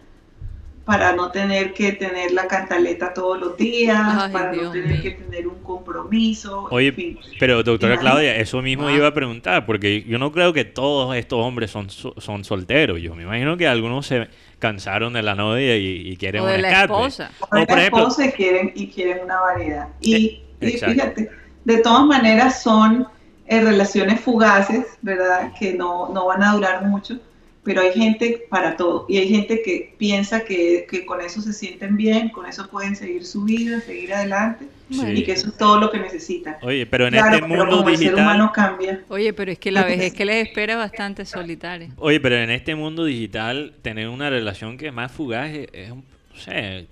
para 0.91 1.13
no 1.13 1.31
tener 1.31 1.73
que 1.73 1.93
tener 1.93 2.33
la 2.33 2.49
cantaleta 2.49 3.15
todos 3.15 3.39
los 3.39 3.57
días, 3.57 3.97
Ay, 4.03 4.33
para 4.33 4.51
Dios 4.51 4.65
no 4.65 4.73
tener 4.73 4.89
mío. 4.89 5.03
que 5.03 5.11
tener 5.13 5.47
un 5.47 5.63
compromiso. 5.63 6.67
en 6.69 6.77
Oye, 6.77 6.93
fin. 6.93 7.19
pero 7.39 7.63
doctora 7.63 7.95
Y- 7.95 7.99
Claudia, 7.99 8.37
eso 8.37 8.61
mismo 8.61 8.89
Ah. 8.89 8.93
iba 8.93 9.07
a 9.07 9.15
preguntar, 9.15 9.67
porque 9.67 10.03
yo 10.03 10.19
no 10.19 10.33
creo 10.33 10.53
que 10.53 10.65
todos 10.65 11.15
estos 11.17 11.39
hombres 11.45 11.71
son, 11.71 11.91
so- 11.91 12.15
son 12.19 12.43
solteros. 12.43 13.01
Yo 13.01 13.15
me 13.15 13.23
imagino 13.23 13.57
que 13.57 13.69
algunos 13.69 14.07
se 14.07 14.27
cansaron 14.59 15.13
de 15.13 15.23
la 15.23 15.37
novia 15.37 15.77
y, 15.77 16.09
y 16.11 16.17
quieren 16.17 16.43
O 16.43 16.47
de 16.47 16.57
un 16.57 16.63
la 16.63 16.69
escape. 16.71 16.93
esposa. 16.93 17.31
O 17.41 17.45
O, 17.45 17.49
por 17.49 17.59
las 17.69 17.79
ejemplo, 17.79 18.05
cosas 18.05 18.35
quieren, 18.35 18.73
y 18.75 18.89
quieren 18.89 19.25
una 19.25 19.41
variedad. 19.41 19.89
Y, 20.01 20.15
Eh, 20.15 20.43
y 20.61 20.67
exacto. 20.67 20.95
fíjate, 20.95 21.31
de 21.65 21.77
todas 21.79 22.05
maneras 22.07 22.63
son 22.63 23.07
eh, 23.47 23.61
relaciones 23.61 24.21
fugaces, 24.21 24.87
¿verdad? 25.03 25.53
Que 25.59 25.73
no, 25.75 26.09
no 26.15 26.27
van 26.27 26.43
a 26.43 26.53
durar 26.55 26.85
mucho, 26.87 27.19
pero 27.63 27.83
hay 27.83 27.93
gente 27.93 28.45
para 28.49 28.77
todo. 28.77 29.05
Y 29.09 29.19
hay 29.19 29.29
gente 29.29 29.61
que 29.63 29.95
piensa 29.99 30.45
que, 30.45 30.87
que 30.91 31.05
con 31.05 31.21
eso 31.21 31.41
se 31.43 31.53
sienten 31.53 31.97
bien, 31.97 32.31
con 32.31 32.47
eso 32.47 32.69
pueden 32.69 32.97
seguir 32.97 33.25
su 33.27 33.45
vida, 33.45 33.81
seguir 33.81 34.15
adelante, 34.15 34.67
Sí. 34.91 35.07
y 35.09 35.23
que 35.23 35.33
eso 35.33 35.49
es 35.51 35.57
todo 35.57 35.79
lo 35.79 35.89
que 35.91 35.99
necesitan. 36.01 36.57
oye, 36.63 36.85
pero 36.85 37.07
en 37.07 37.13
Claro, 37.13 37.27
este 37.37 37.43
pero 37.43 37.49
mundo 37.49 37.77
como 37.77 37.89
el 37.91 37.97
ser 37.97 38.07
digital, 38.07 38.25
humano 38.25 38.51
cambia. 38.53 39.05
Oye, 39.09 39.33
pero 39.33 39.53
es 39.53 39.59
que 39.61 39.71
la 39.71 39.85
vejez 39.85 40.13
que 40.13 40.25
les 40.25 40.49
espera 40.49 40.73
es 40.73 40.79
bastante 40.81 41.25
solitaria. 41.25 41.91
oye, 41.97 42.19
pero 42.19 42.37
en 42.37 42.51
este 42.51 42.75
mundo 42.75 43.05
digital 43.05 43.73
tener 43.83 44.09
una 44.09 44.31
relación 44.31 44.77
que 44.77 44.89
es 44.89 44.93
más 44.93 45.13
fugaz 45.13 45.51
es, 45.51 45.69
es 45.73 45.93
sé, 46.35 46.87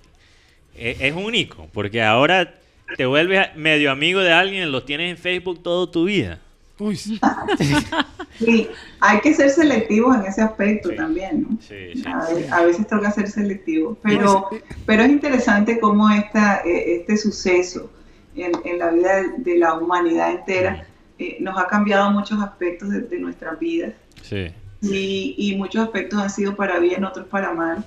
es, 0.77 1.01
es 1.01 1.13
único, 1.15 1.69
porque 1.73 2.01
ahora 2.03 2.55
te 2.97 3.05
vuelves 3.05 3.49
medio 3.57 3.91
amigo 3.91 4.21
de 4.21 4.33
alguien, 4.33 4.71
lo 4.71 4.85
tienes 4.85 5.11
en 5.11 5.17
Facebook 5.19 5.61
toda 5.63 5.91
tu 5.91 6.05
vida. 6.05 6.39
Uy, 6.79 6.97
sí. 8.39 8.69
Hay 9.01 9.21
que 9.21 9.35
ser 9.35 9.51
selectivos 9.51 10.15
en 10.17 10.27
ese 10.27 10.43
aspecto 10.43 10.91
Sí. 10.91 10.97
también, 10.97 11.43
¿no? 11.43 11.59
Sí, 11.61 11.93
sí. 11.95 12.05
A, 12.07 12.33
ve- 12.33 12.49
a 12.51 12.63
veces 12.63 12.87
toca 12.87 13.11
ser 13.11 13.29
selectivo, 13.31 13.97
pero, 14.03 14.47
Pues, 14.49 14.63
pero 14.87 15.03
es 15.03 15.11
interesante 15.11 15.81
cómo 15.81 16.09
esta, 16.11 16.59
eh, 16.65 16.97
este 17.01 17.17
suceso 17.17 17.91
en, 18.37 18.53
en 18.65 18.79
la 18.79 18.91
vida 18.91 19.17
de, 19.23 19.29
de 19.39 19.59
la 19.59 19.75
humanidad 19.75 20.31
entera 20.33 20.85
eh, 21.19 21.39
nos 21.41 21.59
ha 21.59 21.67
cambiado 21.67 22.11
muchos 22.13 22.41
aspectos 22.41 22.91
de, 22.91 23.01
de 23.01 23.19
nuestras 23.19 23.59
vidas 23.59 23.93
Sí. 24.23 24.47
y, 24.83 25.35
y 25.37 25.57
muchos 25.57 25.83
aspectos 25.83 26.21
han 26.21 26.31
sido 26.31 26.55
para 26.55 26.79
bien, 26.79 27.05
otros 27.05 27.27
para 27.27 27.53
mal, 27.53 27.85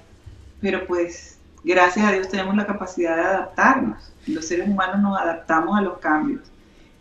pero 0.60 0.86
pues 0.86 1.38
gracias 1.64 2.06
a 2.06 2.12
Dios 2.12 2.28
tenemos 2.28 2.56
la 2.58 2.66
capacidad 2.66 3.16
de 3.16 3.22
adaptarnos. 3.22 4.12
Los 4.28 4.46
seres 4.48 4.68
humanos 4.68 5.00
nos 5.00 5.18
adaptamos 5.20 5.78
a 5.78 5.82
los 5.82 5.98
cambios. 6.00 6.42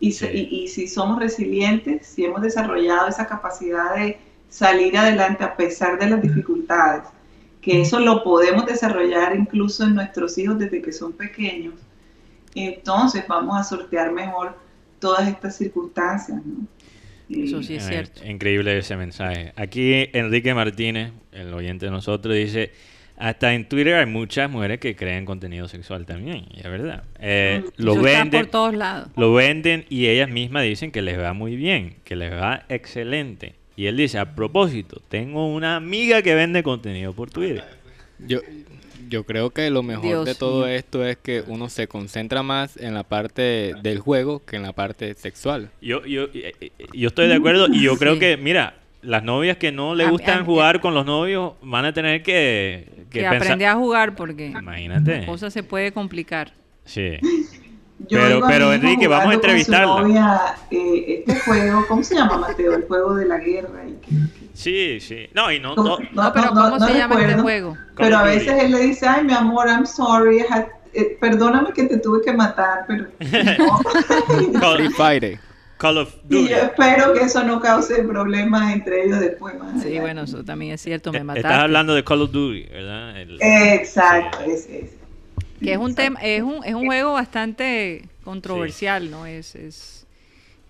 Y, 0.01 0.11
Sí. 0.11 0.25
y, 0.33 0.63
y 0.63 0.67
si 0.67 0.87
somos 0.87 1.17
resilientes, 1.19 2.07
si 2.07 2.25
hemos 2.25 2.41
desarrollado 2.41 3.07
esa 3.07 3.25
capacidad 3.27 3.95
de 3.95 4.17
salir 4.49 4.97
adelante 4.97 5.43
a 5.45 5.55
pesar 5.55 5.97
de 5.99 6.09
las 6.09 6.21
dificultades, 6.21 7.03
que 7.61 7.79
eso 7.81 7.99
lo 7.99 8.23
podemos 8.23 8.65
desarrollar 8.65 9.35
incluso 9.35 9.85
en 9.85 9.95
nuestros 9.95 10.37
hijos 10.37 10.57
desde 10.59 10.81
que 10.81 10.91
son 10.91 11.13
pequeños, 11.13 11.75
entonces 12.55 13.23
vamos 13.27 13.57
a 13.57 13.63
sortear 13.63 14.11
mejor 14.11 14.57
todas 14.99 15.27
estas 15.27 15.55
circunstancias. 15.55 16.41
¿no? 16.45 16.65
Eso 17.29 17.63
sí 17.63 17.75
es 17.75 17.85
Eh, 17.85 17.87
cierto. 17.87 18.25
Increíble 18.25 18.77
ese 18.77 18.97
mensaje. 18.97 19.53
Aquí 19.55 20.09
Enrique 20.13 20.53
Martínez, 20.53 21.13
el 21.31 21.53
oyente 21.53 21.85
de 21.85 21.91
nosotros, 21.91 22.35
dice, 22.35 22.71
hasta 23.21 23.53
en 23.53 23.67
Twitter 23.69 23.95
hay 23.95 24.05
muchas 24.07 24.49
mujeres 24.49 24.79
que 24.79 24.95
crean 24.95 25.25
contenido 25.25 25.67
sexual 25.67 26.05
también, 26.05 26.45
y 26.53 26.57
es 26.57 26.63
verdad. 26.63 27.03
Eh, 27.19 27.63
lo 27.77 27.93
Eso 27.93 28.05
está 28.07 28.19
venden, 28.23 28.41
por 28.41 28.51
todos 28.51 28.73
lados. 28.73 29.09
lo 29.15 29.33
venden 29.33 29.85
y 29.89 30.07
ellas 30.07 30.29
mismas 30.29 30.63
dicen 30.63 30.91
que 30.91 31.01
les 31.01 31.19
va 31.19 31.33
muy 31.33 31.55
bien, 31.55 31.95
que 32.03 32.15
les 32.15 32.31
va 32.33 32.63
excelente. 32.69 33.55
Y 33.75 33.85
él 33.85 33.95
dice, 33.97 34.19
a 34.19 34.35
propósito, 34.35 35.01
tengo 35.07 35.47
una 35.53 35.75
amiga 35.75 36.21
que 36.21 36.35
vende 36.35 36.61
contenido 36.63 37.13
por 37.13 37.29
Twitter. 37.29 37.63
Yo, 38.19 38.39
yo 39.09 39.23
creo 39.25 39.49
que 39.51 39.69
lo 39.69 39.81
mejor 39.83 40.05
Dios 40.05 40.25
de 40.25 40.35
todo 40.35 40.65
mío. 40.65 40.75
esto 40.75 41.05
es 41.05 41.17
que 41.17 41.43
uno 41.47 41.69
se 41.69 41.87
concentra 41.87 42.43
más 42.43 42.77
en 42.77 42.93
la 42.93 43.03
parte 43.03 43.73
del 43.81 43.99
juego 43.99 44.43
que 44.45 44.55
en 44.57 44.61
la 44.63 44.73
parte 44.73 45.13
sexual. 45.15 45.69
Yo, 45.81 46.05
yo, 46.05 46.27
yo 46.93 47.07
estoy 47.07 47.27
de 47.27 47.35
acuerdo 47.35 47.67
y 47.71 47.81
yo 47.83 47.97
creo 47.97 48.13
Sí. 48.15 48.19
que, 48.19 48.37
mira, 48.37 48.75
las 49.01 49.23
novias 49.23 49.57
que 49.57 49.71
no 49.71 49.95
le 49.95 50.05
A 50.05 50.09
gustan 50.09 50.39
mí- 50.39 50.45
jugar 50.45 50.79
con 50.81 50.93
los 50.93 51.05
novios 51.05 51.53
van 51.61 51.85
a 51.85 51.93
tener 51.93 52.21
que, 52.23 53.05
que 53.09 53.19
Que 53.19 53.25
pensar- 53.29 53.37
aprende 53.37 53.65
a 53.67 53.75
jugar 53.75 54.15
porque 54.15 54.47
Imagínate. 54.47 55.21
la 55.21 55.25
cosa 55.25 55.49
se 55.49 55.63
puede 55.63 55.91
complicar. 55.91 56.53
Sí. 56.85 57.17
Yo 58.09 58.17
Pero- 58.19 58.41
pero, 58.47 58.73
Enrique, 58.73 59.07
vamos 59.07 59.35
a 59.35 59.39
con 59.39 59.63
su 59.63 59.71
novia, 59.71 60.41
eh, 60.71 61.23
este 61.27 61.39
juego, 61.41 61.85
¿cómo 61.87 62.03
se 62.03 62.15
llama, 62.15 62.35
Mateo? 62.39 62.73
El 62.73 62.83
juego 62.87 63.13
de 63.13 63.27
la 63.27 63.37
guerra. 63.37 63.83
y 63.87 63.91
que- 64.03 64.15
Sí, 64.55 64.99
sí. 64.99 65.27
No, 65.35 65.51
y 65.51 65.59
no, 65.59 65.75
No, 65.75 65.83
no- 65.83 65.97
No, 66.11 66.33
pero 66.33 66.49
¿cómo 66.49 66.79
se 66.79 66.93
llama 66.95 67.15
este 67.15 67.27
recuerdo, 67.27 67.41
juego? 67.43 67.77
Pero 67.95 68.17
a 68.17 68.23
veces 68.23 68.63
él 68.63 68.71
le 68.71 68.79
dice, 68.79 69.07
ay, 69.07 69.23
mi 69.23 69.33
amor, 69.33 69.67
I'm 69.67 69.85
sorry, 69.85 70.39
I 70.39 70.45
had- 70.49 70.67
eh, 70.93 71.15
perdóname 71.21 71.73
que 71.73 71.83
te 71.83 71.97
tuve 71.99 72.21
que 72.25 72.33
matar, 72.33 72.85
pero 72.87 73.05
Free 74.75 74.89
Fire. 74.97 75.39
Call 75.81 75.97
of 75.97 76.13
y 76.29 76.35
Duty. 76.35 76.49
yo 76.49 76.57
espero 76.57 77.13
que 77.13 77.21
eso 77.21 77.43
no 77.43 77.59
cause 77.59 78.03
problemas 78.03 78.71
entre 78.73 79.03
ellos 79.05 79.19
después. 79.19 79.57
Más 79.57 79.81
Sí, 79.81 79.89
allá. 79.89 80.01
bueno, 80.01 80.21
eso 80.23 80.43
también 80.43 80.73
es 80.73 80.81
cierto, 80.81 81.11
me 81.11 81.17
Eh, 81.19 81.23
mataste. 81.23 81.47
Estás 81.47 81.63
hablando 81.63 81.95
de 81.95 82.03
Call 82.03 82.21
of 82.21 82.31
Duty, 82.31 82.63
¿verdad? 82.71 83.19
El- 83.19 83.37
Exacto, 83.41 84.37
Sí. 84.45 84.51
ese, 84.51 84.79
ese. 84.85 84.97
Que 85.59 85.73
es 85.73 85.77
un 85.79 85.95
tema, 85.95 86.19
es 86.21 86.41
un, 86.43 86.63
es 86.63 86.73
un 86.75 86.85
juego 86.85 87.13
bastante 87.13 88.03
controversial, 88.23 89.09
¿no? 89.11 89.25
Es, 89.25 89.55
es 89.55 90.05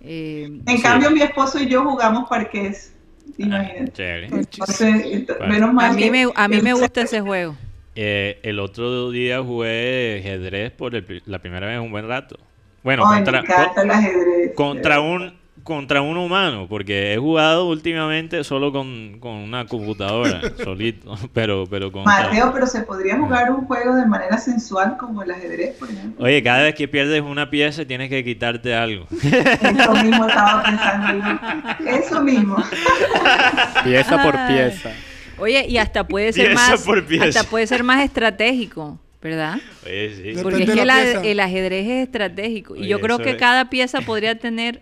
eh, 0.02 0.44
En 0.66 0.78
Sí. 0.78 0.82
cambio, 0.82 1.12
mi 1.12 1.22
esposo 1.22 1.60
y 1.60 1.68
yo 1.70 1.84
jugamos 1.84 2.28
parques, 2.30 2.94
Ah, 3.28 3.34
imagínate. 3.38 3.92
chévere. 3.94 4.28
Entonces, 4.28 5.28
menos 5.48 5.74
mal 5.74 5.92
a 5.92 5.94
mí 5.94 6.02
que 6.04 6.12
me, 6.12 6.26
a 6.36 6.48
mí 6.48 6.56
él 6.58 6.64
me 6.64 6.74
gusta 6.74 7.02
ese 7.02 7.22
juego. 7.22 7.56
Eh, 7.96 8.40
el 8.44 8.60
otro 8.60 9.12
día 9.12 9.42
jugué 9.44 10.20
ajedrez 10.20 10.72
por 10.72 10.96
el 10.96 11.22
la 11.26 11.40
primera 11.40 11.68
vez 11.68 11.76
en 11.76 11.82
un 11.84 11.92
buen 11.92 12.08
rato. 12.08 12.38
Bueno, 12.84 13.04
Ay, 13.08 13.18
contra, 13.24 13.42
me 13.42 13.48
encanta 13.48 13.82
el 13.84 13.92
ajedrez. 13.92 14.56
contra 14.56 15.00
un 15.02 15.40
contra 15.64 16.02
un 16.02 16.18
humano, 16.18 16.66
porque 16.68 17.14
he 17.14 17.18
jugado 17.18 17.68
últimamente 17.70 18.44
solo 18.44 18.72
con, 18.72 19.20
con 19.20 19.34
una 19.34 19.68
computadora, 19.68 20.42
solito, 20.64 21.16
pero 21.34 21.68
pero 21.70 21.92
con 21.92 22.04
Mateo, 22.04 22.52
pero 22.52 22.66
se 22.66 22.82
podría 22.82 23.18
jugar 23.18 23.52
un 23.52 23.68
juego 23.68 23.94
de 23.96 24.08
manera 24.08 24.40
sensual 24.40 24.98
como 24.98 25.22
el 25.22 25.30
ajedrez, 25.30 25.76
por 25.78 25.90
ejemplo. 25.92 26.26
Oye, 26.26 26.42
cada 26.42 26.64
vez 26.64 26.74
que 26.74 26.88
pierdes 26.88 27.22
una 27.22 27.52
pieza 27.52 27.86
tienes 27.86 28.10
que 28.10 28.24
quitarte 28.24 28.74
algo. 28.74 29.06
Eso 29.12 29.94
mismo 30.04 30.28
estaba 30.28 30.64
pensando. 30.64 31.40
Eso 31.86 32.22
mismo. 32.24 32.56
Pieza 33.84 34.24
por 34.24 34.36
pieza. 34.48 34.92
Oye, 35.38 35.66
y 35.68 35.78
hasta 35.78 36.04
puede 36.08 36.34
ser 36.34 36.48
Pieza 36.48 36.72
más, 36.72 36.82
por 36.84 37.06
pieza. 37.06 37.26
hasta 37.40 37.44
puede 37.50 37.66
ser 37.68 37.84
más 37.84 38.04
estratégico, 38.04 39.00
¿verdad? 39.22 39.60
Oye, 39.86 40.10
sí. 40.16 40.22
Depende 40.22 40.44
Porque 40.44 40.64
es 40.64 40.70
que 40.72 40.86
la 40.86 41.22
el, 41.24 41.40
ajedrez 41.40 41.86
es 41.88 42.04
estratégico. 42.08 42.76
Y 42.76 42.88
yo 42.88 43.00
creo 43.00 43.20
que 43.20 43.32
es- 43.32 43.36
cada 43.38 43.70
pieza 43.70 44.02
podría 44.02 44.38
tener 44.40 44.82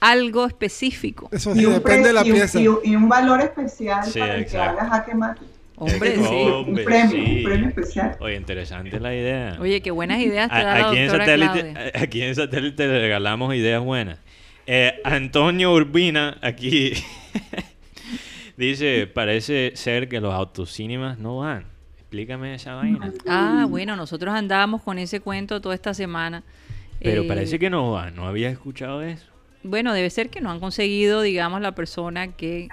algo 0.00 0.44
específico. 0.46 1.28
Eso 1.32 1.52
Y 1.52 1.60
sí, 1.60 1.66
un, 1.66 1.74
depende 1.74 2.08
de 2.08 2.12
la 2.14 2.26
y 2.26 2.30
un- 2.30 2.36
pieza. 2.36 2.60
y 2.60 2.68
un- 2.68 2.78
y 2.84 2.94
un 2.96 3.08
valor 3.08 3.40
especial 3.40 4.04
Sí, 4.04 4.18
para 4.18 4.34
el 4.34 4.40
que 4.44 4.50
exacto. 4.50 4.80
haga 4.80 4.90
jaque 4.90 5.14
mate. 5.14 5.40
Hombre, 5.76 6.14
sí. 6.14 6.20
Un 6.20 6.74
premio, 6.84 7.10
sí. 7.10 7.16
un 7.38 7.42
premio 7.44 7.68
especial. 7.68 8.16
Oye, 8.20 8.36
interesante 8.36 9.00
la 9.00 9.12
idea. 9.14 9.56
Oye, 9.60 9.80
qué 9.80 9.90
buenas 9.90 10.20
ideas 10.20 10.48
te 10.48 10.62
da 10.62 10.88
aquí, 10.88 10.98
en 10.98 11.10
satélite, 11.10 11.74
aquí 11.94 12.22
en 12.22 12.34
satélite 12.36 12.86
le 12.86 13.00
regalamos 13.00 13.52
ideas 13.54 13.82
buenas. 13.82 14.18
Eh, 14.66 15.00
Antonio 15.04 15.72
Urbina 15.72 16.38
aquí 16.42 16.92
dice, 18.56 19.06
parece 19.12 19.72
ser 19.74 20.08
que 20.08 20.20
los 20.20 20.32
autocinemas 20.32 21.18
no 21.18 21.38
van. 21.38 21.64
Explícame 22.14 22.54
esa 22.54 22.74
vaina. 22.74 23.12
Ah, 23.26 23.66
bueno, 23.68 23.96
nosotros 23.96 24.32
andábamos 24.32 24.82
con 24.82 24.98
ese 24.98 25.18
cuento 25.18 25.60
toda 25.60 25.74
esta 25.74 25.94
semana. 25.94 26.44
Pero 27.00 27.22
Eh, 27.22 27.28
parece 27.28 27.58
que 27.58 27.68
no 27.68 27.90
van. 27.90 28.14
No 28.14 28.28
había 28.28 28.50
escuchado 28.50 29.02
eso. 29.02 29.26
Bueno, 29.64 29.92
debe 29.92 30.08
ser 30.10 30.30
que 30.30 30.40
no 30.40 30.52
han 30.52 30.60
conseguido, 30.60 31.22
digamos, 31.22 31.60
la 31.60 31.72
persona 31.72 32.28
que 32.28 32.68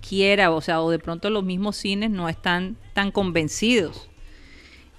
quiera, 0.00 0.50
o 0.52 0.62
sea, 0.62 0.80
o 0.80 0.90
de 0.90 0.98
pronto 0.98 1.28
los 1.28 1.44
mismos 1.44 1.76
cines 1.76 2.10
no 2.10 2.30
están 2.30 2.76
tan 2.94 3.10
convencidos. 3.10 4.08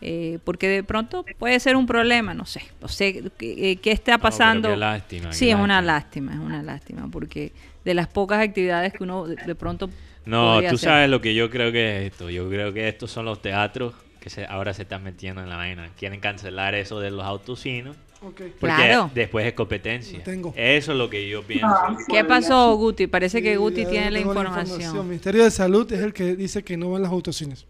Eh, 0.01 0.37
porque 0.43 0.67
de 0.67 0.83
pronto 0.83 1.25
puede 1.39 1.59
ser 1.59 1.75
un 1.75 1.85
problema, 1.87 2.33
no 2.33 2.45
sé, 2.45 2.61
no 2.79 2.87
sé 2.87 3.31
qué, 3.37 3.71
eh, 3.71 3.75
qué 3.77 3.91
está 3.91 4.17
pasando. 4.17 4.69
qué 4.69 4.77
lástima, 4.77 5.33
sí, 5.33 5.45
qué 5.47 5.51
es 5.51 5.57
una 5.57 5.81
lástima. 5.81 6.33
es 6.33 6.39
una 6.39 6.63
lástima, 6.63 7.09
porque 7.11 7.51
de 7.83 7.93
las 7.95 8.07
pocas 8.07 8.39
actividades 8.39 8.93
que 8.93 9.03
uno 9.03 9.25
de 9.25 9.55
pronto 9.55 9.89
No, 10.29 10.61
tú 10.69 10.77
sabes 10.77 11.09
lo 11.09 11.21
que 11.21 11.33
yo 11.33 11.49
creo 11.49 11.71
que 11.71 11.97
es 12.05 12.11
esto. 12.11 12.29
Yo 12.29 12.47
creo 12.49 12.73
que 12.73 12.87
estos 12.87 13.11
son 13.11 13.25
los 13.25 13.41
teatros 13.41 13.93
que 14.19 14.29
se, 14.29 14.45
ahora 14.45 14.73
se 14.73 14.83
están 14.83 15.03
metiendo 15.03 15.41
en 15.41 15.49
la 15.49 15.57
vaina. 15.57 15.89
Quieren 15.97 16.19
cancelar 16.19 16.75
eso 16.75 16.99
de 16.99 17.11
los 17.11 17.23
autocinos. 17.25 17.95
Ok. 18.21 18.41
Porque 18.59 18.75
Claro. 18.75 19.09
después 19.13 19.45
es 19.45 19.53
competencia. 19.53 20.21
Tengo. 20.23 20.53
Eso 20.57 20.91
es 20.91 20.97
lo 20.97 21.09
que 21.09 21.29
yo 21.29 21.41
pienso. 21.43 21.67
Ah, 21.67 21.95
¿Qué 22.09 22.23
pasó, 22.25 22.75
Guti? 22.75 23.07
Parece 23.07 23.41
que 23.41 23.55
Guti 23.55 23.85
tiene 23.85 24.11
la 24.11 24.19
información. 24.19 24.97
El 24.97 25.03
Ministerio 25.03 25.43
de 25.43 25.51
Salud 25.51 25.91
es 25.91 26.01
el 26.01 26.13
que 26.13 26.35
dice 26.35 26.63
que 26.63 26.75
no 26.75 26.91
van 26.91 27.03
los 27.03 27.11
autocines. 27.11 27.65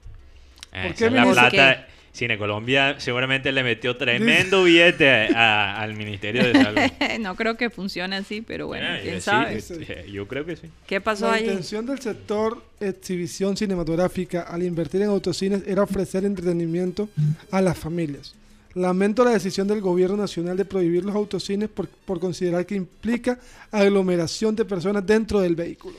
Eh, 0.72 0.88
¿Por 0.88 0.96
qué, 0.96 1.06
es 1.06 1.12
la 1.12 1.32
plata, 1.32 1.88
Cine 2.12 2.38
Colombia 2.38 2.96
seguramente 3.00 3.52
le 3.52 3.64
metió 3.64 3.96
tremendo 3.96 4.64
billete 4.66 5.10
a- 5.36 5.80
al 5.82 5.94
Ministerio 5.96 6.44
de 6.46 6.54
Salud. 6.54 6.82
no 7.22 7.36
creo 7.36 7.56
que 7.56 7.70
funcione 7.70 8.16
así, 8.18 8.42
pero 8.42 8.68
bueno, 8.68 8.88
Ah, 8.90 8.98
quién 9.02 9.16
sí, 9.16 9.22
sabe. 9.22 9.60
eh, 9.70 10.10
yo 10.12 10.28
creo 10.28 10.46
que 10.46 10.56
sí. 10.56 10.68
¿Qué 10.88 11.00
pasó 11.02 11.28
La 11.28 11.34
allí? 11.36 11.46
intención 11.46 11.86
del 11.86 12.00
sector 12.00 12.64
exhibición 12.80 13.56
cinematográfica 13.56 14.42
al 14.42 14.64
invertir 14.64 15.02
en 15.02 15.10
autocines 15.10 15.64
era 15.68 15.84
ofrecer 15.84 16.26
entretenimiento 16.26 17.10
a 17.52 17.62
las 17.62 17.78
familias. 17.78 18.36
Lamento 18.76 19.24
la 19.26 19.32
decisión 19.32 19.68
del 19.68 19.82
gobierno 19.82 20.16
nacional 20.16 20.56
de 20.56 20.64
prohibir 20.64 21.04
los 21.04 21.16
autocines 21.16 21.70
por, 21.70 21.88
por 21.88 22.20
considerar 22.20 22.66
que 22.66 22.76
implica 22.76 23.40
aglomeración 23.72 24.56
de 24.56 24.64
personas 24.66 25.06
dentro 25.06 25.40
del 25.40 25.56
vehículo. 25.56 25.98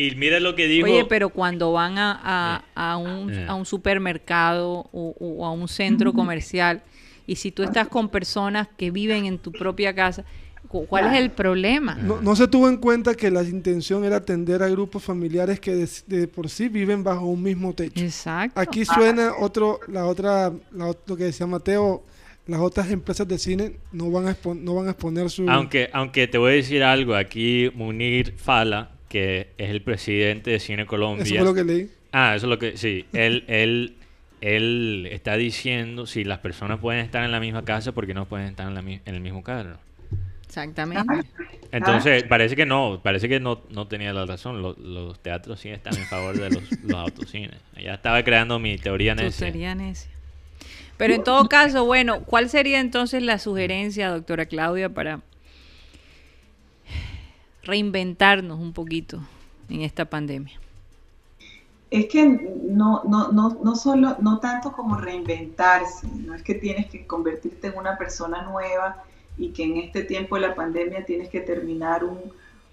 Y 0.00 0.14
mira 0.14 0.38
lo 0.38 0.54
que 0.54 0.68
dijo. 0.68 0.86
Oye, 0.86 1.04
pero 1.06 1.28
cuando 1.30 1.72
van 1.72 1.98
a, 1.98 2.20
a- 2.22 2.64
a 2.92 2.96
un, 2.98 3.32
Eh. 3.32 3.46
a 3.48 3.54
un 3.54 3.66
supermercado 3.66 4.88
o, 4.92 5.14
o 5.18 5.44
a 5.44 5.50
un 5.50 5.66
centro 5.68 6.12
comercial 6.12 6.82
y 7.26 7.34
si 7.36 7.50
tú 7.50 7.62
estás 7.64 7.88
con 7.88 8.08
personas 8.08 8.68
que 8.76 8.90
viven 8.90 9.26
en 9.26 9.38
tu 9.38 9.50
propia 9.50 9.92
casa, 9.94 10.24
cu- 10.68 10.86
¿cuál 10.86 11.12
es 11.12 11.20
el 11.20 11.30
problema? 11.30 11.96
No, 11.96 12.20
no 12.22 12.36
se 12.36 12.46
tuvo 12.46 12.68
en 12.68 12.76
cuenta 12.76 13.14
que 13.14 13.30
la 13.30 13.42
intención 13.42 14.04
era 14.04 14.16
atender 14.16 14.62
a 14.62 14.68
grupos 14.68 15.02
familiares 15.02 15.58
que 15.60 15.74
de, 15.74 15.88
de 16.06 16.28
por 16.28 16.48
sí 16.48 16.68
viven 16.68 17.02
bajo 17.02 17.26
un 17.26 17.42
mismo 17.42 17.74
techo. 17.74 18.02
Exacto. 18.04 18.58
Aquí 18.60 18.84
suena 18.84 19.32
otro, 19.38 19.80
la 19.88 20.06
otra, 20.06 20.52
la 20.72 20.94
lo 21.06 21.16
que 21.16 21.24
decía 21.24 21.46
Mateo, 21.46 22.04
las 22.46 22.60
otras 22.60 22.90
empresas 22.90 23.26
de 23.28 23.36
cine 23.36 23.72
no 23.92 24.10
van 24.12 24.28
a, 24.28 24.30
expo- 24.34 24.56
no 24.58 24.76
van 24.76 24.86
a 24.86 24.90
exponer 24.92 25.28
su... 25.28 25.50
Aunque, 25.50 25.90
aunque 25.92 26.28
te 26.28 26.38
voy 26.38 26.52
a 26.52 26.54
decir 26.54 26.82
algo, 26.82 27.14
aquí 27.14 27.70
Munir 27.74 28.34
Fala, 28.38 28.92
que 29.08 29.48
es 29.58 29.70
el 29.70 29.82
presidente 29.82 30.50
de 30.50 30.60
Cine 30.60 30.86
Colombia. 30.86 31.24
Eso 31.24 31.36
fue 31.36 31.44
lo 31.44 31.54
que 31.54 31.64
leí. 31.64 31.90
Ah, 32.12 32.34
eso 32.36 32.46
es 32.46 32.50
lo 32.50 32.58
que, 32.58 32.76
sí. 32.76 33.06
Él, 33.12 33.44
él, 33.48 33.96
él 34.40 35.08
está 35.10 35.36
diciendo 35.36 36.06
si 36.06 36.24
las 36.24 36.38
personas 36.38 36.80
pueden 36.80 37.04
estar 37.04 37.24
en 37.24 37.32
la 37.32 37.40
misma 37.40 37.64
casa 37.64 37.92
porque 37.92 38.14
no 38.14 38.26
pueden 38.26 38.48
estar 38.48 38.66
en, 38.66 38.74
la 38.74 38.80
en 38.80 39.00
el 39.04 39.20
mismo 39.20 39.42
carro. 39.42 39.78
Exactamente. 40.46 41.26
Entonces, 41.72 42.22
parece 42.24 42.56
que 42.56 42.64
no, 42.64 43.00
parece 43.02 43.28
que 43.28 43.38
no, 43.38 43.60
no 43.68 43.86
tenía 43.86 44.12
la 44.14 44.24
razón. 44.24 44.62
Los, 44.62 44.78
los 44.78 45.20
teatros 45.20 45.60
sí 45.60 45.68
están 45.68 45.94
en 45.96 46.06
favor 46.06 46.38
de 46.38 46.50
los, 46.50 46.62
los 46.82 46.94
autocines. 46.94 47.56
Ya 47.80 47.94
estaba 47.94 48.22
creando 48.24 48.58
mi 48.58 48.78
teoría 48.78 49.14
necia. 49.14 49.46
teoría 49.46 49.74
necia. 49.74 50.10
Pero 50.96 51.14
en 51.14 51.22
todo 51.22 51.48
caso, 51.48 51.84
bueno, 51.84 52.24
¿cuál 52.24 52.48
sería 52.48 52.80
entonces 52.80 53.22
la 53.22 53.38
sugerencia, 53.38 54.10
doctora 54.10 54.46
Claudia, 54.46 54.88
para 54.88 55.20
reinventarnos 57.68 58.58
un 58.58 58.72
poquito 58.72 59.20
en 59.68 59.82
esta 59.82 60.04
pandemia? 60.06 60.58
Es 61.90 62.06
que 62.06 62.24
no, 62.26 63.02
no, 63.04 63.32
no, 63.32 63.58
no 63.64 63.74
solo, 63.76 64.16
no 64.20 64.40
tanto 64.40 64.72
como 64.72 64.96
reinventarse, 64.96 66.06
no 66.26 66.34
es 66.34 66.42
que 66.42 66.54
tienes 66.54 66.86
que 66.90 67.06
convertirte 67.06 67.68
en 67.68 67.78
una 67.78 67.96
persona 67.96 68.42
nueva 68.42 69.02
y 69.38 69.50
que 69.50 69.64
en 69.64 69.76
este 69.78 70.02
tiempo 70.04 70.34
de 70.36 70.42
la 70.48 70.54
pandemia 70.54 71.06
tienes 71.06 71.28
que 71.30 71.40
terminar 71.40 72.04
un, 72.04 72.18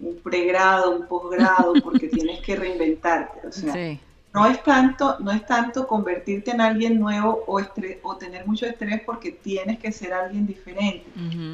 un 0.01 0.17
pregrado, 0.21 0.97
un 0.97 1.07
posgrado, 1.07 1.73
porque 1.83 2.09
tienes 2.09 2.41
que 2.41 2.55
reinventarte. 2.57 3.47
O 3.47 3.51
sea, 3.53 3.73
Sí. 3.73 3.99
no 4.33 4.45
es 4.47 4.61
tanto, 4.63 5.17
no 5.19 5.31
es 5.31 5.45
tanto 5.45 5.87
convertirte 5.87 6.51
en 6.51 6.59
alguien 6.59 6.99
nuevo 6.99 7.41
o, 7.47 7.59
estre- 7.61 7.99
o 8.03 8.17
tener 8.17 8.45
mucho 8.45 8.65
estrés 8.65 8.99
porque 9.05 9.31
tienes 9.31 9.79
que 9.79 9.93
ser 9.93 10.11
alguien 10.11 10.45
diferente. 10.45 11.05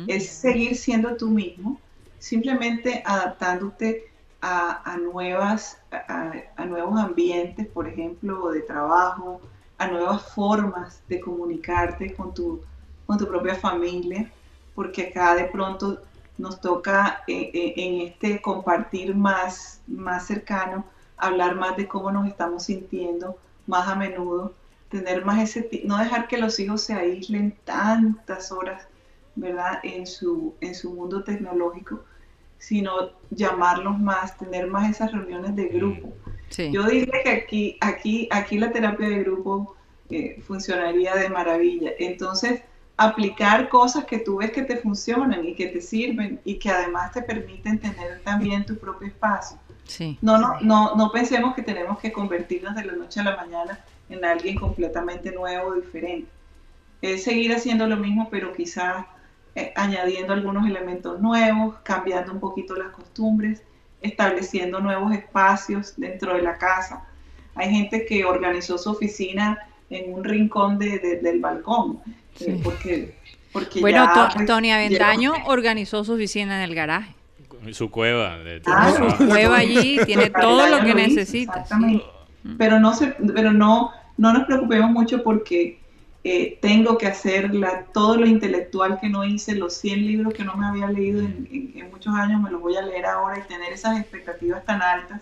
Es 0.08 0.30
seguir 0.30 0.76
siendo 0.76 1.16
tú 1.16 1.30
mismo, 1.30 1.80
simplemente 2.22 3.02
adaptándote 3.04 4.06
a, 4.42 4.94
a 4.94 4.98
nuevas, 4.98 5.80
a, 5.92 6.66
nuevos 6.66 7.00
ambientes, 7.00 7.68
por 7.68 7.88
ejemplo, 7.88 8.52
de 8.52 8.62
trabajo, 8.62 9.42
a 9.80 9.88
nuevas 9.88 10.32
formas 10.34 11.02
de 11.10 11.20
comunicarte 11.20 12.14
con 12.14 12.32
tu, 12.34 12.62
con 13.08 13.18
tu 13.18 13.28
propia 13.28 13.56
familia, 13.56 14.32
porque 14.76 15.08
acá 15.08 15.34
de 15.34 15.46
pronto 15.46 16.00
nos 16.38 16.62
toca 16.62 17.24
eh, 17.28 17.50
eh, 17.54 17.74
en 17.76 18.08
este 18.08 18.40
compartir 18.40 19.16
más, 19.16 19.82
más 19.88 20.28
cercano, 20.28 20.86
hablar 21.18 21.56
más 21.56 21.76
de 21.76 21.88
cómo 21.88 22.12
nos 22.12 22.28
estamos 22.28 22.66
sintiendo 22.66 23.36
más 23.66 23.88
a 23.88 23.96
menudo, 23.96 24.54
tener 24.90 25.26
más 25.26 25.40
ese, 25.40 25.82
no 25.86 25.98
dejar 25.98 26.28
que 26.28 26.38
los 26.38 26.60
hijos 26.60 26.84
se 26.84 26.94
aíslen 26.94 27.58
tantas 27.64 28.52
horas, 28.52 28.88
¿verdad? 29.36 29.80
En 29.82 30.06
su, 30.06 30.54
en 30.62 30.76
su 30.76 30.94
mundo 30.94 31.24
tecnológico, 31.24 32.02
sino 32.62 33.10
llamarlos 33.32 34.00
más, 34.00 34.38
tener 34.38 34.68
más 34.68 34.92
esas 34.92 35.12
reuniones 35.12 35.56
de 35.56 35.66
grupo. 35.66 36.14
Sí. 36.50 36.70
Yo 36.72 36.84
diría 36.84 37.24
que 37.24 37.30
aquí, 37.32 37.78
aquí, 37.82 38.28
aquí 38.30 38.60
la 38.60 38.72
terapia 38.72 39.10
de 39.10 39.24
grupo 39.24 39.76
eh, 40.12 40.40
funcionaría 40.46 41.16
de 41.16 41.28
maravilla. 41.30 41.90
Entonces, 41.98 42.62
aplicar 42.98 43.68
cosas 43.68 44.06
que 44.06 44.20
tú 44.20 44.38
ves 44.38 44.52
que 44.52 44.62
te 44.62 44.78
funcionan 44.78 45.44
y 45.44 45.56
que 45.56 45.68
te 45.68 45.82
sirven 45.82 46.40
y 46.46 46.60
que 46.60 46.70
además 46.70 47.12
te 47.14 47.24
permiten 47.24 47.80
tener 47.80 48.22
también 48.24 48.64
tu 48.64 48.78
propio 48.78 49.08
espacio. 49.08 49.58
Sí. 49.86 50.20
No, 50.22 50.38
no, 50.38 50.62
no, 50.62 50.96
no 50.96 51.12
pensemos 51.12 51.56
que 51.56 51.64
tenemos 51.64 51.98
que 51.98 52.12
convertirnos 52.12 52.76
de 52.76 52.86
la 52.86 52.94
noche 52.94 53.22
a 53.22 53.24
la 53.24 53.38
mañana 53.38 53.84
en 54.08 54.24
alguien 54.24 54.56
completamente 54.56 55.32
nuevo, 55.32 55.74
diferente. 55.74 56.30
Es 57.02 57.24
seguir 57.24 57.56
haciendo 57.56 57.88
lo 57.88 57.98
mismo, 57.98 58.30
pero 58.30 58.54
quizás 58.54 59.08
eh, 59.56 59.74
añadiendo 59.76 60.34
algunos 60.34 60.66
elementos 60.68 61.20
nuevos, 61.20 61.76
cambiando 61.84 62.32
un 62.32 62.40
poquito 62.40 62.76
las 62.76 62.90
costumbres, 62.92 63.64
estableciendo 64.02 64.80
nuevos 64.80 65.14
espacios 65.14 65.94
dentro 65.98 66.34
de 66.36 66.42
la 66.42 66.58
casa. 66.58 67.04
Hay 67.56 67.70
gente 67.70 68.06
que 68.06 68.26
organizó 68.26 68.78
su 68.78 68.90
oficina 68.92 69.60
en 69.90 70.14
un 70.14 70.24
rincón 70.24 70.80
de- 70.80 71.00
de- 71.00 71.18
del 71.18 71.40
balcón, 71.42 72.00
eh, 72.40 72.60
porque, 72.64 73.16
porque 73.52 73.82
Bueno, 73.82 74.06
ya, 74.06 74.14
To- 74.14 74.36
pues, 74.36 74.46
Tony 74.48 74.72
Aventaño 74.72 75.34
llegó- 75.36 75.50
organizó 75.50 76.04
su 76.04 76.14
oficina 76.14 76.58
en 76.64 76.70
el 76.70 76.76
garaje. 76.76 77.14
Su 77.74 77.92
cueva. 77.92 78.38
De 78.40 78.62
Ah. 78.66 78.92
Su 79.18 79.28
cueva 79.28 79.58
allí 79.58 80.00
tiene 80.06 80.30
todo 80.32 80.66
lo 80.68 80.78
que 80.80 80.94
lo 80.94 81.00
hizo, 81.00 81.10
necesitas. 81.10 81.58
Exactamente. 81.64 82.06
Pero 82.58 82.80
no 82.80 82.94
se, 82.96 83.08
pero 83.36 83.52
no, 83.52 83.92
no 84.18 84.34
nos 84.34 84.46
preocupemos 84.46 84.90
mucho 84.92 85.22
porque 85.22 85.80
eh, 86.24 86.58
tengo 86.62 86.98
que 86.98 87.08
hacer 87.08 87.54
la, 87.56 87.86
todo 87.94 88.16
lo 88.18 88.26
intelectual 88.28 89.00
que 89.00 89.10
no 89.10 89.24
hice, 89.26 89.56
los 89.56 89.74
100 89.76 90.06
libros 90.06 90.34
que 90.34 90.44
no 90.44 90.56
me 90.56 90.66
había 90.68 90.88
leído 90.88 91.20
en, 91.22 91.48
en- 91.52 91.74
en 91.76 91.90
muchos 91.92 92.14
años, 92.14 92.42
me 92.42 92.52
los 92.52 92.62
voy 92.62 92.76
a 92.76 92.82
leer 92.84 93.06
ahora 93.06 93.40
y 93.40 93.48
tener 93.48 93.74
esas 93.74 94.00
expectativas 94.00 94.64
tan 94.66 94.82
altas 94.82 95.22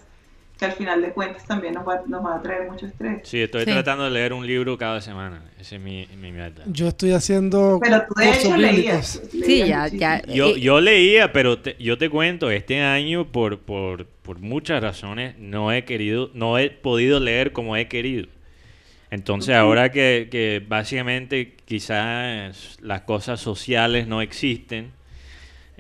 que 0.58 0.66
al 0.66 0.74
final 0.74 1.02
de 1.02 1.12
cuentas 1.14 1.46
también 1.46 1.74
nos 1.74 1.88
va, 1.88 2.02
nos 2.06 2.26
va 2.26 2.36
a 2.36 2.42
traer 2.42 2.70
mucho 2.70 2.86
estrés. 2.86 3.22
Sí, 3.24 3.40
estoy 3.40 3.64
Sí. 3.64 3.72
tratando 3.72 4.04
de 4.04 4.12
leer 4.12 4.34
un 4.34 4.46
libro 4.46 4.78
cada 4.78 5.00
semana. 5.00 5.42
Esa 5.58 5.78
es 5.78 5.82
mi, 5.82 6.06
mi 6.20 6.34
meta. 6.34 6.64
Yo 6.66 6.90
estoy 6.90 7.12
haciendo 7.14 7.80
Pero 7.82 8.04
tú 8.06 8.14
de 8.20 8.30
hecho 8.32 8.50
bíblicos. 8.58 8.76
leías. 8.76 9.22
Sí, 9.32 9.40
leías 9.40 9.92
ya, 9.94 10.22
ya. 10.22 10.34
Yo, 10.34 10.48
eh, 10.50 10.60
yo 10.60 10.82
leía, 10.82 11.32
pero 11.32 11.60
te- 11.60 11.78
yo 11.80 11.98
te 11.98 12.10
cuento, 12.10 12.52
este 12.52 12.82
año 12.82 13.32
por, 13.32 13.60
por, 13.60 14.06
por 14.06 14.40
muchas 14.40 14.84
razones 14.84 15.38
no 15.40 15.72
he 15.72 15.86
querido, 15.86 16.30
no 16.34 16.58
he 16.58 16.70
podido 16.70 17.22
leer 17.22 17.54
como 17.54 17.78
he 17.78 17.88
querido. 17.88 18.28
Entonces 19.12 19.56
ahora 19.56 19.92
que, 19.92 20.28
que 20.32 20.64
básicamente 20.68 21.56
quizás 21.66 22.78
las 22.82 23.02
cosas 23.02 23.40
sociales 23.40 24.08
no 24.08 24.22
existen, 24.22 24.92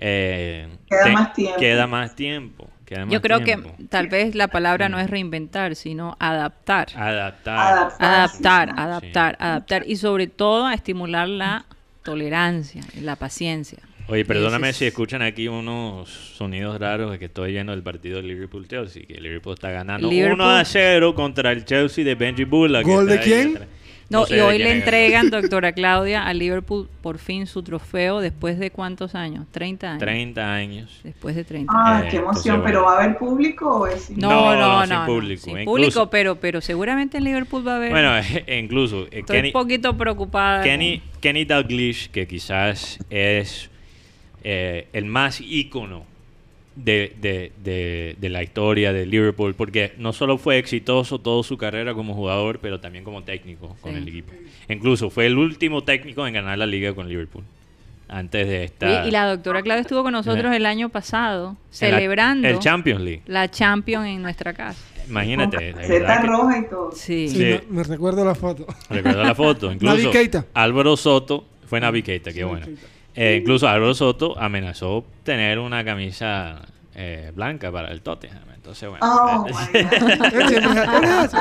eh, 0.01 0.67
Queda 0.89 1.11
más 1.11 1.33
tiempo. 1.33 1.59
Queda 1.59 1.87
más 1.87 2.15
tiempo. 2.15 2.69
queda 2.85 3.05
Yo 3.07 3.21
creo 3.21 3.41
tiempo. 3.41 3.75
que 3.77 3.83
tal 3.85 4.07
vez 4.07 4.33
la 4.33 4.47
palabra 4.47 4.87
no 4.87 4.97
es 4.99 5.09
reinventar, 5.09 5.75
sino 5.75 6.15
adaptar. 6.19 6.87
Adaptar. 6.95 7.57
Adaptar. 7.59 7.99
Adaptar, 7.99 8.69
sí. 8.69 8.75
adaptar, 8.77 9.37
adaptar. 9.39 9.83
Y 9.85 9.97
sobre 9.97 10.27
todo 10.27 10.65
a 10.65 10.73
estimular 10.73 11.27
la 11.27 11.65
tolerancia 12.03 12.81
y 12.95 13.01
la 13.01 13.17
paciencia. 13.17 13.79
Oye, 14.09 14.25
perdóname 14.25 14.69
es- 14.69 14.77
si 14.77 14.85
escuchan 14.85 15.21
aquí 15.21 15.47
unos 15.47 16.09
sonidos 16.09 16.79
raros 16.79 17.11
de 17.11 17.19
que 17.19 17.25
estoy 17.25 17.51
viendo 17.51 17.73
el 17.73 17.83
partido 17.83 18.17
de 18.17 18.23
Liverpool-Chelsea, 18.23 19.03
que 19.07 19.15
Liverpool 19.21 19.53
está 19.53 19.69
ganando 19.71 20.09
Liverpool- 20.09 20.33
1 20.41 20.49
a 20.49 20.65
0 20.65 21.13
contra 21.15 21.51
el 21.51 21.65
Chelsea 21.65 22.03
de 22.03 22.15
Benji 22.15 22.43
Bullock. 22.45 22.83
que 22.85 22.91
¿Gol 22.91 23.07
de 23.07 23.13
ahí 23.19 23.19
quién? 23.23 23.59
No, 24.11 24.25
sé 24.25 24.37
y 24.37 24.39
hoy 24.39 24.57
le 24.57 24.71
entregan, 24.71 25.29
doctora 25.29 25.71
Claudia, 25.73 26.25
a 26.25 26.33
Liverpool 26.33 26.89
por 27.03 27.19
fin 27.19 27.45
su 27.45 27.61
trofeo 27.61 28.21
después 28.21 28.57
de 28.57 28.71
cuántos 28.71 29.13
años? 29.13 29.45
30 29.51 29.87
años. 29.91 29.99
30 29.99 30.51
años. 30.55 30.99
Después 31.03 31.35
de 31.35 31.43
30 31.43 31.71
Ah, 31.75 31.99
Eh, 32.03 32.07
qué 32.09 32.17
entonces, 32.17 32.43
emoción, 32.47 32.63
pero. 32.65 32.83
¿va 32.85 32.93
a 32.97 33.03
haber 33.03 33.17
público 33.19 33.69
o 33.81 33.85
es 33.85 34.09
No, 34.09 34.29
No, 34.31 34.55
no, 34.55 34.59
no, 34.59 34.79
no. 34.79 34.85
sin 34.87 34.95
no, 34.95 35.05
público. 35.05 35.41
sin 35.43 35.51
Incluso- 35.59 35.69
público, 35.71 36.09
pero, 36.09 36.35
pero 36.37 36.59
seguramente 36.61 37.19
en 37.19 37.25
Liverpool 37.25 37.67
va 37.67 37.73
a 37.73 37.75
haber. 37.75 37.91
Bueno, 37.91 38.11
incluso 38.47 39.03
eh, 39.11 39.19
Estoy 39.19 39.35
Kenny, 39.35 39.47
un 39.49 39.53
poquito 39.53 39.95
preocupada. 39.95 40.63
Kenny, 40.63 41.03
Kenny 41.21 41.45
Dalglish, 41.45 42.09
que 42.09 42.25
quizás 42.25 42.97
es 43.11 43.69
eh, 44.43 44.87
el 44.93 45.05
más 45.05 45.41
ícono 45.41 46.05
de, 46.75 47.13
de- 47.19 47.51
de- 47.63 48.15
de 48.19 48.29
la 48.29 48.41
historia 48.41 48.93
de 48.93 49.05
Liverpool, 49.05 49.53
porque 49.53 49.93
no 49.97 50.13
solo 50.13 50.37
fue 50.37 50.57
exitoso 50.57 51.19
toda 51.19 51.43
su 51.43 51.57
carrera 51.57 51.93
como 51.93 52.13
jugador, 52.13 52.59
pero 52.61 52.79
también 52.79 53.03
como 53.03 53.23
técnico 53.23 53.75
con 53.81 53.91
Sí. 53.93 53.97
el 53.97 54.07
equipo. 54.07 54.31
Incluso 54.69 55.09
fue 55.09 55.25
el 55.25 55.37
último 55.37 55.83
técnico 55.83 56.25
en 56.25 56.33
ganar 56.35 56.57
la 56.57 56.65
liga 56.65 56.93
con 56.93 57.09
Liverpool, 57.09 57.43
antes 58.07 58.47
de 58.47 58.63
esta... 58.63 59.05
Y 59.07 59.11
la 59.11 59.25
doctora 59.25 59.61
Claudia 59.61 59.81
estuvo 59.81 60.03
con 60.03 60.13
nosotros 60.13 60.55
el 60.55 60.65
año 60.65 60.87
pasado 60.89 61.49
en 61.49 61.53
la- 61.55 61.97
celebrando 61.97 62.47
el 62.47 62.59
Champions 62.59 63.01
League. 63.01 63.21
la 63.25 63.49
Champions 63.51 64.07
en 64.07 64.21
nuestra 64.21 64.53
casa. 64.53 64.79
imagínate. 65.09 65.57
Que- 65.73 65.99
roja 65.99 66.59
y 66.59 66.69
todo. 66.69 66.91
Sí. 66.93 67.27
Sí, 67.27 67.35
Sí. 67.35 67.43
me, 67.43 67.61
me 67.77 67.83
recuerdo 67.83 68.23
la 68.23 68.35
foto. 68.35 68.65
Recuerdo 68.89 69.23
la 69.23 69.35
foto. 69.35 69.71
Incluso 69.73 69.97
Navi 69.97 70.09
Keita. 70.11 70.45
Álvaro 70.53 70.95
Soto 70.95 71.45
fue 71.67 71.79
Navi 71.81 72.03
Keita, 72.03 72.31
qué 72.31 72.43
bueno. 72.45 72.65
Keita. 72.67 72.81
Eh, 73.21 73.37
incluso 73.41 73.67
Álvaro 73.67 73.93
Soto 73.93 74.39
amenazó 74.39 75.05
tener 75.23 75.59
una 75.59 75.83
camisa 75.83 76.61
eh, 76.95 77.31
blanca 77.35 77.71
para 77.71 77.91
el 77.91 78.01
Tottenham. 78.01 78.43
Entonces, 78.55 78.87
bueno. 78.89 79.05
Oh. 79.05 79.45
Él 79.73 79.87
es- 79.93 81.33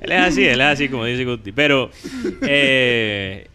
él 0.00 0.12
es 0.12 0.20
así. 0.20 0.46
él 0.46 0.60
es 0.60 0.66
así, 0.66 0.88
como 0.88 1.04
dice 1.04 1.24
Guti. 1.24 1.52
Pero 1.52 1.90
eh, 2.42 3.46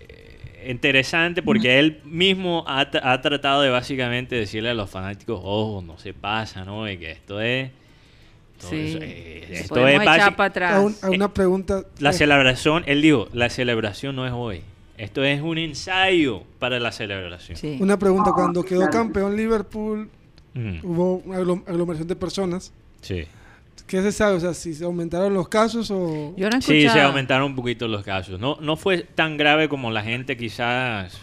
interesante 0.67 1.41
porque 1.41 1.79
él 1.79 2.01
mismo 2.03 2.63
ha, 2.67 2.89
tra- 2.89 3.01
ha 3.03 3.21
tratado 3.21 3.61
de 3.61 3.69
básicamente 3.69 4.35
decirle 4.35 4.69
a 4.69 4.73
los 4.73 4.89
fanáticos, 4.89 5.39
ojo, 5.43 5.81
no 5.85 5.97
se 5.97 6.13
pasa, 6.13 6.65
¿no? 6.65 6.89
Y 6.89 6.97
que 6.97 7.11
esto 7.11 7.39
es... 7.41 7.71
esto 8.57 8.69
Sí. 8.69 8.75
es, 8.75 8.95
eh, 9.01 9.47
esto 9.51 9.75
podemos 9.75 10.01
es 10.01 10.05
básico. 10.05 10.35
para 10.35 10.49
atrás. 10.49 10.73
A, 10.73 10.79
un- 10.81 10.95
a 11.01 11.09
una 11.09 11.33
pregunta. 11.33 11.83
La 11.99 12.13
celebración, 12.13 12.83
él 12.85 13.01
dijo, 13.01 13.27
la 13.33 13.49
celebración 13.49 14.15
no 14.15 14.25
es 14.27 14.33
hoy. 14.35 14.61
Esto 14.99 15.23
es 15.23 15.41
un 15.41 15.57
ensayo 15.57 16.43
para 16.59 16.79
la 16.79 16.91
celebración. 16.91 17.57
Sí. 17.57 17.77
Una 17.79 17.97
pregunta. 17.97 18.31
Cuando 18.33 18.63
quedó 18.63 18.89
campeón 18.89 19.35
Liverpool, 19.37 20.09
Ujú, 20.55 20.87
hubo 20.87 21.15
una 21.25 21.39
aglom- 21.39 21.63
aglomeración 21.67 22.07
de 22.07 22.15
personas. 22.15 22.73
Sí. 23.01 23.23
¿Qué 23.87 24.01
se 24.01 24.11
sabe? 24.11 24.35
O 24.35 24.39
sea, 24.39 24.53
si 24.53 24.73
se 24.73 24.83
aumentaron 24.83 25.33
los 25.33 25.47
casos 25.47 25.89
o... 25.89 26.33
Yo 26.37 26.49
no 26.49 26.57
he 26.57 26.61
Sí, 26.61 26.87
se 26.89 27.01
aumentaron 27.01 27.45
un 27.51 27.55
poquito 27.55 27.87
los 27.87 28.03
casos. 28.03 28.39
No, 28.39 28.57
no 28.61 28.75
fue 28.75 28.99
tan 28.99 29.37
grave 29.37 29.69
como 29.69 29.89
la 29.89 30.03
gente 30.03 30.35
quizás 30.37 31.17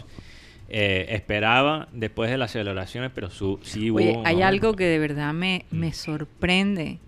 eh, 0.68 1.06
esperaba 1.10 1.86
después 1.92 2.30
de 2.30 2.38
las 2.38 2.50
celebraciones, 2.52 3.10
pero 3.14 3.30
su, 3.30 3.60
sí 3.62 3.90
hubo... 3.90 3.98
Oye, 3.98 4.16
un 4.16 4.26
hay 4.26 4.42
algo 4.42 4.74
que 4.74 4.84
de 4.84 4.98
verdad 4.98 5.32
me, 5.34 5.64
me 5.70 5.92
sorprende. 5.92 6.98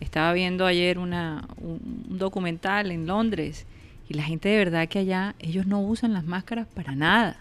Estaba 0.00 0.32
viendo 0.32 0.66
ayer 0.66 0.98
una, 0.98 1.46
un, 1.58 2.06
un 2.08 2.18
documental 2.18 2.90
en 2.90 3.06
Londres 3.06 3.66
y 4.12 4.14
la 4.14 4.22
gente 4.22 4.48
de 4.50 4.58
verdad 4.58 4.88
que 4.88 4.98
allá, 5.00 5.34
ellos 5.38 5.66
no 5.66 5.80
usan 5.80 6.12
las 6.12 6.24
máscaras 6.24 6.66
para 6.74 6.94
nada. 6.94 7.36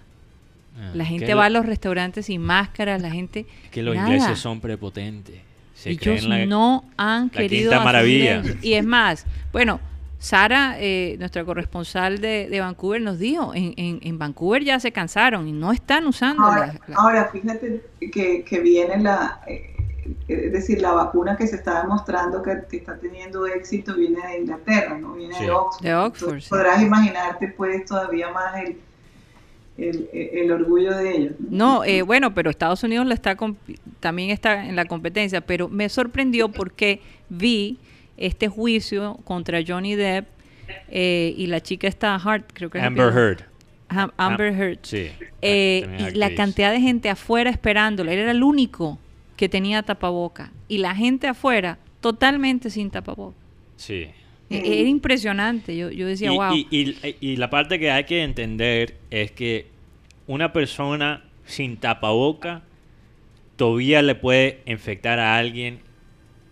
Ah, 0.77 0.91
La 0.93 1.03
gente 1.05 1.31
lo- 1.31 1.37
va 1.37 1.45
a 1.45 1.49
los 1.49 1.65
restaurantes 1.65 2.27
sin 2.27 2.41
máscaras, 2.41 3.01
la 3.01 3.11
gente... 3.11 3.45
Que 3.71 3.83
los 3.83 3.95
nada. 3.95 4.07
ingleses 4.07 4.39
son 4.39 4.61
prepotentes. 4.61 5.35
Se 5.75 5.89
Ellos 5.91 6.01
creen 6.03 6.29
la- 6.29 6.45
no 6.45 6.85
han 6.97 7.25
la 7.33 7.41
querido 7.41 7.81
maravilla. 7.81 8.39
eso. 8.41 8.53
Y 8.61 8.73
es 8.73 8.85
más, 8.85 9.25
bueno, 9.51 9.79
Sara, 10.19 10.75
eh, 10.79 11.15
nuestra 11.19 11.43
corresponsal 11.43 12.21
de, 12.21 12.47
de 12.49 12.59
Vancouver, 12.59 13.01
nos 13.01 13.17
dijo, 13.19 13.53
en, 13.55 13.73
en, 13.75 13.99
en 14.03 14.19
Vancouver 14.19 14.63
ya 14.63 14.79
se 14.79 14.91
cansaron 14.91 15.47
y 15.47 15.51
no 15.51 15.71
están 15.71 16.05
usando 16.05 16.43
Ahora, 16.43 16.79
ahora, 16.95 17.29
fíjate 17.33 17.81
que, 18.13 18.43
que 18.47 18.59
viene 18.59 18.99
la, 18.99 19.41
eh, 19.47 19.75
es 20.27 20.51
decir, 20.51 20.81
la 20.81 20.91
vacuna 20.93 21.37
que 21.37 21.47
se 21.47 21.55
está 21.57 21.81
demostrando 21.81 22.41
que, 22.41 22.63
que 22.69 22.77
está 22.77 22.97
teniendo 22.97 23.45
éxito 23.45 23.95
viene 23.95 24.19
de 24.27 24.39
Inglaterra, 24.39 24.97
no 24.97 25.13
viene 25.13 25.35
Sí. 25.35 25.45
de 25.45 25.51
Oxford. 25.51 25.83
De 25.83 25.95
Oxford, 25.95 26.27
Entonces, 26.29 26.43
sí. 26.45 26.49
Podrás 26.49 26.81
imaginarte 26.81 27.47
pues 27.49 27.85
todavía 27.85 28.29
más 28.31 28.55
el, 28.63 28.77
el, 29.77 30.09
el 30.13 30.51
orgullo 30.51 30.95
de 30.97 31.15
ellos. 31.17 31.33
No, 31.49 31.83
eh, 31.83 32.01
bueno, 32.01 32.33
pero 32.33 32.49
Estados 32.49 32.83
Unidos 32.83 33.05
la 33.05 33.13
está 33.13 33.37
también 33.99 34.29
está 34.31 34.65
en 34.65 34.75
la 34.75 34.85
competencia, 34.85 35.41
pero 35.41 35.69
me 35.69 35.87
sorprendió 35.89 36.49
porque 36.49 37.01
vi 37.29 37.77
este 38.17 38.47
juicio 38.47 39.17
contra 39.23 39.59
Johnny 39.65 39.95
Depp 39.95 40.27
eh, 40.89 41.33
y 41.37 41.47
la 41.47 41.61
chica 41.61 41.87
esta 41.87 42.15
Hart, 42.15 42.51
creo 42.53 42.69
que 42.69 42.77
es 42.79 42.83
Amber. 42.83 43.11
Heard. 43.13 43.43
Amber 44.17 44.53
Heard. 44.53 44.79
Sí. 44.83 45.11
Eh, 45.41 45.85
y 45.99 46.15
la 46.17 46.33
cantidad 46.33 46.71
de 46.71 46.79
gente 46.79 47.09
afuera 47.09 47.49
esperándolo. 47.49 48.09
Él 48.11 48.19
era 48.19 48.31
el 48.31 48.41
único 48.43 48.97
que 49.41 49.49
tenía 49.49 49.81
tapaboca. 49.81 50.51
Y 50.67 50.77
la 50.77 50.93
gente 50.93 51.25
afuera 51.27 51.79
totalmente 51.99 52.69
sin 52.69 52.91
tapaboca. 52.91 53.35
Sí. 53.75 54.05
E- 54.51 54.79
Era 54.81 54.87
impresionante. 54.87 55.75
Yo, 55.75 55.89
yo 55.89 56.05
decía, 56.05 56.31
y, 56.31 56.35
wow. 56.35 56.53
y- 56.53 56.67
y- 56.69 57.15
y 57.19 57.37
la 57.37 57.49
parte 57.49 57.79
que 57.79 57.89
hay 57.89 58.03
que 58.03 58.21
entender 58.21 58.97
es 59.09 59.31
que 59.31 59.65
una 60.27 60.53
persona 60.53 61.23
sin 61.43 61.77
tapaboca 61.77 62.61
todavía 63.55 64.03
le 64.03 64.13
puede 64.13 64.61
infectar 64.67 65.17
a 65.17 65.35
alguien 65.37 65.79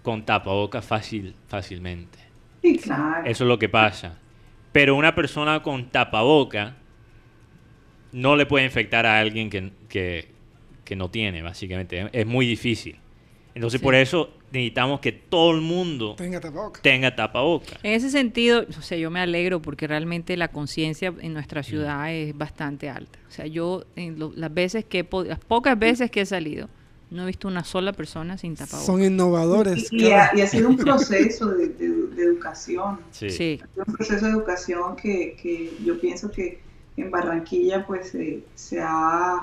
con 0.02 0.26
tapaboca 0.26 0.82
fácil, 0.82 1.36
fácilmente. 1.48 2.18
Sí, 2.64 2.76
claro. 2.78 3.22
Eso 3.30 3.44
es 3.44 3.48
lo 3.48 3.60
que 3.60 3.70
pasa. 3.70 4.18
Pero 4.72 4.95
una 4.95 5.14
persona 5.14 5.61
con 5.61 5.91
tapaboca 5.91 6.76
no 8.14 8.36
le 8.36 8.48
puede 8.48 8.66
infectar 8.66 9.06
a 9.06 9.20
alguien 9.20 9.52
que, 9.52 9.72
que- 9.90 10.39
que 10.90 10.95
no 10.95 11.10
tiene, 11.11 11.44
básicamente. 11.44 12.10
Es 12.11 12.26
muy 12.26 12.48
difícil. 12.48 12.98
Entonces, 13.53 13.80
Sí. 13.80 13.84
por 13.84 13.94
eso 13.94 14.32
necesitamos 14.52 14.99
que 15.02 15.11
todo 15.11 15.52
el 15.52 15.61
mundo 15.61 16.16
Tenga 16.16 16.40
tapabocas. 16.40 16.82
tenga 16.82 17.16
tapaboca. 17.16 17.78
En 17.84 17.94
ese 17.94 18.10
sentido, 18.10 18.66
o 18.78 18.82
sea, 18.82 18.98
yo 18.98 19.11
me 19.11 19.20
alegro 19.20 19.61
porque 19.61 19.86
realmente 19.86 20.36
la 20.38 20.48
conciencia 20.48 21.14
en 21.22 21.34
nuestra 21.34 21.61
ciudad 21.61 22.11
es 22.11 22.36
bastante 22.36 22.90
alta. 22.90 23.20
O 23.28 23.32
sea, 23.32 23.45
yo 23.45 23.84
en 23.95 24.18
lo- 24.18 24.32
las 24.36 24.52
veces 24.53 24.84
que 24.86 25.07
las 25.26 25.40
pocas 25.40 25.78
veces 25.78 26.10
que 26.10 26.22
he 26.22 26.26
salido, 26.26 26.70
no 27.11 27.24
he 27.24 27.26
visto 27.28 27.48
una 27.48 27.64
sola 27.64 27.91
persona 27.94 28.38
sin 28.38 28.56
tapabocas. 28.56 28.86
Son 28.86 29.03
innovadores. 29.03 29.91
Y, 29.91 30.06
y 30.07 30.11
ha, 30.11 30.32
y 30.36 30.41
ha 30.41 30.48
sido 30.48 30.70
un 30.70 30.78
proceso 30.78 31.49
de, 31.49 31.68
de- 31.70 32.07
de 32.16 32.24
educación. 32.24 32.99
Sí. 33.11 33.30
Sí. 33.30 33.60
un 33.88 33.94
proceso 33.95 34.26
de 34.26 34.32
educación 34.32 34.95
que, 34.95 35.36
que 35.41 35.72
yo 35.86 35.99
pienso 35.99 36.32
que 36.32 36.60
en 36.98 37.10
Barranquilla 37.11 37.86
pues 37.86 38.14
eh, 38.16 38.41
se, 38.56 38.80
ha, 38.82 39.38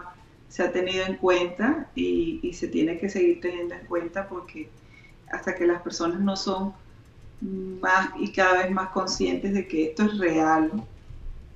se 0.56 0.62
ha 0.64 0.72
tenido 0.72 1.04
en 1.06 1.16
cuenta 1.18 1.90
y, 1.94 2.40
y 2.42 2.54
se 2.54 2.68
tiene 2.68 2.98
que 2.98 3.10
seguir 3.10 3.40
teniendo 3.42 3.74
en 3.74 3.86
cuenta 3.86 4.28
porque 4.28 4.70
hasta 5.30 5.54
que 5.54 5.66
las 5.66 5.82
personas 5.82 6.20
no 6.20 6.36
son 6.36 6.74
más 7.40 8.10
y 8.18 8.32
cada 8.32 8.62
vez 8.64 8.70
más 8.70 8.90
conscientes 8.90 9.52
de 9.54 9.68
que 9.68 9.86
esto 9.86 10.04
es 10.04 10.18
real, 10.18 10.70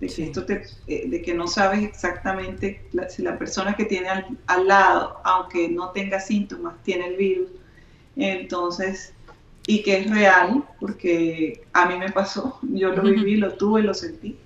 de 0.00 0.12
que, 0.12 0.24
Sí. 0.24 0.24
esto 0.24 0.46
te- 0.46 0.64
eh, 0.88 1.08
de 1.10 1.22
que 1.22 1.34
no 1.34 1.46
sabes 1.48 1.82
exactamente 1.84 2.88
la- 2.92 3.08
si 3.10 3.22
la 3.22 3.38
persona 3.38 3.74
que 3.76 3.86
tiene 3.86 4.08
al, 4.10 4.38
al 4.46 4.68
lado, 4.68 5.20
aunque 5.24 5.68
no 5.70 5.90
tenga 5.92 6.20
síntomas, 6.20 6.82
tiene 6.84 7.08
el 7.08 7.16
virus, 7.16 7.50
entonces 8.16 9.14
y 9.66 9.82
que 9.82 9.98
es 9.98 10.10
real, 10.10 10.64
porque 10.80 11.66
a 11.72 11.86
mí 11.86 11.96
me 11.98 12.10
pasó, 12.12 12.58
yo 12.64 12.90
lo 12.92 13.02
viví, 13.04 13.36
lo 13.36 13.54
tuve, 13.56 13.82
lo 13.82 13.94
sentí. 13.94 14.38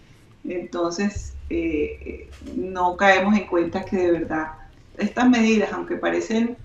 Entonces, 0.44 1.33
eh, 1.50 2.30
no 2.56 2.96
caemos 2.96 3.36
en 3.36 3.46
cuenta 3.46 3.84
que 3.84 3.96
de 3.96 4.10
verdad 4.12 4.52
estas 4.98 5.28
medidas, 5.28 5.72
aunque 5.72 5.96
parecen 5.96 6.56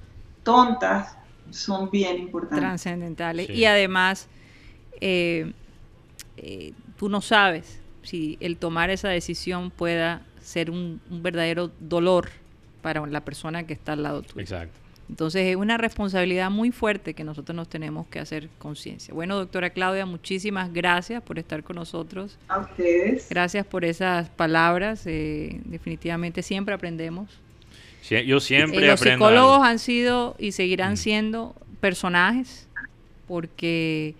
tontas, 0.43 1.15
son 1.51 1.89
bien 1.89 2.17
importantes. 2.17 2.59
trascendentales. 2.59 3.47
Sí. 3.47 3.53
Y 3.53 3.65
además, 3.65 4.27
eh, 5.01 5.51
eh, 6.37 6.73
tú 6.97 7.09
no 7.09 7.21
sabes 7.21 7.79
si 8.03 8.37
el 8.39 8.57
tomar 8.57 8.89
esa 8.89 9.09
decisión 9.09 9.71
pueda 9.71 10.21
ser 10.41 10.71
un, 10.71 11.01
un 11.09 11.23
verdadero 11.23 11.71
dolor 11.79 12.29
para 12.81 13.05
la 13.07 13.21
persona 13.21 13.65
que 13.65 13.73
está 13.73 13.93
al 13.93 14.03
lado 14.03 14.21
tuyo. 14.21 14.41
Exacto. 14.41 14.77
Entonces 15.09 15.47
es 15.47 15.55
una 15.55 15.77
responsabilidad 15.77 16.51
muy 16.51 16.71
fuerte 16.71 17.15
que 17.15 17.23
nosotros 17.23 17.55
nos 17.55 17.67
tenemos 17.67 18.05
que 18.07 18.19
hacer 18.19 18.47
conciencia. 18.59 19.11
Bueno, 19.13 19.35
doctora 19.37 19.71
Claudia, 19.71 20.05
muchísimas 20.05 20.71
gracias 20.71 21.23
por 21.23 21.39
estar 21.39 21.63
con 21.63 21.77
nosotros. 21.77 22.37
A 22.47 22.59
ustedes. 22.59 23.27
Gracias 23.29 23.65
por 23.65 23.83
esas 23.85 24.29
palabras. 24.29 25.03
eh, 25.07 25.59
definitivamente 25.65 26.43
siempre 26.43 26.75
aprendemos. 26.75 27.27
Sí, 28.01 28.23
yo 28.25 28.39
siempre 28.39 28.83
Eh, 28.85 28.87
los 28.87 29.01
aprendo 29.01 29.25
psicólogos 29.25 29.53
algo. 29.55 29.63
han 29.65 29.79
sido 29.79 30.35
y 30.39 30.51
seguirán 30.51 30.93
Mm. 30.93 30.97
siendo 30.97 31.55
personajes 31.81 32.67
porque 33.27 34.15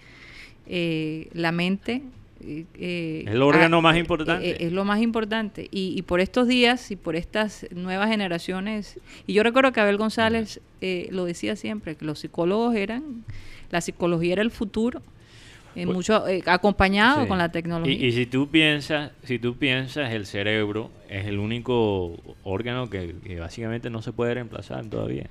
eh, 0.67 1.29
la 1.33 1.51
mente 1.51 2.01
eh, 2.41 3.23
Es 3.27 3.33
el 3.33 3.41
órgano 3.41 3.77
ah, 3.77 3.81
más 3.81 3.95
eh, 3.95 3.99
importante. 3.99 4.49
eh, 4.51 4.57
es 4.59 4.71
lo 4.71 4.85
más 4.85 5.01
importante. 5.01 5.67
Y, 5.71 5.93
y 5.97 6.01
por 6.03 6.19
estos 6.19 6.47
días 6.47 6.91
y 6.91 6.95
por 6.95 7.15
estas 7.15 7.65
nuevas 7.73 8.09
generaciones, 8.09 8.99
y 9.27 9.33
yo 9.33 9.43
recuerdo 9.43 9.71
que 9.71 9.79
Abel 9.81 9.97
González 9.97 10.61
eh, 10.81 11.07
lo 11.11 11.25
decía 11.25 11.55
siempre, 11.55 11.95
que 11.95 12.05
los 12.05 12.19
psicólogos 12.19 12.75
eran, 12.75 13.23
la 13.71 13.81
psicología 13.81 14.33
era 14.33 14.41
el 14.41 14.51
futuro, 14.51 15.01
en 15.75 15.85
Pues- 15.85 15.95
mucho 15.95 16.27
eh, 16.27 16.41
acompañado 16.47 17.21
Sí. 17.23 17.27
con 17.27 17.37
la 17.37 17.51
tecnología. 17.51 17.93
y 17.93 18.11
si 18.11 18.25
tú 18.25 18.47
piensas, 18.49 19.11
si 19.23 19.37
tú 19.37 19.55
piensas, 19.55 20.11
el 20.13 20.25
cerebro 20.25 20.89
es 21.09 21.27
el 21.27 21.37
único 21.37 22.17
órgano 22.43 22.89
que, 22.89 23.15
que 23.23 23.39
básicamente 23.39 23.89
no 23.89 24.01
se 24.01 24.11
puede 24.11 24.33
reemplazar 24.33 24.85
todavía. 24.87 25.29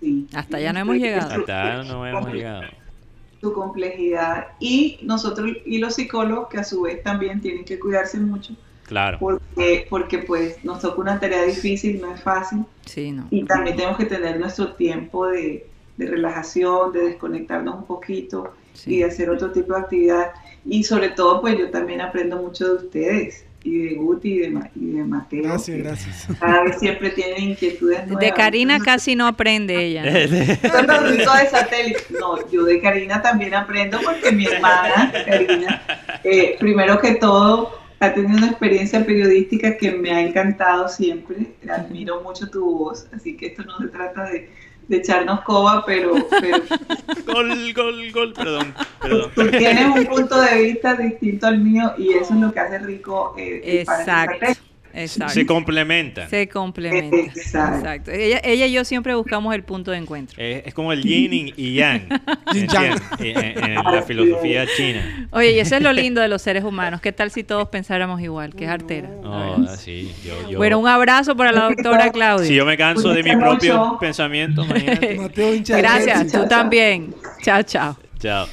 Sí. 0.00 0.26
Hasta 0.34 0.58
allá 0.58 0.72
no 0.74 0.80
hemos 0.80 0.96
llegado. 0.96 1.30
Hasta 1.40 1.62
ahora 1.62 1.84
no 1.84 2.06
hemos 2.06 2.32
llegado. 2.32 2.62
Su 3.44 3.52
complejidad 3.52 4.46
y 4.58 4.98
nosotros 5.02 5.50
y 5.66 5.76
los 5.78 5.94
psicólogos 5.96 6.48
que 6.48 6.56
a 6.58 6.64
su 6.64 6.80
vez 6.82 7.02
también 7.02 7.42
tienen 7.42 7.64
que 7.66 7.78
cuidarse 7.78 8.18
mucho 8.18 8.54
Claro. 8.86 9.18
porque 9.20 9.86
porque 9.90 10.18
pues 10.18 10.64
nos 10.64 10.80
toca 10.80 11.00
una 11.02 11.20
tarea 11.20 11.42
difícil 11.44 12.00
no 12.00 12.14
es 12.14 12.22
fácil 12.22 12.64
Sí, 12.86 13.12
no. 13.12 13.26
y 13.30 13.44
también 13.44 13.76
tenemos 13.76 13.98
que 13.98 14.06
tener 14.06 14.40
nuestro 14.40 14.72
tiempo 14.74 15.26
de, 15.26 15.66
de 15.98 16.06
relajación 16.06 16.92
de 16.94 17.00
desconectarnos 17.10 17.74
un 17.76 17.84
poquito 17.84 18.54
Sí. 18.72 18.94
y 18.94 18.98
de 19.00 19.04
hacer 19.04 19.28
otro 19.30 19.52
tipo 19.52 19.72
de 19.74 19.80
actividad 19.80 20.32
y 20.64 20.82
sobre 20.84 21.10
todo 21.10 21.40
pues 21.42 21.56
yo 21.58 21.70
también 21.70 22.00
aprendo 22.00 22.38
mucho 22.42 22.62
de 22.76 22.86
ustedes 22.86 23.44
y 23.64 23.78
de 23.78 23.94
Guti 23.94 24.34
y 24.34 24.38
de, 24.40 24.50
Ma- 24.50 24.70
y 24.76 24.90
de 24.92 25.04
Mateo. 25.04 25.42
Gracias, 25.42 25.76
que 25.76 25.82
gracias. 25.82 26.28
Cada 26.38 26.64
vez 26.64 26.78
siempre 26.78 27.10
tienen 27.10 27.42
inquietudes 27.50 28.06
De 28.06 28.12
nuevas. 28.12 28.32
Karina 28.36 28.78
casi 28.78 29.16
no 29.16 29.26
aprende 29.26 29.82
ella. 29.84 30.02
de 31.42 31.48
satélite. 31.50 32.04
No, 32.20 32.48
yo 32.50 32.64
de 32.64 32.80
Karina 32.80 33.22
también 33.22 33.54
aprendo 33.54 33.98
porque 34.04 34.32
mi 34.32 34.46
hermana, 34.46 35.10
Karina, 35.24 35.82
eh, 36.22 36.56
primero 36.60 36.98
que 37.00 37.14
todo, 37.14 37.78
ha 38.00 38.12
tenido 38.12 38.36
una 38.36 38.48
experiencia 38.48 39.04
periodística 39.04 39.76
que 39.78 39.92
me 39.92 40.10
ha 40.10 40.20
encantado 40.20 40.88
siempre. 40.88 41.36
Admiro 41.68 42.20
mucho 42.22 42.48
tu 42.50 42.64
voz, 42.78 43.06
así 43.14 43.34
que 43.36 43.46
esto 43.46 43.62
no 43.64 43.78
se 43.78 43.88
trata 43.88 44.24
de, 44.24 44.50
de 44.88 44.96
echarnos 44.96 45.40
coba, 45.42 45.84
pero, 45.84 46.14
pero 46.40 46.62
Gol, 47.26 47.72
gol, 47.74 48.12
gol. 48.12 48.32
Perdón, 48.34 48.74
perdón. 49.00 49.30
tú 49.34 49.50
tienes 49.50 49.96
un 49.96 50.06
punto 50.06 50.40
de 50.40 50.62
vista 50.62 50.94
distinto 50.94 51.46
al 51.46 51.58
mío 51.58 51.94
y 51.98 52.12
eso 52.14 52.34
es 52.34 52.40
lo 52.40 52.52
que 52.52 52.60
hace 52.60 52.78
rico 52.78 53.34
eh, 53.38 53.80
Exacto. 53.80 54.46
Exacto. 54.94 55.34
Se 55.34 55.44
complementa. 55.46 56.28
Se 56.28 56.48
complementa. 56.48 57.16
Exacto. 57.16 57.76
Exacto. 57.78 58.10
Ella, 58.12 58.40
ella 58.44 58.66
y 58.66 58.72
yo 58.72 58.84
siempre 58.84 59.14
buscamos 59.14 59.54
el 59.54 59.62
punto 59.64 59.90
de 59.90 59.98
encuentro. 59.98 60.40
Es, 60.42 60.66
es 60.66 60.74
como 60.74 60.92
el 60.92 61.02
yin 61.02 61.52
y- 61.56 61.74
yang. 61.74 62.08
Yin 62.52 62.68
yang. 62.68 63.00
En, 63.18 63.64
en 63.64 63.74
la 63.74 64.02
filosofía 64.02 64.66
china. 64.76 65.28
Oye, 65.32 65.52
y 65.52 65.58
eso 65.58 65.76
es 65.76 65.82
lo 65.82 65.92
lindo 65.92 66.20
de 66.20 66.28
los 66.28 66.42
seres 66.42 66.62
humanos. 66.64 67.00
¿Qué 67.00 67.12
tal 67.12 67.30
si 67.30 67.42
todos 67.44 67.68
pensáramos 67.68 68.20
igual? 68.20 68.54
Que 68.54 68.64
es 68.64 68.70
artera. 68.70 69.08
No, 69.22 69.54
así. 69.68 70.12
Yo, 70.24 70.50
yo- 70.50 70.58
Bueno, 70.58 70.78
un 70.78 70.86
abrazo 70.88 71.36
para 71.36 71.50
la 71.52 71.64
doctora 71.64 72.10
Claudia. 72.12 72.46
si 72.46 72.54
yo 72.54 72.64
me 72.64 72.76
canso 72.76 73.08
de 73.10 73.22
mis 73.22 73.36
propios 73.36 73.80
pensamientos. 74.00 74.66
Mateo 74.68 75.54
Gracias, 75.66 76.30
tú 76.32 76.46
también. 76.48 77.14
Chao, 77.42 77.62
chao. 77.62 77.96
Chao. 78.20 78.46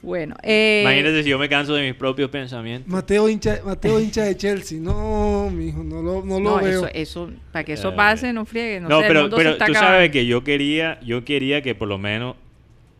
Bueno, 0.00 0.36
eh, 0.44 0.80
Imagínate 0.84 1.24
si 1.24 1.28
yo 1.30 1.38
me 1.40 1.48
canso 1.48 1.74
de 1.74 1.82
mis 1.86 1.94
propios 1.94 2.30
pensamientos. 2.30 2.88
Mateo 2.90 3.28
hincha, 3.28 3.58
Mateo 3.64 3.98
hincha 3.98 4.22
de 4.22 4.36
Chelsea. 4.36 4.78
No, 4.80 5.50
mijo, 5.50 5.82
no 5.82 6.00
lo, 6.02 6.24
no 6.24 6.38
lo 6.38 6.50
no, 6.50 6.56
veo. 6.58 6.86
eso, 6.86 6.88
eso, 6.94 7.30
para 7.52 7.64
que 7.64 7.72
eso 7.72 7.88
Eh, 7.90 7.96
pase, 7.96 8.32
no 8.32 8.44
friegue. 8.46 8.80
No, 8.80 8.88
No, 8.88 9.00
sé, 9.00 9.06
el 9.06 9.08
pero, 9.08 9.28
se 9.30 9.36
pero 9.36 9.50
está 9.50 9.66
tú 9.66 9.72
acabando. 9.72 9.94
sabes 9.96 10.10
que 10.12 10.24
yo 10.26 10.44
quería, 10.44 11.00
yo 11.00 11.24
quería 11.24 11.62
que 11.62 11.74
por 11.74 11.88
lo 11.88 11.98
menos 11.98 12.36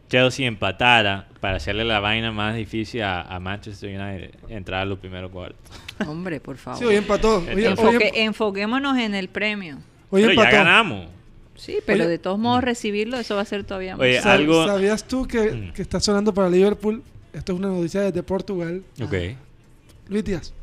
Chelsea 0.08 0.46
empatara 0.48 1.28
para 1.40 1.58
hacerle 1.58 1.84
la 1.84 2.00
vaina 2.00 2.32
más 2.32 2.56
difícil 2.56 3.02
a, 3.02 3.22
a 3.22 3.38
Manchester 3.38 3.90
United, 3.96 4.30
entrar 4.48 4.80
a 4.80 4.84
los 4.84 4.98
primeros 4.98 5.30
cuartos. 5.30 5.60
Hombre, 6.06 6.40
por 6.40 6.56
favor. 6.56 6.78
Sí, 6.80 6.84
hoy 6.84 6.96
empató. 6.96 7.36
Hoy, 7.38 7.64
Entonces- 7.64 7.78
hoy- 7.84 7.94
Enfoque- 7.94 8.10
enfoquémonos 8.14 8.98
en 8.98 9.14
el 9.14 9.28
premio. 9.28 9.76
hoy 10.10 10.22
Pero 10.22 10.32
ya 10.34 10.40
empató. 10.42 10.56
ganamos. 10.56 11.06
Sí, 11.59 11.78
pero 11.85 12.05
Oye- 12.05 12.09
de 12.10 12.18
todos 12.18 12.39
modos 12.39 12.62
recibirlo, 12.64 13.18
eso 13.18 13.35
va 13.35 13.43
a 13.43 13.44
ser 13.44 13.64
todavía 13.64 13.97
más. 13.97 14.01
Oye, 14.05 14.20
Sa- 14.22 14.32
algo- 14.32 14.66
¿Sabías 14.66 15.06
tú 15.06 15.26
que, 15.26 15.51
Mm. 15.52 15.72
que 15.72 15.82
está 15.82 16.01
sonando 16.01 16.32
para 16.32 16.48
Liverpool? 16.48 17.02
Esto 17.32 17.52
es 17.52 17.59
una 17.59 17.68
noticia 17.68 18.01
desde 18.02 18.22
Portugal. 18.22 18.82
Ok. 19.02 19.14
Luis 20.09 20.24
Díaz. 20.24 20.55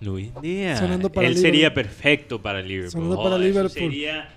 Luis 0.00 0.30
Díaz. 0.40 0.78
Sonando 0.78 1.10
para 1.10 1.26
Él 1.26 1.34
Liverpool. 1.34 1.52
sería 1.52 1.74
perfecto 1.74 2.40
para 2.40 2.62
Liverpool. 2.62 2.92
Sonando 2.92 3.16
para 3.16 3.30
Joder, 3.36 3.40
Liverpool. 3.46 3.70
Sería, 3.90 4.28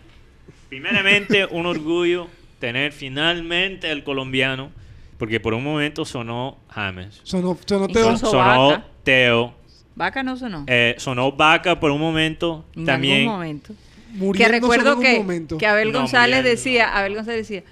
primeramente, 0.70 1.46
un 1.46 1.66
orgullo 1.66 2.28
tener 2.60 2.92
finalmente 2.92 3.90
al 3.90 4.04
colombiano, 4.04 4.72
porque 5.18 5.40
por 5.40 5.54
un 5.54 5.64
momento 5.64 6.06
sonó 6.06 6.58
James. 6.70 7.22
Sonó, 7.24 7.58
sonó 7.66 7.88
Teo. 7.88 8.18
Sonó 8.18 8.38
Vaca. 8.70 8.86
Teo. 9.04 9.54
Vaca 9.96 10.22
no 10.24 10.38
sonó. 10.38 10.64
eh, 10.68 10.96
sonó 11.00 11.32
Vaca 11.32 11.80
por 11.80 11.92
un 11.92 12.00
momento. 12.00 12.66
en 12.76 12.86
también. 12.86 13.22
algún 13.22 13.34
momento. 13.34 13.74
Que 14.36 14.48
recuerdo 14.48 15.00
que, 15.00 15.18
momento. 15.18 15.58
que 15.58 15.68
Abel 15.68 15.92
No, 15.92 16.00
González 16.00 16.38
muriendo. 16.38 16.50
decía, 16.50 16.98
Abel 16.98 17.16
González 17.16 17.48
decía, 17.48 17.64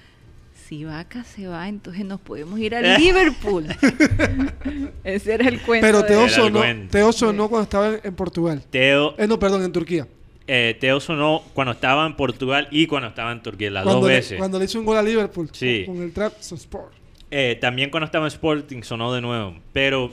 si 0.68 0.84
Vaca 0.84 1.24
se 1.24 1.48
va, 1.48 1.68
entonces 1.70 2.04
nos 2.06 2.20
podemos 2.20 2.60
ir 2.60 2.74
al 2.76 3.00
Liverpool. 3.00 3.68
Ese 5.04 5.34
era 5.34 5.48
el 5.48 5.62
cuento. 5.62 5.86
Pero 5.86 6.04
Teo 6.06 6.28
sonó, 6.30 6.60
cuento. 6.60 6.92
Teo 6.92 7.12
sonó 7.14 7.50
cuando 7.50 7.64
estaba 7.64 7.96
en, 8.04 8.16
Portugal. 8.16 8.64
Teo, 8.70 9.16
Eh, 9.18 9.28
no, 9.28 9.38
perdón, 9.40 9.64
en 9.64 9.72
Turquía. 9.72 10.08
eh, 10.48 10.76
Teo 10.80 11.00
sonó 11.00 11.44
cuando 11.54 11.72
estaba 11.74 12.06
en 12.06 12.16
Portugal 12.16 12.68
y 12.72 12.88
cuando 12.88 13.10
estaba 13.10 13.32
en 13.32 13.42
Turquía, 13.42 13.70
las 13.72 13.84
Cuando 13.84 14.02
dos 14.02 14.10
le, 14.10 14.16
veces. 14.16 14.38
cuando 14.38 14.60
le 14.60 14.66
hizo 14.66 14.80
un 14.80 14.86
gol 14.86 14.98
a 14.98 15.04
Liverpool. 15.04 15.50
Sí. 15.54 15.84
Con, 15.86 16.02
el 16.02 16.12
Trabzonspor. 16.14 16.92
Eh, 17.32 17.58
también 17.60 17.90
cuando 17.90 18.06
estaba 18.06 18.26
en 18.26 18.32
Sporting 18.32 18.82
sonó 18.84 19.14
de 19.14 19.22
nuevo, 19.22 19.56
pero 19.74 20.12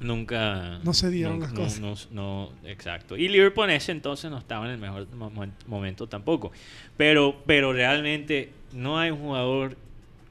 nunca... 0.00 0.78
No 0.84 0.92
se 0.94 1.10
dieron 1.10 1.38
no- 1.38 1.44
las 1.46 1.52
no- 1.54 1.60
cosas. 1.62 1.80
No, 1.80 1.94
no- 2.10 2.52
exacto. 2.68 3.16
Y 3.16 3.28
Liverpool 3.28 3.70
en 3.70 3.76
ese 3.76 3.92
entonces 3.92 4.30
no 4.30 4.38
estaba 4.38 4.66
en 4.66 4.72
el 4.72 4.78
mejor 4.78 5.06
mo- 5.14 5.30
mo- 5.30 5.46
momento 5.66 6.06
tampoco. 6.06 6.52
Pero, 6.96 7.42
pero 7.46 7.72
realmente 7.72 8.50
no 8.72 8.98
hay 8.98 9.10
un 9.10 9.18
jugador 9.18 9.76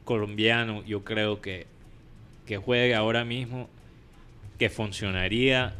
colombiano, 0.03 0.83
yo 0.85 1.03
creo 1.03 1.41
que, 1.41 1.65
que 2.45 2.57
juegue 2.57 2.93
ahora 2.93 3.25
mismo 3.25 3.69
que 4.59 4.69
funcionaría 4.69 5.73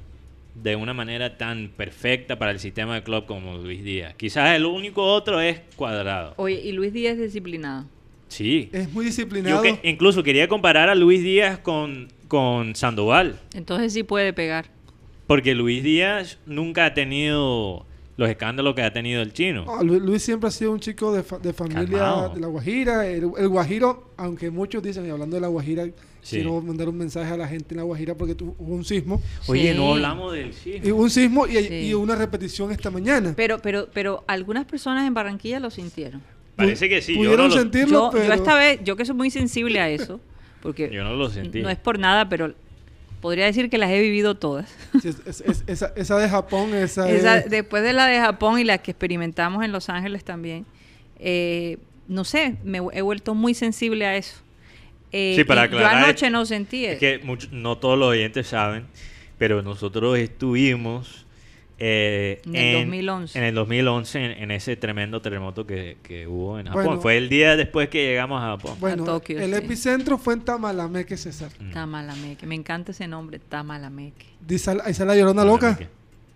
de 0.56 0.76
una 0.76 0.94
manera 0.94 1.38
tan 1.38 1.70
perfecta 1.70 2.40
para 2.40 2.52
el 2.52 2.60
sistema 2.60 2.96
de 2.96 3.04
club 3.04 3.26
como 3.26 3.58
Luis 3.58 3.84
Díaz. 3.84 4.16
Quizás 4.16 4.56
el 4.56 4.66
único 4.66 5.04
otro 5.04 5.40
es 5.42 5.62
Cuadrado. 5.76 6.34
Oye, 6.38 6.60
y 6.62 6.72
Luis 6.72 6.92
Díaz 6.94 7.16
es 7.18 7.24
disciplinado. 7.24 7.86
Sí. 8.30 8.70
Es 8.74 8.92
muy 8.92 9.04
Yo 9.06 9.10
disciplinado. 9.10 9.62
que- 9.62 9.80
incluso 9.84 10.24
quería 10.24 10.48
comparar 10.48 10.90
a 10.90 10.96
Luis 10.96 11.22
Díaz 11.22 11.60
con, 11.60 12.08
con 12.28 12.76
Sandoval, 12.76 13.40
Entonces 13.54 13.94
sí 13.94 14.04
puede 14.04 14.34
pegar. 14.34 14.66
porque 15.28 15.56
Luis 15.56 15.84
Díaz 15.84 16.38
nunca 16.46 16.86
ha 16.86 16.94
tenido 16.94 17.86
los 18.18 18.30
escándalos 18.30 18.76
que 18.76 18.82
ha 18.82 18.94
tenido 18.94 19.22
el 19.22 19.34
chino. 19.34 19.66
No, 19.66 19.84
Lu- 19.84 20.00
Luis 20.00 20.24
siempre 20.24 20.48
ha 20.48 20.52
sido 20.52 20.72
un 20.72 20.80
chico 20.80 21.12
de, 21.14 21.22
fa- 21.24 21.38
de 21.40 21.52
familia 21.52 21.84
Calmado. 21.84 22.30
de 22.36 22.40
La 22.40 22.48
Guajira. 22.48 23.06
El, 23.08 23.30
el 23.38 23.48
Guajiro, 23.50 24.12
aunque 24.18 24.50
muchos 24.50 24.82
dicen, 24.82 25.06
y 25.06 25.10
hablando 25.10 25.36
de 25.36 25.42
La 25.42 25.48
Guajira, 25.48 25.86
Sí. 26.22 26.38
quiero 26.38 26.60
mandar 26.62 26.90
un 26.90 26.98
mensaje 26.98 27.32
a 27.32 27.38
la 27.38 27.48
gente 27.48 27.74
en 27.76 27.78
La 27.78 27.84
Guajira 27.84 28.16
porque 28.16 28.34
tu- 28.34 28.56
hubo 28.58 28.74
un 28.74 28.84
sismo. 28.86 29.22
Oye, 29.48 29.74
Sí. 29.74 29.78
no 29.78 29.92
hablamos 29.94 30.34
del 30.34 30.50
Y 30.50 30.54
chino. 30.54 30.96
hubo 30.96 31.04
un 31.04 31.10
sismo 31.12 31.46
y, 31.46 31.56
Sí. 31.58 31.74
y 31.90 31.94
una 31.94 32.16
repetición 32.16 32.72
esta 32.72 32.90
mañana. 32.90 33.34
Pero, 33.36 33.60
pero, 33.60 33.90
pero 33.94 34.24
algunas 34.28 34.66
personas 34.66 35.06
en 35.06 35.14
Barranquilla 35.14 35.60
lo 35.60 35.70
sintieron. 35.70 36.22
Parece 36.56 36.88
que 36.90 37.02
sí, 37.02 37.14
yo 37.14 37.20
Pudieron 37.20 37.50
no, 37.50 37.54
lo, 37.56 37.62
sentirlo, 37.62 38.00
Yo, 38.06 38.10
pero... 38.12 38.26
yo 38.28 38.34
esta 38.34 38.56
vez, 38.56 38.80
yo 38.84 38.96
que 38.96 39.04
soy 39.06 39.16
muy 39.16 39.30
sensible 39.30 39.80
a 39.82 39.90
eso, 39.90 40.20
porque 40.66 40.90
yo 40.92 41.04
no 41.04 41.14
lo 41.14 41.30
sentí. 41.30 41.62
no 41.62 41.70
es 41.70 41.78
por 41.78 42.00
nada, 42.00 42.28
pero 42.30 42.54
podría 43.22 43.46
decir 43.46 43.70
que 43.70 43.78
las 43.78 43.90
he 43.92 44.00
vivido 44.02 44.36
todas. 44.36 44.74
Sí, 45.02 45.08
es- 45.10 45.22
es- 45.26 45.42
es- 45.42 45.64
esa, 45.68 45.94
esa 45.96 46.18
de 46.18 46.30
Japón, 46.30 46.74
esa, 46.76 47.10
Esa- 47.10 47.38
es- 47.40 47.50
después 47.50 47.84
de 47.84 47.94
la 47.94 48.08
de 48.08 48.20
Japón 48.20 48.60
y 48.60 48.64
la 48.64 48.78
que 48.80 48.92
experimentamos 48.92 49.64
en 49.64 49.72
Los 49.72 49.90
Ángeles 49.90 50.24
también, 50.24 50.66
eh, 51.20 51.78
no 52.08 52.24
sé, 52.24 52.56
me 52.64 52.80
he 52.94 53.02
vuelto 53.02 53.34
muy 53.34 53.54
sensible 53.54 54.06
a 54.06 54.16
eso. 54.16 54.36
Eh, 55.12 55.34
Sí, 55.38 55.44
para 55.44 55.66
y 55.66 55.70
yo 55.70 55.78
aclarar, 55.78 56.04
anoche 56.04 56.30
no 56.30 56.46
sentí 56.46 56.86
Es 56.86 57.00
que 57.00 57.20
mucho- 57.24 57.48
no 57.52 57.78
todos 57.78 57.98
los 57.98 58.10
oyentes 58.10 58.48
saben, 58.48 58.86
pero 59.38 59.62
nosotros 59.62 60.18
estuvimos 60.18 61.25
eh, 61.78 62.42
En 62.46 62.56
el 62.56 62.74
2011. 62.86 63.38
en 63.38 63.44
el 63.46 63.56
2011 63.56 64.20
en, 64.26 64.32
en 64.44 64.52
ese 64.52 64.76
tremendo 64.78 65.22
terremoto 65.22 65.66
que, 65.68 65.98
que 66.04 66.26
hubo 66.28 66.58
en 66.60 66.68
Japón. 66.68 66.84
Bueno. 66.86 67.02
Fue 67.02 67.18
el 67.18 67.28
día 67.30 67.56
después 67.58 67.90
que 67.90 68.06
llegamos 68.08 68.42
a 68.42 68.46
Japón. 68.58 68.78
Bueno, 68.80 69.04
Tokio, 69.04 69.40
el 69.40 69.52
sí. 69.52 69.58
epicentro 69.58 70.18
fue 70.18 70.36
en 70.36 70.42
Tamalameque, 70.42 71.18
César. 71.18 71.52
Mm. 71.60 71.72
Tamalameque, 71.72 72.46
me 72.46 72.56
encanta 72.56 72.92
ese 72.92 73.08
nombre, 73.08 73.40
Tamalameque. 73.40 74.26
Dice, 74.46 74.78
ahí 74.84 74.94
sale 74.94 75.10
la 75.14 75.18
llorona 75.18 75.44
loca. 75.44 75.78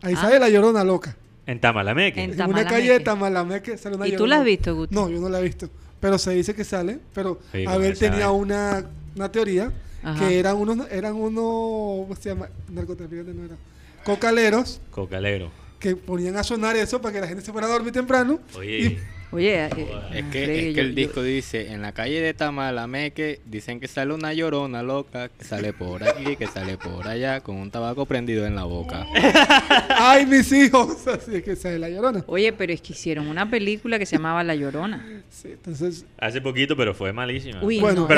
Ahí 0.02 0.14
Ah. 0.18 0.22
sale 0.22 0.40
la 0.40 0.50
llorona 0.50 0.84
loca. 0.84 1.16
En 1.46 1.60
Tamalameque. 1.60 2.22
En 2.24 2.40
En 2.40 2.50
una 2.50 2.66
calle 2.66 2.92
de 2.92 3.00
Tamalameque 3.00 3.78
sale 3.78 3.96
una 3.96 4.08
¿Y 4.08 4.12
tú 4.12 4.18
llorona. 4.18 4.36
la 4.36 4.40
has 4.42 4.46
visto, 4.46 4.76
Guti? 4.76 4.94
No, 4.96 5.10
yo 5.10 5.20
no 5.20 5.30
la 5.30 5.40
he 5.40 5.44
visto. 5.44 5.70
Pero 6.00 6.18
se 6.18 6.32
dice 6.32 6.54
que 6.54 6.64
sale. 6.64 7.00
Pero 7.14 7.40
Sí, 7.52 7.66
Abel 7.66 7.92
esa 7.94 8.10
tenía 8.10 8.30
una, 8.32 8.86
una 9.16 9.32
teoría 9.32 9.72
Ajá. 10.04 10.28
que 10.28 10.40
eran 10.40 10.56
unos, 10.58 10.90
eran 10.92 11.16
unos, 11.16 12.06
¿cómo 12.08 12.16
se 12.20 12.30
llama? 12.30 12.50
Narcotraficantes 12.72 13.36
no 13.36 13.46
era. 13.46 13.56
Cocaleros 14.04 14.82
Cocalero. 14.92 15.52
que 15.80 15.96
ponían 15.96 16.36
a 16.38 16.44
sonar 16.44 16.76
eso 16.76 17.02
para 17.02 17.14
que 17.14 17.22
la 17.22 17.28
gente 17.28 17.44
se 17.44 17.52
fuera 17.52 17.68
a 17.68 17.72
dormir 17.72 17.94
temprano. 17.94 18.40
Oye, 18.58 18.78
Y- 18.80 19.00
Oye, 19.32 19.66
eh, 19.66 19.70
Es 20.12 20.24
que, 20.26 20.44
Fregue, 20.44 20.58
es 20.58 20.64
que 20.64 20.74
yo- 20.74 20.82
el 20.82 20.90
yo- 20.90 20.96
disco 20.96 21.22
dice, 21.22 21.72
en 21.72 21.84
la 21.84 21.92
calle 21.92 22.20
de 22.20 22.34
Tamalameque 22.34 23.40
dicen 23.46 23.80
que 23.80 23.88
sale 23.88 24.12
una 24.12 24.34
llorona 24.34 24.82
loca, 24.82 25.30
que 25.30 25.46
sale 25.46 25.72
por 25.72 26.04
aquí, 26.04 26.36
que 26.36 26.48
sale 26.48 26.80
por 26.80 27.08
allá, 27.08 27.40
con 27.42 27.58
un 27.58 27.70
tabaco 27.70 28.08
prendido 28.08 28.48
en 28.48 28.56
la 28.56 28.64
boca. 28.64 29.06
¡Ay, 29.90 30.26
mis 30.26 30.52
hijos! 30.52 31.06
Así 31.08 31.36
es 31.36 31.44
que 31.44 31.56
sale 31.56 31.78
la 31.78 31.90
llorona. 31.90 32.24
Oye, 32.26 32.52
pero 32.54 32.74
es 32.74 32.82
que 32.82 32.94
hicieron 32.94 33.28
una 33.28 33.48
película 33.50 34.00
que 34.00 34.08
se 34.08 34.16
llamaba 34.16 34.44
La 34.44 34.56
Llorona. 34.56 35.06
Sí, 35.30 35.50
entonces, 35.52 36.06
hace 36.18 36.42
poquito, 36.42 36.76
pero 36.76 36.96
fue 36.96 37.14
malísima. 37.14 37.64
Uy, 37.64 37.80
Bueno, 37.80 38.02
no, 38.02 38.08
fue 38.08 38.16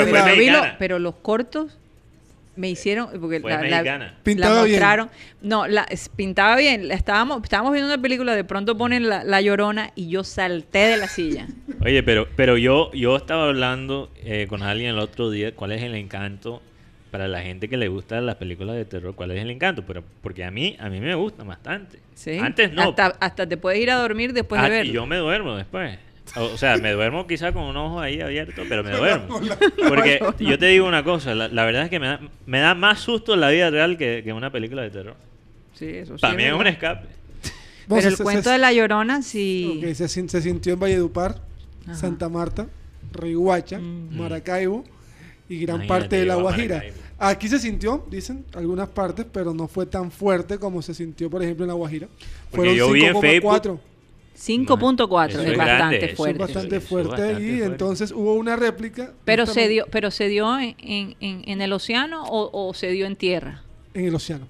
lo- 0.50 0.62
pero 0.78 0.98
los 0.98 1.16
cortos 1.16 1.78
me 2.54 2.68
hicieron 2.68 3.08
porque 3.20 3.40
Fue 3.40 3.50
la, 3.50 3.82
la-. 3.82 4.14
Pintaba 4.22 4.54
la 4.56 4.62
bien. 4.64 4.72
mostraron. 4.80 5.10
No, 5.40 5.66
la, 5.66 5.84
es- 5.84 6.08
pintaba 6.10 6.56
bien. 6.56 6.86
La 6.88 6.94
estábamos, 6.94 7.42
estábamos 7.42 7.72
viendo 7.72 7.92
una 7.92 8.00
película, 8.02 8.34
de 8.36 8.44
pronto 8.44 8.76
ponen 8.76 9.08
la, 9.08 9.24
la 9.24 9.40
llorona 9.40 9.90
y 9.94 10.08
yo 10.08 10.22
salté 10.24 10.78
de 10.80 10.96
la 10.98 11.08
silla. 11.08 11.46
Oye, 11.84 12.02
pero, 12.02 12.28
pero 12.36 12.56
yo, 12.58 12.90
yo 12.92 13.16
estaba 13.16 13.46
hablando 13.48 14.10
eh, 14.22 14.46
con 14.48 14.62
alguien 14.62 14.90
el 14.90 14.98
otro 14.98 15.30
día 15.30 15.54
cuál 15.54 15.72
es 15.72 15.82
el 15.82 15.94
encanto 15.94 16.62
para 17.10 17.28
la 17.28 17.42
gente 17.42 17.68
que 17.68 17.76
le 17.76 17.88
gusta 17.88 18.20
las 18.22 18.36
películas 18.36 18.74
de 18.76 18.86
terror, 18.86 19.14
cuál 19.14 19.32
es 19.32 19.42
el 19.42 19.50
encanto, 19.50 19.84
pero 19.86 20.02
porque 20.22 20.44
a 20.44 20.50
mí, 20.50 20.76
a 20.78 20.88
mí 20.88 20.98
me 21.00 21.14
gustan 21.14 21.46
bastante. 21.46 21.98
¿sí? 22.14 22.38
Antes 22.38 22.72
no. 22.72 22.82
Hasta, 22.90 23.06
hasta 23.20 23.46
te 23.46 23.56
puedes 23.58 23.78
ir 23.80 23.90
a 23.90 23.96
dormir 23.96 24.32
después 24.32 24.58
Ah, 24.60 24.64
de 24.64 24.68
y 24.68 24.72
verlo. 24.78 24.92
yo 24.94 25.06
me 25.06 25.16
duermo 25.18 25.56
después. 25.56 25.98
O, 26.36 26.44
o 26.44 26.56
sea, 26.56 26.76
me 26.78 26.92
duermo 26.92 27.26
quizá 27.26 27.52
con 27.52 27.64
un 27.64 27.76
ojo 27.76 28.00
ahí 28.00 28.20
abierto, 28.20 28.62
pero 28.68 28.82
me 28.82 28.90
duermo. 28.96 29.40
Porque 29.88 30.20
yo 30.38 30.58
te 30.58 30.66
digo 30.66 30.86
una 30.86 31.04
cosa, 31.04 31.34
la, 31.34 31.48
la 31.48 31.64
verdad 31.64 31.84
es 31.84 31.90
que 31.90 32.00
me 32.00 32.06
da, 32.06 32.20
me 32.46 32.60
da 32.60 32.74
más 32.74 33.00
susto 33.00 33.34
en 33.34 33.40
la 33.40 33.50
vida 33.50 33.68
real 33.70 33.98
que, 33.98 34.22
que 34.24 34.32
una 34.32 34.50
película 34.50 34.82
de 34.82 34.90
terror. 34.90 35.16
Sí, 35.74 35.86
eso 35.88 36.16
sí. 36.16 36.20
También 36.22 36.54
es 36.54 36.60
un 36.60 36.66
escape. 36.66 37.06
Pero 37.88 38.08
el 38.08 38.16
se- 38.16 38.22
cuento 38.22 38.44
se- 38.44 38.50
de 38.50 38.58
la 38.58 38.72
llorona 38.72 39.20
sí. 39.22 39.82
ok, 39.84 39.92
se, 39.94 40.08
sin- 40.08 40.28
se 40.28 40.40
sintió 40.40 40.72
en 40.74 40.80
Valledupar, 40.80 41.40
Ajá. 41.84 41.94
Santa 41.96 42.28
Marta, 42.28 42.66
Riguacha, 43.12 43.78
Mm. 43.78 44.16
Maracaibo 44.16 44.84
y 45.48 45.58
gran 45.58 45.76
Imagínate, 45.82 46.00
parte 46.00 46.16
de 46.16 46.26
La 46.26 46.36
Guajira. 46.36 46.76
Maracaibo. 46.76 47.02
Aquí 47.18 47.48
se 47.48 47.58
sintió, 47.58 48.04
dicen, 48.10 48.44
algunas 48.54 48.88
partes, 48.88 49.26
pero 49.32 49.52
no 49.52 49.68
fue 49.68 49.86
tan 49.86 50.10
fuerte 50.10 50.58
como 50.58 50.80
se 50.82 50.94
sintió, 50.94 51.28
por 51.28 51.42
ejemplo, 51.42 51.64
en 51.64 51.68
La 51.68 51.74
Guajira. 51.74 52.08
Porque 52.50 52.74
yo 52.74 52.90
vi 52.90 53.04
en 53.04 53.14
5,4. 53.14 53.78
5.4 54.36 55.28
Eso 55.30 55.40
es, 55.42 55.46
es 55.52 55.58
bastante 55.58 56.08
fuerte. 56.14 56.38
bastante 56.38 56.80
fuerte 56.80 57.42
y 57.42 57.62
entonces 57.62 58.12
hubo 58.12 58.34
una 58.34 58.56
réplica. 58.56 59.12
Pero 59.24 59.46
se 59.46 59.68
dio, 59.68 59.86
pero 59.90 60.10
se 60.10 60.28
dio 60.28 60.58
en, 60.58 60.74
en- 60.78 61.16
en- 61.20 61.42
en 61.46 61.60
el 61.62 61.72
océano 61.72 62.24
o, 62.24 62.50
o 62.68 62.74
se 62.74 62.88
dio 62.90 63.06
en 63.06 63.16
tierra. 63.16 63.62
En 63.94 64.06
el 64.06 64.14
océano. 64.14 64.48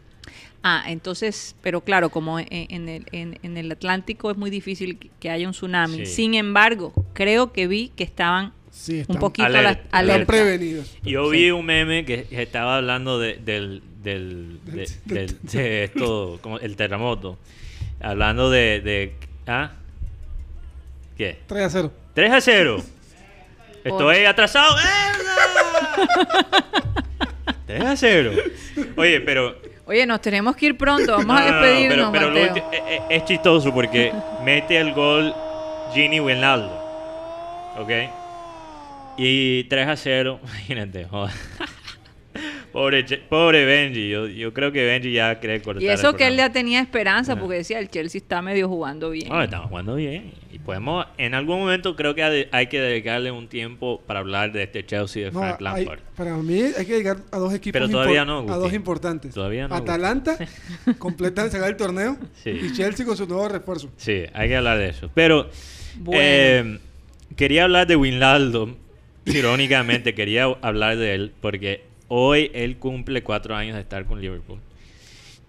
Ah, 0.62 0.84
entonces, 0.86 1.56
pero 1.60 1.80
claro, 1.80 2.10
como 2.10 2.38
en, 2.38 2.46
en 2.50 2.88
el, 2.88 3.06
en- 3.10 3.38
en 3.42 3.56
el 3.56 3.72
Atlántico 3.72 4.30
es 4.30 4.36
muy 4.36 4.48
difícil 4.50 5.10
que, 5.18 5.28
haya 5.30 5.46
un 5.46 5.52
tsunami. 5.52 6.06
Sí. 6.06 6.06
Sin 6.06 6.34
embargo, 6.34 6.92
creo 7.12 7.52
que 7.52 7.66
vi 7.66 7.88
que 7.96 8.04
estaban 8.04 8.52
Sí, 8.70 9.02
un 9.08 9.16
poquito 9.16 9.44
Alerta. 9.46 9.82
alerta. 9.90 10.26
prevenidos. 10.26 10.96
Yo 11.02 11.28
vi 11.28 11.50
un 11.50 11.66
meme 11.66 12.04
que 12.06 12.24
que 12.24 12.40
estaba 12.40 12.76
hablando 12.78 13.18
de, 13.18 13.34
del, 13.44 13.82
del, 14.02 14.60
de, 14.64 14.88
del- 15.04 15.38
de 15.42 15.84
esto, 15.84 16.38
como 16.40 16.58
el 16.60 16.76
terremoto. 16.76 17.36
Hablando 18.00 18.48
de, 18.48 18.80
de 18.80 19.14
¿ah? 19.46 19.70
¿Qué? 21.16 21.38
3 21.46 21.64
a 21.64 21.70
0. 21.70 21.92
3 22.14 22.32
a 22.32 22.40
0. 22.40 22.82
Estoy 23.84 24.24
atrasado. 24.24 24.76
3 27.66 27.82
a 27.86 27.96
0. 27.96 28.32
Oye, 28.96 29.20
pero 29.20 29.56
Oye, 29.86 30.06
nos 30.06 30.20
tenemos 30.20 30.54
que 30.56 30.66
ir 30.66 30.78
pronto, 30.78 31.12
vamos 31.16 31.40
a 31.40 31.44
No, 31.44 31.50
no, 31.50 31.52
no, 31.52 31.66
despedirnos, 31.66 32.10
pero, 32.12 32.32
pero 32.32 32.46
Mateo. 32.48 32.70
eh, 32.72 32.82
eh, 32.86 33.00
es 33.10 33.24
chistoso 33.24 33.74
porque 33.74 34.12
mete 34.44 34.78
el 34.78 34.92
gol 34.94 35.34
Gini 35.92 36.20
Wijnaldum. 36.20 36.70
¿Ok? 37.78 37.90
Y 39.18 39.64
3 39.64 39.88
a 39.88 39.96
0. 39.96 40.40
Imagínate, 40.44 41.04
joder. 41.06 41.34
Pobre, 42.72 43.04
pobre 43.28 43.64
Benji. 43.66 44.08
Yo, 44.08 44.26
yo 44.26 44.52
creo 44.54 44.72
que 44.72 44.84
Benji 44.84 45.12
ya 45.12 45.38
cree 45.40 45.60
cortar 45.60 45.82
Y 45.82 45.86
el 45.88 45.92
eso 45.92 46.14
que 46.16 46.26
él 46.26 46.36
ya 46.36 46.50
tenía 46.50 46.80
esperanza, 46.80 47.32
Ajá. 47.32 47.40
porque 47.42 47.56
decía, 47.58 47.78
el 47.78 47.90
Chelsea 47.90 48.18
está 48.20 48.40
medio 48.42 48.68
jugando 48.68 49.10
bien. 49.10 49.28
No, 49.28 49.42
estamos 49.42 49.68
jugando 49.68 49.94
bien. 49.96 50.32
Y 50.50 50.58
podemos, 50.58 51.06
en 51.18 51.34
algún 51.34 51.58
momento 51.60 51.94
creo 51.96 52.14
que 52.14 52.48
hay, 52.50 52.66
que 52.68 52.80
dedicarle 52.80 53.30
un 53.30 53.48
tiempo 53.48 54.00
para 54.06 54.20
hablar 54.20 54.52
de 54.52 54.62
este 54.62 54.84
Chelsea 54.86 55.24
de 55.26 55.30
No, 55.32 55.40
Frank 55.40 55.56
hay- 55.60 55.84
Lampard. 55.84 56.00
para 56.16 56.36
mí 56.36 56.62
hay 56.62 56.86
que 56.86 56.96
llegar 56.96 57.18
a 57.30 57.38
dos 57.38 57.52
equipos 57.54 57.72
Pero 57.80 57.88
todavía 57.90 58.24
no, 58.24 58.40
a 58.52 58.56
dos 58.56 58.72
importantes. 58.72 59.34
Todavía 59.34 59.68
no, 59.68 59.74
Atalanta 59.74 60.36
completa 60.98 61.48
sacar 61.50 61.68
el 61.70 61.76
torneo 61.76 62.16
Sí. 62.42 62.50
y 62.50 62.72
Chelsea 62.72 63.04
con 63.04 63.16
su 63.16 63.26
nuevo 63.26 63.48
refuerzo. 63.48 63.90
Sí, 63.96 64.24
hay 64.32 64.48
que 64.48 64.56
hablar 64.56 64.78
de 64.78 64.88
eso. 64.88 65.10
Pero 65.14 65.48
Bueno. 65.98 66.20
eh, 66.22 66.78
quería 67.36 67.64
hablar 67.64 67.86
de 67.86 67.96
Winaldo. 67.96 68.76
Irónicamente, 69.24 70.14
quería 70.14 70.44
hablar 70.62 70.96
de 70.96 71.14
él 71.14 71.32
porque 71.40 71.84
hoy 72.14 72.50
él 72.52 72.76
cumple 72.76 73.22
cuatro 73.22 73.56
años 73.56 73.74
de 73.74 73.80
estar 73.80 74.04
con 74.04 74.20
Liverpool. 74.20 74.58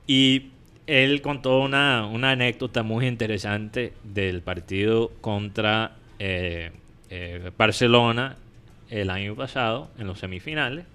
Y 0.08 0.52
él 0.88 1.22
contó 1.22 1.60
una, 1.60 2.06
una 2.06 2.32
anécdota 2.32 2.84
muy 2.84 3.06
interesante 3.06 3.92
del 4.06 4.42
partido 4.42 5.12
contra 5.20 5.98
eh, 6.20 6.72
eh, 7.10 7.52
Barcelona 7.58 8.38
el 8.90 9.10
año 9.10 9.36
pasado, 9.36 9.90
en 9.98 10.08
los 10.08 10.20
semifinales. 10.20 10.86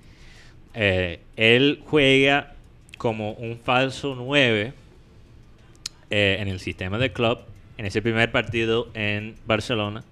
Eh, 0.73 1.21
él 1.37 1.83
juega 1.85 2.55
como 2.97 3.33
un 3.33 3.59
falso 3.59 4.15
9 4.15 4.73
eh, 6.11 6.37
en 6.41 6.49
el 6.49 6.61
sistema 6.61 6.97
del 6.97 7.13
club 7.13 7.41
en 7.77 7.85
ese 7.85 8.01
primer 8.01 8.33
partido 8.33 8.89
en 8.95 9.35
Barcelona, 9.45 10.03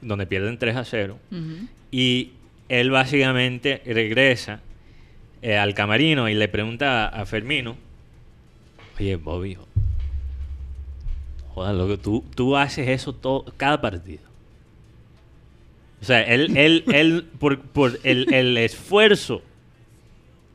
donde 0.00 0.26
pierden 0.26 0.58
3 0.58 0.76
a 0.76 0.84
0. 0.84 1.18
Ujú. 1.30 1.68
Y 1.92 2.32
él 2.68 2.90
básicamente 2.90 3.80
regresa 3.86 4.60
eh, 5.42 5.56
al 5.58 5.74
camarino 5.74 6.28
y 6.28 6.34
le 6.34 6.48
pregunta 6.48 7.08
a, 7.08 7.26
Fermino, 7.26 7.76
oye, 8.98 9.16
Bobby, 9.16 9.58
joder, 11.54 11.74
loco, 11.74 11.98
tú, 11.98 12.24
tú 12.34 12.56
haces 12.56 12.88
eso 12.88 13.12
todo, 13.14 13.44
cada 13.56 13.80
partido. 13.80 14.22
O 16.00 16.04
sea, 16.04 16.22
él, 16.22 16.56
él, 16.56 16.84
él 16.92 17.26
por, 17.38 17.60
por 17.60 17.98
el, 18.02 18.32
el 18.34 18.56
esfuerzo 18.58 19.42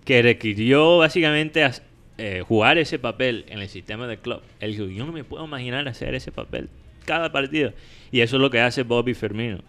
que 0.03 0.21
requirió 0.21 0.97
básicamente 0.97 1.63
as- 1.63 1.83
eh, 2.17 2.43
jugar 2.45 2.77
ese 2.77 2.97
papel 2.99 3.45
en 3.47 3.59
el 3.59 3.69
sistema 3.69 4.07
del 4.07 4.17
club, 4.17 4.41
él 4.59 4.71
dijo, 4.71 4.85
yo 4.85 5.05
no 5.05 5.11
me 5.11 5.23
puedo 5.23 5.45
imaginar 5.45 5.87
hacer 5.87 6.15
ese 6.15 6.31
papel 6.31 6.69
cada 7.05 7.31
partido. 7.31 7.71
Y 8.11 8.21
eso 8.21 8.35
es 8.37 8.41
lo 8.41 8.49
que 8.49 8.59
hace 8.59 8.83
Bobby 8.83 9.13
Fermino 9.13 9.59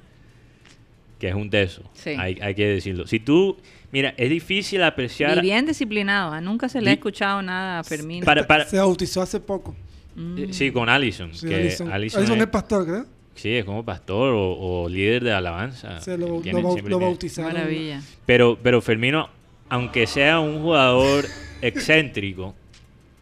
que 1.21 1.29
es 1.29 1.35
un 1.35 1.51
teso. 1.51 1.83
Sí. 1.95 2.11
Hay, 2.17 2.39
hay 2.41 2.55
que 2.55 2.67
decirlo. 2.69 3.07
Si 3.09 3.19
tú, 3.19 3.59
mira, 3.93 4.15
es 4.17 4.31
difícil 4.31 4.83
apreciar. 4.83 5.39
Y 5.39 5.41
bien 5.41 5.67
disciplinado, 5.67 6.33
¿ah? 6.33 6.41
nunca 6.41 6.69
se 6.69 6.81
le 6.81 6.91
ha 6.91 6.93
escuchado 6.95 7.43
nada 7.43 7.81
a 7.81 7.85
Fermín. 7.85 8.25
Para, 8.25 8.47
para, 8.47 8.65
Se 8.67 8.79
bautizó 8.79 9.23
hace 9.23 9.41
poco. 9.41 9.75
Mm. 10.15 10.39
eh, 10.39 10.49
sí, 10.53 10.71
con 10.73 10.89
Allison. 10.89 11.35
Sí, 11.35 11.47
que 11.49 11.55
Alisson 11.55 12.25
es, 12.25 12.31
es 12.41 12.47
pastor, 12.49 12.85
creo. 12.87 13.07
sí, 13.35 13.55
es 13.55 13.65
como 13.65 13.85
pastor 13.85 14.35
o, 14.35 14.83
o 14.83 14.89
líder 14.89 15.25
de 15.25 15.33
alabanza. 15.33 16.01
Se 16.01 16.19
lo, 16.19 16.43
lo 16.43 16.99
bautizaron. 16.99 17.53
Maravilla. 17.53 18.03
Pero, 18.27 18.59
pero 18.63 18.81
Fermino, 18.81 19.29
aunque 19.69 20.07
sea 20.07 20.41
un 20.41 20.61
jugador 20.63 21.25
excéntrico, 21.63 22.55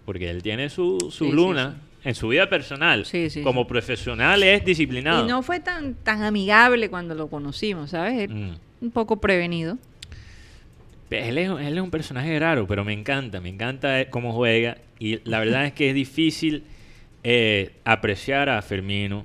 porque 0.04 0.30
él 0.30 0.42
tiene 0.42 0.70
su, 0.70 0.98
su 1.10 1.24
Sí, 1.24 1.30
sí, 1.30 1.36
luna 1.36 1.76
en 2.04 2.14
su 2.14 2.28
vida 2.28 2.48
personal, 2.48 3.04
Sí, 3.04 3.28
sí, 3.30 3.42
como 3.42 3.62
sí. 3.62 3.68
profesional 3.68 4.40
es 4.44 4.64
disciplinado. 4.64 5.24
Y 5.24 5.28
no 5.28 5.42
fue 5.42 5.58
tan, 5.58 5.94
tan 5.94 6.22
amigable 6.22 6.88
cuando 6.88 7.14
lo 7.16 7.26
conocimos, 7.26 7.90
¿sabes? 7.90 8.30
Mm. 8.30 8.50
Un 8.80 8.90
poco 8.92 9.16
prevenido. 9.16 9.76
Él 11.10 11.38
es, 11.38 11.48
él 11.50 11.76
es 11.76 11.80
un 11.82 11.90
personaje 11.90 12.38
raro, 12.38 12.66
pero 12.66 12.84
me 12.84 12.92
encanta, 12.92 13.40
me 13.40 13.48
encanta 13.48 14.00
eh, 14.00 14.08
cómo 14.10 14.32
juega. 14.32 14.78
Y 14.98 15.20
la 15.28 15.38
verdad 15.38 15.66
es 15.66 15.72
que 15.72 15.88
es 15.90 15.94
difícil 15.94 16.64
eh, 17.22 17.72
apreciar 17.84 18.48
a 18.48 18.60
Fermino 18.62 19.24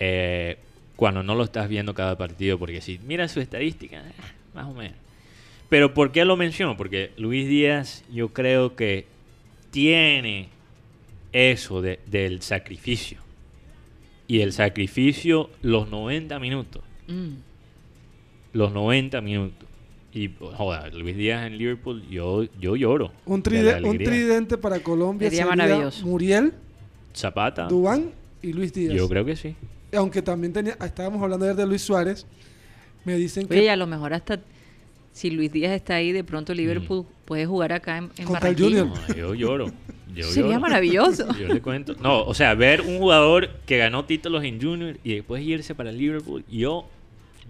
eh, 0.00 0.56
cuando 0.96 1.22
no 1.22 1.34
lo 1.34 1.44
estás 1.44 1.68
viendo 1.68 1.94
cada 1.94 2.16
partido, 2.18 2.58
porque 2.58 2.80
si 2.80 2.98
miras 2.98 3.30
su 3.32 3.40
estadística, 3.40 3.98
eh, 3.98 4.12
más 4.54 4.66
o 4.66 4.74
menos. 4.74 4.96
Pero 5.68 5.94
¿por 5.94 6.10
qué 6.12 6.24
lo 6.24 6.36
menciono? 6.36 6.76
Porque 6.76 7.10
Luis 7.16 7.48
Díaz 7.48 8.04
yo 8.12 8.28
creo 8.32 8.74
que 8.76 9.06
tiene 9.70 10.48
eso 11.32 11.80
de- 11.82 12.00
del 12.06 12.42
sacrificio. 12.42 13.18
Y 14.26 14.40
el 14.40 14.52
sacrificio 14.52 15.50
los 15.62 15.88
90 15.90 16.38
minutos 16.38 16.82
Mm. 17.08 17.34
los 18.52 18.72
90 18.72 19.20
minutos. 19.20 19.63
Y, 20.14 20.30
joder, 20.38 20.94
Luis 20.94 21.16
Díaz 21.16 21.44
en 21.46 21.58
Liverpool, 21.58 22.02
yo, 22.08 22.44
yo 22.60 22.76
lloro. 22.76 23.10
Un, 23.26 23.42
tride- 23.42 23.80
tridente 24.04 24.56
para 24.56 24.78
Colombia 24.80 25.28
Sería 25.28 25.44
sería, 25.46 25.56
maravilloso. 25.56 26.06
Muriel, 26.06 26.52
Zapata, 27.14 27.66
Dubán 27.66 28.10
y 28.40 28.52
Luis 28.52 28.72
Díaz. 28.72 28.94
yo 28.94 29.08
creo 29.08 29.24
que 29.24 29.34
sí. 29.36 29.56
Aunque 29.96 30.22
también 30.22 30.52
tenía, 30.52 30.76
estábamos 30.84 31.22
hablando 31.22 31.44
ayer 31.44 31.56
de 31.56 31.66
Luis 31.66 31.82
Suárez. 31.82 32.26
Me 33.04 33.16
dicen 33.16 33.46
que 33.48 33.58
Oye, 33.58 33.70
a 33.70 33.76
lo 33.76 33.86
mejor 33.86 34.14
hasta 34.14 34.40
si 35.12 35.30
Luis 35.30 35.52
Díaz 35.52 35.72
está 35.72 35.96
ahí, 35.96 36.10
de 36.12 36.24
pronto 36.24 36.54
Liverpool 36.54 37.04
puede 37.24 37.46
jugar 37.46 37.72
acá 37.72 37.98
en, 37.98 38.04
en 38.16 38.24
Contra 38.26 38.48
el 38.48 38.54
Barranquilla. 38.56 38.80
Junior. 38.86 39.08
No, 39.08 39.14
yo 39.16 39.34
lloro. 39.34 39.72
Yo 40.14 40.24
Sería 40.26 40.50
lloro. 40.50 40.60
maravilloso. 40.60 41.26
Yo 41.40 41.48
le 41.48 41.60
cuento. 41.60 41.94
No, 42.00 42.22
o 42.24 42.34
sea, 42.34 42.54
ver 42.54 42.80
un 42.82 42.98
jugador 42.98 43.50
que 43.66 43.78
ganó 43.78 44.04
títulos 44.04 44.44
en 44.44 44.60
Junior 44.62 44.96
y 45.02 45.14
después 45.16 45.42
irse 45.42 45.74
para 45.74 45.90
Liverpool, 45.90 46.44
yo 46.48 46.86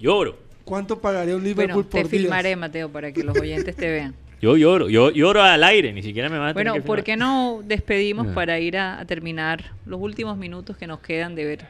lloro. 0.01 0.39
¿Cuánto 0.65 1.01
pagaría 1.01 1.37
un 1.37 1.43
Liverpool 1.45 1.75
Bueno, 1.85 1.89
te 1.89 2.01
por 2.03 2.11
día? 2.11 2.21
filmaré, 2.21 2.57
Mateo, 2.57 2.89
para 2.91 3.13
que 3.13 3.23
los 3.23 3.39
oyentes 3.39 3.75
te 3.77 3.91
vean. 3.91 4.15
Yo 4.43 4.57
lloro. 4.57 4.89
Yo 4.91 5.11
lloro 5.11 5.43
al 5.43 5.65
aire, 5.65 5.93
ni 5.93 6.03
siquiera 6.03 6.29
me 6.29 6.37
va 6.39 6.49
a 6.49 6.55
tener 6.55 6.69
Bueno, 6.71 6.75
que 6.75 6.87
¿por 6.87 7.03
qué 7.03 7.17
no 7.17 7.63
despedimos 7.65 8.27
Ah. 8.31 8.35
para 8.35 8.59
ir 8.59 8.77
a, 8.77 9.01
a 9.01 9.05
terminar 9.07 9.73
los 9.87 10.01
últimos 10.01 10.37
minutos 10.37 10.77
que 10.77 10.87
nos 10.87 11.01
quedan 11.01 11.35
de 11.35 11.45
ver? 11.45 11.67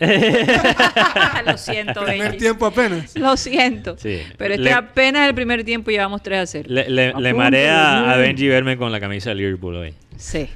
Lo 1.46 1.58
siento, 1.58 2.04
Primer 2.04 2.36
tiempo 2.38 2.64
apenas. 2.66 3.14
Lo 3.16 3.36
siento. 3.36 3.96
Sí. 3.98 4.20
Pero 4.38 4.54
este 4.54 4.64
Le- 4.64 4.72
apenas 4.72 5.28
el 5.28 5.34
primer 5.34 5.62
tiempo 5.64 5.90
y 5.90 5.94
llevamos 5.94 6.22
3 6.22 6.38
a 6.40 6.46
0. 6.46 6.68
Le, 6.70 6.84
le, 6.88 6.90
le 6.90 7.08
Apúntale, 7.10 7.34
marea 7.34 8.12
a. 8.12 8.16
Benji 8.16 8.48
verme 8.48 8.76
con 8.78 8.90
la 8.92 9.00
camisa 9.00 9.30
de 9.30 9.36
Liverpool 9.36 9.76
hoy. 9.76 9.94
Sí. 10.16 10.48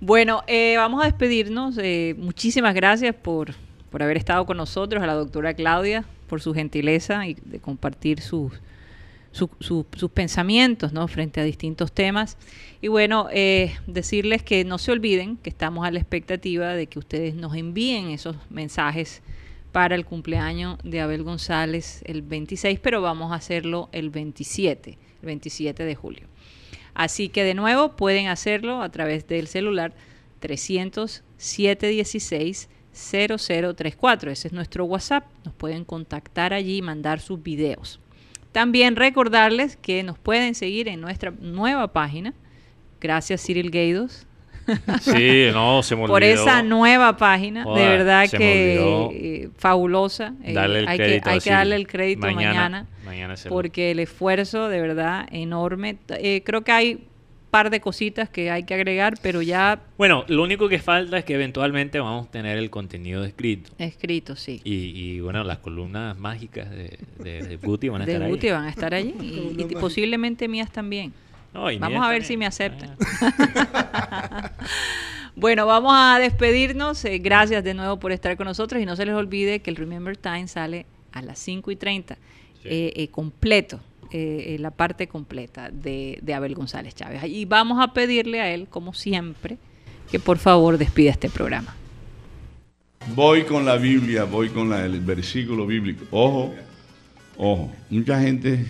Bueno, 0.00 0.42
eh, 0.46 0.74
vamos 0.78 1.02
a 1.02 1.06
despedirnos. 1.06 1.76
eh, 1.78 2.14
muchísimas 2.16 2.74
gracias 2.74 3.14
por, 3.14 3.50
por 3.90 4.02
haber 4.02 4.16
estado 4.16 4.46
con 4.46 4.56
nosotros, 4.56 5.02
a 5.02 5.06
la 5.06 5.12
doctora 5.14 5.52
Claudia, 5.52 6.04
por 6.28 6.40
su 6.40 6.54
gentileza 6.54 7.26
y 7.26 7.34
de 7.44 7.58
compartir 7.58 8.20
sus, 8.20 8.52
su- 9.32 9.50
su- 9.58 9.86
sus 9.96 10.10
pensamientos 10.10 10.92
¿no? 10.92 11.08
frente 11.08 11.40
a 11.40 11.44
distintos 11.44 11.90
temas. 11.90 12.36
Y 12.80 12.86
bueno, 12.88 13.26
eh, 13.32 13.74
decirles 13.88 14.42
que 14.44 14.64
no 14.64 14.78
se 14.78 14.92
olviden 14.92 15.36
que 15.38 15.50
estamos 15.50 15.84
a 15.84 15.90
la 15.90 15.98
expectativa 15.98 16.74
de 16.74 16.86
que 16.86 16.98
ustedes 17.00 17.34
nos 17.34 17.56
envíen 17.56 18.10
esos 18.10 18.36
mensajes 18.50 19.22
para 19.72 19.94
el 19.96 20.04
cumpleaños 20.04 20.78
de 20.84 21.00
Abel 21.00 21.22
González 21.24 22.02
el 22.06 22.22
26, 22.22 22.78
pero 22.80 23.02
vamos 23.02 23.32
a 23.32 23.36
hacerlo 23.36 23.88
el 23.92 24.10
27, 24.10 24.90
el 25.20 25.26
27 25.26 25.84
de 25.84 25.94
julio. 25.94 26.26
Así 26.94 27.28
que 27.28 27.44
de 27.44 27.54
nuevo 27.54 27.94
pueden 27.96 28.26
hacerlo 28.28 28.82
a 28.82 28.88
través 28.90 29.28
del 29.28 29.46
celular 29.46 29.92
300 30.40 31.22
716 31.36 32.68
0034. 32.98 34.30
Ese 34.30 34.48
es 34.48 34.52
nuestro 34.52 34.84
WhatsApp. 34.84 35.24
Nos 35.44 35.54
pueden 35.54 35.84
contactar 35.84 36.52
allí 36.52 36.78
y 36.78 36.82
mandar 36.82 37.20
sus 37.20 37.42
videos. 37.42 38.00
También 38.52 38.96
recordarles 38.96 39.76
que 39.76 40.02
nos 40.02 40.18
pueden 40.18 40.54
seguir 40.54 40.88
en 40.88 41.00
nuestra 41.00 41.32
nueva 41.40 41.92
página. 41.92 42.34
Gracias 43.00 43.44
Cyril 43.44 43.70
Gaidos. 43.70 44.26
Sí, 45.00 45.48
no, 45.52 45.82
se 45.82 45.94
me 45.96 46.02
olvidó. 46.02 46.14
Por 46.14 46.22
esa 46.24 46.62
nueva 46.62 47.16
página, 47.16 47.64
de 47.64 47.88
verdad 47.88 48.28
que 48.28 49.10
eh, 49.12 49.50
fabulosa. 49.56 50.34
Eh, 50.44 50.58
hay 50.58 50.98
que, 50.98 51.22
hay 51.24 51.40
que 51.40 51.50
darle 51.50 51.76
el 51.76 51.86
crédito 51.86 52.26
mañana, 52.26 52.86
Mañana- 53.04 53.34
porque 53.48 53.92
el 53.92 54.00
esfuerzo 54.00 54.68
de 54.68 54.80
verdad 54.80 55.26
enorme. 55.30 55.98
Eh, 56.08 56.42
creo 56.44 56.62
que 56.64 56.72
hay 56.72 57.04
par 57.50 57.70
de 57.70 57.80
cositas 57.80 58.28
que 58.28 58.50
hay 58.50 58.64
que 58.64 58.74
agregar, 58.74 59.14
pero 59.22 59.42
ya 59.42 59.80
Bueno, 59.96 60.24
lo 60.28 60.42
único 60.42 60.68
que 60.68 60.78
falta 60.78 61.18
es 61.18 61.24
que 61.24 61.34
eventualmente 61.34 61.98
vamos 62.00 62.28
a 62.28 62.30
tener 62.30 62.58
el 62.58 62.70
contenido 62.70 63.24
escrito. 63.24 63.70
escrito, 63.78 64.36
sí. 64.36 64.60
Y, 64.64 64.74
y, 64.94 65.20
bueno, 65.20 65.42
las 65.44 65.58
columnas 65.58 66.16
mágicas 66.18 66.70
de, 66.70 66.98
de, 67.18 67.42
de 67.42 67.56
Guti 67.56 67.88
van 67.88 68.02
a 68.02 68.06
de 68.06 68.12
estar 68.14 68.28
Guti 68.28 68.46
ahí. 68.48 68.52
van 68.52 68.64
a 68.64 68.70
estar 68.70 68.94
allí 68.94 69.14
y, 69.20 69.62
y 69.62 69.74
posiblemente 69.76 70.46
mías 70.48 70.70
también. 70.70 71.12
No, 71.54 71.70
y 71.70 71.78
Vamos 71.78 72.00
mías 72.00 72.04
a 72.06 72.10
ver 72.10 72.22
también. 72.22 72.28
si 72.28 72.36
me 72.36 72.46
aceptan. 72.46 72.96
bueno, 75.36 75.66
vamos 75.66 75.92
a 75.94 76.18
despedirnos. 76.18 77.04
Eh, 77.04 77.18
gracias 77.18 77.64
de 77.64 77.74
nuevo 77.74 77.98
por 77.98 78.12
estar 78.12 78.36
con 78.36 78.46
nosotros 78.46 78.82
y 78.82 78.86
no 78.86 78.96
se 78.96 79.06
les 79.06 79.14
olvide 79.14 79.60
que 79.60 79.70
el 79.70 79.76
Remember 79.76 80.16
Time 80.16 80.48
sale 80.48 80.86
a 81.12 81.22
las 81.22 81.38
5 81.38 81.70
y 81.70 81.76
30, 81.76 82.14
eh, 82.64 82.92
eh, 82.96 83.08
completo, 83.08 83.80
eh, 84.10 84.54
eh, 84.54 84.58
la 84.58 84.70
parte 84.70 85.06
completa 85.06 85.70
de, 85.70 86.18
de 86.22 86.34
Abel 86.34 86.54
González 86.54 86.94
Chávez. 86.94 87.22
Y 87.24 87.44
vamos 87.44 87.78
a 87.82 87.92
pedirle 87.92 88.40
a 88.40 88.52
él, 88.52 88.66
como 88.68 88.94
siempre, 88.94 89.58
que 90.10 90.18
por 90.18 90.38
favor 90.38 90.78
despida 90.78 91.10
este 91.10 91.28
programa. 91.28 91.74
Voy 93.14 93.44
con 93.44 93.64
la 93.64 93.76
Biblia, 93.76 94.24
voy 94.24 94.48
con 94.50 94.72
el 94.72 95.00
versículo 95.00 95.66
bíblico. 95.66 96.04
Ojo, 96.10 96.54
ojo. 97.36 97.70
Mucha 97.90 98.20
gente 98.20 98.66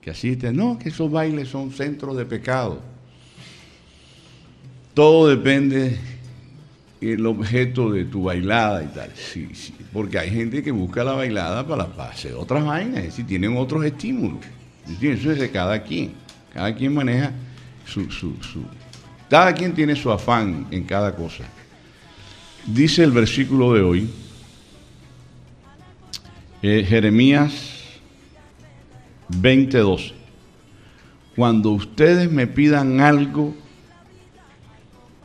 que 0.00 0.10
asiste, 0.10 0.52
no, 0.52 0.78
que 0.78 0.88
esos 0.88 1.10
bailes 1.10 1.48
son 1.48 1.70
centros 1.70 2.16
de 2.16 2.24
pecado. 2.24 2.80
Todo 4.94 5.28
depende 5.28 5.98
el 7.02 7.26
objeto 7.26 7.90
de 7.90 8.04
tu 8.04 8.24
bailada 8.24 8.82
y 8.84 8.86
tal. 8.88 9.10
Sí, 9.14 9.48
sí, 9.54 9.74
porque 9.92 10.18
hay 10.18 10.30
gente 10.30 10.62
que 10.62 10.70
busca 10.70 11.02
la 11.04 11.12
bailada 11.12 11.66
para, 11.66 11.86
para 11.88 12.10
hacer 12.10 12.34
otras 12.34 12.64
vainas, 12.64 12.98
es 12.98 13.04
decir, 13.06 13.26
tienen 13.26 13.56
otros 13.56 13.84
estímulos. 13.84 14.38
Eso 15.00 15.32
es 15.32 15.38
de 15.40 15.50
cada 15.50 15.82
quien. 15.82 16.12
Cada 16.52 16.74
quien 16.74 16.94
maneja 16.94 17.32
su, 17.86 18.10
su, 18.10 18.36
su- 18.42 18.64
Cada 19.28 19.52
quien 19.54 19.72
tiene 19.74 19.96
su 19.96 20.10
afán 20.12 20.66
en 20.70 20.84
cada 20.84 21.14
cosa. 21.16 21.44
Dice 22.66 23.02
el 23.02 23.10
versículo 23.10 23.72
de 23.74 23.80
hoy, 23.82 24.10
eh, 26.62 26.84
Jeremías 26.88 27.80
20:12. 29.28 30.12
Cuando 31.34 31.70
ustedes 31.70 32.30
me 32.30 32.46
pidan 32.46 33.00
algo 33.00 33.54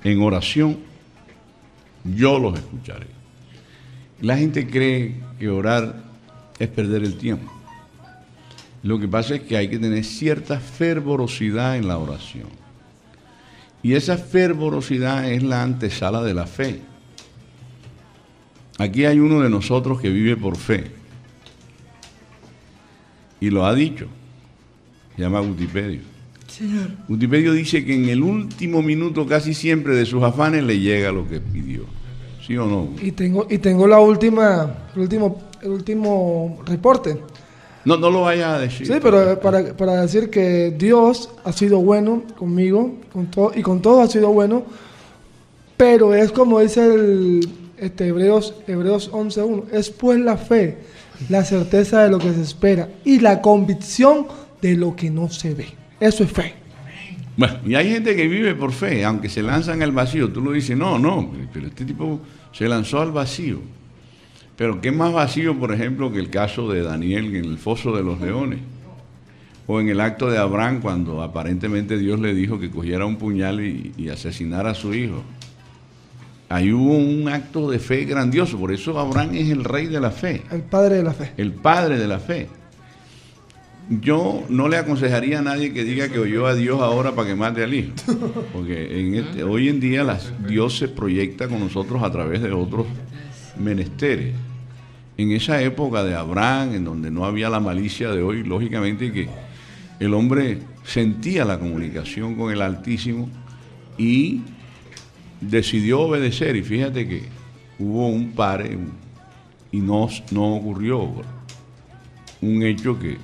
en 0.03 0.21
oración, 0.21 0.77
yo 2.15 2.39
los 2.39 2.57
escucharé. 2.57 3.07
La 4.21 4.37
gente 4.37 4.67
cree 4.67 5.15
que 5.39 5.49
orar 5.49 6.03
es 6.59 6.67
perder 6.69 7.03
el 7.03 7.17
tiempo. 7.17 7.51
Lo 8.83 8.99
que 8.99 9.07
pasa 9.07 9.35
es 9.35 9.41
que 9.41 9.57
hay 9.57 9.69
que 9.69 9.79
tener 9.79 10.03
cierta 10.03 10.59
fervorosidad 10.59 11.77
en 11.77 11.87
la 11.87 11.97
oración. 11.97 12.47
Y 13.83 13.93
esa 13.93 14.17
fervorosidad 14.17 15.31
es 15.31 15.43
la 15.43 15.63
antesala 15.63 16.23
de 16.23 16.33
la 16.33 16.47
fe. 16.47 16.81
Aquí 18.77 19.05
hay 19.05 19.19
uno 19.19 19.41
de 19.41 19.49
nosotros 19.49 19.99
que 19.99 20.09
vive 20.09 20.37
por 20.37 20.57
fe. 20.57 20.91
Y 23.39 23.49
lo 23.49 23.65
ha 23.65 23.73
dicho. 23.73 24.07
Se 25.15 25.21
llama 25.21 25.39
Gutipedio. 25.41 26.01
Señor. 26.47 26.89
Gutipedio 27.07 27.53
dice 27.53 27.85
que 27.85 27.95
en 27.95 28.09
el 28.09 28.23
último 28.23 28.81
minuto 28.81 29.27
casi 29.27 29.53
siempre 29.53 29.95
de 29.95 30.05
sus 30.05 30.23
afanes 30.23 30.63
le 30.63 30.79
llega 30.79 31.11
lo 31.11 31.27
que 31.27 31.39
pidió. 31.39 31.85
¿Sí 32.47 32.55
o 32.55 32.65
no? 32.65 32.87
Y 33.01 33.11
tengo, 33.11 33.45
y 33.49 33.57
tengo 33.57 33.85
la 33.87 33.99
última, 33.99 34.87
el 34.95 35.01
último, 35.01 35.41
el 35.61 35.69
último 35.69 36.59
reporte. 36.65 37.19
No, 37.83 37.97
no 37.97 38.09
lo 38.09 38.21
vaya 38.21 38.55
a 38.55 38.59
decir. 38.59 38.87
Sí, 38.87 38.93
pero 39.01 39.37
para, 39.41 39.75
para 39.75 40.01
decir 40.01 40.29
que 40.29 40.73
Dios 40.77 41.29
ha 41.43 41.51
sido 41.51 41.79
bueno 41.79 42.23
conmigo 42.37 42.95
con 43.11 43.27
todo, 43.27 43.51
y 43.53 43.61
con 43.61 43.81
todo 43.81 44.01
ha 44.01 44.07
sido 44.07 44.29
bueno, 44.29 44.63
pero 45.75 46.13
es 46.13 46.31
como 46.31 46.61
dice 46.61 46.85
el 46.85 47.49
este, 47.77 48.07
Hebreos, 48.07 48.55
Hebreos 48.65 49.11
11.1, 49.11 49.65
es 49.73 49.89
pues 49.89 50.17
la 50.19 50.37
fe, 50.37 50.77
la 51.27 51.43
certeza 51.43 52.03
de 52.03 52.09
lo 52.09 52.17
que 52.17 52.33
se 52.33 52.41
espera 52.41 52.89
y 53.03 53.19
la 53.19 53.41
convicción 53.41 54.27
de 54.61 54.75
lo 54.75 54.95
que 54.95 55.09
no 55.09 55.29
se 55.29 55.53
ve. 55.53 55.67
Eso 55.99 56.23
es 56.23 56.31
fe. 56.31 56.53
Bueno, 57.37 57.59
y 57.65 57.75
hay 57.75 57.91
gente 57.91 58.15
que 58.15 58.27
vive 58.27 58.55
por 58.55 58.71
fe, 58.71 59.05
aunque 59.05 59.29
se 59.29 59.43
lanzan 59.43 59.83
al 59.83 59.91
vacío. 59.91 60.31
Tú 60.31 60.41
lo 60.41 60.53
dices, 60.53 60.75
no, 60.75 60.97
no, 60.97 61.31
pero 61.53 61.67
este 61.67 61.85
tipo 61.85 62.19
se 62.51 62.67
lanzó 62.67 63.01
al 63.01 63.11
vacío. 63.11 63.59
Pero 64.55 64.81
¿qué 64.81 64.91
más 64.91 65.13
vacío, 65.13 65.57
por 65.57 65.71
ejemplo, 65.71 66.11
que 66.11 66.19
el 66.19 66.29
caso 66.29 66.69
de 66.69 66.81
Daniel 66.81 67.35
en 67.35 67.45
el 67.45 67.57
foso 67.57 67.95
de 67.95 68.03
los 68.03 68.19
leones? 68.19 68.59
O 69.67 69.79
en 69.81 69.89
el 69.89 69.99
acto 69.99 70.29
de 70.29 70.37
Abraham, 70.37 70.79
cuando 70.81 71.21
aparentemente 71.21 71.97
Dios 71.97 72.19
le 72.19 72.33
dijo 72.33 72.59
que 72.59 72.71
cogiera 72.71 73.05
un 73.05 73.17
puñal 73.17 73.59
y, 73.61 73.93
y 73.97 74.09
asesinara 74.09 74.71
a 74.71 74.75
su 74.75 74.93
hijo. 74.93 75.23
Ahí 76.49 76.71
hubo 76.71 76.97
un 76.97 77.27
acto 77.27 77.69
de 77.69 77.77
fe 77.77 78.05
grandioso, 78.05 78.57
por 78.57 78.71
eso 78.71 78.97
Abraham 78.97 79.35
es 79.35 79.49
el 79.49 79.65
rey 79.65 79.87
de 79.87 79.99
la 79.99 80.11
fe 80.11 80.43
El 80.49 80.61
Padre 80.61 80.95
de 80.95 81.03
la 81.03 81.13
fe. 81.13 81.33
el 81.35 81.51
padre 81.51 81.97
de 81.97 82.07
la 82.07 82.19
fe. 82.19 82.47
Yo 83.89 84.43
no 84.49 84.67
le 84.67 84.77
aconsejaría 84.77 85.39
a 85.39 85.41
nadie 85.41 85.71
que 85.71 85.83
diga 85.85 86.09
que 86.09 86.19
oyó 86.19 86.45
a 86.45 86.55
Dios 86.55 86.81
ahora 86.81 87.13
para 87.15 87.29
que 87.29 87.35
mate 87.35 87.63
al 87.63 87.73
hijo. 87.73 87.93
Porque 88.51 89.17
este- 89.17 89.43
hoy 89.43 89.69
en 89.69 89.79
día 89.79 90.05
Dios 90.47 90.77
se 90.77 90.89
proyecta 90.89 91.47
con 91.47 91.59
nosotros 91.61 92.03
a 92.03 92.11
través 92.11 92.41
de 92.41 92.51
otros 92.51 92.85
menesteres. 93.57 94.35
En 95.17 95.31
esa 95.31 95.61
época 95.61 96.03
de 96.03 96.15
Abraham, 96.15 96.75
en 96.75 96.83
donde 96.83 97.09
no 97.11 97.23
había 97.25 97.49
la 97.49 97.59
malicia 97.61 98.11
de 98.11 98.21
hoy, 98.21 98.43
lógicamente 98.43 99.11
que 99.11 99.29
el 99.99 100.13
hombre 100.13 100.59
sentía 100.83 101.45
la 101.45 101.57
comunicación 101.57 102.35
con 102.35 102.51
el 102.51 102.61
Altísimo 102.61 103.29
y 103.97 104.41
decidió 105.41 106.01
obedecer. 106.01 106.55
Y 106.55 106.61
fíjate 106.61 107.07
que 107.07 107.23
hubo 107.79 108.09
un 108.09 108.31
pare 108.33 108.75
un- 108.75 108.91
y 109.71 109.79
no, 109.79 110.07
no 110.31 110.55
ocurrió 110.55 111.09
un 112.41 112.63
hecho 112.63 112.99
que, 112.99 113.17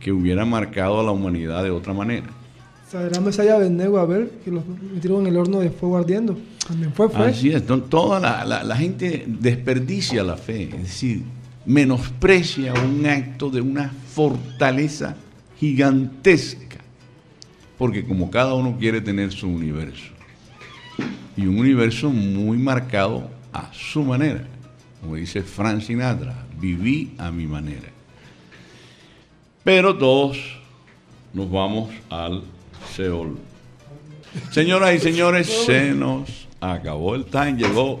que 0.00 0.10
hubiera 0.12 0.44
marcado 0.44 0.98
a 1.00 1.02
la 1.04 1.10
humanidad 1.12 1.62
de 1.62 1.70
otra 1.70 1.92
manera. 1.92 2.26
Sadrach, 2.90 3.20
Mesach 3.22 3.46
y 3.46 3.50
Abednego, 3.50 3.98
a 3.98 4.06
ver, 4.06 4.30
que 4.44 4.50
los 4.50 4.64
metieron 4.66 5.20
en 5.20 5.26
el 5.28 5.36
horno 5.36 5.60
de 5.60 5.70
fuego 5.70 5.96
ardiendo. 5.98 6.36
También 6.66 6.92
fue 6.92 7.08
fe. 7.08 7.18
Así 7.18 7.50
es, 7.52 7.64
to- 7.64 7.82
toda 7.82 8.18
la, 8.18 8.44
la- 8.44 8.64
la 8.64 8.76
gente 8.76 9.24
desperdicia 9.28 10.24
la 10.24 10.36
fe, 10.36 10.64
es 10.74 10.82
decir, 10.82 11.22
menosprecia 11.66 12.72
un 12.74 13.06
acto 13.06 13.50
de 13.50 13.60
una 13.60 13.90
fortaleza 13.90 15.14
gigantesca, 15.58 16.78
porque 17.78 18.04
como 18.04 18.30
cada 18.30 18.54
uno 18.54 18.76
quiere 18.78 19.00
tener 19.00 19.30
su 19.30 19.48
universo, 19.48 20.10
y 21.36 21.46
un 21.46 21.58
universo 21.58 22.10
muy 22.10 22.58
marcado 22.58 23.30
a 23.52 23.70
su 23.72 24.02
manera, 24.02 24.44
como 25.00 25.14
dice 25.16 25.42
Frank 25.42 25.80
Sinatra, 25.82 26.44
viví 26.60 27.12
a 27.18 27.30
mi 27.30 27.46
manera. 27.46 27.88
Pero 29.64 29.96
todos 29.96 30.38
nos 31.32 31.50
vamos 31.50 31.90
al 32.08 32.42
Seol. 32.94 33.38
Señoras 34.50 34.94
y 34.94 34.98
señores, 34.98 35.48
se 35.66 35.92
nos 35.92 36.28
acabó 36.60 37.14
el 37.14 37.24
time. 37.26 37.54
Llegó 37.54 38.00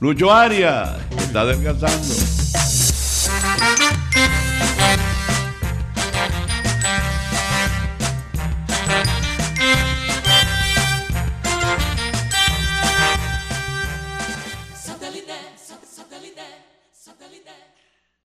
Lucho 0.00 0.32
Arias, 0.32 0.90
que 1.10 1.24
está 1.24 1.44
descansando. 1.44 2.31